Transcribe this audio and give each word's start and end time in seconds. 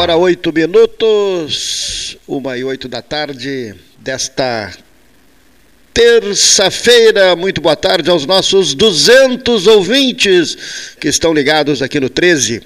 Hora 0.00 0.16
oito 0.16 0.50
minutos, 0.50 2.16
uma 2.26 2.56
e 2.56 2.64
oito 2.64 2.88
da 2.88 3.02
tarde 3.02 3.74
desta 3.98 4.72
terça-feira. 5.92 7.36
Muito 7.36 7.60
boa 7.60 7.76
tarde 7.76 8.08
aos 8.08 8.24
nossos 8.24 8.72
200 8.72 9.66
ouvintes 9.66 10.96
que 10.98 11.06
estão 11.06 11.34
ligados 11.34 11.82
aqui 11.82 12.00
no 12.00 12.08
13. 12.08 12.62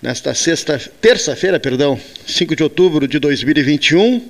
Nesta 0.00 0.32
sexta, 0.32 0.80
terça-feira, 1.00 1.58
perdão, 1.58 2.00
5 2.24 2.54
de 2.54 2.62
outubro 2.62 3.08
de 3.08 3.18
2021. 3.18 4.24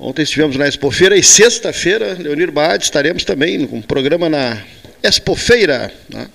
Ontem 0.00 0.22
estivemos 0.22 0.56
na 0.56 0.66
Expofeira 0.66 1.16
e 1.16 1.22
sexta-feira, 1.22 2.16
Leonir 2.18 2.50
Baade, 2.50 2.82
estaremos 2.82 3.24
também 3.24 3.64
com 3.68 3.76
um 3.76 3.82
programa 3.82 4.28
na 4.28 4.60
Expofeira, 5.00 5.94
né? 6.08 6.26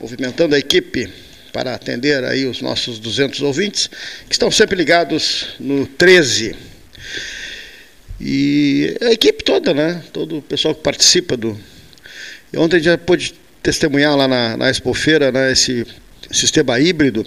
movimentando 0.00 0.54
a 0.54 0.58
equipe 0.60 1.25
para 1.56 1.74
atender 1.74 2.22
aí 2.22 2.44
os 2.44 2.60
nossos 2.60 2.98
200 2.98 3.40
ouvintes, 3.40 3.88
que 4.28 4.34
estão 4.34 4.50
sempre 4.50 4.76
ligados 4.76 5.54
no 5.58 5.86
13. 5.86 6.54
E 8.20 8.94
a 9.00 9.10
equipe 9.12 9.42
toda, 9.42 9.72
né? 9.72 10.02
Todo 10.12 10.36
o 10.36 10.42
pessoal 10.42 10.74
que 10.74 10.82
participa 10.82 11.34
do. 11.34 11.58
E 12.52 12.58
ontem 12.58 12.78
já 12.78 12.98
pôde 12.98 13.32
testemunhar 13.62 14.14
lá 14.14 14.28
na, 14.28 14.54
na 14.54 14.70
Expofeira 14.70 15.32
né, 15.32 15.50
esse 15.50 15.86
sistema 16.30 16.78
híbrido, 16.78 17.24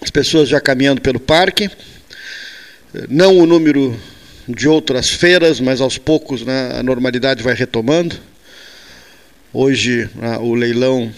as 0.00 0.08
pessoas 0.08 0.48
já 0.48 0.58
caminhando 0.58 1.02
pelo 1.02 1.20
parque, 1.20 1.70
não 3.10 3.36
o 3.36 3.44
número 3.44 3.94
de 4.48 4.66
outras 4.66 5.10
feiras, 5.10 5.60
mas 5.60 5.82
aos 5.82 5.98
poucos 5.98 6.46
né, 6.46 6.78
a 6.78 6.82
normalidade 6.82 7.42
vai 7.42 7.52
retomando. 7.52 8.16
Hoje 9.52 10.08
o 10.40 10.54
leilão 10.54 11.12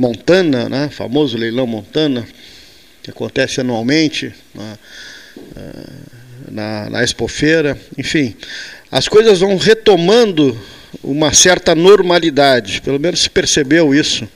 Montana, 0.00 0.66
né, 0.66 0.88
famoso 0.90 1.36
leilão 1.36 1.66
Montana, 1.66 2.26
que 3.02 3.10
acontece 3.10 3.60
anualmente 3.60 4.32
na, 4.54 4.78
eh, 5.54 5.90
na, 6.50 6.88
na 6.88 7.04
Expofeira, 7.04 7.78
enfim, 7.98 8.34
as 8.90 9.06
coisas 9.08 9.40
vão 9.40 9.58
retomando 9.58 10.58
uma 11.04 11.34
certa 11.34 11.74
normalidade, 11.74 12.80
pelo 12.80 12.98
menos 12.98 13.20
se 13.20 13.28
percebeu 13.28 13.94
isso 13.94 14.26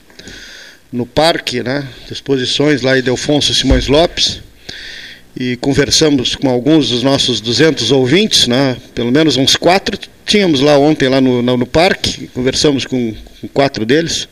no 0.93 1.03
parque, 1.03 1.63
né, 1.63 1.83
exposições 2.11 2.83
lá 2.83 2.99
em 2.99 3.01
Delfonso 3.01 3.51
Simões 3.51 3.87
Lopes, 3.87 4.43
e 5.35 5.57
conversamos 5.57 6.35
com 6.35 6.47
alguns 6.47 6.89
dos 6.89 7.01
nossos 7.01 7.41
200 7.41 7.91
ouvintes, 7.91 8.45
né, 8.45 8.77
pelo 8.93 9.11
menos 9.11 9.35
uns 9.35 9.55
quatro. 9.55 9.97
Tínhamos 10.27 10.61
lá 10.61 10.77
ontem 10.77 11.09
lá 11.09 11.19
no, 11.19 11.41
no, 11.41 11.57
no 11.57 11.65
parque, 11.65 12.27
conversamos 12.27 12.85
com, 12.85 13.15
com 13.41 13.47
quatro 13.47 13.83
deles, 13.83 14.27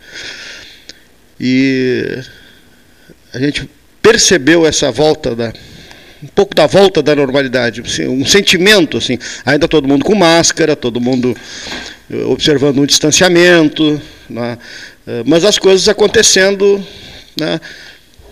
e 1.46 2.22
a 3.34 3.38
gente 3.38 3.70
percebeu 4.02 4.66
essa 4.66 4.90
volta 4.90 5.36
da 5.36 5.52
um 6.24 6.28
pouco 6.28 6.56
da 6.56 6.66
volta 6.66 7.04
da 7.04 7.14
normalidade, 7.14 7.82
assim, 7.82 8.08
um 8.08 8.26
sentimento 8.26 8.96
assim, 8.96 9.20
ainda 9.46 9.68
todo 9.68 9.86
mundo 9.86 10.06
com 10.06 10.16
máscara, 10.16 10.74
todo 10.74 11.02
mundo 11.02 11.36
eh, 12.10 12.24
observando 12.24 12.80
um 12.80 12.86
distanciamento, 12.86 14.02
né, 14.30 14.58
eh, 15.06 15.22
mas 15.26 15.44
as 15.44 15.60
coisas 15.60 15.90
acontecendo 15.90 16.82
né, 17.38 17.60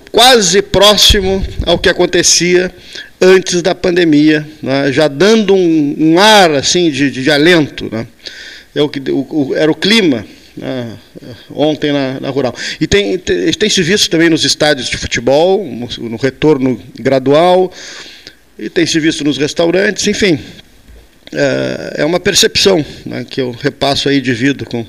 quase 0.09 0.61
próximo 0.61 1.45
ao 1.65 1.77
que 1.77 1.89
acontecia 1.89 2.73
antes 3.19 3.61
da 3.61 3.75
pandemia, 3.75 4.47
né, 4.63 4.89
já 4.93 5.09
dando 5.09 5.53
um, 5.53 5.95
um, 5.99 6.17
ar 6.17 6.51
assim 6.51 6.89
de, 6.89 7.11
de, 7.11 7.23
de 7.23 7.29
alento, 7.29 7.89
né, 7.91 8.07
é 8.73 8.81
o 8.81 8.87
que, 8.87 9.01
o, 9.11 9.27
o, 9.29 9.53
era 9.53 9.69
o 9.69 9.75
clima 9.75 10.25
ah, 10.61 10.95
ontem 11.49 11.91
na, 11.91 12.19
na, 12.19 12.29
Rural. 12.29 12.55
E 12.79 12.87
tem, 12.87 13.17
tem, 13.17 13.51
tem, 13.51 13.69
se 13.69 13.81
visto 13.81 14.09
também 14.09 14.29
nos 14.29 14.43
estádios 14.43 14.89
de 14.89 14.97
futebol, 14.97 15.63
no, 15.63 16.09
no 16.09 16.17
retorno 16.17 16.81
gradual, 16.99 17.71
e 18.57 18.69
tem 18.69 18.85
se 18.85 18.99
visto 18.99 19.23
nos 19.23 19.37
restaurantes, 19.37 20.07
enfim. 20.07 20.39
É, 21.33 22.01
é 22.01 22.05
uma 22.05 22.19
percepção 22.19 22.85
né, 23.05 23.25
que 23.29 23.39
eu 23.39 23.51
repasso 23.51 24.09
aí, 24.09 24.19
divido 24.19 24.65
com 24.65 24.85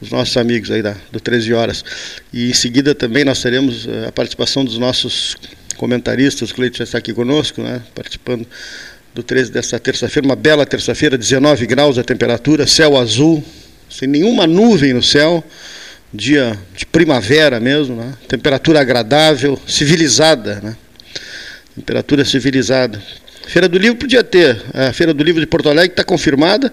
os 0.00 0.10
nossos 0.10 0.36
amigos 0.36 0.70
aí 0.70 0.82
da, 0.82 0.96
do 1.10 1.20
13 1.20 1.52
Horas. 1.52 1.84
E 2.32 2.50
em 2.50 2.54
seguida 2.54 2.94
também 2.94 3.24
nós 3.24 3.42
teremos 3.42 3.86
eh, 3.86 4.06
a 4.06 4.12
participação 4.12 4.64
dos 4.64 4.78
nossos 4.78 5.36
comentaristas, 5.76 6.50
o 6.50 6.54
Cleiton 6.54 6.78
já 6.78 6.84
está 6.84 6.98
aqui 6.98 7.12
conosco, 7.12 7.62
né, 7.62 7.82
participando 7.94 8.46
do 9.14 9.22
13 9.22 9.50
desta 9.50 9.78
terça-feira, 9.78 10.26
uma 10.26 10.36
bela 10.36 10.64
terça-feira, 10.64 11.18
19 11.18 11.66
graus 11.66 11.98
a 11.98 12.04
temperatura, 12.04 12.66
céu 12.66 12.96
azul, 12.96 13.44
sem 13.90 14.08
nenhuma 14.08 14.46
nuvem 14.46 14.94
no 14.94 15.02
céu, 15.02 15.44
dia 16.14 16.56
de 16.76 16.86
primavera 16.86 17.58
mesmo, 17.60 17.96
né? 17.96 18.14
temperatura 18.28 18.80
agradável, 18.80 19.58
civilizada, 19.66 20.60
né? 20.62 20.76
temperatura 21.74 22.24
civilizada. 22.24 23.02
Feira 23.46 23.68
do 23.68 23.78
Livro 23.78 23.98
podia 23.98 24.22
ter, 24.22 24.62
a 24.72 24.92
Feira 24.92 25.12
do 25.12 25.24
Livro 25.24 25.40
de 25.40 25.46
Porto 25.46 25.68
Alegre 25.68 25.92
está 25.92 26.04
confirmada, 26.04 26.72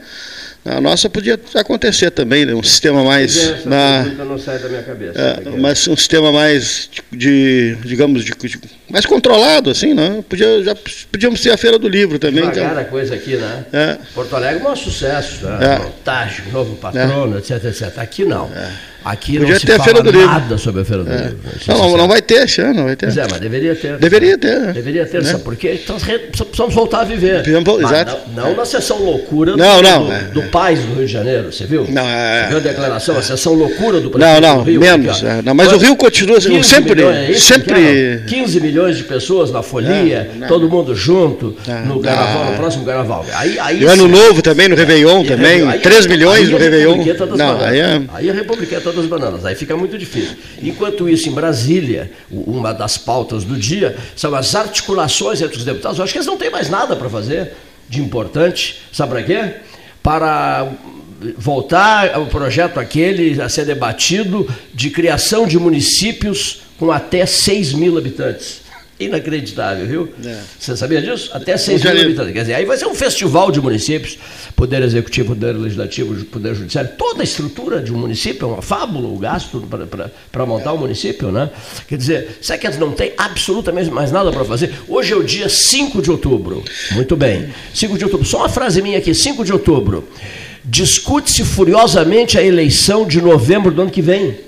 a 0.69 0.81
nossa 0.81 1.09
podia 1.09 1.39
acontecer 1.55 2.11
também, 2.11 2.45
né? 2.45 2.53
um 2.53 2.63
sistema 2.63 3.03
mais. 3.03 3.37
É, 3.37 3.61
na, 3.65 4.03
não 4.25 4.37
sai 4.37 4.59
da 4.59 4.67
minha 4.67 4.83
cabeça. 4.83 5.19
É, 5.19 5.49
mas 5.57 5.87
um 5.87 5.95
sistema 5.95 6.31
mais 6.31 6.89
de, 7.11 7.75
digamos, 7.83 8.23
de, 8.23 8.31
de, 8.31 8.59
mais 8.89 9.05
controlado, 9.05 9.69
assim, 9.69 9.93
né? 9.93 10.23
Podia, 10.27 10.63
já 10.63 10.75
podíamos 11.11 11.41
ter 11.41 11.51
a 11.51 11.57
Feira 11.57 11.77
do 11.77 11.87
Livro 11.87 12.19
também. 12.19 12.41
Devagar 12.41 12.71
então. 12.71 12.81
a 12.81 12.85
coisa 12.85 13.15
aqui, 13.15 13.35
né? 13.35 13.65
É. 13.71 13.97
Porto 14.13 14.35
Alegre 14.35 14.65
é 14.65 14.69
um 14.69 14.75
sucesso, 14.75 15.45
né? 15.45 15.75
É. 15.75 15.79
Montagem, 15.79 16.45
novo 16.51 16.75
patrono, 16.75 17.35
é. 17.35 17.39
etc, 17.39 17.63
etc. 17.65 17.97
Aqui 17.99 18.25
não. 18.25 18.51
É. 18.53 18.96
Aqui 19.07 19.39
Podia 19.39 19.53
não 19.53 19.59
ter 19.61 19.71
se 19.71 19.77
fala 19.77 20.03
nada 20.03 20.39
livro. 20.39 20.59
sobre 20.59 20.81
a 20.81 20.85
Feira 20.85 21.03
do 21.05 21.09
é. 21.09 21.15
Livro. 21.15 21.37
Não, 21.65 21.77
não, 21.77 21.97
não, 21.97 22.07
vai 22.09 22.21
ter 22.21 22.43
esse 22.43 22.59
ano, 22.59 22.73
não 22.73 22.83
vai 22.85 22.95
ter. 22.97 23.05
Pois 23.05 23.17
é, 23.17 23.25
mas 23.31 23.39
deveria 23.39 23.73
ter. 23.73 23.97
Deveria 23.97 24.37
ter. 24.37 24.59
Né? 24.59 24.73
Deveria 24.73 25.05
ter, 25.05 25.23
né? 25.23 25.39
porque 25.45 25.79
então, 25.81 25.95
precisamos 25.97 26.75
voltar 26.75 27.01
a 27.01 27.03
viver. 27.05 27.41
Precisamos, 27.41 27.81
exato. 27.81 28.17
Não, 28.35 28.49
não, 28.49 28.55
na 28.57 28.65
sessão 28.65 29.01
loucura 29.01 29.55
não, 29.55 29.77
do, 29.77 29.81
não, 29.81 30.05
do, 30.05 30.11
é, 30.11 30.19
do 30.23 30.43
Paz 30.49 30.79
do 30.79 30.95
Rio 30.95 31.05
de 31.05 31.13
Janeiro, 31.13 31.53
você 31.53 31.65
viu? 31.65 31.85
Não, 31.87 32.05
é, 32.05 32.43
você 32.43 32.47
viu 32.49 32.57
a 32.57 32.59
declaração, 32.59 33.17
a 33.17 33.21
sessão 33.21 33.53
loucura 33.53 34.01
do 34.01 34.09
prefeito 34.09 34.41
Não, 34.41 34.55
não, 34.55 34.63
do 34.63 34.69
Rio, 34.71 34.81
menos. 34.81 35.23
É, 35.23 35.41
não, 35.41 35.53
mas 35.53 35.71
o 35.71 35.77
Rio 35.77 35.95
continua 35.95 36.41
sempre. 36.41 36.95
Milhões, 36.95 37.15
é 37.15 37.31
isso, 37.31 37.53
sempre... 37.53 38.23
15 38.27 38.59
milhões 38.59 38.97
de 38.97 39.03
pessoas 39.05 39.51
na 39.51 39.63
folia, 39.63 40.29
todo 40.49 40.67
mundo 40.67 40.93
junto, 40.93 41.55
no 41.85 42.01
carnaval, 42.01 42.51
no 42.51 42.57
próximo 42.57 42.83
carnaval. 42.83 43.25
Aí, 43.33 43.57
aí, 43.57 43.81
e 43.81 43.85
o 43.85 43.89
Ano 43.89 44.09
Novo 44.09 44.41
também, 44.41 44.67
no 44.67 44.75
Réveillon 44.75 45.23
também, 45.23 45.65
3 45.79 46.07
milhões 46.07 46.49
no 46.49 46.57
Réveillon. 46.57 46.97
Não, 47.37 47.63
aí 47.63 47.79
é... 47.79 48.01
aí 48.13 48.29
a 48.29 48.33
Republiqueta 48.33 48.96
das 48.97 49.09
Bananas, 49.09 49.45
aí 49.45 49.55
fica 49.55 49.75
muito 49.77 49.97
difícil. 49.97 50.35
Enquanto 50.61 51.07
isso, 51.07 51.29
em 51.29 51.31
Brasília, 51.31 52.11
uma 52.29 52.73
das 52.73 52.97
pautas 52.97 53.43
do 53.43 53.55
dia 53.57 53.97
são 54.15 54.33
as 54.35 54.53
articulações 54.55 55.41
entre 55.41 55.57
os 55.57 55.65
deputados. 55.65 55.97
Eu 55.97 56.03
acho 56.03 56.13
que 56.13 56.19
eles 56.19 56.27
não 56.27 56.37
têm 56.37 56.49
mais 56.49 56.69
nada 56.69 56.95
para 56.95 57.09
fazer 57.09 57.53
de 57.87 58.01
importante. 58.01 58.81
Sabe 58.91 59.11
para 59.11 59.23
quê? 59.23 59.53
Para 60.03 60.67
voltar 61.37 62.13
ao 62.13 62.27
projeto 62.27 62.79
aquele 62.79 63.41
a 63.41 63.49
ser 63.49 63.65
debatido 63.65 64.47
de 64.73 64.89
criação 64.89 65.47
de 65.47 65.57
municípios 65.57 66.61
com 66.77 66.91
até 66.91 67.25
6 67.25 67.73
mil 67.73 67.97
habitantes. 67.97 68.66
Inacreditável, 68.99 69.85
viu? 69.85 70.09
É. 70.25 70.39
Você 70.59 70.75
sabia 70.75 70.99
disso? 70.99 71.29
Até 71.31 71.55
6 71.55 71.83
mil 71.83 72.01
habitantes. 72.01 72.33
Quer 72.33 72.41
dizer, 72.41 72.53
aí 72.55 72.65
vai 72.65 72.77
ser 72.77 72.87
um 72.87 72.95
festival 72.95 73.51
de 73.51 73.61
municípios, 73.61 74.17
poder 74.55 74.81
executivo, 74.81 75.35
poder 75.35 75.51
legislativo, 75.51 76.25
poder 76.25 76.55
judiciário, 76.55 76.89
toda 76.97 77.21
a 77.21 77.23
estrutura 77.23 77.79
de 77.79 77.93
um 77.93 77.97
município, 77.97 78.47
é 78.47 78.51
uma 78.53 78.61
fábula 78.61 79.07
o 79.07 79.19
gasto 79.19 79.63
para 80.31 80.45
montar 80.47 80.71
o 80.71 80.77
um 80.77 80.79
município, 80.79 81.31
né? 81.31 81.51
Quer 81.87 81.97
dizer, 81.97 82.39
será 82.41 82.57
que 82.57 82.67
não 82.79 82.91
têm 82.91 83.13
absolutamente 83.15 83.91
mais 83.91 84.11
nada 84.11 84.31
para 84.31 84.43
fazer? 84.43 84.73
Hoje 84.87 85.13
é 85.13 85.15
o 85.15 85.23
dia 85.23 85.47
5 85.47 86.01
de 86.01 86.09
outubro. 86.09 86.63
Muito 86.93 87.15
bem. 87.15 87.49
5 87.75 87.99
de 87.99 88.03
outubro. 88.03 88.25
Só 88.25 88.39
uma 88.39 88.49
frase 88.49 88.81
minha 88.81 88.97
aqui, 88.97 89.13
5 89.13 89.45
de 89.45 89.53
outubro. 89.53 90.07
Discute-se 90.65 91.45
furiosamente 91.45 92.35
a 92.35 92.43
eleição 92.43 93.05
de 93.05 93.21
novembro 93.21 93.71
do 93.71 93.83
ano 93.83 93.91
que 93.91 94.01
vem 94.01 94.46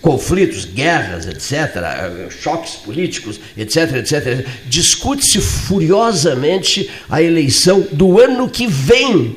conflitos, 0.00 0.64
guerras, 0.64 1.26
etc., 1.26 2.30
choques 2.30 2.76
políticos, 2.76 3.40
etc., 3.56 3.96
etc. 3.96 4.46
Discute-se 4.66 5.40
furiosamente 5.40 6.90
a 7.08 7.22
eleição 7.22 7.86
do 7.92 8.20
ano 8.20 8.48
que 8.48 8.66
vem 8.66 9.36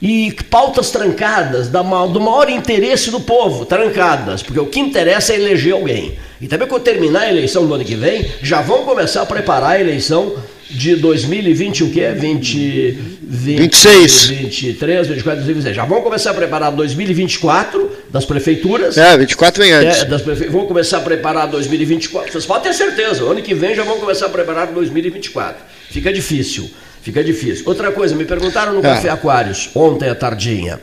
e 0.00 0.30
pautas 0.50 0.90
trancadas 0.90 1.68
do 1.68 2.20
maior 2.20 2.50
interesse 2.50 3.10
do 3.10 3.20
povo, 3.20 3.64
trancadas, 3.64 4.42
porque 4.42 4.60
o 4.60 4.66
que 4.66 4.78
interessa 4.78 5.32
é 5.32 5.36
eleger 5.36 5.72
alguém. 5.72 6.18
E 6.40 6.46
também 6.46 6.68
quando 6.68 6.82
terminar 6.82 7.22
a 7.22 7.30
eleição 7.30 7.66
do 7.66 7.72
ano 7.72 7.84
que 7.84 7.94
vem, 7.94 8.26
já 8.42 8.60
vão 8.60 8.84
começar 8.84 9.22
a 9.22 9.26
preparar 9.26 9.72
a 9.72 9.80
eleição 9.80 10.36
de 10.68 10.96
2020, 10.96 11.84
o 11.84 11.90
que 11.90 12.00
é? 12.02 12.12
20, 12.12 12.98
20, 13.22 13.58
26. 13.58 14.26
23, 14.26 15.06
24, 15.08 15.44
26. 15.44 15.76
Já 15.76 15.84
vão 15.84 16.02
começar 16.02 16.32
a 16.32 16.34
preparar 16.34 16.72
2024 16.72 17.90
das 18.16 18.24
prefeituras. 18.24 18.96
É, 18.96 19.16
24 19.16 19.62
vem 19.62 19.72
antes. 19.72 20.00
É, 20.00 20.04
das 20.06 20.22
prefe... 20.22 20.46
Vão 20.46 20.66
começar 20.66 20.98
a 20.98 21.00
preparar 21.02 21.48
2024. 21.48 22.32
Vocês 22.32 22.46
podem 22.46 22.72
ter 22.72 22.74
certeza, 22.74 23.22
ano 23.24 23.42
que 23.42 23.54
vem 23.54 23.74
já 23.74 23.84
vão 23.84 24.00
começar 24.00 24.26
a 24.26 24.28
preparar 24.30 24.68
2024. 24.68 25.62
Fica 25.90 26.10
difícil, 26.10 26.70
fica 27.02 27.22
difícil. 27.22 27.64
Outra 27.66 27.92
coisa, 27.92 28.14
me 28.14 28.24
perguntaram 28.24 28.72
no 28.72 28.78
é. 28.78 28.82
Café 28.82 29.10
Aquários, 29.10 29.68
ontem 29.74 30.08
à 30.08 30.14
tardinha, 30.14 30.80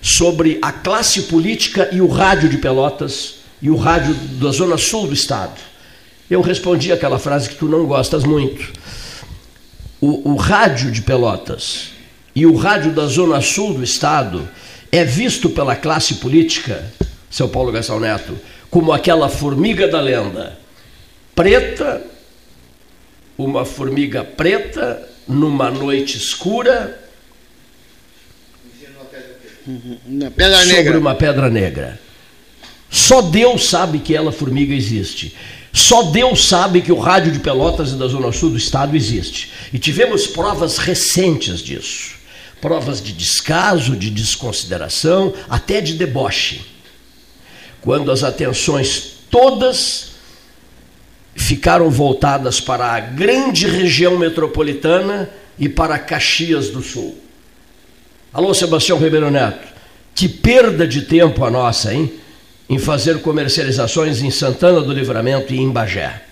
sobre 0.00 0.58
a 0.62 0.70
classe 0.70 1.22
política 1.22 1.88
e 1.90 2.00
o 2.00 2.06
rádio 2.06 2.48
de 2.48 2.58
Pelotas 2.58 3.40
e 3.60 3.68
o 3.68 3.74
rádio 3.74 4.14
da 4.14 4.52
Zona 4.52 4.78
Sul 4.78 5.08
do 5.08 5.14
Estado. 5.14 5.58
Eu 6.30 6.40
respondi 6.40 6.92
aquela 6.92 7.18
frase 7.18 7.48
que 7.48 7.56
tu 7.56 7.66
não 7.66 7.84
gostas 7.86 8.22
muito. 8.22 8.72
O, 10.00 10.32
o 10.32 10.36
rádio 10.36 10.92
de 10.92 11.02
Pelotas 11.02 11.88
e 12.32 12.46
o 12.46 12.54
rádio 12.54 12.92
da 12.92 13.06
Zona 13.06 13.40
Sul 13.40 13.74
do 13.74 13.82
Estado 13.82 14.48
é 14.90 15.04
visto 15.04 15.50
pela 15.50 15.76
classe 15.76 16.14
política, 16.14 16.84
seu 17.30 17.48
Paulo 17.48 17.72
Gastão 17.72 18.00
Neto, 18.00 18.38
como 18.70 18.92
aquela 18.92 19.28
formiga 19.28 19.88
da 19.88 20.00
lenda. 20.00 20.58
Preta, 21.34 22.02
uma 23.36 23.64
formiga 23.64 24.24
preta 24.24 25.06
numa 25.28 25.70
noite 25.70 26.16
escura. 26.16 27.00
Pedra 30.36 30.58
sobre 30.58 30.72
negra. 30.72 30.98
uma 30.98 31.14
pedra 31.14 31.50
negra. 31.50 32.00
Só 32.88 33.20
Deus 33.20 33.68
sabe 33.68 33.98
que 33.98 34.14
ela 34.14 34.30
formiga 34.32 34.74
existe. 34.74 35.34
Só 35.72 36.04
Deus 36.04 36.48
sabe 36.48 36.80
que 36.80 36.90
o 36.90 36.98
rádio 36.98 37.32
de 37.32 37.40
Pelotas 37.40 37.90
e 37.90 37.96
da 37.96 38.06
Zona 38.06 38.32
Sul 38.32 38.50
do 38.50 38.56
estado 38.56 38.96
existe. 38.96 39.50
E 39.72 39.78
tivemos 39.78 40.26
provas 40.26 40.78
recentes 40.78 41.60
disso. 41.60 42.15
Provas 42.60 43.02
de 43.02 43.12
descaso, 43.12 43.96
de 43.96 44.10
desconsideração, 44.10 45.34
até 45.48 45.80
de 45.80 45.94
deboche. 45.94 46.64
Quando 47.80 48.10
as 48.10 48.24
atenções 48.24 49.16
todas 49.30 50.16
ficaram 51.34 51.90
voltadas 51.90 52.60
para 52.60 52.92
a 52.92 52.98
grande 53.00 53.66
região 53.66 54.18
metropolitana 54.18 55.30
e 55.58 55.68
para 55.68 55.98
Caxias 55.98 56.70
do 56.70 56.82
Sul. 56.82 57.16
Alô, 58.32 58.52
Sebastião 58.52 58.98
Ribeiro 58.98 59.30
Neto, 59.30 59.68
que 60.14 60.28
perda 60.28 60.86
de 60.86 61.02
tempo 61.02 61.44
a 61.44 61.50
nossa, 61.50 61.94
hein? 61.94 62.12
Em 62.68 62.78
fazer 62.78 63.20
comercializações 63.20 64.22
em 64.22 64.30
Santana 64.30 64.80
do 64.80 64.92
Livramento 64.92 65.54
e 65.54 65.58
em 65.58 65.70
Bagé. 65.70 66.25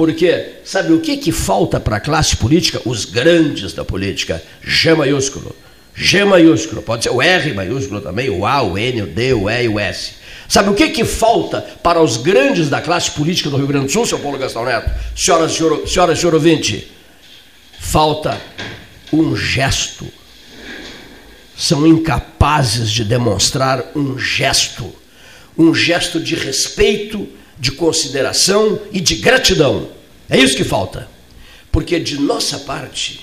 Porque, 0.00 0.52
sabe 0.64 0.94
o 0.94 1.00
que, 1.00 1.18
que 1.18 1.30
falta 1.30 1.78
para 1.78 1.96
a 1.96 2.00
classe 2.00 2.34
política? 2.34 2.80
Os 2.86 3.04
grandes 3.04 3.74
da 3.74 3.84
política, 3.84 4.42
G 4.62 4.94
maiúsculo. 4.94 5.54
G 5.94 6.24
maiúsculo, 6.24 6.80
pode 6.80 7.04
ser 7.04 7.10
o 7.10 7.20
R 7.20 7.52
maiúsculo 7.52 8.00
também, 8.00 8.30
o 8.30 8.46
A, 8.46 8.62
o 8.62 8.78
N, 8.78 9.02
o 9.02 9.06
D, 9.06 9.34
o 9.34 9.50
E 9.50 9.64
e 9.64 9.68
o 9.68 9.78
S. 9.78 10.12
Sabe 10.48 10.70
o 10.70 10.74
que, 10.74 10.88
que 10.88 11.04
falta 11.04 11.60
para 11.82 12.00
os 12.00 12.16
grandes 12.16 12.70
da 12.70 12.80
classe 12.80 13.10
política 13.10 13.50
do 13.50 13.58
Rio 13.58 13.66
Grande 13.66 13.88
do 13.88 13.92
Sul, 13.92 14.06
seu 14.06 14.18
Paulo 14.18 14.38
Gastão 14.38 14.64
Neto? 14.64 14.90
Senhoras 15.14 15.52
e 15.52 15.56
senhor, 15.56 15.86
senhora 15.86 16.14
e 16.14 16.16
senhor 16.16 16.32
ouvinte, 16.32 16.90
falta 17.78 18.40
um 19.12 19.36
gesto. 19.36 20.06
São 21.54 21.86
incapazes 21.86 22.90
de 22.90 23.04
demonstrar 23.04 23.84
um 23.94 24.18
gesto, 24.18 24.90
um 25.58 25.74
gesto 25.74 26.18
de 26.18 26.36
respeito, 26.36 27.28
de 27.60 27.70
consideração 27.72 28.80
e 28.90 29.00
de 29.00 29.16
gratidão. 29.16 29.88
É 30.28 30.38
isso 30.38 30.56
que 30.56 30.64
falta. 30.64 31.06
Porque 31.70 32.00
de 32.00 32.18
nossa 32.18 32.58
parte, 32.60 33.20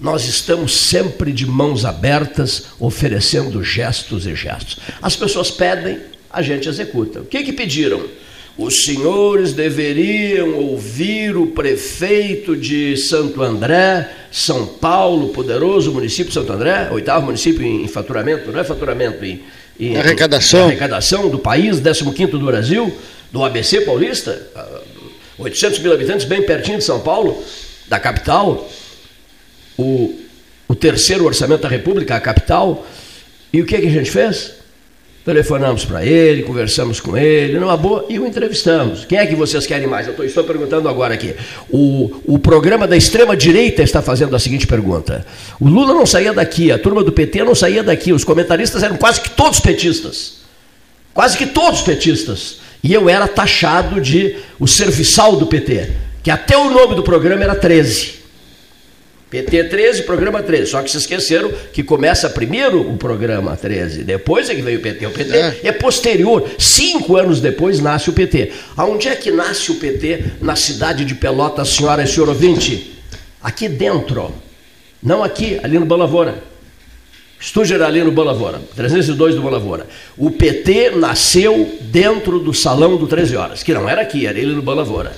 nós 0.00 0.26
estamos 0.26 0.76
sempre 0.76 1.32
de 1.32 1.46
mãos 1.46 1.84
abertas, 1.84 2.64
oferecendo 2.80 3.62
gestos 3.62 4.26
e 4.26 4.34
gestos. 4.34 4.78
As 5.00 5.14
pessoas 5.14 5.50
pedem, 5.50 6.00
a 6.28 6.42
gente 6.42 6.68
executa. 6.68 7.20
O 7.20 7.24
que, 7.24 7.44
que 7.44 7.52
pediram? 7.52 8.02
Os 8.58 8.84
senhores 8.84 9.54
deveriam 9.54 10.56
ouvir 10.56 11.36
o 11.36 11.46
prefeito 11.46 12.54
de 12.54 12.96
Santo 12.98 13.42
André, 13.42 14.10
São 14.30 14.66
Paulo, 14.66 15.28
poderoso 15.28 15.90
município 15.92 16.26
de 16.26 16.34
Santo 16.34 16.52
André, 16.52 16.90
oitavo 16.90 17.24
município 17.24 17.64
em 17.64 17.88
faturamento, 17.88 18.52
não 18.52 18.60
é 18.60 18.64
faturamento, 18.64 19.24
em, 19.24 19.42
em 19.80 19.96
arrecadação. 19.96 20.64
Em 20.64 20.72
arrecadação 20.72 21.30
do 21.30 21.38
país, 21.38 21.80
15 21.80 22.26
do 22.26 22.44
Brasil, 22.44 22.94
do 23.32 23.42
ABC 23.42 23.80
paulista, 23.80 24.46
800 25.38 25.78
mil 25.78 25.92
habitantes, 25.92 26.26
bem 26.26 26.42
pertinho 26.42 26.78
de 26.78 26.84
São 26.84 27.00
Paulo, 27.00 27.42
da 27.88 27.98
capital, 27.98 28.68
o, 29.76 30.20
o 30.68 30.74
terceiro 30.74 31.24
orçamento 31.24 31.62
da 31.62 31.68
República, 31.68 32.14
a 32.14 32.20
capital. 32.20 32.86
E 33.52 33.60
o 33.60 33.66
que, 33.66 33.78
que 33.78 33.86
a 33.86 33.90
gente 33.90 34.10
fez? 34.10 34.52
Telefonamos 35.24 35.84
para 35.84 36.04
ele, 36.04 36.42
conversamos 36.42 37.00
com 37.00 37.16
ele, 37.16 37.58
numa 37.58 37.76
boa, 37.76 38.04
e 38.08 38.18
o 38.18 38.26
entrevistamos. 38.26 39.04
Quem 39.04 39.18
é 39.18 39.26
que 39.26 39.36
vocês 39.36 39.66
querem 39.66 39.86
mais? 39.86 40.08
Eu 40.08 40.14
tô, 40.14 40.24
estou 40.24 40.42
perguntando 40.42 40.88
agora 40.88 41.14
aqui. 41.14 41.34
O, 41.70 42.10
o 42.26 42.38
programa 42.40 42.88
da 42.88 42.96
extrema-direita 42.96 43.82
está 43.82 44.02
fazendo 44.02 44.34
a 44.34 44.38
seguinte 44.38 44.66
pergunta: 44.66 45.24
O 45.60 45.68
Lula 45.68 45.94
não 45.94 46.04
saía 46.04 46.32
daqui, 46.32 46.72
a 46.72 46.78
turma 46.78 47.04
do 47.04 47.12
PT 47.12 47.44
não 47.44 47.54
saía 47.54 47.84
daqui, 47.84 48.12
os 48.12 48.24
comentaristas 48.24 48.82
eram 48.82 48.96
quase 48.96 49.20
que 49.20 49.30
todos 49.30 49.60
petistas. 49.60 50.42
Quase 51.14 51.38
que 51.38 51.46
todos 51.46 51.82
petistas. 51.82 52.61
E 52.82 52.92
eu 52.92 53.08
era 53.08 53.28
taxado 53.28 54.00
de 54.00 54.36
o 54.58 54.66
serviçal 54.66 55.36
do 55.36 55.46
PT, 55.46 55.90
que 56.22 56.30
até 56.30 56.56
o 56.56 56.70
nome 56.70 56.94
do 56.96 57.02
programa 57.02 57.44
era 57.44 57.54
13. 57.54 58.22
PT 59.32 59.64
13, 59.64 60.02
programa 60.02 60.42
13. 60.42 60.70
Só 60.70 60.82
que 60.82 60.90
se 60.90 60.98
esqueceram 60.98 61.50
que 61.72 61.82
começa 61.82 62.28
primeiro 62.28 62.82
o 62.82 62.98
programa 62.98 63.56
13, 63.56 64.04
depois 64.04 64.50
é 64.50 64.54
que 64.54 64.60
veio 64.60 64.78
o 64.78 64.82
PT. 64.82 65.06
O 65.06 65.10
PT 65.10 65.34
é, 65.34 65.60
é 65.62 65.72
posterior. 65.72 66.50
Cinco 66.58 67.16
anos 67.16 67.40
depois 67.40 67.80
nasce 67.80 68.10
o 68.10 68.12
PT. 68.12 68.52
Aonde 68.76 69.08
é 69.08 69.16
que 69.16 69.30
nasce 69.30 69.72
o 69.72 69.76
PT? 69.76 70.24
Na 70.42 70.54
cidade 70.54 71.06
de 71.06 71.14
Pelotas, 71.14 71.68
senhora 71.68 72.02
e 72.02 72.06
senhor 72.06 72.28
ouvinte? 72.28 73.00
Aqui 73.42 73.68
dentro. 73.68 74.34
Não 75.02 75.24
aqui, 75.24 75.58
ali 75.62 75.78
no 75.78 75.86
Balavora. 75.86 76.51
Estúdio 77.42 77.84
ali 77.84 78.04
no 78.04 78.12
Balavora, 78.12 78.62
302 78.76 79.34
do 79.34 79.42
Balavora. 79.42 79.88
O 80.16 80.30
PT 80.30 80.90
nasceu 80.90 81.76
dentro 81.80 82.38
do 82.38 82.54
salão 82.54 82.96
do 82.96 83.08
13 83.08 83.34
horas, 83.34 83.64
que 83.64 83.74
não 83.74 83.88
era 83.88 84.00
aqui, 84.00 84.28
era 84.28 84.38
ele 84.38 84.52
no 84.52 84.62
Balavora. 84.62 85.12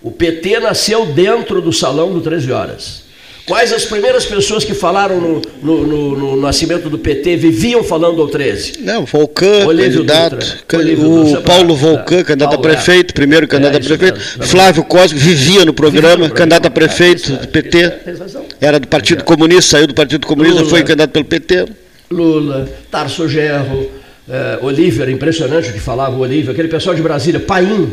O 0.00 0.10
PT 0.10 0.60
nasceu 0.60 1.04
dentro 1.04 1.60
do 1.60 1.74
salão 1.74 2.10
do 2.10 2.22
13 2.22 2.50
horas. 2.50 3.04
Quais 3.46 3.72
as 3.72 3.84
primeiras 3.84 4.26
pessoas 4.26 4.64
que 4.64 4.74
falaram 4.74 5.20
no, 5.20 5.42
no, 5.62 5.86
no, 5.86 6.18
no 6.18 6.36
nascimento 6.36 6.90
do 6.90 6.98
PT 6.98 7.36
viviam 7.36 7.84
falando 7.84 8.20
ao 8.20 8.26
13? 8.26 8.80
Não, 8.80 9.06
Volcan, 9.06 9.66
Olívio 9.66 10.04
candidato. 10.04 10.34
Dutra, 10.34 10.78
o 10.80 11.24
Dutra, 11.24 11.40
Paulo 11.42 11.76
Volcan, 11.76 12.24
candidato 12.24 12.50
Paulo, 12.50 12.66
a 12.66 12.70
prefeito, 12.72 13.10
é. 13.10 13.14
primeiro 13.14 13.46
candidato 13.46 13.74
é, 13.74 13.76
a 13.76 13.80
prefeito. 13.98 14.18
Mesmo, 14.18 14.42
Flávio 14.42 14.82
Cosme 14.82 15.16
vivia 15.16 15.64
no 15.64 15.72
programa, 15.72 16.28
candidato 16.28 16.66
a 16.66 16.70
prefeito 16.70 17.32
é, 17.32 17.36
do 17.36 17.48
PT. 17.48 17.92
Era 18.60 18.80
do 18.80 18.88
Partido 18.88 19.22
Comunista, 19.22 19.70
saiu 19.70 19.86
do 19.86 19.94
Partido 19.94 20.26
Comunista, 20.26 20.58
Lula, 20.58 20.70
foi 20.70 20.80
candidato 20.80 21.12
pelo 21.12 21.24
PT. 21.24 21.66
Lula, 22.10 22.68
Tarso 22.90 23.28
Gerro, 23.28 23.88
eh, 24.28 24.58
Olívio, 24.60 25.02
era 25.02 25.10
impressionante 25.12 25.70
o 25.70 25.72
que 25.72 25.78
falava 25.78 26.16
o 26.16 26.20
Olívio, 26.20 26.50
aquele 26.50 26.68
pessoal 26.68 26.96
de 26.96 27.02
Brasília, 27.02 27.38
Paim, 27.38 27.92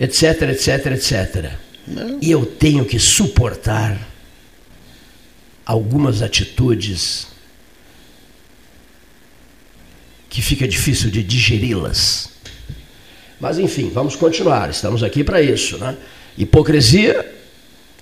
etc, 0.00 0.50
etc, 0.50 0.86
etc. 0.92 1.50
Não. 1.86 2.18
E 2.22 2.30
eu 2.30 2.46
tenho 2.46 2.86
que 2.86 2.98
suportar 2.98 4.11
algumas 5.64 6.22
atitudes 6.22 7.28
que 10.28 10.40
fica 10.40 10.66
difícil 10.66 11.10
de 11.10 11.22
digeri-las. 11.22 12.30
Mas 13.38 13.58
enfim, 13.58 13.90
vamos 13.92 14.16
continuar, 14.16 14.70
estamos 14.70 15.02
aqui 15.02 15.22
para 15.22 15.42
isso. 15.42 15.78
Né? 15.78 15.96
Hipocrisia, 16.38 17.30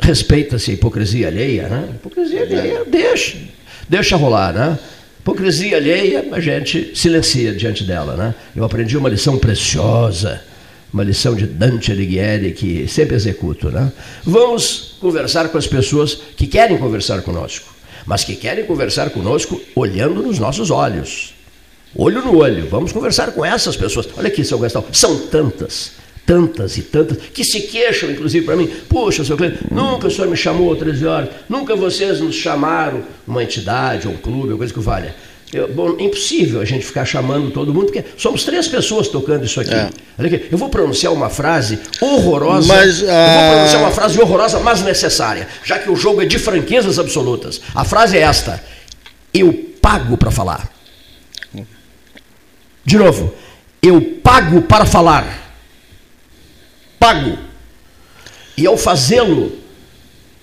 respeita-se 0.01 0.71
a 0.71 0.75
hipocrisia 0.75 1.29
alheia, 1.29 1.69
né? 1.69 1.89
Hipocrisia 1.95 2.43
alheia, 2.43 2.85
deixa, 2.85 3.39
deixa 3.89 4.17
rolar, 4.17 4.53
né? 4.53 4.79
Hipocrisia 5.21 5.77
alheia, 5.77 6.29
a 6.33 6.41
gente 6.41 6.93
silencia 6.95 7.53
diante 7.53 7.85
dela, 7.85 8.17
né? 8.17 8.35
Eu 8.55 8.65
aprendi 8.65 8.97
uma 8.97 9.09
lição 9.09 9.39
preciosa 9.39 10.43
uma 10.93 11.05
lição 11.05 11.35
de 11.35 11.47
Dante 11.47 11.93
Alighieri 11.93 12.53
que 12.53 12.87
sempre 12.89 13.17
executo. 13.17 13.71
Né? 13.71 13.93
Vamos 14.25 14.97
conversar 15.01 15.49
com 15.49 15.59
as 15.59 15.67
pessoas 15.67 16.15
que 16.37 16.47
querem 16.47 16.79
conversar 16.79 17.23
conosco, 17.23 17.73
mas 18.05 18.25
que 18.25 18.35
querem 18.35 18.65
conversar 18.65 19.11
conosco 19.11 19.61
olhando 19.75 20.23
nos 20.23 20.39
nossos 20.39 20.71
olhos. 20.71 21.35
Olho 21.95 22.23
no 22.23 22.37
olho, 22.37 22.69
vamos 22.69 22.93
conversar 22.93 23.33
com 23.33 23.45
essas 23.45 23.77
pessoas. 23.77 24.09
Olha 24.17 24.29
aqui, 24.29 24.45
seu 24.45 24.59
Gastão, 24.59 24.85
são 24.93 25.19
tantas, 25.27 25.93
tantas 26.25 26.77
e 26.77 26.83
tantas, 26.83 27.19
que 27.35 27.45
se 27.45 27.63
queixam, 27.63 28.11
inclusive, 28.11 28.47
para 28.47 28.57
mim. 28.57 28.69
Puxa, 28.89 29.25
seu 29.25 29.37
cliente, 29.37 29.59
nunca 29.71 30.07
o 30.07 30.11
senhor 30.11 30.29
me 30.29 30.37
chamou 30.37 30.73
às 30.73 30.79
13 30.79 31.07
horas, 31.07 31.31
nunca 31.49 31.75
vocês 31.75 32.21
nos 32.21 32.37
chamaram, 32.37 33.03
uma 33.27 33.43
entidade, 33.43 34.07
um 34.07 34.17
clube, 34.17 34.53
uma 34.53 34.59
coisa 34.59 34.73
que 34.73 34.79
valha. 34.79 35.17
Eu, 35.53 35.67
bom, 35.67 35.97
impossível 35.99 36.61
a 36.61 36.65
gente 36.65 36.85
ficar 36.85 37.05
chamando 37.05 37.51
todo 37.51 37.75
mundo, 37.75 37.87
porque 37.87 38.05
somos 38.17 38.45
três 38.45 38.69
pessoas 38.69 39.09
tocando 39.09 39.45
isso 39.45 39.61
aqui. 39.61 39.75
É. 39.75 39.91
Eu 40.51 40.57
vou 40.57 40.69
pronunciar 40.69 41.13
uma 41.13 41.29
frase 41.29 41.79
horrorosa. 42.01 42.69
Mas, 42.69 43.01
Eu 43.01 43.09
vou 43.09 43.51
pronunciar 43.55 43.83
uma 43.83 43.91
frase 43.91 44.21
horrorosa, 44.21 44.61
mas 44.61 44.83
necessária, 44.83 45.49
já 45.65 45.79
que 45.79 45.91
o 45.91 45.97
jogo 45.97 46.23
é 46.23 46.25
de 46.25 46.39
franquezas 46.39 47.01
absolutas. 47.01 47.61
A 47.75 47.85
frase 47.85 48.17
é 48.17 48.21
esta: 48.21 48.63
Eu 49.35 49.53
pago 49.83 50.17
para 50.17 50.31
falar. 50.31 50.71
De 52.85 52.97
novo, 52.97 53.35
eu 53.83 54.01
pago 54.23 54.63
para 54.63 54.87
falar. 54.87 55.53
Pago. 56.99 57.39
E 58.57 58.67
ao 58.67 58.77
fazê-lo, 58.77 59.53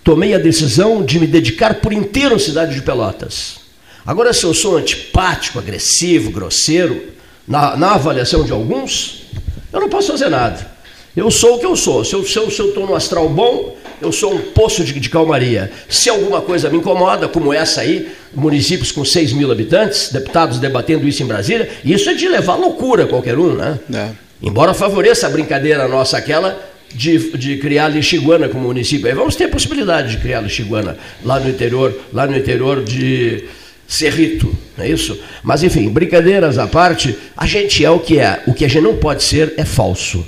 tomei 0.04 0.34
a 0.34 0.38
decisão 0.38 1.04
de 1.04 1.20
me 1.20 1.28
dedicar 1.28 1.76
por 1.76 1.94
inteiro 1.94 2.36
à 2.36 2.40
cidade 2.40 2.76
de 2.76 2.82
Pelotas 2.82 3.67
Agora, 4.08 4.32
se 4.32 4.46
eu 4.46 4.54
sou 4.54 4.78
antipático, 4.78 5.60
agressivo, 5.60 6.32
grosseiro, 6.32 7.08
na, 7.46 7.76
na 7.76 7.96
avaliação 7.96 8.46
de 8.46 8.54
alguns, 8.54 9.26
eu 9.72 9.82
não 9.82 9.90
posso 9.90 10.14
fazer 10.14 10.30
nada. 10.30 10.66
Eu 11.14 11.30
sou 11.30 11.56
o 11.56 11.60
que 11.60 11.66
eu 11.66 11.76
sou. 11.76 12.06
Se 12.06 12.14
eu 12.14 12.22
estou 12.22 12.50
se 12.50 12.60
eu, 12.62 12.72
se 12.72 12.78
eu 12.78 12.88
no 12.88 12.96
astral 12.96 13.28
bom, 13.28 13.76
eu 14.02 14.12
sou 14.14 14.34
um 14.34 14.38
poço 14.38 14.82
de, 14.86 14.98
de, 14.98 15.10
calmaria. 15.10 15.70
Se 15.90 16.10
alguma 16.10 16.40
coisa 16.40 16.70
me 16.70 16.78
incomoda, 16.78 17.28
como 17.28 17.54
essa 17.54 17.82
aí, 17.82 18.10
municípios 18.34 18.94
com 18.94 19.04
6 19.04 19.34
mil 19.34 19.52
habitantes, 19.52 20.10
deputados 20.10 20.58
debatendo 20.58 21.06
isso 21.06 21.22
em 21.22 21.26
Brasília, 21.26 21.70
isso 21.84 22.10
é 22.10 22.14
de 22.14 22.30
levar 22.30 22.56
loucura 22.56 23.08
qualquer 23.08 23.38
um, 23.38 23.56
né? 23.56 23.78
É. 23.94 24.10
Embora 24.42 24.74
favoreça 24.74 25.28
a 25.28 25.30
brincadeira 25.30 25.86
nossa, 25.86 26.18
aquela 26.18 26.58
de, 26.94 27.38
de 27.38 27.58
criar 27.58 27.90
lixiguana 27.90 28.48
como 28.48 28.68
município. 28.68 29.08
Aí 29.08 29.14
vamos 29.14 29.36
ter 29.36 29.46
a 29.46 29.50
possibilidade 29.50 30.12
de 30.12 30.18
criar 30.18 30.40
lixiguana 30.40 30.98
lá 31.26 31.40
no 31.40 31.50
interior, 31.50 31.94
lá 32.14 32.26
no 32.26 32.38
interior 32.38 32.84
de 32.84 33.44
Cerrito, 33.88 34.53
não 34.77 34.84
é 34.84 34.89
isso? 34.89 35.17
Mas 35.41 35.63
enfim, 35.63 35.89
brincadeiras 35.89 36.58
à 36.58 36.67
parte, 36.67 37.17
a 37.38 37.46
gente 37.46 37.86
é 37.86 37.89
o 37.89 38.00
que 38.00 38.20
é. 38.20 38.44
O 38.46 38.53
que 38.53 38.65
a 38.65 38.67
gente 38.67 38.84
não 38.84 38.98
pode 38.98 39.24
ser 39.24 39.53
é 39.56 39.63
falso. 39.63 40.25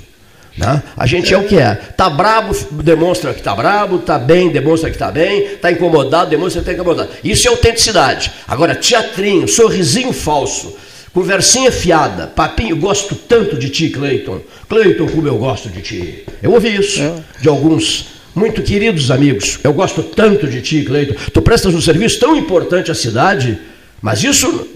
Né? 0.56 0.82
A 0.96 1.06
gente 1.06 1.32
é 1.32 1.38
o 1.38 1.44
que 1.44 1.58
é. 1.58 1.74
Tá 1.74 2.08
brabo, 2.08 2.54
demonstra 2.82 3.34
que 3.34 3.42
tá 3.42 3.54
brabo, 3.54 3.98
tá 3.98 4.18
bem, 4.18 4.50
demonstra 4.50 4.90
que 4.90 4.98
tá 4.98 5.10
bem, 5.10 5.56
tá 5.56 5.70
incomodado, 5.70 6.30
demonstra 6.30 6.60
que 6.62 6.66
tá 6.66 6.72
incomodado. 6.72 7.10
Isso 7.22 7.46
é 7.46 7.50
autenticidade. 7.50 8.32
Agora, 8.48 8.74
teatrinho, 8.74 9.46
sorrisinho 9.46 10.12
falso, 10.12 10.74
conversinha 11.12 11.70
fiada, 11.70 12.26
papinho, 12.28 12.76
gosto 12.76 13.14
tanto 13.14 13.56
de 13.56 13.68
ti, 13.68 13.90
Cleiton. 13.90 14.40
Cleiton, 14.68 15.06
como 15.06 15.28
eu 15.28 15.36
gosto 15.36 15.68
de 15.68 15.82
ti. 15.82 16.24
Eu 16.42 16.52
ouvi 16.52 16.76
isso 16.76 17.00
é. 17.00 17.14
de 17.40 17.48
alguns 17.48 18.19
muito 18.34 18.62
queridos 18.62 19.10
amigos. 19.10 19.58
Eu 19.62 19.72
gosto 19.72 20.02
tanto 20.02 20.46
de 20.46 20.60
ti, 20.60 20.82
Cleiton. 20.82 21.14
Tu 21.32 21.42
prestas 21.42 21.74
um 21.74 21.80
serviço 21.80 22.18
tão 22.20 22.36
importante 22.36 22.90
à 22.90 22.94
cidade. 22.94 23.58
Mas 24.02 24.24
isso 24.24 24.66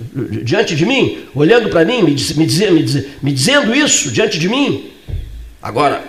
diante 0.42 0.76
de 0.76 0.84
mim, 0.84 1.20
olhando 1.34 1.70
para 1.70 1.84
mim, 1.84 2.02
me, 2.02 2.11
me, 2.11 2.46
dizer, 2.46 2.70
me, 2.70 2.82
dizer, 2.82 3.18
me 3.23 3.32
dizendo 3.32 3.75
isso 3.75 4.11
diante 4.11 4.38
de 4.38 4.49
mim, 4.50 4.90
Agora, 5.64 6.04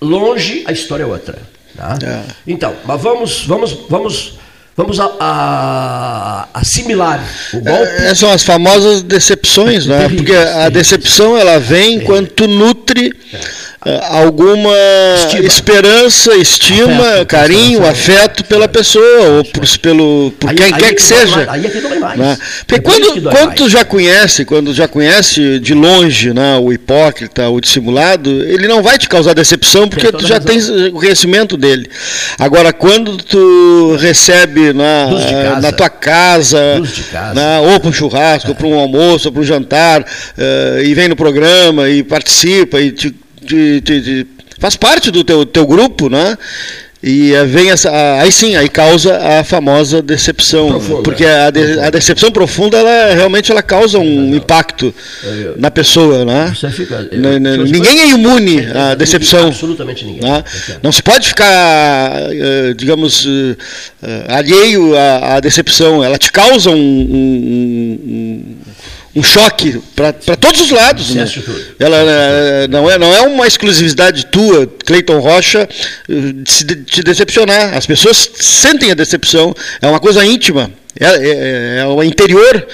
longe 0.00 0.64
a 0.66 0.72
história 0.72 1.04
é 1.04 1.06
outra. 1.06 1.38
Tá? 1.76 1.96
É. 2.04 2.22
Então, 2.44 2.74
mas 2.84 3.00
vamos, 3.00 3.44
vamos, 3.46 3.72
vamos, 3.88 4.38
vamos 4.76 4.98
a, 4.98 5.12
a, 5.20 6.48
assimilar 6.54 7.24
o 7.52 7.60
golpe. 7.60 7.92
É, 8.02 8.12
são 8.16 8.32
as 8.32 8.42
famosas 8.42 9.00
decepções, 9.00 9.86
né? 9.86 10.08
Porque 10.08 10.34
a 10.34 10.68
decepção 10.70 11.38
ela 11.38 11.60
vem 11.60 12.00
quando 12.00 12.26
tu 12.30 12.48
nutre 12.48 13.14
é, 13.32 13.40
alguma 14.08 14.72
estima. 15.16 15.46
esperança, 15.46 16.34
estima, 16.36 17.08
afeto, 17.08 17.26
carinho, 17.26 17.86
afeto 17.86 18.44
pela 18.44 18.66
pessoa, 18.66 19.28
ou 19.36 19.44
por, 19.44 19.78
pelo, 19.78 20.32
por 20.38 20.50
aí, 20.50 20.56
quem 20.56 20.66
aí 20.66 20.72
quer 20.72 20.90
é 20.90 20.94
que, 20.94 21.02
seja. 21.02 21.46
aí 21.50 21.66
é 21.66 21.68
que 21.68 21.80
dói 21.80 21.98
mais. 21.98 22.18
Né? 22.18 22.38
Porque 22.66 22.80
é 22.80 22.92
quando, 22.92 23.22
quando 23.30 23.54
tu 23.54 23.68
já 23.68 23.84
conhece, 23.84 24.44
quando 24.44 24.72
já 24.72 24.88
conhece 24.88 25.58
de 25.58 25.74
longe 25.74 26.32
né, 26.32 26.56
o 26.56 26.72
hipócrita, 26.72 27.48
o 27.48 27.60
dissimulado, 27.60 28.30
ele 28.30 28.66
não 28.66 28.82
vai 28.82 28.98
te 28.98 29.08
causar 29.08 29.34
decepção 29.34 29.88
porque 29.88 30.10
tu 30.10 30.26
já 30.26 30.40
tens 30.40 30.68
o 30.68 30.92
conhecimento 30.92 31.56
dele. 31.56 31.88
Agora, 32.38 32.72
quando 32.72 33.16
tu 33.18 33.96
recebe 34.00 34.72
na, 34.72 35.60
na 35.60 35.72
tua 35.72 35.90
casa, 35.90 36.80
casa. 37.12 37.34
Né, 37.34 37.60
ou 37.60 37.80
para 37.80 37.90
um 37.90 37.92
churrasco, 37.92 38.48
é. 38.48 38.50
ou 38.50 38.56
para 38.56 38.66
um 38.66 38.78
almoço, 38.78 39.28
ou 39.28 39.32
para 39.32 39.42
um 39.42 39.44
jantar, 39.44 40.02
uh, 40.02 40.82
e 40.82 40.94
vem 40.94 41.08
no 41.08 41.16
programa 41.16 41.88
e 41.88 42.02
participa 42.02 42.80
e 42.80 42.90
te 42.90 43.14
de, 43.44 43.80
de, 43.80 44.00
de, 44.00 44.26
faz 44.58 44.76
parte 44.76 45.10
do 45.10 45.22
teu, 45.22 45.44
teu 45.44 45.66
grupo, 45.66 46.08
né? 46.08 46.36
E 47.06 47.32
vem 47.48 47.70
essa, 47.70 47.90
aí 48.18 48.32
sim, 48.32 48.56
aí 48.56 48.66
causa 48.66 49.18
a 49.18 49.44
famosa 49.44 50.00
decepção, 50.00 50.70
profunda, 50.70 51.02
porque 51.02 51.26
a, 51.26 51.50
de, 51.50 51.78
a, 51.80 51.90
decepção 51.90 52.32
profunda, 52.32 52.78
ela 52.78 53.14
realmente 53.14 53.52
ela 53.52 53.62
causa 53.62 53.98
um 53.98 54.34
impacto 54.34 54.94
na 55.58 55.70
pessoa, 55.70 56.24
né? 56.24 56.50
Fica, 56.72 57.06
eu, 57.12 57.20
ninguém 57.66 58.00
é 58.00 58.08
imune 58.08 58.66
à 58.74 58.94
decepção. 58.94 59.48
Absolutamente 59.48 60.02
ninguém. 60.06 60.22
Né? 60.22 60.42
Não 60.82 60.90
se 60.90 61.02
pode 61.02 61.28
ficar, 61.28 62.10
eh, 62.32 62.72
digamos, 62.74 63.28
eh, 64.02 64.24
alheio 64.28 64.96
à, 64.96 65.36
à 65.36 65.40
decepção. 65.40 66.02
Ela 66.02 66.16
te 66.16 66.32
causa 66.32 66.70
um, 66.70 66.74
um, 66.74 68.00
um 68.06 68.56
um 69.14 69.22
choque 69.22 69.80
para 69.94 70.12
todos 70.36 70.60
os 70.60 70.70
lados. 70.70 71.14
Né? 71.14 71.24
Ela 71.78 71.96
é, 71.96 72.68
não 72.68 72.90
é, 72.90 72.98
não 72.98 73.14
é 73.14 73.20
uma 73.22 73.46
exclusividade 73.46 74.26
tua, 74.26 74.66
Cleiton 74.84 75.20
Rocha, 75.20 75.68
de 76.08 76.76
te 76.84 77.02
decepcionar. 77.02 77.74
As 77.76 77.86
pessoas 77.86 78.30
sentem 78.34 78.90
a 78.90 78.94
decepção, 78.94 79.54
é 79.80 79.86
uma 79.86 80.00
coisa 80.00 80.24
íntima, 80.24 80.70
é, 80.98 81.06
é, 81.06 81.78
é 81.80 81.86
o 81.86 82.02
interior 82.02 82.66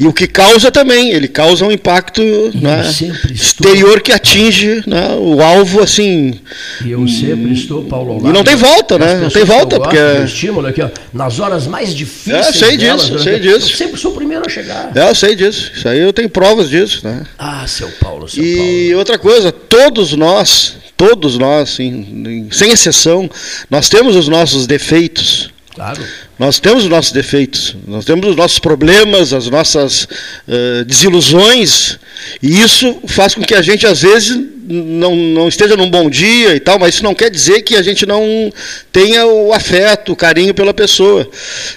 e 0.00 0.06
o 0.06 0.14
que 0.14 0.26
causa 0.26 0.70
também, 0.70 1.10
ele 1.10 1.28
causa 1.28 1.62
um 1.62 1.70
impacto 1.70 2.22
né, 2.54 2.90
exterior 3.30 4.00
que 4.00 4.10
atinge 4.10 4.82
né, 4.86 5.14
o 5.20 5.42
alvo 5.42 5.82
assim. 5.82 6.40
E 6.82 6.90
eu 6.90 7.06
sempre 7.06 7.52
estou, 7.52 7.84
Paulo, 7.84 8.12
ao 8.12 8.16
lado. 8.16 8.30
E 8.30 8.32
não 8.32 8.42
tem 8.42 8.56
volta, 8.56 8.98
né? 8.98 9.16
Não 9.16 9.28
tem 9.28 9.44
volta. 9.44 9.78
porque 9.78 9.98
estímulo 10.24 10.66
aqui, 10.66 10.80
ó, 10.80 10.88
nas 11.12 11.38
horas 11.38 11.66
mais 11.66 11.94
difíceis. 11.94 12.46
É, 12.46 12.50
sei 12.50 12.78
delas, 12.78 13.10
disso, 13.10 13.18
sei 13.18 13.40
disso. 13.40 13.72
Eu 13.72 13.76
sempre 13.76 14.00
sou 14.00 14.12
o 14.12 14.14
primeiro 14.14 14.42
a 14.46 14.48
chegar. 14.48 14.90
É, 14.96 15.10
eu 15.10 15.14
sei 15.14 15.36
disso. 15.36 15.70
Isso 15.76 15.86
aí 15.86 15.98
eu 15.98 16.14
tenho 16.14 16.30
provas 16.30 16.70
disso. 16.70 17.02
Né? 17.04 17.26
Ah, 17.38 17.66
seu 17.66 17.90
Paulo, 18.00 18.26
seu 18.26 18.42
e 18.42 18.56
Paulo. 18.56 18.70
E 18.70 18.94
outra 18.94 19.18
coisa, 19.18 19.52
todos 19.52 20.14
nós, 20.14 20.76
todos 20.96 21.36
nós, 21.36 21.74
assim, 21.74 22.48
sem 22.50 22.72
exceção, 22.72 23.28
nós 23.68 23.90
temos 23.90 24.16
os 24.16 24.28
nossos 24.28 24.66
defeitos. 24.66 25.50
Claro. 25.74 26.02
Nós 26.40 26.58
temos 26.58 26.84
os 26.84 26.88
nossos 26.88 27.12
defeitos, 27.12 27.76
nós 27.86 28.06
temos 28.06 28.26
os 28.26 28.34
nossos 28.34 28.58
problemas, 28.58 29.34
as 29.34 29.46
nossas 29.48 30.04
uh, 30.04 30.82
desilusões, 30.86 31.98
e 32.42 32.62
isso 32.62 32.98
faz 33.08 33.34
com 33.34 33.42
que 33.42 33.54
a 33.54 33.60
gente, 33.60 33.86
às 33.86 34.00
vezes, 34.00 34.40
não, 34.66 35.14
não 35.14 35.48
esteja 35.48 35.76
num 35.76 35.90
bom 35.90 36.08
dia 36.08 36.56
e 36.56 36.60
tal, 36.60 36.78
mas 36.78 36.94
isso 36.94 37.04
não 37.04 37.14
quer 37.14 37.28
dizer 37.28 37.60
que 37.60 37.76
a 37.76 37.82
gente 37.82 38.06
não 38.06 38.50
tenha 38.90 39.26
o 39.26 39.52
afeto, 39.52 40.12
o 40.12 40.16
carinho 40.16 40.54
pela 40.54 40.72
pessoa. 40.72 41.28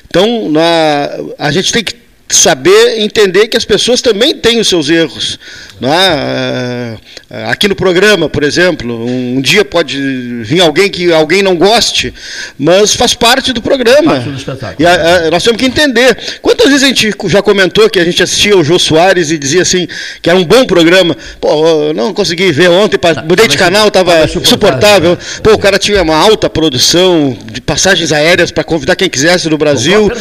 Então, 0.07 0.49
na, 0.49 1.09
a 1.37 1.51
gente 1.51 1.73
tem 1.73 1.83
que 1.83 1.95
saber 2.29 3.01
entender 3.01 3.49
que 3.49 3.57
as 3.57 3.65
pessoas 3.65 4.01
também 4.01 4.33
têm 4.33 4.61
os 4.61 4.69
seus 4.69 4.89
erros. 4.89 5.37
É? 5.81 6.97
Aqui 7.47 7.67
no 7.67 7.75
programa, 7.75 8.29
por 8.29 8.43
exemplo, 8.43 9.07
um 9.07 9.41
dia 9.41 9.65
pode 9.65 9.97
vir 10.43 10.61
alguém 10.61 10.87
que 10.87 11.11
alguém 11.11 11.41
não 11.41 11.55
goste, 11.55 12.13
mas 12.59 12.93
faz 12.93 13.15
parte 13.15 13.51
do 13.51 13.59
programa. 13.59 14.13
Parte 14.17 14.29
do 14.29 14.37
espetáculo. 14.37 14.75
E 14.77 14.85
a, 14.85 14.93
a, 14.93 15.31
nós 15.31 15.41
temos 15.41 15.59
que 15.59 15.65
entender. 15.65 16.15
Quantas 16.43 16.67
vezes 16.67 16.83
a 16.83 16.87
gente 16.87 17.11
já 17.25 17.41
comentou 17.41 17.89
que 17.89 17.97
a 17.97 18.05
gente 18.05 18.21
assistia 18.21 18.55
o 18.55 18.63
Jô 18.63 18.77
Soares 18.77 19.31
e 19.31 19.39
dizia 19.39 19.63
assim 19.63 19.87
que 20.21 20.29
era 20.29 20.37
um 20.37 20.45
bom 20.45 20.63
programa? 20.67 21.17
Pô, 21.41 21.91
não 21.95 22.13
consegui 22.13 22.51
ver 22.51 22.69
ontem, 22.69 22.99
tá, 22.99 23.23
mudei 23.27 23.47
de 23.47 23.57
canal, 23.57 23.87
estava 23.87 24.27
suportável. 24.27 25.11
Né? 25.13 25.17
Pô, 25.41 25.53
o 25.53 25.57
cara 25.57 25.79
tinha 25.79 26.03
uma 26.03 26.15
alta 26.15 26.47
produção 26.51 27.35
de 27.51 27.59
passagens 27.61 28.11
aéreas 28.11 28.51
para 28.51 28.63
convidar 28.63 28.95
quem 28.95 29.09
quisesse 29.09 29.49
no 29.49 29.57
Brasil. 29.57 30.11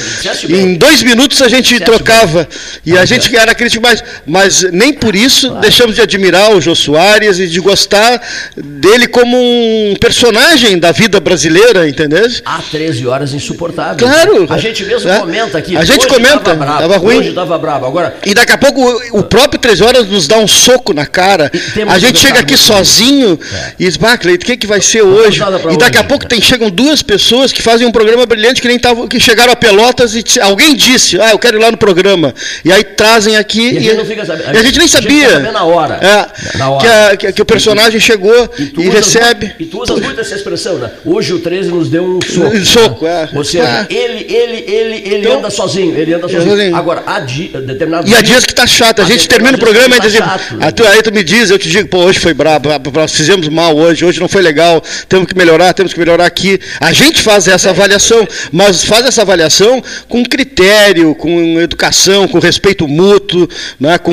Em 0.49 0.77
dois 0.77 1.03
minutos 1.03 1.43
a 1.43 1.49
gente 1.49 1.79
trocava. 1.81 2.49
E 2.87 2.97
a 2.97 3.05
gente 3.05 3.37
era 3.37 3.55
crítico, 3.55 3.83
mas, 3.83 4.03
mas 4.27 4.63
nem 4.73 4.95
por 4.95 5.15
isso 5.15 5.51
deixamos 5.61 5.95
de 5.95 6.01
admirar 6.01 6.55
o 6.55 6.61
Jô 6.61 6.75
Soares 6.75 7.02
e 7.39 7.47
de 7.47 7.61
gostar 7.61 8.21
dele 8.57 9.07
como 9.07 9.37
um 9.37 9.95
personagem 10.01 10.79
da 10.79 10.93
vida 10.93 11.21
brasileira, 11.21 11.89
entendeu? 11.89 12.27
Há 12.45 12.61
13 12.71 13.07
horas 13.07 13.35
insuportável. 13.35 13.97
Claro. 13.97 14.47
A 14.51 14.59
gente 14.59 14.85
mesmo 14.85 15.11
é. 15.11 15.19
comenta 15.19 15.59
aqui. 15.59 15.77
A 15.77 15.85
gente 15.85 16.07
comenta. 16.07 16.39
Tava, 16.39 16.57
bravo, 16.57 16.79
tava 16.79 16.97
ruim. 16.99 17.19
Hoje 17.19 17.29
estava 17.31 17.59
bravo. 17.59 17.87
Agora. 17.87 18.17
E 18.25 18.35
daqui 18.35 18.53
a 18.53 18.59
pouco 18.59 18.81
o, 19.13 19.23
próprio 19.23 19.61
13 19.61 19.83
horas 19.83 20.07
nos 20.07 20.27
dá 20.27 20.39
um 20.39 20.49
soco 20.49 20.93
na 20.93 21.07
cara. 21.07 21.51
A 21.89 21.99
gente 21.99 22.19
chega 22.19 22.41
aqui 22.41 22.57
sozinho 22.57 23.39
é. 23.53 23.73
e 23.79 23.85
diz, 23.85 23.99
Cleito, 24.21 24.45
o 24.45 24.47
que, 24.47 24.57
que 24.57 24.67
vai 24.67 24.81
ser 24.81 25.03
hoje? 25.03 25.41
E 25.73 25.79
daqui 25.79 25.99
a 25.99 26.05
pouco 26.05 26.27
tem, 26.27 26.41
chegam 26.41 26.71
duas 26.71 27.03
pessoas 27.03 27.53
que 27.53 27.63
fazem 27.63 27.87
um 27.87 27.93
programa 27.93 28.27
brilhante 28.27 28.61
que 28.61 28.69
nem 28.69 28.79
tavam, 28.79 29.09
que 29.09 29.19
chegaram 29.19 29.53
a 29.53 29.57
Pelotas 29.57 30.15
e 30.15 30.25
alguém 30.41 30.75
disse, 30.75 31.21
ah, 31.21 31.31
eu 31.31 31.39
quero 31.39 31.59
ir 31.59 31.61
lá 31.61 31.71
no 31.71 31.77
programa. 31.77 32.35
E 32.65 32.73
aí 32.73 32.85
trazem 32.85 33.37
aqui. 33.37 33.71
E, 33.71 33.85
e, 33.85 33.91
a, 33.91 33.95
gente, 33.95 34.21
a 34.59 34.63
gente 34.63 34.79
nem 34.79 34.89
sabia. 34.89 35.39
na 35.53 35.65
hora. 35.65 35.95
É, 36.03 36.59
na 36.59 36.71
hora. 36.71 36.85
Que, 36.85 36.92
a, 36.93 37.17
que, 37.17 37.33
que, 37.33 37.43
o 37.43 37.45
personagem 37.45 37.99
chegou 37.99 38.51
e, 38.59 38.81
e 38.81 38.89
recebe. 38.89 39.53
E 39.59 39.67
tu 39.67 39.83
usas 39.83 40.01
muito 40.01 40.21
essa 40.21 40.35
expressão, 40.35 40.79
né? 40.79 40.91
Hoje 41.05 41.33
o 41.33 41.39
13 41.39 41.71
nos 41.71 41.89
deu 41.89 42.05
um 42.05 42.21
soco. 42.21 42.57
Um 42.57 42.65
soco, 42.65 43.05
né? 43.05 43.29
é. 43.33 43.37
Ou 43.37 43.45
seja, 43.45 43.87
é. 43.91 43.95
ele, 43.95 44.33
ele, 44.33 44.57
ele, 44.71 44.97
ele 44.97 45.17
então, 45.19 45.39
anda 45.39 45.51
sozinho. 45.51 45.97
Ele 45.97 46.15
anda 46.15 46.29
sozinho. 46.29 46.51
sozinho. 46.51 46.77
Agora, 46.77 47.03
há 47.07 47.21
di, 47.21 47.49
determinado. 47.49 48.09
E 48.09 48.15
há 48.15 48.21
dias 48.21 48.45
que 48.45 48.55
tá 48.55 48.67
chato. 48.67 49.03
A 49.03 49.05
gente 49.05 49.29
termina 49.29 49.57
o 49.57 49.61
programa 49.61 49.97
e 49.97 50.01
diz. 50.01 50.13
Tá 50.15 50.39
aí 50.91 51.03
tu 51.03 51.13
me 51.13 51.23
diz, 51.25 51.51
eu 51.51 51.59
te 51.59 51.69
digo, 51.69 51.89
pô, 51.89 51.99
hoje 51.99 52.19
foi 52.19 52.35
brabo, 52.35 52.69
nós 52.95 53.13
fizemos 53.13 53.49
mal 53.49 53.77
hoje, 53.77 54.05
hoje 54.05 54.21
não 54.21 54.29
foi 54.29 54.43
legal, 54.43 54.83
temos 55.09 55.27
que 55.27 55.37
melhorar, 55.37 55.73
temos 55.73 55.93
que 55.93 55.99
melhorar 55.99 56.27
aqui. 56.27 56.59
A 56.81 56.93
gente 56.93 57.21
faz 57.21 57.49
essa 57.49 57.71
avaliação, 57.71 58.27
mas 58.51 58.85
faz 58.85 59.07
essa 59.07 59.23
avaliação 59.23 59.83
com 60.09 60.25
critério, 60.25 61.15
com 61.15 61.61
educação, 61.61 62.29
com 62.29 62.39
respeito 62.39 62.87
mútuo, 62.87 63.49
né, 63.79 63.99
com 63.99 64.13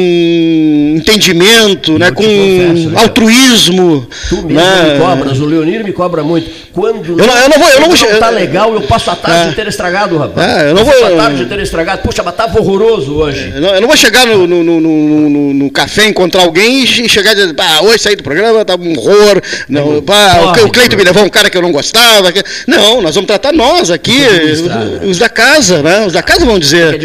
entendimento, 0.98 1.98
né, 1.98 2.12
com 2.12 2.24
né? 2.74 3.02
altruísmo. 3.02 4.08
Tu 4.30 4.36
mesmo 4.36 4.54
né? 4.54 4.94
me 4.94 5.00
cobras, 5.00 5.40
o 5.40 5.46
Leonir 5.46 5.84
me 5.84 5.92
cobra 5.92 6.24
muito. 6.24 6.50
Quando 6.74 7.20
eu 7.20 7.28
não, 7.28 7.38
eu 7.38 7.50
não 7.50 7.58
vou, 7.58 7.70
eu 7.70 7.80
não, 7.82 7.90
vou, 7.90 8.12
não 8.12 8.20
tá 8.20 8.30
legal, 8.30 8.74
eu 8.74 8.82
passo 8.82 9.12
a 9.12 9.16
tarde 9.16 9.50
é. 9.50 9.52
ter 9.54 9.68
estragado, 9.68 10.18
rapaz. 10.18 10.48
É, 10.48 10.70
eu 10.70 10.76
não 10.76 10.86
vou. 10.86 10.94
Passo 10.94 11.06
a 11.06 11.18
tarde 11.18 11.38
de 11.38 11.46
ter 11.46 11.60
estragado. 11.60 12.02
Puxa, 12.02 12.24
mas 12.24 12.36
tava 12.36 12.60
horroroso 12.60 13.16
hoje. 13.16 13.52
Eu 13.56 13.62
não, 13.62 13.70
eu 13.76 13.82
não 13.82 13.88
vou 13.88 13.98
chegar 13.98 14.26
no, 14.26 14.46
no, 14.46 14.64
no, 14.64 14.80
no, 14.80 15.54
no 15.54 15.72
café, 15.72 16.08
encontrar 16.08 16.44
alguém 16.44 16.84
e 16.84 16.88
chegar 16.88 17.32
e 17.32 17.36
dizer, 17.36 17.56
ah, 17.58 17.84
hoje 17.84 18.00
saí 18.00 18.16
do 18.16 18.24
programa, 18.24 18.64
tá 18.64 18.76
um 18.76 18.98
horror. 18.98 19.42
Não, 19.68 20.02
pá, 20.02 20.56
o, 20.62 20.66
o 20.68 20.72
Cleito 20.72 20.96
me 20.96 21.04
levou 21.04 21.24
um 21.24 21.30
cara 21.30 21.50
que 21.50 21.58
eu 21.58 21.62
não 21.62 21.72
gostava. 21.72 22.32
Que... 22.32 22.44
Não, 22.68 23.02
nós 23.02 23.16
vamos 23.16 23.28
tratar 23.28 23.52
nós 23.52 23.90
aqui, 23.92 24.22
os, 24.52 25.10
os 25.10 25.18
da 25.18 25.30
casa, 25.30 25.82
né? 25.82 26.06
Os 26.06 26.14
da 26.14 26.22
casa 26.22 26.46
vão 26.46 26.60
dizer. 26.60 27.00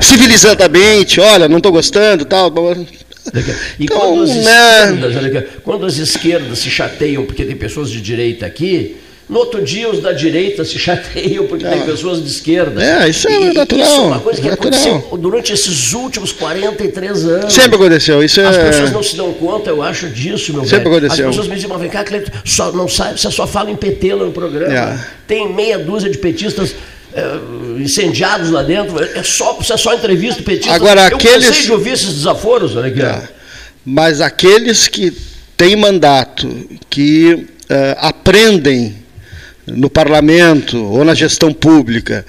Civilizadamente, 0.00 1.20
olha, 1.20 1.48
não 1.48 1.58
estou 1.58 1.72
gostando, 1.72 2.24
tal. 2.24 2.52
E 3.78 3.84
então, 3.84 3.98
quando, 3.98 4.22
as 4.22 4.30
né? 4.30 4.84
esquerdas, 4.84 5.44
quando 5.62 5.86
as 5.86 5.98
esquerdas 5.98 6.58
se 6.58 6.70
chateiam 6.70 7.24
porque 7.24 7.44
tem 7.44 7.56
pessoas 7.56 7.90
de 7.90 8.00
direita 8.00 8.46
aqui, 8.46 8.96
no 9.28 9.38
outro 9.38 9.62
dia, 9.62 9.88
os 9.88 10.00
da 10.00 10.12
direita 10.12 10.64
se 10.64 10.78
chateiam 10.78 11.46
porque 11.46 11.64
tem 11.64 11.80
pessoas 11.82 12.22
de 12.22 12.28
esquerda. 12.28 12.82
É, 12.82 13.08
isso 13.08 13.28
é 13.28 13.50
e, 13.50 13.54
natural. 13.54 13.86
Isso 13.86 13.94
é 13.94 14.00
uma 14.00 14.20
coisa 14.20 14.42
que 14.42 14.48
natural. 14.48 14.70
aconteceu 14.72 15.18
durante 15.18 15.52
esses 15.52 15.92
últimos 15.92 16.32
43 16.32 17.24
anos. 17.24 17.54
Sempre 17.54 17.76
aconteceu. 17.76 18.22
Isso 18.22 18.40
é... 18.40 18.46
As 18.46 18.58
pessoas 18.58 18.92
não 18.92 19.02
se 19.02 19.16
dão 19.16 19.32
conta, 19.32 19.70
eu 19.70 19.82
acho, 19.82 20.08
disso, 20.10 20.52
meu 20.52 20.64
Sempre 20.64 20.90
velho. 20.90 20.96
aconteceu. 20.96 21.28
As 21.28 21.30
pessoas 21.30 21.48
me 21.48 21.54
dizem, 21.54 21.70
mas 21.70 21.80
vem 21.80 21.88
cá, 21.88 22.04
Cleiton, 22.04 22.32
só, 22.44 22.72
não 22.72 22.88
sabe, 22.88 23.18
você 23.18 23.30
só 23.30 23.46
fala 23.46 23.70
em 23.70 23.76
PT 23.76 24.14
lá 24.14 24.26
no 24.26 24.32
programa. 24.32 24.74
É. 24.74 24.98
Tem 25.26 25.50
meia 25.50 25.78
dúzia 25.78 26.10
de 26.10 26.18
petistas 26.18 26.74
incendiados 27.78 28.50
lá 28.50 28.62
dentro. 28.62 29.02
É 29.02 29.22
só, 29.22 29.54
você 29.54 29.72
é 29.72 29.76
só 29.76 29.94
entrevista 29.94 30.42
petista. 30.42 30.74
Agora, 30.74 31.08
eu 31.08 31.16
aqueles... 31.16 31.56
de 31.56 31.72
ouvir 31.72 31.92
esses 31.92 32.14
desaforos, 32.14 32.76
aqui. 32.76 33.02
É. 33.02 33.28
Mas 33.84 34.20
aqueles 34.20 34.88
que 34.88 35.12
têm 35.56 35.76
mandato, 35.76 36.48
que 36.88 37.34
uh, 37.34 37.46
aprendem 37.98 38.96
no 39.66 39.88
parlamento 39.88 40.82
ou 40.84 41.04
na 41.04 41.14
gestão 41.14 41.52
pública, 41.52 42.24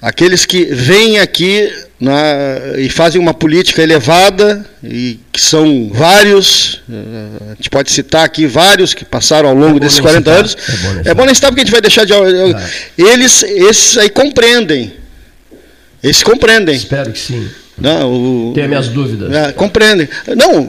aqueles 0.00 0.46
que 0.46 0.64
vêm 0.64 1.18
aqui 1.18 1.72
na, 2.00 2.78
e 2.78 2.88
fazem 2.88 3.20
uma 3.20 3.34
política 3.34 3.82
elevada, 3.82 4.64
e 4.82 5.20
que 5.30 5.40
são 5.40 5.90
vários, 5.92 6.80
eh, 6.90 7.50
a 7.50 7.54
gente 7.56 7.68
pode 7.68 7.92
citar 7.92 8.24
aqui 8.24 8.46
vários 8.46 8.94
que 8.94 9.04
passaram 9.04 9.50
ao 9.50 9.54
longo 9.54 9.76
é 9.76 9.80
desses 9.80 10.00
40 10.00 10.18
citar. 10.18 10.38
anos. 10.38 10.56
É 11.04 11.14
bom, 11.14 11.22
é 11.22 11.26
nem 11.26 11.34
citar 11.34 11.50
porque 11.50 11.60
a 11.60 11.64
gente 11.64 11.72
vai 11.72 11.82
deixar 11.82 12.06
de. 12.06 12.14
Ah. 12.14 12.70
Eles, 12.96 13.42
esses 13.42 13.98
aí 13.98 14.08
compreendem. 14.08 14.94
Esses 16.02 16.22
compreendem. 16.22 16.74
Espero 16.74 17.12
que 17.12 17.18
sim. 17.18 17.46
Não, 17.76 18.12
o, 18.12 18.52
Tenho 18.54 18.68
minhas 18.68 18.88
dúvidas. 18.88 19.30
É, 19.32 19.52
compreendem. 19.52 20.08
Não, 20.36 20.66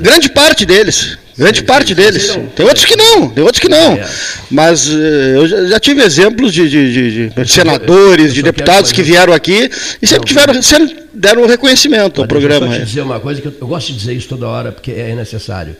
grande 0.00 0.28
parte 0.30 0.66
deles. 0.66 1.16
Grande 1.38 1.58
sim, 1.58 1.64
parte 1.66 1.88
sim, 1.88 1.94
deles. 1.94 2.22
Sim, 2.22 2.48
tem 2.54 2.64
outros 2.64 2.84
que 2.84 2.96
não, 2.96 3.28
tem 3.28 3.44
outros 3.44 3.60
que 3.60 3.68
não. 3.68 3.92
É. 3.92 4.08
Mas 4.50 4.88
eh, 4.88 5.34
eu 5.36 5.46
já, 5.46 5.66
já, 5.66 5.80
tive 5.80 6.02
exemplos 6.02 6.52
de, 6.52 6.68
de, 6.68 7.28
de, 7.28 7.48
senadores, 7.48 8.32
de 8.32 8.42
deputados 8.42 8.90
que 8.90 9.02
vieram 9.02 9.34
aqui 9.34 9.70
e 10.00 10.06
sempre 10.06 10.26
tiveram, 10.26 10.62
sempre 10.62 10.96
deram 11.12 11.42
um 11.42 11.46
reconhecimento 11.46 12.22
ao 12.22 12.26
programa. 12.26 12.74
Eu 12.74 12.84
dizer 12.86 13.02
uma 13.02 13.20
coisa 13.20 13.42
que 13.42 13.48
eu, 13.48 13.54
eu, 13.60 13.66
gosto 13.66 13.92
de 13.92 13.98
dizer 13.98 14.14
isso 14.14 14.28
toda 14.28 14.48
hora 14.48 14.72
porque 14.72 14.92
é 14.92 15.14
necessário. 15.14 15.76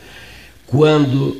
Quando 0.67 1.37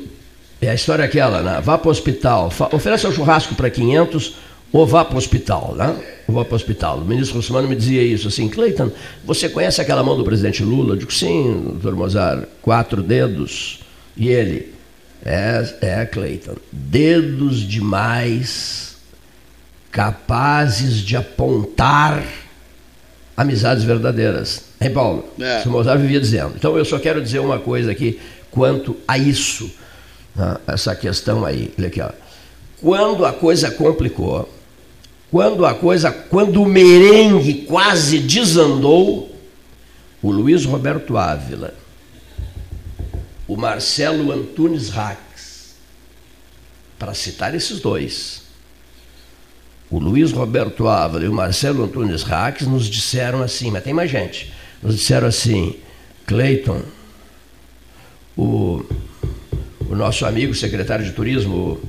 é 0.60 0.70
a 0.70 0.74
história 0.74 1.04
aquela, 1.04 1.40
né? 1.40 1.60
vá 1.62 1.78
para 1.78 1.88
o 1.88 1.90
hospital, 1.90 2.52
ofereça 2.72 3.08
um 3.08 3.12
churrasco 3.12 3.54
para 3.54 3.70
500 3.70 4.34
ou 4.72 4.84
vá 4.84 5.04
para 5.04 5.14
o 5.14 5.18
hospital, 5.18 5.74
né? 5.76 5.94
Ou 6.26 6.34
vá 6.34 6.44
para 6.44 6.52
o 6.52 6.56
hospital. 6.56 6.98
O 6.98 7.04
ministro 7.04 7.36
Russomano 7.36 7.68
me 7.68 7.76
dizia 7.76 8.02
isso, 8.02 8.28
assim, 8.28 8.48
Cleiton, 8.48 8.90
você 9.24 9.48
conhece 9.48 9.80
aquela 9.80 10.02
mão 10.02 10.16
do 10.16 10.24
presidente 10.24 10.62
Lula? 10.62 10.94
Eu 10.94 10.96
digo, 10.96 11.12
sim, 11.12 11.62
doutor 11.80 11.94
Mozart, 11.94 12.44
quatro 12.60 13.02
dedos. 13.02 13.78
E 14.18 14.28
ele, 14.28 14.74
é, 15.24 15.74
é 15.80 16.06
Cleiton, 16.06 16.56
dedos 16.72 17.60
demais 17.60 18.96
capazes 19.90 20.96
de 20.96 21.16
apontar 21.16 22.22
amizades 23.36 23.84
verdadeiras. 23.84 24.64
Hein, 24.80 24.90
Paulo? 24.90 25.28
É. 25.38 25.62
O 25.64 25.70
Mozart 25.70 26.00
vivia 26.00 26.20
dizendo. 26.20 26.54
Então 26.56 26.76
eu 26.76 26.84
só 26.84 26.98
quero 26.98 27.22
dizer 27.22 27.38
uma 27.38 27.58
coisa 27.58 27.92
aqui 27.92 28.18
quanto 28.50 28.96
a 29.06 29.16
isso, 29.16 29.70
né? 30.34 30.56
essa 30.66 30.94
questão 30.96 31.44
aí. 31.44 31.72
Olha 31.78 31.88
aqui, 31.88 32.00
ó. 32.00 32.10
Quando 32.80 33.24
a 33.24 33.32
coisa 33.32 33.70
complicou, 33.70 34.48
quando 35.30 35.64
a 35.66 35.74
coisa, 35.74 36.10
quando 36.10 36.62
o 36.62 36.66
merengue 36.66 37.62
quase 37.62 38.18
desandou, 38.18 39.34
o 40.22 40.30
Luiz 40.30 40.64
Roberto 40.64 41.16
Ávila, 41.16 41.74
o 43.48 43.56
Marcelo 43.56 44.30
Antunes 44.30 44.90
Rax, 44.90 45.74
para 46.98 47.14
citar 47.14 47.54
esses 47.54 47.80
dois, 47.80 48.42
o 49.90 49.98
Luiz 49.98 50.32
Roberto 50.32 50.86
Ávila 50.86 51.24
e 51.24 51.28
o 51.28 51.32
Marcelo 51.32 51.82
Antunes 51.82 52.22
Rax 52.22 52.66
nos 52.66 52.86
disseram 52.86 53.42
assim, 53.42 53.70
mas 53.70 53.82
tem 53.82 53.94
mais 53.94 54.10
gente, 54.10 54.52
nos 54.82 54.94
disseram 54.96 55.26
assim, 55.26 55.76
Cleiton, 56.26 56.82
o, 58.36 58.84
o 59.88 59.94
nosso 59.96 60.26
amigo 60.26 60.54
secretário 60.54 61.04
de 61.04 61.12
turismo, 61.12 61.80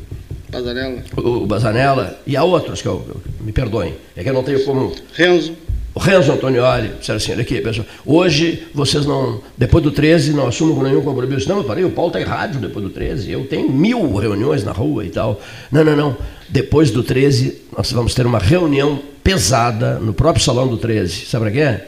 Bazanella. 0.49 1.03
O, 1.17 1.45
Bazanella 1.45 2.21
e 2.25 2.37
há 2.37 2.43
outros 2.43 2.81
que 2.81 2.87
eu, 2.87 3.21
me 3.41 3.51
perdoem, 3.51 3.95
é 4.15 4.23
que 4.23 4.29
eu 4.29 4.33
não 4.33 4.43
tenho 4.43 4.63
como. 4.63 4.95
Renzo. 5.13 5.55
O 5.99 6.01
Renzo 6.01 6.31
Antonioli, 6.31 6.93
disseram 6.97 7.17
assim, 7.17 7.33
olha 7.33 7.41
aqui, 7.41 7.59
pessoal, 7.59 7.85
hoje 8.05 8.65
vocês 8.73 9.05
não, 9.05 9.41
depois 9.57 9.83
do 9.83 9.91
13, 9.91 10.31
não 10.31 10.47
assumam 10.47 10.73
com 10.73 10.81
nenhum 10.81 11.01
compromisso. 11.01 11.49
Não, 11.49 11.57
eu 11.57 11.65
parei, 11.65 11.83
o 11.83 11.91
Paulo 11.91 12.07
está 12.07 12.21
em 12.21 12.23
rádio 12.23 12.62
depois 12.62 12.85
do 12.85 12.89
13, 12.89 13.29
eu 13.29 13.45
tenho 13.47 13.69
mil 13.69 14.15
reuniões 14.15 14.63
na 14.63 14.71
rua 14.71 15.03
e 15.03 15.09
tal. 15.09 15.41
Não, 15.69 15.83
não, 15.83 15.97
não, 15.97 16.17
depois 16.47 16.89
do 16.89 17.03
13, 17.03 17.63
nós 17.75 17.91
vamos 17.91 18.13
ter 18.13 18.25
uma 18.25 18.39
reunião 18.39 19.03
pesada 19.21 19.99
no 19.99 20.13
próprio 20.13 20.41
salão 20.41 20.69
do 20.69 20.77
13. 20.77 21.25
Sabe 21.25 21.51
para 21.51 21.75
quê? 21.75 21.83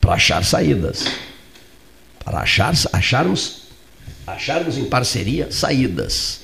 Para 0.00 0.12
achar 0.12 0.44
saídas. 0.44 1.04
Para 2.24 2.38
achar, 2.38 2.72
acharmos, 2.92 3.62
acharmos 4.28 4.78
em 4.78 4.84
parceria 4.84 5.48
saídas 5.50 6.42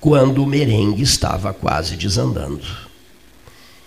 quando 0.00 0.42
o 0.42 0.46
merengue 0.46 1.02
estava 1.02 1.52
quase 1.52 1.96
desandando. 1.96 2.64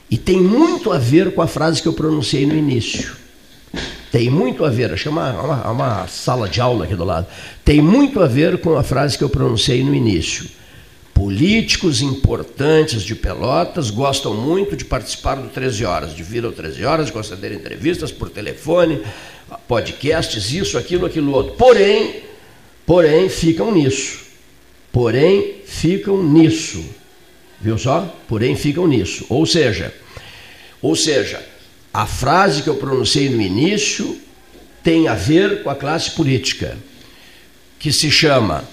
E 0.09 0.17
tem 0.17 0.39
muito 0.39 0.91
a 0.91 0.97
ver 0.97 1.33
com 1.33 1.41
a 1.41 1.47
frase 1.47 1.81
que 1.81 1.87
eu 1.87 1.93
pronunciei 1.93 2.45
no 2.45 2.55
início. 2.55 3.15
Tem 4.11 4.29
muito 4.29 4.63
a 4.63 4.69
ver, 4.69 4.95
que 4.95 5.07
é 5.07 5.11
uma, 5.11 5.31
uma, 5.41 5.71
uma 5.71 6.07
sala 6.07 6.47
de 6.47 6.61
aula 6.61 6.85
aqui 6.85 6.95
do 6.95 7.03
lado. 7.03 7.27
Tem 7.63 7.81
muito 7.81 8.21
a 8.21 8.27
ver 8.27 8.59
com 8.59 8.77
a 8.77 8.83
frase 8.83 9.17
que 9.17 9.23
eu 9.23 9.29
pronunciei 9.29 9.83
no 9.83 9.93
início. 9.93 10.47
Políticos 11.13 12.01
importantes 12.01 13.03
de 13.03 13.15
Pelotas 13.15 13.89
gostam 13.89 14.33
muito 14.33 14.75
de 14.75 14.85
participar 14.85 15.35
do 15.35 15.49
13 15.49 15.85
Horas, 15.85 16.15
de 16.15 16.23
vir 16.23 16.45
ao 16.45 16.51
13 16.51 16.85
Horas, 16.85 17.05
de 17.07 17.11
conceder 17.11 17.51
entrevistas 17.51 18.11
por 18.11 18.29
telefone, 18.29 19.01
podcasts, 19.67 20.51
isso, 20.51 20.77
aquilo, 20.77 21.05
aquilo 21.05 21.33
outro. 21.33 21.53
Porém, 21.53 22.23
porém, 22.85 23.27
ficam 23.27 23.73
nisso 23.73 24.25
porém 24.95 25.55
ficam 25.65 26.23
nisso. 26.23 26.81
Viu 27.61 27.77
só? 27.77 28.13
Porém 28.27 28.55
ficam 28.55 28.87
nisso. 28.87 29.25
Ou 29.29 29.45
seja, 29.45 29.93
ou 30.81 30.95
seja, 30.95 31.43
a 31.93 32.05
frase 32.05 32.61
que 32.61 32.69
eu 32.69 32.75
pronunciei 32.75 33.29
no 33.29 33.41
início 33.41 34.19
tem 34.83 35.07
a 35.07 35.15
ver 35.15 35.63
com 35.63 35.69
a 35.69 35.75
classe 35.75 36.11
política, 36.11 36.77
que 37.79 37.91
se 37.91 38.11
chama 38.11 38.63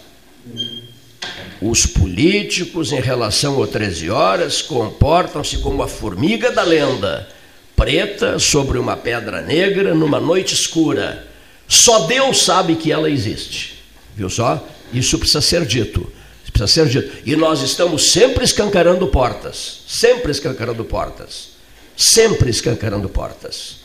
os 1.62 1.86
políticos 1.86 2.92
em 2.92 3.00
relação 3.00 3.54
ao 3.54 3.68
13 3.68 4.10
horas 4.10 4.60
comportam-se 4.60 5.58
como 5.58 5.80
a 5.82 5.86
formiga 5.88 6.50
da 6.50 6.64
lenda, 6.64 7.28
preta 7.76 8.38
sobre 8.40 8.78
uma 8.78 8.96
pedra 8.96 9.40
negra 9.40 9.94
numa 9.94 10.18
noite 10.18 10.54
escura. 10.54 11.24
Só 11.68 12.06
Deus 12.06 12.44
sabe 12.44 12.74
que 12.74 12.90
ela 12.90 13.08
existe. 13.08 13.78
Viu 14.16 14.28
só? 14.28 14.66
Isso 14.92 15.16
precisa 15.18 15.40
ser 15.40 15.64
dito. 15.64 16.12
Precisa 16.52 16.66
ser 16.66 16.88
dito. 16.88 17.22
E 17.24 17.34
nós 17.34 17.62
estamos 17.62 18.12
sempre 18.12 18.44
escancarando 18.44 19.06
portas. 19.06 19.80
Sempre 19.86 20.30
escancarando 20.30 20.84
portas. 20.84 21.48
Sempre 21.96 22.50
escancarando 22.50 23.08
portas. 23.08 23.80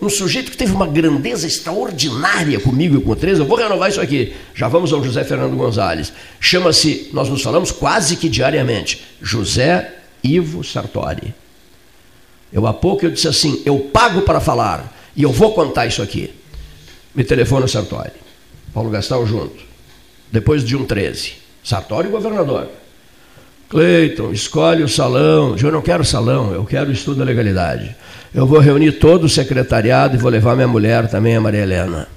Um 0.00 0.10
sujeito 0.10 0.50
que 0.50 0.56
teve 0.56 0.72
uma 0.72 0.86
grandeza 0.86 1.46
extraordinária 1.46 2.58
comigo 2.58 2.96
e 2.96 3.00
com 3.00 3.12
o 3.12 3.16
13, 3.16 3.40
eu 3.40 3.46
vou 3.46 3.56
renovar 3.56 3.88
isso 3.88 4.00
aqui. 4.00 4.34
Já 4.52 4.66
vamos 4.66 4.92
ao 4.92 5.02
José 5.02 5.22
Fernando 5.22 5.56
Gonzalez. 5.56 6.12
Chama-se, 6.40 7.08
nós 7.12 7.28
nos 7.28 7.40
falamos 7.40 7.70
quase 7.70 8.16
que 8.16 8.28
diariamente, 8.28 9.02
José 9.20 9.94
Ivo 10.22 10.64
Sartori. 10.64 11.32
Eu 12.52 12.66
há 12.66 12.74
pouco 12.74 13.06
eu 13.06 13.10
disse 13.12 13.28
assim, 13.28 13.62
eu 13.64 13.78
pago 13.78 14.22
para 14.22 14.40
falar 14.40 14.92
e 15.16 15.22
eu 15.22 15.30
vou 15.30 15.54
contar 15.54 15.86
isso 15.86 16.02
aqui. 16.02 16.34
Me 17.14 17.22
telefona 17.22 17.68
Sartori. 17.68 18.12
Paulo 18.74 18.90
Gastão 18.90 19.24
junto 19.24 19.72
depois 20.32 20.64
de 20.64 20.74
um 20.74 20.84
13. 20.84 21.41
Sartori 21.62 22.08
governador. 22.08 22.68
Cleiton, 23.68 24.32
escolhe 24.32 24.82
o 24.82 24.88
salão. 24.88 25.56
Eu 25.56 25.72
não 25.72 25.80
quero 25.80 26.04
salão, 26.04 26.52
eu 26.52 26.64
quero 26.64 26.92
estudo 26.92 27.18
da 27.18 27.24
legalidade. 27.24 27.96
Eu 28.34 28.46
vou 28.46 28.58
reunir 28.58 28.92
todo 28.92 29.24
o 29.24 29.28
secretariado 29.28 30.14
e 30.14 30.18
vou 30.18 30.30
levar 30.30 30.54
minha 30.54 30.68
mulher 30.68 31.08
também, 31.08 31.36
a 31.36 31.40
Maria 31.40 31.62
Helena. 31.62 32.08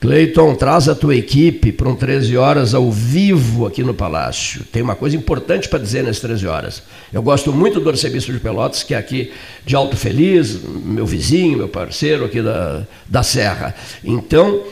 Cleiton, 0.00 0.54
traz 0.54 0.86
a 0.88 0.94
tua 0.94 1.16
equipe 1.16 1.72
para 1.72 1.88
um 1.88 1.94
13 1.96 2.36
horas 2.36 2.74
ao 2.74 2.92
vivo 2.92 3.66
aqui 3.66 3.82
no 3.82 3.94
Palácio. 3.94 4.62
Tem 4.70 4.82
uma 4.82 4.94
coisa 4.94 5.16
importante 5.16 5.68
para 5.68 5.78
dizer 5.78 6.02
nas 6.02 6.20
13 6.20 6.46
horas. 6.46 6.82
Eu 7.12 7.22
gosto 7.22 7.52
muito 7.52 7.80
do 7.80 7.88
arcebispo 7.88 8.30
de 8.32 8.38
Pelotas, 8.38 8.82
que 8.82 8.94
é 8.94 8.98
aqui 8.98 9.32
de 9.64 9.74
Alto 9.74 9.96
Feliz, 9.96 10.58
meu 10.62 11.06
vizinho, 11.06 11.56
meu 11.56 11.68
parceiro 11.68 12.26
aqui 12.26 12.42
da, 12.42 12.82
da 13.08 13.22
Serra. 13.22 13.74
Então, 14.04 14.62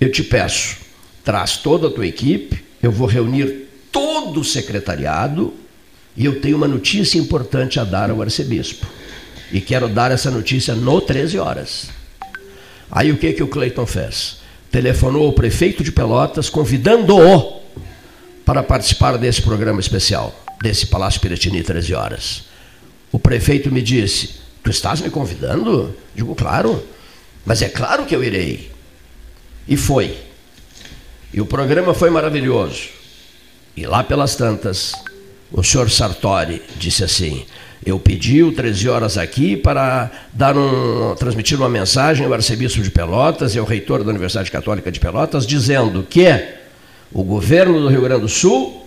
eu 0.00 0.10
te 0.10 0.24
peço, 0.24 0.78
traz 1.22 1.58
toda 1.58 1.86
a 1.86 1.90
tua 1.90 2.06
equipe, 2.06 2.71
eu 2.82 2.90
vou 2.90 3.06
reunir 3.06 3.68
todo 3.90 4.40
o 4.40 4.44
secretariado 4.44 5.54
e 6.16 6.24
eu 6.24 6.40
tenho 6.40 6.56
uma 6.56 6.68
notícia 6.68 7.18
importante 7.18 7.78
a 7.78 7.84
dar 7.84 8.10
ao 8.10 8.20
arcebispo. 8.20 8.86
E 9.52 9.60
quero 9.60 9.88
dar 9.88 10.10
essa 10.10 10.30
notícia 10.30 10.74
no 10.74 11.00
13 11.00 11.38
horas. 11.38 11.88
Aí 12.90 13.12
o 13.12 13.16
que, 13.16 13.32
que 13.32 13.42
o 13.42 13.48
Cleiton 13.48 13.86
fez? 13.86 14.42
telefonou 14.72 15.26
ao 15.26 15.32
prefeito 15.34 15.84
de 15.84 15.92
Pelotas, 15.92 16.48
convidando-o 16.48 17.60
para 18.42 18.62
participar 18.62 19.18
desse 19.18 19.42
programa 19.42 19.78
especial, 19.78 20.34
desse 20.62 20.86
Palácio 20.86 21.20
Piratini 21.20 21.62
13 21.62 21.94
horas. 21.94 22.44
O 23.12 23.18
prefeito 23.18 23.70
me 23.70 23.82
disse: 23.82 24.40
Tu 24.64 24.70
estás 24.70 25.02
me 25.02 25.10
convidando? 25.10 25.94
Digo, 26.14 26.34
claro, 26.34 26.82
mas 27.44 27.60
é 27.60 27.68
claro 27.68 28.06
que 28.06 28.16
eu 28.16 28.24
irei. 28.24 28.70
E 29.68 29.76
foi. 29.76 30.16
E 31.32 31.40
o 31.40 31.46
programa 31.46 31.94
foi 31.94 32.10
maravilhoso. 32.10 32.88
E 33.76 33.86
lá 33.86 34.04
pelas 34.04 34.36
tantas, 34.36 34.92
o 35.50 35.62
senhor 35.62 35.90
Sartori 35.90 36.62
disse 36.76 37.02
assim: 37.02 37.44
eu 37.84 37.98
pedi 37.98 38.42
o 38.42 38.52
13 38.52 38.88
horas 38.88 39.18
aqui 39.18 39.56
para 39.56 40.10
dar 40.32 40.56
um, 40.56 41.16
transmitir 41.16 41.58
uma 41.58 41.68
mensagem 41.68 42.24
ao 42.24 42.32
arcebispo 42.32 42.80
de 42.80 42.90
Pelotas 42.90 43.54
e 43.54 43.58
ao 43.58 43.64
reitor 43.64 44.04
da 44.04 44.10
Universidade 44.10 44.50
Católica 44.50 44.92
de 44.92 45.00
Pelotas, 45.00 45.44
dizendo 45.44 46.02
que 46.02 46.28
o 47.10 47.24
governo 47.24 47.80
do 47.80 47.88
Rio 47.88 48.02
Grande 48.02 48.22
do 48.22 48.28
Sul, 48.28 48.86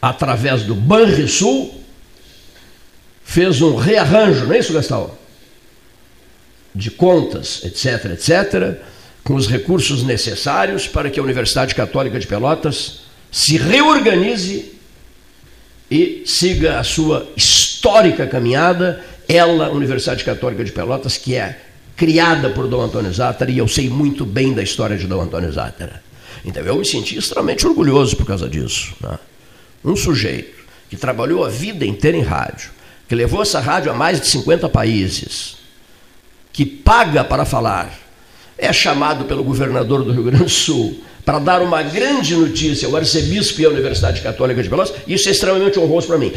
através 0.00 0.62
do 0.62 0.74
Banrisul, 0.74 1.82
fez 3.22 3.60
um 3.60 3.76
rearranjo, 3.76 4.46
não 4.46 4.54
é 4.54 4.58
isso, 4.58 4.72
Gastão? 4.72 5.21
De 6.74 6.90
contas, 6.90 7.62
etc., 7.64 8.12
etc., 8.12 8.78
com 9.22 9.34
os 9.34 9.46
recursos 9.46 10.02
necessários 10.02 10.86
para 10.86 11.10
que 11.10 11.20
a 11.20 11.22
Universidade 11.22 11.74
Católica 11.74 12.18
de 12.18 12.26
Pelotas 12.26 13.02
se 13.30 13.56
reorganize 13.56 14.72
e 15.90 16.22
siga 16.26 16.78
a 16.78 16.84
sua 16.84 17.28
histórica 17.36 18.26
caminhada. 18.26 19.04
Ela, 19.28 19.70
Universidade 19.70 20.24
Católica 20.24 20.64
de 20.64 20.72
Pelotas, 20.72 21.16
que 21.16 21.34
é 21.36 21.58
criada 21.96 22.50
por 22.50 22.66
Dom 22.66 22.82
Antônio 22.82 23.12
Zátera, 23.12 23.50
e 23.50 23.58
eu 23.58 23.68
sei 23.68 23.88
muito 23.88 24.24
bem 24.24 24.52
da 24.52 24.62
história 24.62 24.96
de 24.96 25.06
Dom 25.06 25.20
Antônio 25.20 25.52
Zátera. 25.52 26.02
Então 26.44 26.62
eu 26.62 26.76
me 26.76 26.84
senti 26.84 27.16
extremamente 27.16 27.66
orgulhoso 27.66 28.16
por 28.16 28.26
causa 28.26 28.48
disso. 28.48 28.92
Né? 29.00 29.18
Um 29.84 29.94
sujeito 29.94 30.62
que 30.90 30.96
trabalhou 30.96 31.44
a 31.44 31.48
vida 31.48 31.86
inteira 31.86 32.16
em 32.16 32.22
rádio, 32.22 32.70
que 33.08 33.14
levou 33.14 33.42
essa 33.42 33.60
rádio 33.60 33.90
a 33.90 33.94
mais 33.94 34.20
de 34.20 34.26
50 34.26 34.68
países, 34.68 35.56
que 36.52 36.66
paga 36.66 37.24
para 37.24 37.44
falar, 37.44 37.98
é 38.58 38.72
chamado 38.72 39.24
pelo 39.24 39.42
governador 39.42 40.04
do 40.04 40.12
Rio 40.12 40.24
Grande 40.24 40.44
do 40.44 40.50
Sul 40.50 41.02
para 41.24 41.38
dar 41.38 41.62
uma 41.62 41.82
grande 41.82 42.34
notícia 42.34 42.88
ao 42.88 42.96
arcebispo 42.96 43.60
e 43.60 43.64
à 43.64 43.68
Universidade 43.68 44.20
Católica 44.20 44.62
de 44.62 44.68
Pelotas, 44.68 44.94
isso 45.06 45.28
é 45.28 45.32
extremamente 45.32 45.78
honroso 45.78 46.08
para 46.08 46.18
mim. 46.18 46.32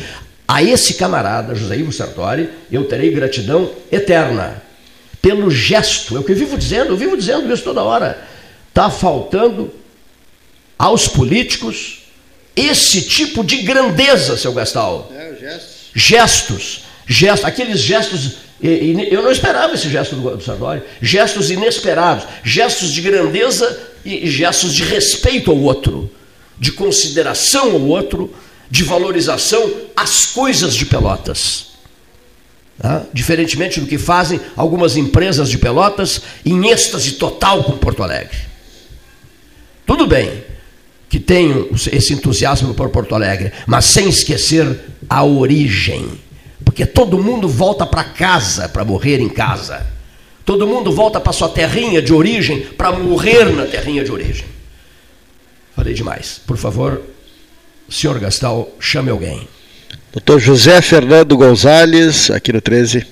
A 0.47 0.61
esse 0.61 0.93
camarada, 0.93 1.55
José 1.55 1.77
Ivo 1.77 1.91
Sartori, 1.91 2.49
eu 2.71 2.85
terei 2.85 3.09
gratidão 3.11 3.71
eterna 3.91 4.61
pelo 5.21 5.49
gesto. 5.49 6.15
É 6.15 6.19
o 6.19 6.23
que 6.23 6.33
eu 6.33 6.35
vivo 6.35 6.55
dizendo, 6.55 6.91
eu 6.91 6.97
vivo 6.97 7.17
dizendo 7.17 7.51
isso 7.51 7.63
toda 7.63 7.81
hora. 7.83 8.21
Está 8.69 8.91
faltando 8.91 9.73
aos 10.77 11.07
políticos 11.07 12.03
esse 12.55 13.01
tipo 13.01 13.43
de 13.43 13.63
grandeza, 13.63 14.37
seu 14.37 14.53
Gastal. 14.53 15.11
É, 15.15 15.35
gestos. 15.39 15.89
Gestos. 15.95 16.83
Gestos, 17.07 17.45
aqueles 17.45 17.79
gestos 17.79 18.37
eu 18.61 19.21
não 19.21 19.31
esperava 19.31 19.73
esse 19.73 19.89
gesto 19.89 20.15
do 20.15 20.41
Sartori. 20.41 20.81
Gestos 21.01 21.51
inesperados, 21.51 22.25
gestos 22.43 22.91
de 22.91 23.01
grandeza 23.01 23.79
e 24.03 24.29
gestos 24.29 24.73
de 24.73 24.83
respeito 24.83 25.51
ao 25.51 25.57
outro, 25.57 26.09
de 26.57 26.71
consideração 26.71 27.71
ao 27.71 27.81
outro, 27.81 28.33
de 28.69 28.83
valorização 28.83 29.71
às 29.95 30.25
coisas 30.27 30.73
de 30.73 30.85
Pelotas. 30.85 31.75
Tá? 32.77 33.03
Diferentemente 33.13 33.79
do 33.79 33.87
que 33.87 33.97
fazem 33.97 34.39
algumas 34.55 34.97
empresas 34.97 35.49
de 35.49 35.57
Pelotas 35.57 36.21
em 36.45 36.69
êxtase 36.69 37.13
total 37.13 37.63
com 37.63 37.77
Porto 37.77 38.03
Alegre. 38.03 38.37
Tudo 39.85 40.07
bem 40.07 40.43
que 41.09 41.19
tenham 41.19 41.69
esse 41.91 42.13
entusiasmo 42.13 42.73
por 42.73 42.89
Porto 42.89 43.15
Alegre, 43.15 43.51
mas 43.67 43.85
sem 43.85 44.09
esquecer 44.09 44.79
a 45.09 45.23
origem 45.23 46.19
porque 46.63 46.85
todo 46.85 47.21
mundo 47.21 47.47
volta 47.47 47.85
para 47.85 48.03
casa 48.03 48.69
para 48.69 48.85
morrer 48.85 49.19
em 49.19 49.29
casa. 49.29 49.85
Todo 50.45 50.67
mundo 50.67 50.91
volta 50.91 51.19
para 51.19 51.33
sua 51.33 51.49
terrinha 51.49 52.01
de 52.01 52.13
origem 52.13 52.61
para 52.61 52.91
morrer 52.91 53.45
na 53.45 53.65
terrinha 53.65 54.03
de 54.03 54.11
origem. 54.11 54.45
Falei 55.75 55.93
demais. 55.93 56.39
Por 56.45 56.55
favor, 56.55 57.01
senhor 57.89 58.19
Gastal, 58.19 58.69
chame 58.79 59.09
alguém. 59.09 59.47
Doutor 60.11 60.39
José 60.39 60.81
Fernando 60.81 61.35
Gonzalez, 61.35 62.29
aqui 62.29 62.53
no 62.53 62.61
13. 62.61 63.05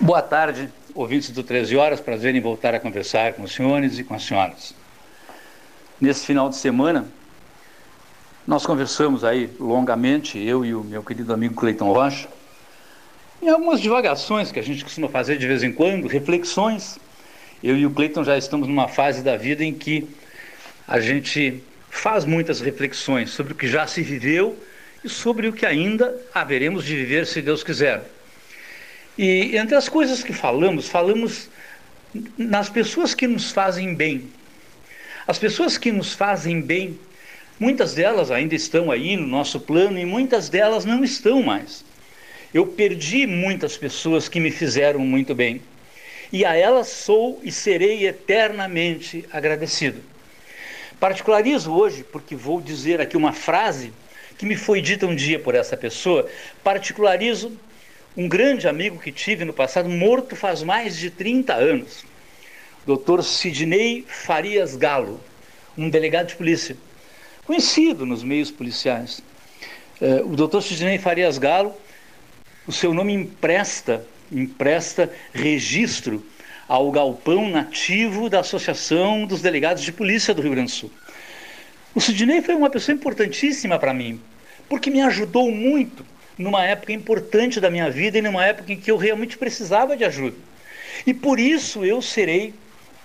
Boa 0.00 0.22
tarde, 0.22 0.68
ouvintes 0.94 1.30
do 1.30 1.42
13 1.42 1.76
Horas. 1.76 2.00
Prazer 2.00 2.34
em 2.34 2.40
voltar 2.40 2.74
a 2.74 2.80
conversar 2.80 3.34
com 3.34 3.42
os 3.42 3.52
senhores 3.52 3.98
e 3.98 4.02
com 4.02 4.14
as 4.14 4.24
senhoras. 4.24 4.74
Nesse 6.00 6.24
final 6.24 6.48
de 6.48 6.56
semana, 6.56 7.06
nós 8.50 8.66
conversamos 8.66 9.22
aí 9.22 9.48
longamente, 9.60 10.36
eu 10.36 10.64
e 10.64 10.74
o 10.74 10.82
meu 10.82 11.04
querido 11.04 11.32
amigo 11.32 11.54
Cleiton 11.54 11.92
Rocha, 11.92 12.26
em 13.40 13.48
algumas 13.48 13.80
divagações 13.80 14.50
que 14.50 14.58
a 14.58 14.62
gente 14.62 14.82
costuma 14.82 15.08
fazer 15.08 15.38
de 15.38 15.46
vez 15.46 15.62
em 15.62 15.72
quando, 15.72 16.08
reflexões. 16.08 16.98
Eu 17.62 17.76
e 17.76 17.86
o 17.86 17.92
Cleiton 17.92 18.24
já 18.24 18.36
estamos 18.36 18.66
numa 18.66 18.88
fase 18.88 19.22
da 19.22 19.36
vida 19.36 19.62
em 19.62 19.72
que 19.72 20.04
a 20.84 20.98
gente 20.98 21.62
faz 21.90 22.24
muitas 22.24 22.60
reflexões 22.60 23.30
sobre 23.30 23.52
o 23.52 23.56
que 23.56 23.68
já 23.68 23.86
se 23.86 24.02
viveu 24.02 24.58
e 25.04 25.08
sobre 25.08 25.46
o 25.46 25.52
que 25.52 25.64
ainda 25.64 26.12
haveremos 26.34 26.84
de 26.84 26.96
viver, 26.96 27.28
se 27.28 27.40
Deus 27.40 27.62
quiser. 27.62 28.02
E 29.16 29.56
entre 29.56 29.76
as 29.76 29.88
coisas 29.88 30.24
que 30.24 30.32
falamos, 30.32 30.88
falamos 30.88 31.48
nas 32.36 32.68
pessoas 32.68 33.14
que 33.14 33.28
nos 33.28 33.52
fazem 33.52 33.94
bem. 33.94 34.28
As 35.24 35.38
pessoas 35.38 35.78
que 35.78 35.92
nos 35.92 36.14
fazem 36.14 36.60
bem 36.60 36.98
Muitas 37.60 37.92
delas 37.92 38.30
ainda 38.30 38.54
estão 38.54 38.90
aí 38.90 39.18
no 39.18 39.26
nosso 39.26 39.60
plano 39.60 39.98
e 39.98 40.06
muitas 40.06 40.48
delas 40.48 40.86
não 40.86 41.04
estão 41.04 41.42
mais. 41.42 41.84
Eu 42.54 42.66
perdi 42.66 43.26
muitas 43.26 43.76
pessoas 43.76 44.30
que 44.30 44.40
me 44.40 44.50
fizeram 44.50 45.00
muito 45.00 45.34
bem. 45.34 45.60
E 46.32 46.42
a 46.42 46.56
elas 46.56 46.88
sou 46.88 47.38
e 47.42 47.52
serei 47.52 48.06
eternamente 48.06 49.26
agradecido. 49.30 50.00
Particularizo 50.98 51.70
hoje, 51.70 52.02
porque 52.02 52.34
vou 52.34 52.62
dizer 52.62 52.98
aqui 52.98 53.14
uma 53.14 53.34
frase 53.34 53.92
que 54.38 54.46
me 54.46 54.56
foi 54.56 54.80
dita 54.80 55.06
um 55.06 55.14
dia 55.14 55.38
por 55.38 55.54
essa 55.54 55.76
pessoa. 55.76 56.26
Particularizo 56.64 57.52
um 58.16 58.26
grande 58.26 58.68
amigo 58.68 58.98
que 58.98 59.12
tive 59.12 59.44
no 59.44 59.52
passado, 59.52 59.86
morto 59.86 60.34
faz 60.34 60.62
mais 60.62 60.96
de 60.96 61.10
30 61.10 61.54
anos, 61.54 62.06
Dr. 62.86 63.22
Sidney 63.22 64.04
Farias 64.08 64.76
Galo, 64.76 65.20
um 65.76 65.90
delegado 65.90 66.28
de 66.28 66.36
polícia 66.36 66.74
conhecido 67.50 68.06
nos 68.06 68.22
meios 68.22 68.48
policiais. 68.48 69.20
É, 70.00 70.22
o 70.22 70.36
doutor 70.36 70.62
Sidney 70.62 70.98
Farias 70.98 71.36
Galo, 71.36 71.74
o 72.64 72.70
seu 72.70 72.94
nome 72.94 73.12
empresta, 73.12 74.06
empresta 74.30 75.12
registro 75.32 76.24
ao 76.68 76.92
galpão 76.92 77.50
nativo 77.50 78.30
da 78.30 78.38
Associação 78.38 79.26
dos 79.26 79.42
Delegados 79.42 79.82
de 79.82 79.90
Polícia 79.90 80.32
do 80.32 80.40
Rio 80.40 80.52
Grande 80.52 80.70
do 80.70 80.76
Sul. 80.76 80.92
O 81.92 82.00
Sidney 82.00 82.40
foi 82.40 82.54
uma 82.54 82.70
pessoa 82.70 82.94
importantíssima 82.94 83.80
para 83.80 83.92
mim, 83.92 84.20
porque 84.68 84.88
me 84.88 85.00
ajudou 85.00 85.50
muito 85.50 86.06
numa 86.38 86.64
época 86.64 86.92
importante 86.92 87.60
da 87.60 87.68
minha 87.68 87.90
vida 87.90 88.16
e 88.16 88.22
numa 88.22 88.46
época 88.46 88.72
em 88.72 88.76
que 88.76 88.92
eu 88.92 88.96
realmente 88.96 89.36
precisava 89.36 89.96
de 89.96 90.04
ajuda. 90.04 90.36
E 91.04 91.12
por 91.12 91.40
isso 91.40 91.84
eu 91.84 92.00
serei 92.00 92.54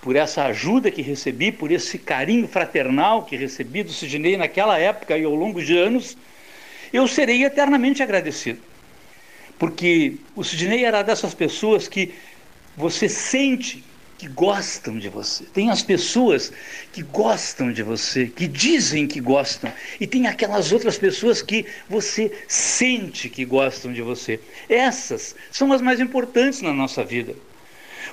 por 0.06 0.14
essa 0.14 0.44
ajuda 0.44 0.88
que 0.88 1.02
recebi, 1.02 1.50
por 1.50 1.72
esse 1.72 1.98
carinho 1.98 2.46
fraternal 2.46 3.24
que 3.24 3.34
recebi 3.34 3.82
do 3.82 3.90
Sidney 3.92 4.36
naquela 4.36 4.78
época 4.78 5.18
e 5.18 5.24
ao 5.24 5.34
longo 5.34 5.60
de 5.60 5.76
anos, 5.76 6.16
eu 6.92 7.08
serei 7.08 7.42
eternamente 7.42 8.04
agradecido. 8.04 8.60
Porque 9.58 10.14
o 10.36 10.44
Sidney 10.44 10.84
era 10.84 11.02
dessas 11.02 11.34
pessoas 11.34 11.88
que 11.88 12.14
você 12.76 13.08
sente 13.08 13.82
que 14.16 14.28
gostam 14.28 14.96
de 14.96 15.08
você, 15.08 15.42
tem 15.42 15.70
as 15.70 15.82
pessoas 15.82 16.52
que 16.92 17.02
gostam 17.02 17.72
de 17.72 17.82
você, 17.82 18.26
que 18.26 18.46
dizem 18.46 19.08
que 19.08 19.20
gostam, 19.20 19.72
e 20.00 20.06
tem 20.06 20.28
aquelas 20.28 20.70
outras 20.70 20.96
pessoas 20.96 21.42
que 21.42 21.66
você 21.88 22.30
sente 22.46 23.28
que 23.28 23.44
gostam 23.44 23.92
de 23.92 24.02
você. 24.02 24.38
Essas 24.68 25.34
são 25.50 25.72
as 25.72 25.82
mais 25.82 25.98
importantes 25.98 26.62
na 26.62 26.72
nossa 26.72 27.02
vida. 27.02 27.34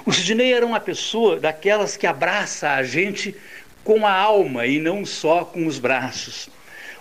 O 0.05 0.11
Sidney 0.11 0.51
era 0.51 0.65
uma 0.65 0.81
pessoa 0.81 1.39
daquelas 1.39 1.95
que 1.95 2.05
abraça 2.05 2.71
a 2.71 2.83
gente 2.83 3.33
com 3.85 4.05
a 4.05 4.11
alma 4.11 4.65
e 4.67 4.77
não 4.77 5.05
só 5.05 5.45
com 5.45 5.65
os 5.65 5.79
braços. 5.79 6.49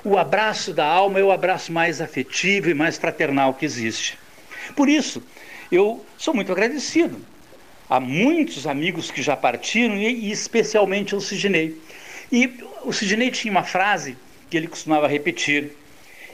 O 0.05 0.17
abraço 0.17 0.73
da 0.73 0.87
alma 0.87 1.19
é 1.19 1.25
o 1.25 1.33
abraço 1.33 1.73
mais 1.73 2.01
afetivo 2.01 2.71
e 2.71 2.75
mais 2.75 2.97
fraternal 2.97 3.55
que 3.55 3.65
existe. 3.65 4.17
Por 4.77 4.89
isso, 4.89 5.21
eu 5.71 6.05
sou 6.17 6.33
muito 6.33 6.53
agradecido 6.53 7.19
a 7.91 7.99
muitos 7.99 8.69
amigos 8.69 9.11
que 9.11 9.21
já 9.21 9.37
partiram 9.37 9.97
e, 9.97 10.31
especialmente 10.31 11.13
ao 11.13 11.21
Sidney. 11.21 11.77
E 12.31 12.53
o 12.85 12.93
Sidney 12.93 13.33
tinha 13.33 13.51
uma 13.51 13.65
frase 13.65 14.17
que 14.49 14.57
ele 14.57 14.69
costumava 14.69 15.09
repetir 15.09 15.73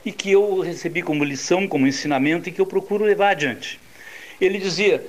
e 0.05 0.13
que 0.13 0.31
eu 0.31 0.61
recebi 0.61 1.01
como 1.01 1.25
lição, 1.25 1.67
como 1.67 1.87
ensinamento 1.87 2.49
e 2.49 2.53
que 2.53 2.61
eu 2.61 2.67
procuro 2.67 3.05
levar 3.05 3.31
adiante. 3.31 3.81
Ele 4.41 4.59
dizia: 4.59 5.05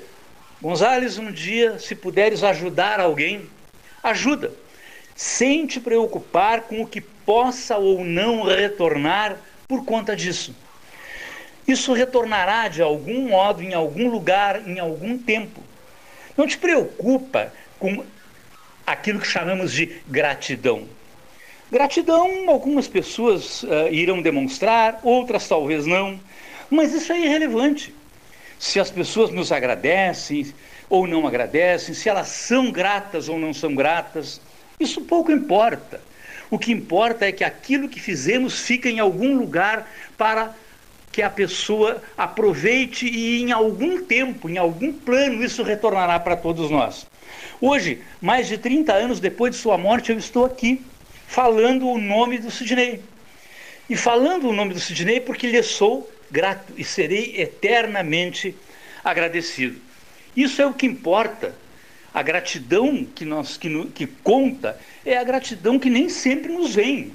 Gonzales, 0.62 1.18
um 1.18 1.32
dia, 1.32 1.80
se 1.80 1.96
puderes 1.96 2.44
ajudar 2.44 3.00
alguém, 3.00 3.50
ajuda, 4.04 4.52
sem 5.16 5.66
te 5.66 5.80
preocupar 5.80 6.64
com 6.64 6.82
o 6.82 6.88
que 6.88 7.00
possa 7.00 7.78
ou 7.78 8.04
não 8.04 8.44
retornar 8.44 9.38
por 9.68 9.86
conta 9.86 10.16
disso. 10.16 10.54
Isso 11.66 11.94
retornará 11.94 12.68
de 12.68 12.82
algum 12.82 13.30
modo, 13.30 13.64
em 13.64 13.74
algum 13.74 14.10
lugar, 14.10 14.68
em 14.68 14.80
algum 14.80 15.18
tempo. 15.18 15.62
Não 16.36 16.46
te 16.46 16.58
preocupa 16.58 17.54
com 17.78 18.04
aquilo 18.86 19.20
que 19.20 19.28
chamamos 19.28 19.72
de 19.72 20.02
gratidão. 20.08 20.88
Gratidão, 21.72 22.50
algumas 22.50 22.88
pessoas 22.88 23.64
uh, 23.64 23.88
irão 23.92 24.22
demonstrar, 24.22 25.00
outras 25.04 25.48
talvez 25.48 25.86
não, 25.86 26.20
mas 26.70 26.94
isso 26.94 27.14
é 27.14 27.20
irrelevante. 27.20 27.94
Se 28.60 28.80
as 28.80 28.92
pessoas 28.92 29.32
nos 29.32 29.54
agradecem 29.54 30.54
ou 30.90 31.08
não 31.08 31.26
agradecem, 31.26 31.96
se 31.96 32.10
elas 32.10 32.28
são 32.28 32.72
gratas 32.72 33.30
ou 33.30 33.40
não 33.40 33.54
são 33.54 33.74
gratas, 33.74 34.42
isso 34.78 35.02
pouco 35.02 35.32
importa. 35.32 36.02
O 36.52 36.60
que 36.60 36.72
importa 36.72 37.26
é 37.26 37.32
que 37.32 37.44
aquilo 37.44 37.88
que 37.88 38.02
fizemos 38.02 38.60
fica 38.60 38.90
em 38.90 39.00
algum 39.00 39.38
lugar 39.38 39.90
para 40.18 40.54
que 41.12 41.22
a 41.22 41.30
pessoa 41.30 42.04
aproveite 42.18 43.08
e 43.08 43.42
em 43.42 43.52
algum 43.52 44.04
tempo, 44.04 44.50
em 44.50 44.58
algum 44.58 44.92
plano, 44.92 45.44
isso 45.44 45.64
retornará 45.64 46.20
para 46.20 46.36
todos 46.36 46.70
nós. 46.70 47.08
Hoje, 47.62 48.02
mais 48.22 48.48
de 48.48 48.58
30 48.58 48.94
anos 48.94 49.20
depois 49.20 49.56
de 49.56 49.62
sua 49.62 49.78
morte, 49.78 50.12
eu 50.12 50.18
estou 50.18 50.46
aqui 50.46 50.82
falando 51.28 51.88
o 51.88 51.98
nome 51.98 52.40
do 52.40 52.52
Sidney. 52.52 53.02
E 53.90 53.96
falando 53.96 54.50
o 54.50 54.54
nome 54.54 54.74
do 54.74 54.80
Sidney 54.80 55.20
porque 55.22 55.48
lhe 55.48 55.64
sou 55.64 56.10
grato 56.32 56.74
e 56.78 56.84
serei 56.84 57.40
eternamente 57.42 58.56
agradecido. 59.04 59.80
Isso 60.36 60.62
é 60.62 60.66
o 60.66 60.74
que 60.74 60.86
importa. 60.86 61.56
A 62.14 62.24
gratidão 62.24 63.06
que, 63.06 63.24
nós, 63.24 63.56
que, 63.56 63.86
que 63.88 64.08
conta 64.08 64.80
é 65.06 65.18
a 65.18 65.24
gratidão 65.24 65.78
que 65.78 65.90
nem 65.90 66.10
sempre 66.10 66.52
nos 66.52 66.74
vem. 66.74 67.12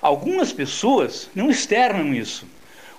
Algumas 0.00 0.52
pessoas 0.52 1.28
não 1.34 1.50
externam 1.50 2.14
isso. 2.14 2.46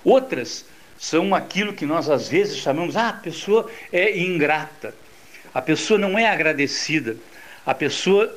Outras 0.04 0.66
são 0.98 1.34
aquilo 1.34 1.72
que 1.72 1.86
nós 1.86 2.08
às 2.08 2.28
vezes 2.28 2.58
chamamos, 2.58 2.96
ah, 2.96 3.08
a 3.08 3.12
pessoa 3.12 3.70
é 3.92 4.18
ingrata, 4.18 4.94
a 5.52 5.60
pessoa 5.60 5.98
não 5.98 6.18
é 6.18 6.26
agradecida, 6.26 7.16
a 7.64 7.74
pessoa 7.74 8.34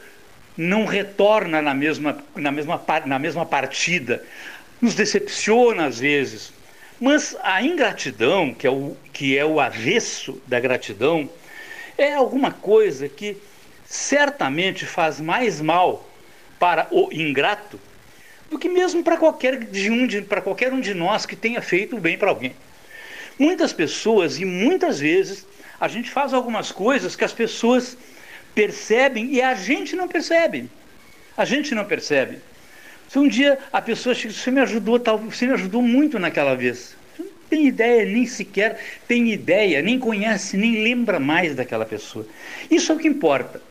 não 0.57 0.85
retorna 0.85 1.61
na 1.61 1.73
mesma, 1.73 2.17
na 2.35 2.51
mesma, 2.51 2.81
na 3.05 3.19
mesma 3.19 3.45
partida, 3.45 4.23
nos 4.81 4.95
decepciona 4.95 5.85
às 5.85 5.99
vezes. 5.99 6.51
Mas 6.99 7.37
a 7.43 7.61
ingratidão, 7.61 8.53
que 8.53 8.65
é, 8.65 8.71
o, 8.71 8.97
que 9.13 9.37
é 9.37 9.45
o 9.45 9.59
avesso 9.59 10.41
da 10.47 10.59
gratidão, 10.59 11.29
é 11.97 12.13
alguma 12.13 12.51
coisa 12.51 13.07
que 13.07 13.37
certamente 13.85 14.85
faz 14.85 15.19
mais 15.19 15.61
mal 15.61 16.07
para 16.59 16.87
o 16.91 17.09
ingrato 17.11 17.79
do 18.49 18.57
que 18.57 18.69
mesmo 18.69 19.03
para 19.03 19.17
qualquer, 19.17 19.59
de 19.59 19.89
um, 19.91 20.07
para 20.23 20.41
qualquer 20.41 20.73
um 20.73 20.79
de 20.79 20.93
nós 20.93 21.25
que 21.25 21.35
tenha 21.35 21.61
feito 21.61 21.97
bem 21.97 22.17
para 22.17 22.29
alguém. 22.29 22.55
Muitas 23.37 23.71
pessoas, 23.71 24.39
e 24.39 24.45
muitas 24.45 24.99
vezes, 24.99 25.45
a 25.79 25.87
gente 25.87 26.09
faz 26.09 26.33
algumas 26.33 26.71
coisas 26.71 27.15
que 27.15 27.23
as 27.23 27.33
pessoas 27.33 27.97
percebem 28.55 29.33
e 29.33 29.41
a 29.41 29.53
gente 29.53 29.95
não 29.95 30.07
percebe. 30.07 30.69
A 31.35 31.45
gente 31.45 31.75
não 31.75 31.85
percebe. 31.85 32.39
Se 33.07 33.17
um 33.17 33.27
dia 33.27 33.57
a 33.71 33.81
pessoa 33.81 34.13
chega, 34.13 34.33
você 34.33 34.51
me 34.51 34.59
ajudou, 34.61 34.99
tal, 34.99 35.17
você 35.17 35.45
me 35.45 35.53
ajudou 35.53 35.81
muito 35.81 36.19
naquela 36.19 36.55
vez. 36.55 36.95
Você 37.15 37.23
não 37.23 37.31
tem 37.49 37.67
ideia, 37.67 38.05
nem 38.05 38.25
sequer 38.25 38.79
tem 39.07 39.31
ideia, 39.31 39.81
nem 39.81 39.97
conhece, 39.97 40.57
nem 40.57 40.83
lembra 40.83 41.19
mais 41.19 41.55
daquela 41.55 41.85
pessoa. 41.85 42.27
Isso 42.69 42.91
é 42.91 42.95
o 42.95 42.99
que 42.99 43.07
importa 43.07 43.61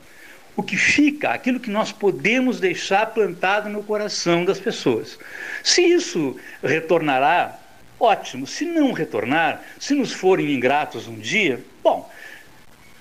o 0.57 0.63
que 0.63 0.75
fica, 0.75 1.29
aquilo 1.29 1.59
que 1.59 1.69
nós 1.69 1.91
podemos 1.91 2.59
deixar 2.59 3.05
plantado 3.05 3.69
no 3.69 3.83
coração 3.83 4.43
das 4.43 4.59
pessoas. 4.59 5.17
Se 5.63 5.83
isso 5.83 6.35
retornará, 6.63 7.59
ótimo. 7.99 8.47
Se 8.47 8.65
não 8.65 8.91
retornar, 8.91 9.61
se 9.79 9.93
nos 9.93 10.11
forem 10.11 10.51
ingratos 10.51 11.07
um 11.07 11.15
dia, 11.15 11.63
bom, 11.83 12.11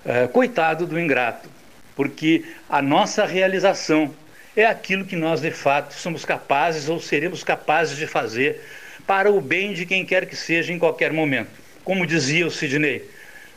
é, 0.05 0.27
coitado 0.27 0.87
do 0.87 1.01
ingrato, 1.01 1.49
porque 1.97 2.45
a 2.69 2.83
nossa 2.83 3.25
realização 3.25 4.15
é 4.57 4.65
aquilo 4.65 5.05
que 5.05 5.15
nós 5.15 5.41
de 5.41 5.51
fato 5.51 5.93
somos 5.93 6.25
capazes 6.25 6.89
ou 6.89 6.99
seremos 6.99 7.45
capazes 7.45 7.97
de 7.97 8.07
fazer 8.07 8.63
para 9.07 9.31
o 9.31 9.41
bem 9.41 9.75
de 9.75 9.85
quem 9.85 10.05
quer 10.05 10.27
que 10.27 10.35
seja 10.35 10.73
em 10.73 10.79
qualquer 10.79 11.13
momento. 11.13 11.51
Como 11.85 12.07
dizia 12.07 12.47
o 12.47 12.51
Sidney, 12.51 13.05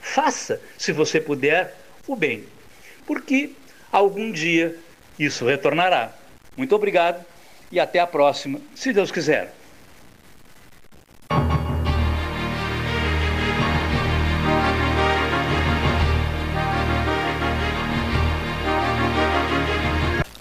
faça, 0.01 0.61
se 0.77 0.91
você 0.91 1.19
puder, 1.19 1.75
o 2.05 2.15
bem. 2.15 2.43
Porque 3.07 3.51
algum 3.91 4.31
dia 4.31 4.75
isso 5.17 5.45
retornará. 5.45 6.13
Muito 6.55 6.75
obrigado 6.75 7.25
e 7.71 7.79
até 7.79 7.99
a 7.99 8.05
próxima, 8.05 8.59
se 8.75 8.91
Deus 8.91 9.11
quiser. 9.11 9.53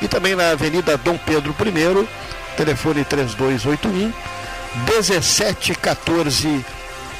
E 0.00 0.08
também 0.08 0.34
na 0.34 0.50
Avenida 0.50 0.96
Dom 0.96 1.18
Pedro 1.18 1.54
I, 1.60 2.08
telefone 2.56 3.04
3281 3.04 4.12
1714 4.86 6.64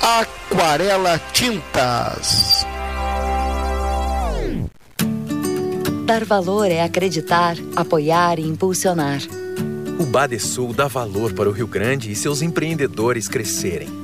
Aquarela 0.00 1.20
Tintas. 1.32 2.64
Dar 6.04 6.24
valor 6.24 6.70
é 6.70 6.82
acreditar, 6.82 7.56
apoiar 7.76 8.38
e 8.38 8.46
impulsionar. 8.46 9.20
O 9.98 10.06
Badesul 10.06 10.72
dá 10.72 10.86
valor 10.86 11.34
para 11.34 11.48
o 11.48 11.52
Rio 11.52 11.66
Grande 11.66 12.10
e 12.10 12.16
seus 12.16 12.40
empreendedores 12.40 13.28
crescerem. 13.28 13.97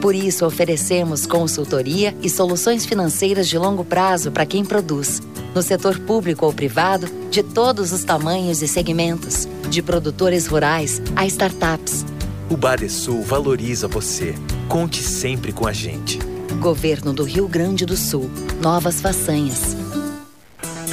Por 0.00 0.14
isso, 0.14 0.46
oferecemos 0.46 1.26
consultoria 1.26 2.16
e 2.22 2.30
soluções 2.30 2.86
financeiras 2.86 3.48
de 3.48 3.58
longo 3.58 3.84
prazo 3.84 4.30
para 4.30 4.46
quem 4.46 4.64
produz, 4.64 5.20
no 5.54 5.60
setor 5.60 5.98
público 5.98 6.46
ou 6.46 6.52
privado, 6.52 7.08
de 7.30 7.42
todos 7.42 7.92
os 7.92 8.04
tamanhos 8.04 8.62
e 8.62 8.68
segmentos, 8.68 9.48
de 9.68 9.82
produtores 9.82 10.46
rurais 10.46 11.02
a 11.16 11.26
startups. 11.26 12.04
O 12.48 12.56
Badesul 12.56 13.22
valoriza 13.22 13.88
você. 13.88 14.34
Conte 14.68 15.02
sempre 15.02 15.52
com 15.52 15.66
a 15.66 15.72
gente. 15.72 16.18
Governo 16.60 17.12
do 17.12 17.24
Rio 17.24 17.48
Grande 17.48 17.84
do 17.84 17.96
Sul. 17.96 18.30
Novas 18.62 19.00
façanhas. 19.00 19.76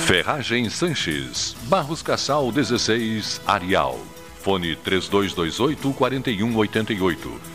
Ferragem 0.05 0.69
Sanches, 0.69 1.55
Barros 1.63 2.01
Cassal 2.01 2.51
16, 2.51 3.41
Arial. 3.45 3.99
Fone 4.41 4.75
3228 4.75 5.93
4188. 5.93 7.54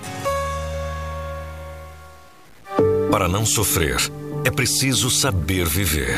Para 3.11 3.27
não 3.27 3.45
sofrer, 3.45 3.97
é 4.45 4.49
preciso 4.49 5.11
saber 5.11 5.67
viver. 5.67 6.17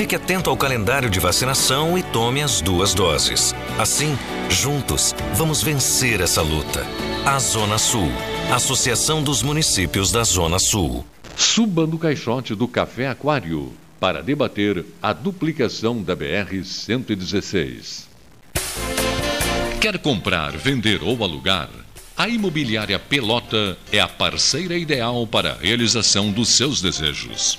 Fique 0.00 0.16
atento 0.16 0.48
ao 0.48 0.56
calendário 0.56 1.10
de 1.10 1.20
vacinação 1.20 1.98
e 1.98 2.02
tome 2.02 2.40
as 2.40 2.62
duas 2.62 2.94
doses. 2.94 3.54
Assim, 3.78 4.16
juntos, 4.48 5.14
vamos 5.34 5.62
vencer 5.62 6.22
essa 6.22 6.40
luta. 6.40 6.86
A 7.26 7.38
Zona 7.38 7.76
Sul. 7.76 8.10
Associação 8.50 9.22
dos 9.22 9.42
Municípios 9.42 10.10
da 10.10 10.24
Zona 10.24 10.58
Sul. 10.58 11.04
Suba 11.36 11.86
no 11.86 11.98
caixote 11.98 12.54
do 12.54 12.66
Café 12.66 13.08
Aquário 13.08 13.74
para 14.00 14.22
debater 14.22 14.86
a 15.02 15.12
duplicação 15.12 16.02
da 16.02 16.16
BR-116. 16.16 18.06
Quer 19.82 19.98
comprar, 19.98 20.56
vender 20.56 21.02
ou 21.02 21.22
alugar? 21.22 21.68
A 22.16 22.26
Imobiliária 22.26 22.98
Pelota 22.98 23.76
é 23.92 24.00
a 24.00 24.08
parceira 24.08 24.78
ideal 24.78 25.26
para 25.26 25.52
a 25.52 25.56
realização 25.58 26.32
dos 26.32 26.48
seus 26.48 26.80
desejos. 26.80 27.58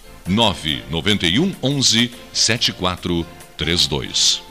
991 0.27 1.55
11 1.61 2.11
7432 2.33 4.50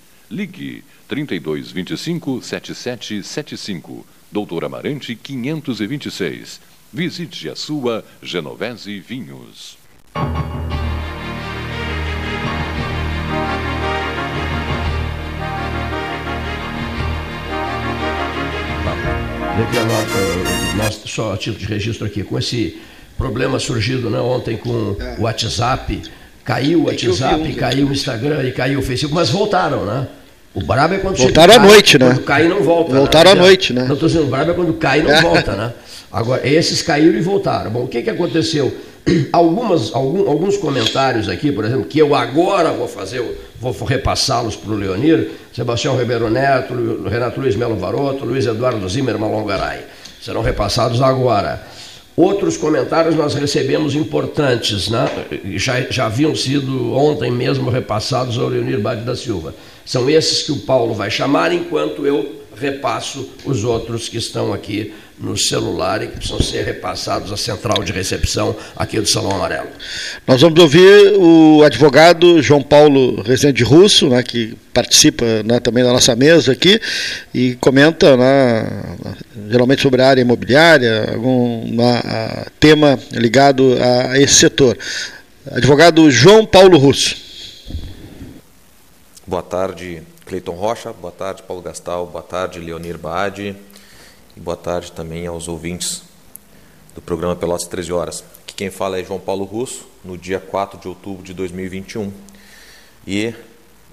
Ligue 0.31 0.81
3225 1.09 2.41
7775, 2.41 4.05
Doutor 4.31 4.63
Amarante 4.63 5.13
526. 5.13 6.61
Visite 6.93 7.49
a 7.49 7.55
sua 7.55 8.05
Genovese 8.23 8.97
Vinhos. 9.01 9.77
Nota, 19.61 20.77
nós, 20.77 21.01
só 21.05 21.33
a 21.33 21.37
título 21.37 21.59
de 21.59 21.65
registro 21.65 22.07
aqui, 22.07 22.23
com 22.23 22.39
esse 22.39 22.79
problema 23.17 23.59
surgido 23.59 24.09
né, 24.09 24.19
ontem 24.19 24.55
com 24.55 24.69
o 24.69 25.21
WhatsApp, 25.23 26.01
caiu 26.43 26.83
o 26.83 26.85
WhatsApp, 26.85 27.53
caiu 27.55 27.87
o 27.87 27.91
Instagram 27.91 28.43
e 28.47 28.53
caiu 28.53 28.79
o 28.79 28.81
Facebook, 28.81 29.13
mas 29.13 29.29
voltaram, 29.29 29.85
né? 29.85 30.07
O 30.53 30.63
brabo 30.63 30.93
é 30.93 30.97
quando 30.97 31.17
Voltaram 31.17 31.53
à 31.53 31.59
noite, 31.59 31.97
né? 31.97 32.07
Quando 32.07 32.23
cai 32.23 32.47
não 32.47 32.61
volta. 32.61 32.91
Né? 32.91 32.99
Voltaram 32.99 33.33
né? 33.33 33.39
à 33.39 33.43
noite, 33.43 33.73
né? 33.73 33.85
Não 33.85 33.93
estou 33.93 34.09
dizendo, 34.09 34.25
o 34.25 34.29
brabo 34.29 34.51
é 34.51 34.53
quando 34.53 34.73
cai 34.73 34.99
e 34.99 35.03
não 35.03 35.11
é. 35.11 35.21
volta, 35.21 35.53
né? 35.53 35.73
Agora, 36.11 36.45
esses 36.45 36.81
caíram 36.81 37.17
e 37.17 37.21
voltaram. 37.21 37.71
Bom, 37.71 37.83
o 37.83 37.87
que, 37.87 38.01
que 38.01 38.09
aconteceu? 38.09 38.75
Algumas, 39.31 39.95
algum, 39.95 40.29
alguns 40.29 40.57
comentários 40.57 41.27
aqui, 41.27 41.51
por 41.51 41.65
exemplo, 41.65 41.85
que 41.85 41.97
eu 41.97 42.13
agora 42.13 42.71
vou 42.71 42.87
fazer, 42.87 43.23
vou 43.59 43.73
repassá-los 43.83 44.55
para 44.55 44.71
o 44.71 44.75
Leonir, 44.75 45.31
Sebastião 45.51 45.97
Ribeiro 45.97 46.29
Neto, 46.29 46.75
Renato 47.09 47.39
Luiz 47.39 47.55
Melo 47.55 47.75
Varoto, 47.77 48.25
Luiz 48.25 48.45
Eduardo 48.45 48.87
Zimmermann 48.87 49.31
Longaray. 49.31 49.79
Serão 50.21 50.43
repassados 50.43 51.01
agora. 51.01 51.63
Outros 52.15 52.57
comentários 52.57 53.15
nós 53.15 53.33
recebemos 53.33 53.95
importantes, 53.95 54.89
né? 54.89 55.09
já, 55.55 55.81
já 55.89 56.05
haviam 56.05 56.35
sido 56.35 56.93
ontem 56.93 57.31
mesmo 57.31 57.71
repassados 57.71 58.37
ao 58.37 58.49
Leonir 58.49 58.79
Bade 58.79 59.01
da 59.01 59.15
Silva. 59.15 59.55
São 59.91 60.09
esses 60.09 60.43
que 60.43 60.53
o 60.53 60.59
Paulo 60.59 60.93
vai 60.93 61.11
chamar, 61.11 61.51
enquanto 61.51 62.07
eu 62.07 62.45
repasso 62.55 63.29
os 63.43 63.65
outros 63.65 64.07
que 64.07 64.15
estão 64.15 64.53
aqui 64.53 64.93
no 65.19 65.37
celular 65.37 66.01
e 66.01 66.07
que 66.07 66.15
precisam 66.15 66.39
ser 66.39 66.63
repassados 66.63 67.29
à 67.29 67.35
central 67.35 67.83
de 67.83 67.91
recepção 67.91 68.55
aqui 68.73 69.01
do 69.01 69.05
Salão 69.05 69.31
Amarelo. 69.31 69.67
Nós 70.25 70.39
vamos 70.39 70.57
ouvir 70.61 71.13
o 71.17 71.61
advogado 71.65 72.41
João 72.41 72.63
Paulo 72.63 73.21
Rezende 73.21 73.65
Russo, 73.65 74.07
né, 74.07 74.23
que 74.23 74.57
participa 74.73 75.25
né, 75.43 75.59
também 75.59 75.83
da 75.83 75.91
nossa 75.91 76.15
mesa 76.15 76.53
aqui 76.53 76.79
e 77.33 77.55
comenta 77.55 78.15
né, 78.15 78.65
geralmente 79.49 79.81
sobre 79.81 80.01
a 80.01 80.07
área 80.07 80.21
imobiliária, 80.21 81.09
algum 81.11 81.65
né, 81.69 82.45
tema 82.61 82.97
ligado 83.11 83.75
a 84.09 84.17
esse 84.17 84.35
setor. 84.35 84.77
Advogado 85.51 86.09
João 86.09 86.45
Paulo 86.45 86.77
Russo. 86.77 87.20
Boa 89.31 89.41
tarde, 89.41 90.03
Cleiton 90.25 90.51
Rocha. 90.51 90.91
Boa 90.91 91.09
tarde, 91.09 91.41
Paulo 91.43 91.63
Gastal. 91.63 92.05
Boa 92.05 92.21
tarde, 92.21 92.59
Leonir 92.59 92.97
Baade. 92.97 93.55
E 94.35 94.39
boa 94.41 94.57
tarde 94.57 94.91
também 94.91 95.25
aos 95.25 95.47
ouvintes 95.47 96.03
do 96.93 97.01
programa 97.01 97.33
Pelotas 97.33 97.65
13 97.65 97.93
Horas. 97.93 98.25
Aqui 98.41 98.53
quem 98.53 98.69
fala 98.69 98.99
é 98.99 99.03
João 99.05 99.21
Paulo 99.21 99.45
Russo, 99.45 99.87
no 100.03 100.17
dia 100.17 100.37
4 100.37 100.77
de 100.77 100.89
outubro 100.89 101.23
de 101.23 101.33
2021. 101.33 102.11
E, 103.07 103.33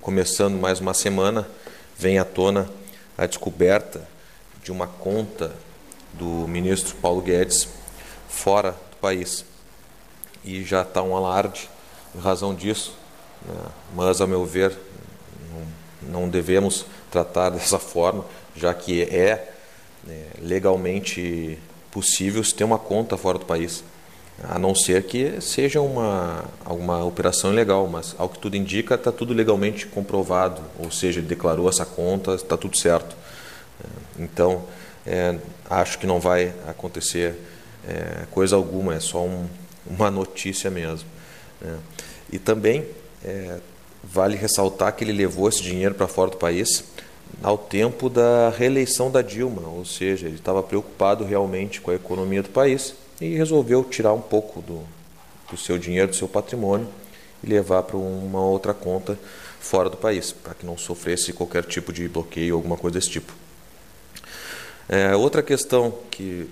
começando 0.01 0.59
mais 0.59 0.80
uma 0.80 0.93
semana, 0.93 1.49
vem 1.97 2.18
à 2.18 2.24
tona 2.24 2.68
a 3.16 3.24
descoberta 3.24 4.09
de 4.64 4.72
uma 4.72 4.89
conta 4.89 5.55
do 6.14 6.49
ministro 6.49 6.97
Paulo 6.97 7.22
Guedes 7.22 7.68
fora 8.28 8.72
do 8.72 8.97
país. 8.97 9.45
E 10.45 10.64
já 10.64 10.82
está 10.82 11.01
um 11.01 11.16
alarde 11.16 11.70
em 12.12 12.18
razão 12.18 12.53
disso, 12.53 12.93
né? 13.47 13.55
mas, 13.95 14.20
ao 14.20 14.26
meu 14.26 14.45
ver, 14.45 14.76
não, 16.03 16.28
devemos 16.28 16.86
tratar 17.11 17.51
dessa 17.51 17.78
forma, 17.78 18.24
já 18.57 18.72
que 18.74 19.03
é 19.03 19.55
é, 20.09 20.26
legalmente 20.40 21.59
possível 21.90 22.42
ter 22.55 22.64
uma 22.64 22.78
conta 22.78 23.16
fora 23.16 23.38
do 23.38 23.44
país, 23.44 23.82
a 24.42 24.59
não 24.59 24.74
ser 24.74 25.03
que 25.05 25.40
seja 25.40 25.80
uma 25.80 26.44
alguma 26.64 27.05
operação 27.05 27.53
ilegal, 27.53 27.88
mas 27.88 28.14
ao 28.16 28.28
que 28.28 28.38
tudo 28.38 28.57
indica 28.57 28.94
está 28.94 29.11
tudo 29.11 29.34
legalmente 29.34 29.86
comprovado, 29.86 30.62
ou 30.78 30.90
seja, 30.90 31.18
ele 31.18 31.26
declarou 31.26 31.68
essa 31.68 31.84
conta, 31.84 32.34
está 32.34 32.57
tudo 32.57 32.76
certo. 32.76 33.16
É, 33.82 34.22
então, 34.22 34.64
é, 35.07 35.36
acho 35.68 35.99
que 35.99 36.07
não 36.07 36.20
vai 36.20 36.55
acontecer 36.68 37.34
é, 37.86 38.26
coisa 38.30 38.55
alguma, 38.55 38.94
é 38.94 39.01
só 39.01 39.24
um, 39.24 39.46
uma 39.86 40.11
notícia 40.11 40.70
mesmo. 40.70 41.09
Né? 41.61 41.76
E 42.30 42.38
também 42.38 42.86
é, 43.24 43.59
vale 44.11 44.36
ressaltar 44.36 44.94
que 44.94 45.04
ele 45.04 45.12
levou 45.12 45.48
esse 45.48 45.62
dinheiro 45.62 45.94
para 45.94 46.09
fora 46.09 46.30
do 46.30 46.36
país 46.36 46.84
ao 47.42 47.59
tempo 47.59 48.09
da 48.09 48.50
reeleição 48.50 49.11
da 49.11 49.22
Dilma, 49.22 49.68
ou 49.68 49.84
seja, 49.84 50.26
ele 50.26 50.36
estava 50.36 50.62
preocupado 50.62 51.24
realmente 51.24 51.80
com 51.80 51.90
a 51.90 51.94
economia 51.94 52.42
do 52.42 52.48
país 52.48 52.94
e 53.20 53.34
resolveu 53.34 53.84
tirar 53.84 54.12
um 54.12 54.20
pouco 54.20 54.61
do, 54.62 54.82
do 55.50 55.56
seu 55.56 55.78
dinheiro, 55.78 56.09
do 56.09 56.16
seu 56.16 56.26
patrimônio 56.26 56.88
e 57.42 57.48
levar 57.48 57.82
para 57.82 57.96
uma 57.96 58.40
outra 58.40 58.74
conta 58.74 59.18
fora 59.61 59.90
do 59.90 59.96
país, 59.96 60.32
para 60.32 60.54
que 60.54 60.64
não 60.64 60.76
sofresse 60.78 61.32
qualquer 61.32 61.64
tipo 61.64 61.92
de 61.92 62.09
bloqueio 62.09 62.54
ou 62.54 62.59
alguma 62.59 62.76
coisa 62.76 62.98
desse 62.98 63.11
tipo. 63.11 63.32
É, 64.88 65.14
outra 65.14 65.42
questão 65.42 65.94
que, 66.11 66.48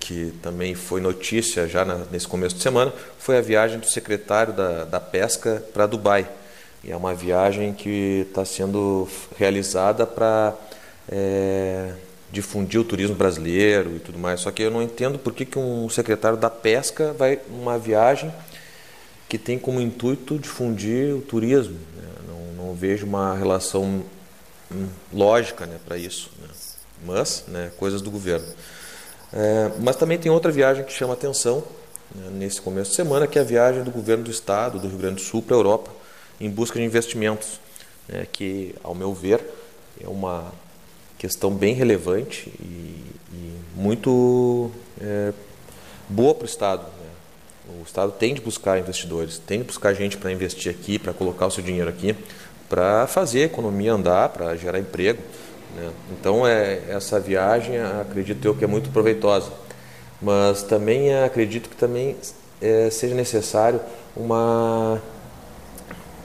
que 0.00 0.32
também 0.42 0.74
foi 0.74 1.00
notícia 1.00 1.66
já 1.68 1.84
na, 1.84 2.04
nesse 2.10 2.26
começo 2.26 2.56
de 2.56 2.62
semana 2.62 2.92
foi 3.18 3.38
a 3.38 3.40
viagem 3.40 3.78
do 3.78 3.88
secretário 3.88 4.52
da, 4.52 4.84
da 4.84 5.00
Pesca 5.00 5.64
para 5.72 5.86
Dubai 5.86 6.28
é 6.86 6.96
uma 6.96 7.14
viagem 7.14 7.72
que 7.72 8.26
está 8.28 8.44
sendo 8.44 9.08
realizada 9.36 10.06
para 10.06 10.54
é, 11.08 11.92
difundir 12.30 12.80
o 12.80 12.84
turismo 12.84 13.16
brasileiro 13.16 13.96
e 13.96 13.98
tudo 13.98 14.18
mais. 14.18 14.40
Só 14.40 14.50
que 14.50 14.62
eu 14.62 14.70
não 14.70 14.82
entendo 14.82 15.18
por 15.18 15.32
que, 15.32 15.44
que 15.44 15.58
um 15.58 15.88
secretário 15.88 16.38
da 16.38 16.50
pesca 16.50 17.12
vai 17.12 17.40
numa 17.48 17.78
viagem 17.78 18.32
que 19.28 19.36
tem 19.36 19.58
como 19.58 19.80
intuito 19.80 20.38
difundir 20.38 21.14
o 21.14 21.20
turismo. 21.20 21.78
Né? 21.96 22.08
Não, 22.28 22.66
não, 22.66 22.74
vejo 22.74 23.06
uma 23.06 23.34
relação 23.34 24.02
hum, 24.72 24.88
lógica 25.12 25.66
né, 25.66 25.78
para 25.84 25.96
isso. 25.96 26.30
Né? 26.40 26.48
Mas, 27.04 27.44
né, 27.48 27.70
coisas 27.76 28.00
do 28.00 28.10
governo. 28.10 28.46
É, 29.32 29.70
mas 29.80 29.96
também 29.96 30.18
tem 30.18 30.32
outra 30.32 30.50
viagem 30.50 30.84
que 30.84 30.92
chama 30.92 31.12
atenção 31.12 31.62
né, 32.14 32.30
nesse 32.32 32.60
começo 32.60 32.90
de 32.90 32.96
semana, 32.96 33.26
que 33.26 33.38
é 33.38 33.42
a 33.42 33.44
viagem 33.44 33.82
do 33.82 33.90
governo 33.90 34.24
do 34.24 34.30
estado 34.30 34.78
do 34.78 34.88
Rio 34.88 34.98
Grande 34.98 35.16
do 35.16 35.20
Sul 35.20 35.42
para 35.42 35.54
a 35.54 35.58
Europa 35.58 35.97
em 36.40 36.50
busca 36.50 36.78
de 36.78 36.84
investimentos, 36.84 37.60
né, 38.08 38.26
que, 38.30 38.74
ao 38.82 38.94
meu 38.94 39.12
ver, 39.12 39.40
é 40.00 40.08
uma 40.08 40.52
questão 41.18 41.50
bem 41.50 41.74
relevante 41.74 42.48
e, 42.60 43.04
e 43.32 43.58
muito 43.74 44.70
é, 45.00 45.32
boa 46.08 46.34
para 46.34 46.44
o 46.44 46.46
Estado. 46.46 46.82
Né? 46.82 47.78
O 47.80 47.82
Estado 47.82 48.12
tem 48.12 48.34
de 48.34 48.40
buscar 48.40 48.78
investidores, 48.78 49.38
tem 49.38 49.58
de 49.58 49.64
buscar 49.64 49.92
gente 49.94 50.16
para 50.16 50.30
investir 50.30 50.70
aqui, 50.70 50.98
para 50.98 51.12
colocar 51.12 51.46
o 51.46 51.50
seu 51.50 51.62
dinheiro 51.62 51.90
aqui, 51.90 52.14
para 52.68 53.06
fazer 53.06 53.42
a 53.42 53.46
economia 53.46 53.92
andar, 53.92 54.28
para 54.28 54.54
gerar 54.56 54.78
emprego. 54.78 55.20
Né? 55.74 55.90
Então, 56.12 56.46
é, 56.46 56.82
essa 56.88 57.18
viagem, 57.18 57.78
acredito 57.78 58.44
eu, 58.44 58.54
que 58.54 58.64
é 58.64 58.68
muito 58.68 58.90
proveitosa. 58.90 59.50
Mas 60.20 60.62
também 60.62 61.14
acredito 61.14 61.68
que 61.68 61.76
também 61.76 62.16
é, 62.60 62.90
seja 62.90 63.14
necessário 63.14 63.80
uma 64.16 65.00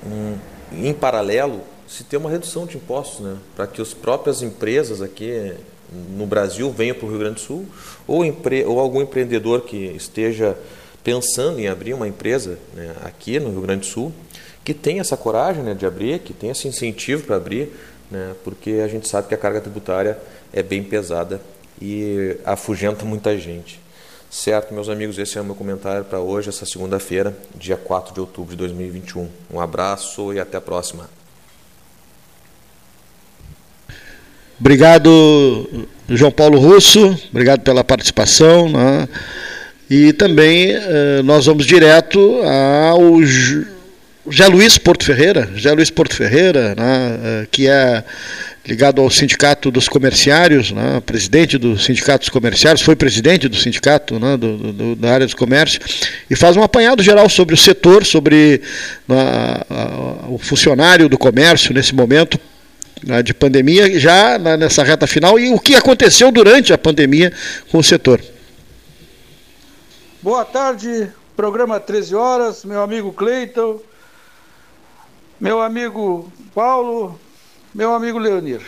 um, 0.06 0.38
em 0.72 0.94
paralelo, 0.94 1.62
se 1.88 2.04
ter 2.04 2.18
uma 2.18 2.30
redução 2.30 2.66
de 2.66 2.78
impostos, 2.78 3.20
né? 3.20 3.38
para 3.56 3.68
que 3.68 3.82
as 3.82 3.94
próprias 3.94 4.42
empresas 4.42 5.02
aqui 5.02 5.54
no 6.16 6.26
Brasil 6.26 6.72
venham 6.72 6.96
para 6.96 7.06
o 7.06 7.10
Rio 7.10 7.20
Grande 7.20 7.36
do 7.36 7.42
Sul, 7.42 7.66
ou, 8.08 8.26
empre, 8.26 8.64
ou 8.66 8.80
algum 8.80 9.02
empreendedor 9.02 9.62
que 9.62 9.78
esteja 9.78 10.58
pensando 11.04 11.60
em 11.60 11.68
abrir 11.68 11.94
uma 11.94 12.08
empresa 12.08 12.58
né, 12.74 12.96
aqui 13.04 13.40
no 13.40 13.52
Rio 13.52 13.62
Grande 13.62 13.82
do 13.82 13.86
Sul, 13.88 14.12
que 14.64 14.74
tenha 14.74 15.02
essa 15.02 15.18
coragem 15.18 15.62
né, 15.62 15.74
de 15.74 15.86
abrir, 15.86 16.20
que 16.20 16.34
tenha 16.34 16.54
esse 16.54 16.68
incentivo 16.68 17.24
para 17.24 17.36
abrir, 17.36 17.74
né, 18.10 18.34
porque 18.44 18.82
a 18.84 18.88
gente 18.88 19.08
sabe 19.08 19.28
que 19.28 19.36
a 19.36 19.38
carga 19.38 19.60
tributária 19.60 20.18
é 20.54 20.64
bem 20.64 20.84
pesada 20.84 21.42
e 21.82 22.38
afugenta 22.46 23.04
muita 23.04 23.38
gente. 23.38 23.83
Certo, 24.34 24.74
meus 24.74 24.90
amigos, 24.90 25.20
esse 25.20 25.38
é 25.38 25.42
o 25.42 25.46
meu 25.46 25.54
comentário 25.54 26.04
para 26.06 26.20
hoje, 26.20 26.50
essa 26.50 26.66
segunda-feira, 26.66 27.38
dia 27.54 27.78
4 27.78 28.16
de 28.16 28.20
outubro 28.20 28.50
de 28.50 28.58
2021. 28.58 29.30
Um 29.54 29.60
abraço 29.60 30.34
e 30.34 30.40
até 30.40 30.58
a 30.58 30.62
próxima. 30.62 31.08
Obrigado, 34.60 35.88
João 36.10 36.32
Paulo 36.32 36.58
Russo, 36.58 37.16
obrigado 37.30 37.62
pela 37.62 37.84
participação. 37.84 38.70
Né? 38.70 39.08
E 39.88 40.12
também 40.14 40.72
eh, 40.72 41.22
nós 41.24 41.46
vamos 41.46 41.68
direto 41.68 42.42
ao 42.44 43.22
José 43.24 44.48
Luiz 44.48 44.80
Porto 44.80 45.06
Ferreira, 45.06 45.48
José 45.54 45.72
Luiz 45.74 45.92
Porto 45.92 46.16
Ferreira, 46.16 46.74
né? 46.74 47.20
Eh, 47.24 47.48
que 47.52 47.68
é 47.68 48.04
ligado 48.66 49.02
ao 49.02 49.10
Sindicato 49.10 49.70
dos 49.70 49.90
Comerciários, 49.90 50.72
né, 50.72 51.02
presidente 51.06 51.58
do 51.58 51.78
Sindicato 51.78 52.20
dos 52.20 52.30
Comerciários, 52.30 52.82
foi 52.82 52.96
presidente 52.96 53.50
do 53.50 53.58
sindicato 53.58 54.18
né, 54.18 54.38
do, 54.38 54.58
do, 54.58 54.96
da 54.96 55.14
área 55.14 55.26
dos 55.26 55.36
comércios, 55.36 56.02
e 56.30 56.36
faz 56.36 56.56
um 56.56 56.64
apanhado 56.64 57.04
geral 57.04 57.28
sobre 57.30 57.54
o 57.56 57.58
setor, 57.58 58.06
sobre 58.06 58.62
né, 59.08 59.16
o 60.30 60.38
funcionário 60.38 61.10
do 61.10 61.18
comércio 61.18 61.74
nesse 61.74 61.94
momento 61.94 62.40
né, 63.06 63.22
de 63.22 63.34
pandemia, 63.34 64.00
já 64.00 64.40
nessa 64.40 64.82
reta 64.82 65.06
final, 65.06 65.38
e 65.38 65.52
o 65.52 65.60
que 65.60 65.76
aconteceu 65.76 66.32
durante 66.32 66.72
a 66.72 66.78
pandemia 66.78 67.34
com 67.70 67.80
o 67.80 67.84
setor. 67.84 68.22
Boa 70.22 70.46
tarde, 70.46 71.10
programa 71.36 71.82
13 71.82 72.16
horas, 72.16 72.64
meu 72.64 72.82
amigo 72.82 73.12
Cleiton, 73.12 73.82
meu 75.38 75.62
amigo 75.62 76.32
Paulo, 76.56 77.20
meu 77.74 77.96
amigo 77.96 78.20
Leonir, 78.20 78.62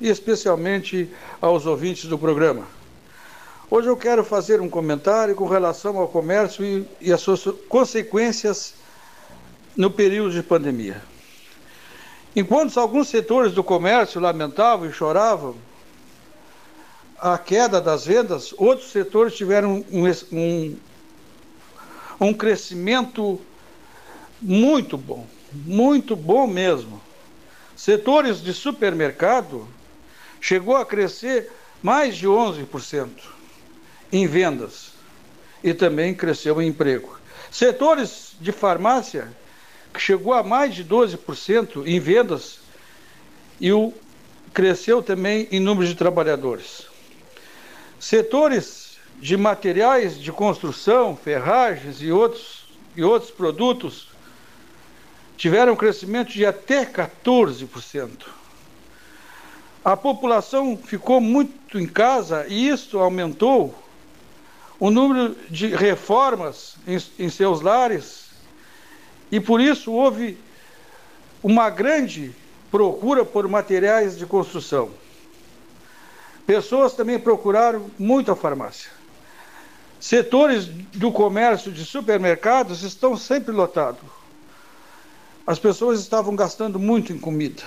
e 0.00 0.08
especialmente 0.08 1.08
aos 1.40 1.64
ouvintes 1.64 2.06
do 2.06 2.18
programa. 2.18 2.66
Hoje 3.70 3.86
eu 3.86 3.96
quero 3.96 4.24
fazer 4.24 4.60
um 4.60 4.68
comentário 4.68 5.36
com 5.36 5.46
relação 5.46 5.96
ao 5.96 6.08
comércio 6.08 6.64
e, 6.64 6.84
e 7.00 7.12
as 7.12 7.20
suas 7.20 7.44
consequências 7.68 8.74
no 9.76 9.92
período 9.92 10.32
de 10.32 10.42
pandemia. 10.42 11.00
Enquanto 12.34 12.80
alguns 12.80 13.08
setores 13.08 13.52
do 13.52 13.62
comércio 13.62 14.20
lamentavam 14.20 14.88
e 14.88 14.92
choravam 14.92 15.54
a 17.20 17.38
queda 17.38 17.80
das 17.80 18.04
vendas, 18.04 18.52
outros 18.58 18.90
setores 18.90 19.36
tiveram 19.36 19.84
um, 19.92 20.04
um, 20.32 20.76
um 22.20 22.34
crescimento 22.34 23.40
muito 24.40 24.98
bom, 24.98 25.28
muito 25.52 26.16
bom 26.16 26.48
mesmo. 26.48 27.00
Setores 27.82 28.40
de 28.40 28.54
supermercado 28.54 29.66
chegou 30.40 30.76
a 30.76 30.86
crescer 30.86 31.50
mais 31.82 32.16
de 32.16 32.28
11% 32.28 33.08
em 34.12 34.24
vendas 34.24 34.92
e 35.64 35.74
também 35.74 36.14
cresceu 36.14 36.62
em 36.62 36.68
emprego. 36.68 37.18
Setores 37.50 38.36
de 38.40 38.52
farmácia 38.52 39.32
que 39.92 39.98
chegou 39.98 40.32
a 40.32 40.44
mais 40.44 40.76
de 40.76 40.84
12% 40.84 41.84
em 41.84 41.98
vendas 41.98 42.60
e 43.60 43.72
o 43.72 43.92
cresceu 44.54 45.02
também 45.02 45.48
em 45.50 45.58
número 45.58 45.88
de 45.88 45.96
trabalhadores. 45.96 46.86
Setores 47.98 48.96
de 49.18 49.36
materiais 49.36 50.16
de 50.20 50.30
construção, 50.30 51.16
ferragens 51.16 52.00
e 52.00 52.12
outros, 52.12 52.64
e 52.94 53.02
outros 53.02 53.32
produtos 53.32 54.11
tiveram 55.42 55.72
um 55.72 55.76
crescimento 55.76 56.32
de 56.32 56.46
até 56.46 56.86
14%. 56.86 58.28
A 59.84 59.96
população 59.96 60.76
ficou 60.76 61.20
muito 61.20 61.80
em 61.80 61.86
casa 61.88 62.46
e 62.46 62.68
isso 62.68 62.96
aumentou 63.00 63.74
o 64.78 64.88
número 64.88 65.36
de 65.50 65.66
reformas 65.74 66.76
em, 66.86 66.96
em 67.18 67.28
seus 67.28 67.60
lares 67.60 68.26
e 69.32 69.40
por 69.40 69.60
isso 69.60 69.90
houve 69.90 70.38
uma 71.42 71.68
grande 71.70 72.32
procura 72.70 73.24
por 73.24 73.48
materiais 73.48 74.16
de 74.16 74.24
construção. 74.24 74.90
Pessoas 76.46 76.94
também 76.94 77.18
procuraram 77.18 77.90
muito 77.98 78.30
a 78.30 78.36
farmácia. 78.36 78.92
Setores 79.98 80.66
do 80.66 81.10
comércio 81.10 81.72
de 81.72 81.84
supermercados 81.84 82.84
estão 82.84 83.16
sempre 83.16 83.50
lotados. 83.50 84.11
As 85.46 85.58
pessoas 85.58 86.00
estavam 86.00 86.36
gastando 86.36 86.78
muito 86.78 87.12
em 87.12 87.18
comida. 87.18 87.62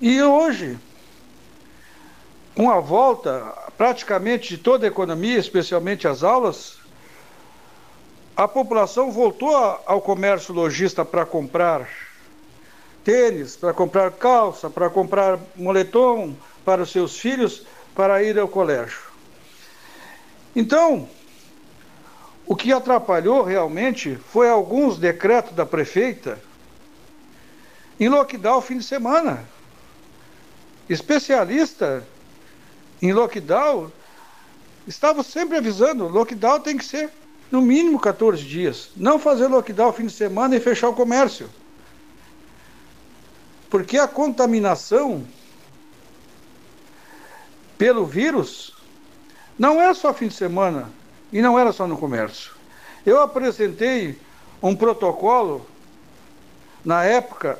E 0.00 0.22
hoje, 0.22 0.78
com 2.54 2.70
a 2.70 2.80
volta 2.80 3.40
praticamente 3.76 4.48
de 4.48 4.58
toda 4.58 4.86
a 4.86 4.88
economia, 4.88 5.38
especialmente 5.38 6.08
as 6.08 6.24
aulas, 6.24 6.78
a 8.36 8.46
população 8.46 9.10
voltou 9.10 9.54
ao 9.56 10.00
comércio 10.00 10.54
lojista 10.54 11.04
para 11.04 11.24
comprar 11.26 11.88
tênis, 13.04 13.56
para 13.56 13.72
comprar 13.72 14.12
calça, 14.12 14.68
para 14.68 14.90
comprar 14.90 15.38
moletom, 15.56 16.34
para 16.64 16.82
os 16.82 16.90
seus 16.90 17.18
filhos 17.18 17.64
para 17.94 18.22
ir 18.22 18.38
ao 18.38 18.46
colégio. 18.46 19.00
Então, 20.54 21.08
o 22.48 22.56
que 22.56 22.72
atrapalhou 22.72 23.42
realmente 23.42 24.16
foi 24.16 24.48
alguns 24.48 24.96
decretos 24.96 25.54
da 25.54 25.66
prefeita 25.66 26.40
em 28.00 28.08
lockdown 28.08 28.62
fim 28.62 28.78
de 28.78 28.84
semana. 28.84 29.44
Especialista 30.88 32.02
em 33.02 33.12
lockdown 33.12 33.92
estava 34.86 35.22
sempre 35.22 35.58
avisando, 35.58 36.08
lockdown 36.08 36.60
tem 36.60 36.78
que 36.78 36.86
ser 36.86 37.10
no 37.50 37.60
mínimo 37.60 38.00
14 38.00 38.42
dias. 38.42 38.92
Não 38.96 39.18
fazer 39.18 39.46
lockdown 39.46 39.92
fim 39.92 40.06
de 40.06 40.12
semana 40.12 40.56
e 40.56 40.60
fechar 40.60 40.88
o 40.88 40.94
comércio. 40.94 41.50
Porque 43.68 43.98
a 43.98 44.08
contaminação 44.08 45.22
pelo 47.76 48.06
vírus, 48.06 48.74
não 49.58 49.82
é 49.82 49.92
só 49.92 50.14
fim 50.14 50.28
de 50.28 50.34
semana 50.34 50.90
e 51.32 51.42
não 51.42 51.58
era 51.58 51.72
só 51.72 51.86
no 51.86 51.96
comércio. 51.96 52.52
Eu 53.04 53.20
apresentei 53.20 54.18
um 54.62 54.74
protocolo 54.74 55.66
na 56.84 57.04
época 57.04 57.58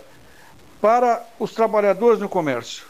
para 0.81 1.25
os 1.39 1.53
trabalhadores 1.53 2.21
no 2.21 2.29
comércio. 2.29 2.87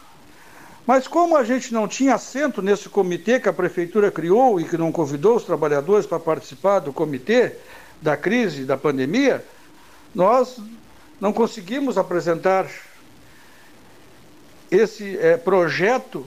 Mas 0.87 1.07
como 1.07 1.37
a 1.37 1.45
gente 1.45 1.72
não 1.72 1.87
tinha 1.87 2.14
assento 2.14 2.62
nesse 2.62 2.89
comitê 2.89 3.39
que 3.39 3.49
a 3.49 3.53
prefeitura 3.53 4.11
criou 4.11 4.59
e 4.59 4.64
que 4.64 4.79
não 4.79 4.91
convidou 4.91 5.37
os 5.37 5.45
trabalhadores 5.45 6.07
para 6.07 6.18
participar 6.18 6.79
do 6.79 6.93
comitê 6.93 7.57
da 8.01 8.16
crise, 8.16 8.64
da 8.64 8.76
pandemia, 8.76 9.45
nós 10.14 10.59
não 11.20 11.33
conseguimos 11.33 11.99
apresentar 11.99 12.66
esse 14.70 15.18
é, 15.18 15.37
projeto 15.37 16.26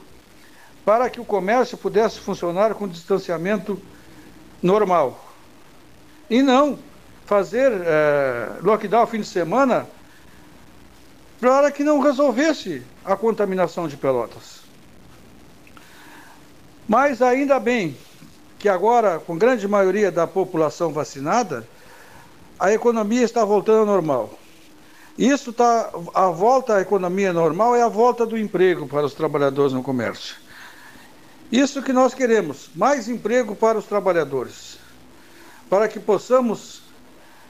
para 0.85 1.09
que 1.09 1.19
o 1.19 1.25
comércio 1.25 1.77
pudesse 1.77 2.19
funcionar 2.19 2.73
com 2.73 2.87
distanciamento 2.87 3.81
normal. 4.61 5.19
E 6.29 6.41
não 6.41 6.77
fazer 7.25 7.71
é, 7.71 8.49
lockdown 8.61 9.07
fim 9.07 9.21
de 9.21 9.27
semana 9.27 9.87
para 11.39 11.71
que 11.71 11.83
não 11.83 11.99
resolvesse 11.99 12.83
a 13.03 13.15
contaminação 13.15 13.87
de 13.87 13.97
Pelotas. 13.97 14.61
Mas 16.87 17.21
ainda 17.21 17.59
bem 17.59 17.97
que 18.59 18.69
agora, 18.69 19.17
com 19.19 19.37
grande 19.37 19.67
maioria 19.67 20.11
da 20.11 20.27
população 20.27 20.93
vacinada, 20.93 21.67
a 22.59 22.71
economia 22.71 23.23
está 23.23 23.43
voltando 23.43 23.79
ao 23.79 23.85
normal. 23.85 24.37
Isso 25.17 25.49
está 25.49 25.89
a 26.13 26.27
volta 26.27 26.75
à 26.75 26.81
economia 26.81 27.33
normal 27.33 27.75
é 27.75 27.81
a 27.81 27.87
volta 27.87 28.25
do 28.25 28.37
emprego 28.37 28.87
para 28.87 29.05
os 29.05 29.13
trabalhadores 29.13 29.73
no 29.73 29.81
comércio. 29.81 30.35
Isso 31.51 31.81
que 31.81 31.91
nós 31.91 32.13
queremos, 32.13 32.69
mais 32.73 33.09
emprego 33.09 33.55
para 33.55 33.77
os 33.77 33.85
trabalhadores, 33.85 34.77
para 35.69 35.87
que 35.87 35.99
possamos 35.99 36.81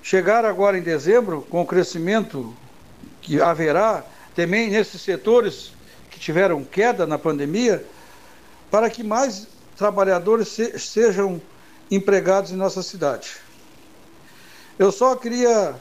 chegar 0.01 0.43
agora 0.43 0.77
em 0.77 0.81
dezembro 0.81 1.45
com 1.49 1.61
o 1.61 1.65
crescimento 1.65 2.55
que 3.21 3.39
haverá 3.39 4.03
também 4.35 4.71
nesses 4.71 5.01
setores 5.01 5.71
que 6.09 6.19
tiveram 6.19 6.63
queda 6.63 7.05
na 7.05 7.19
pandemia, 7.19 7.85
para 8.71 8.89
que 8.89 9.03
mais 9.03 9.47
trabalhadores 9.77 10.47
se, 10.47 10.79
sejam 10.79 11.39
empregados 11.91 12.51
em 12.51 12.55
nossa 12.55 12.81
cidade. 12.81 13.37
Eu 14.79 14.91
só 14.91 15.15
queria 15.15 15.75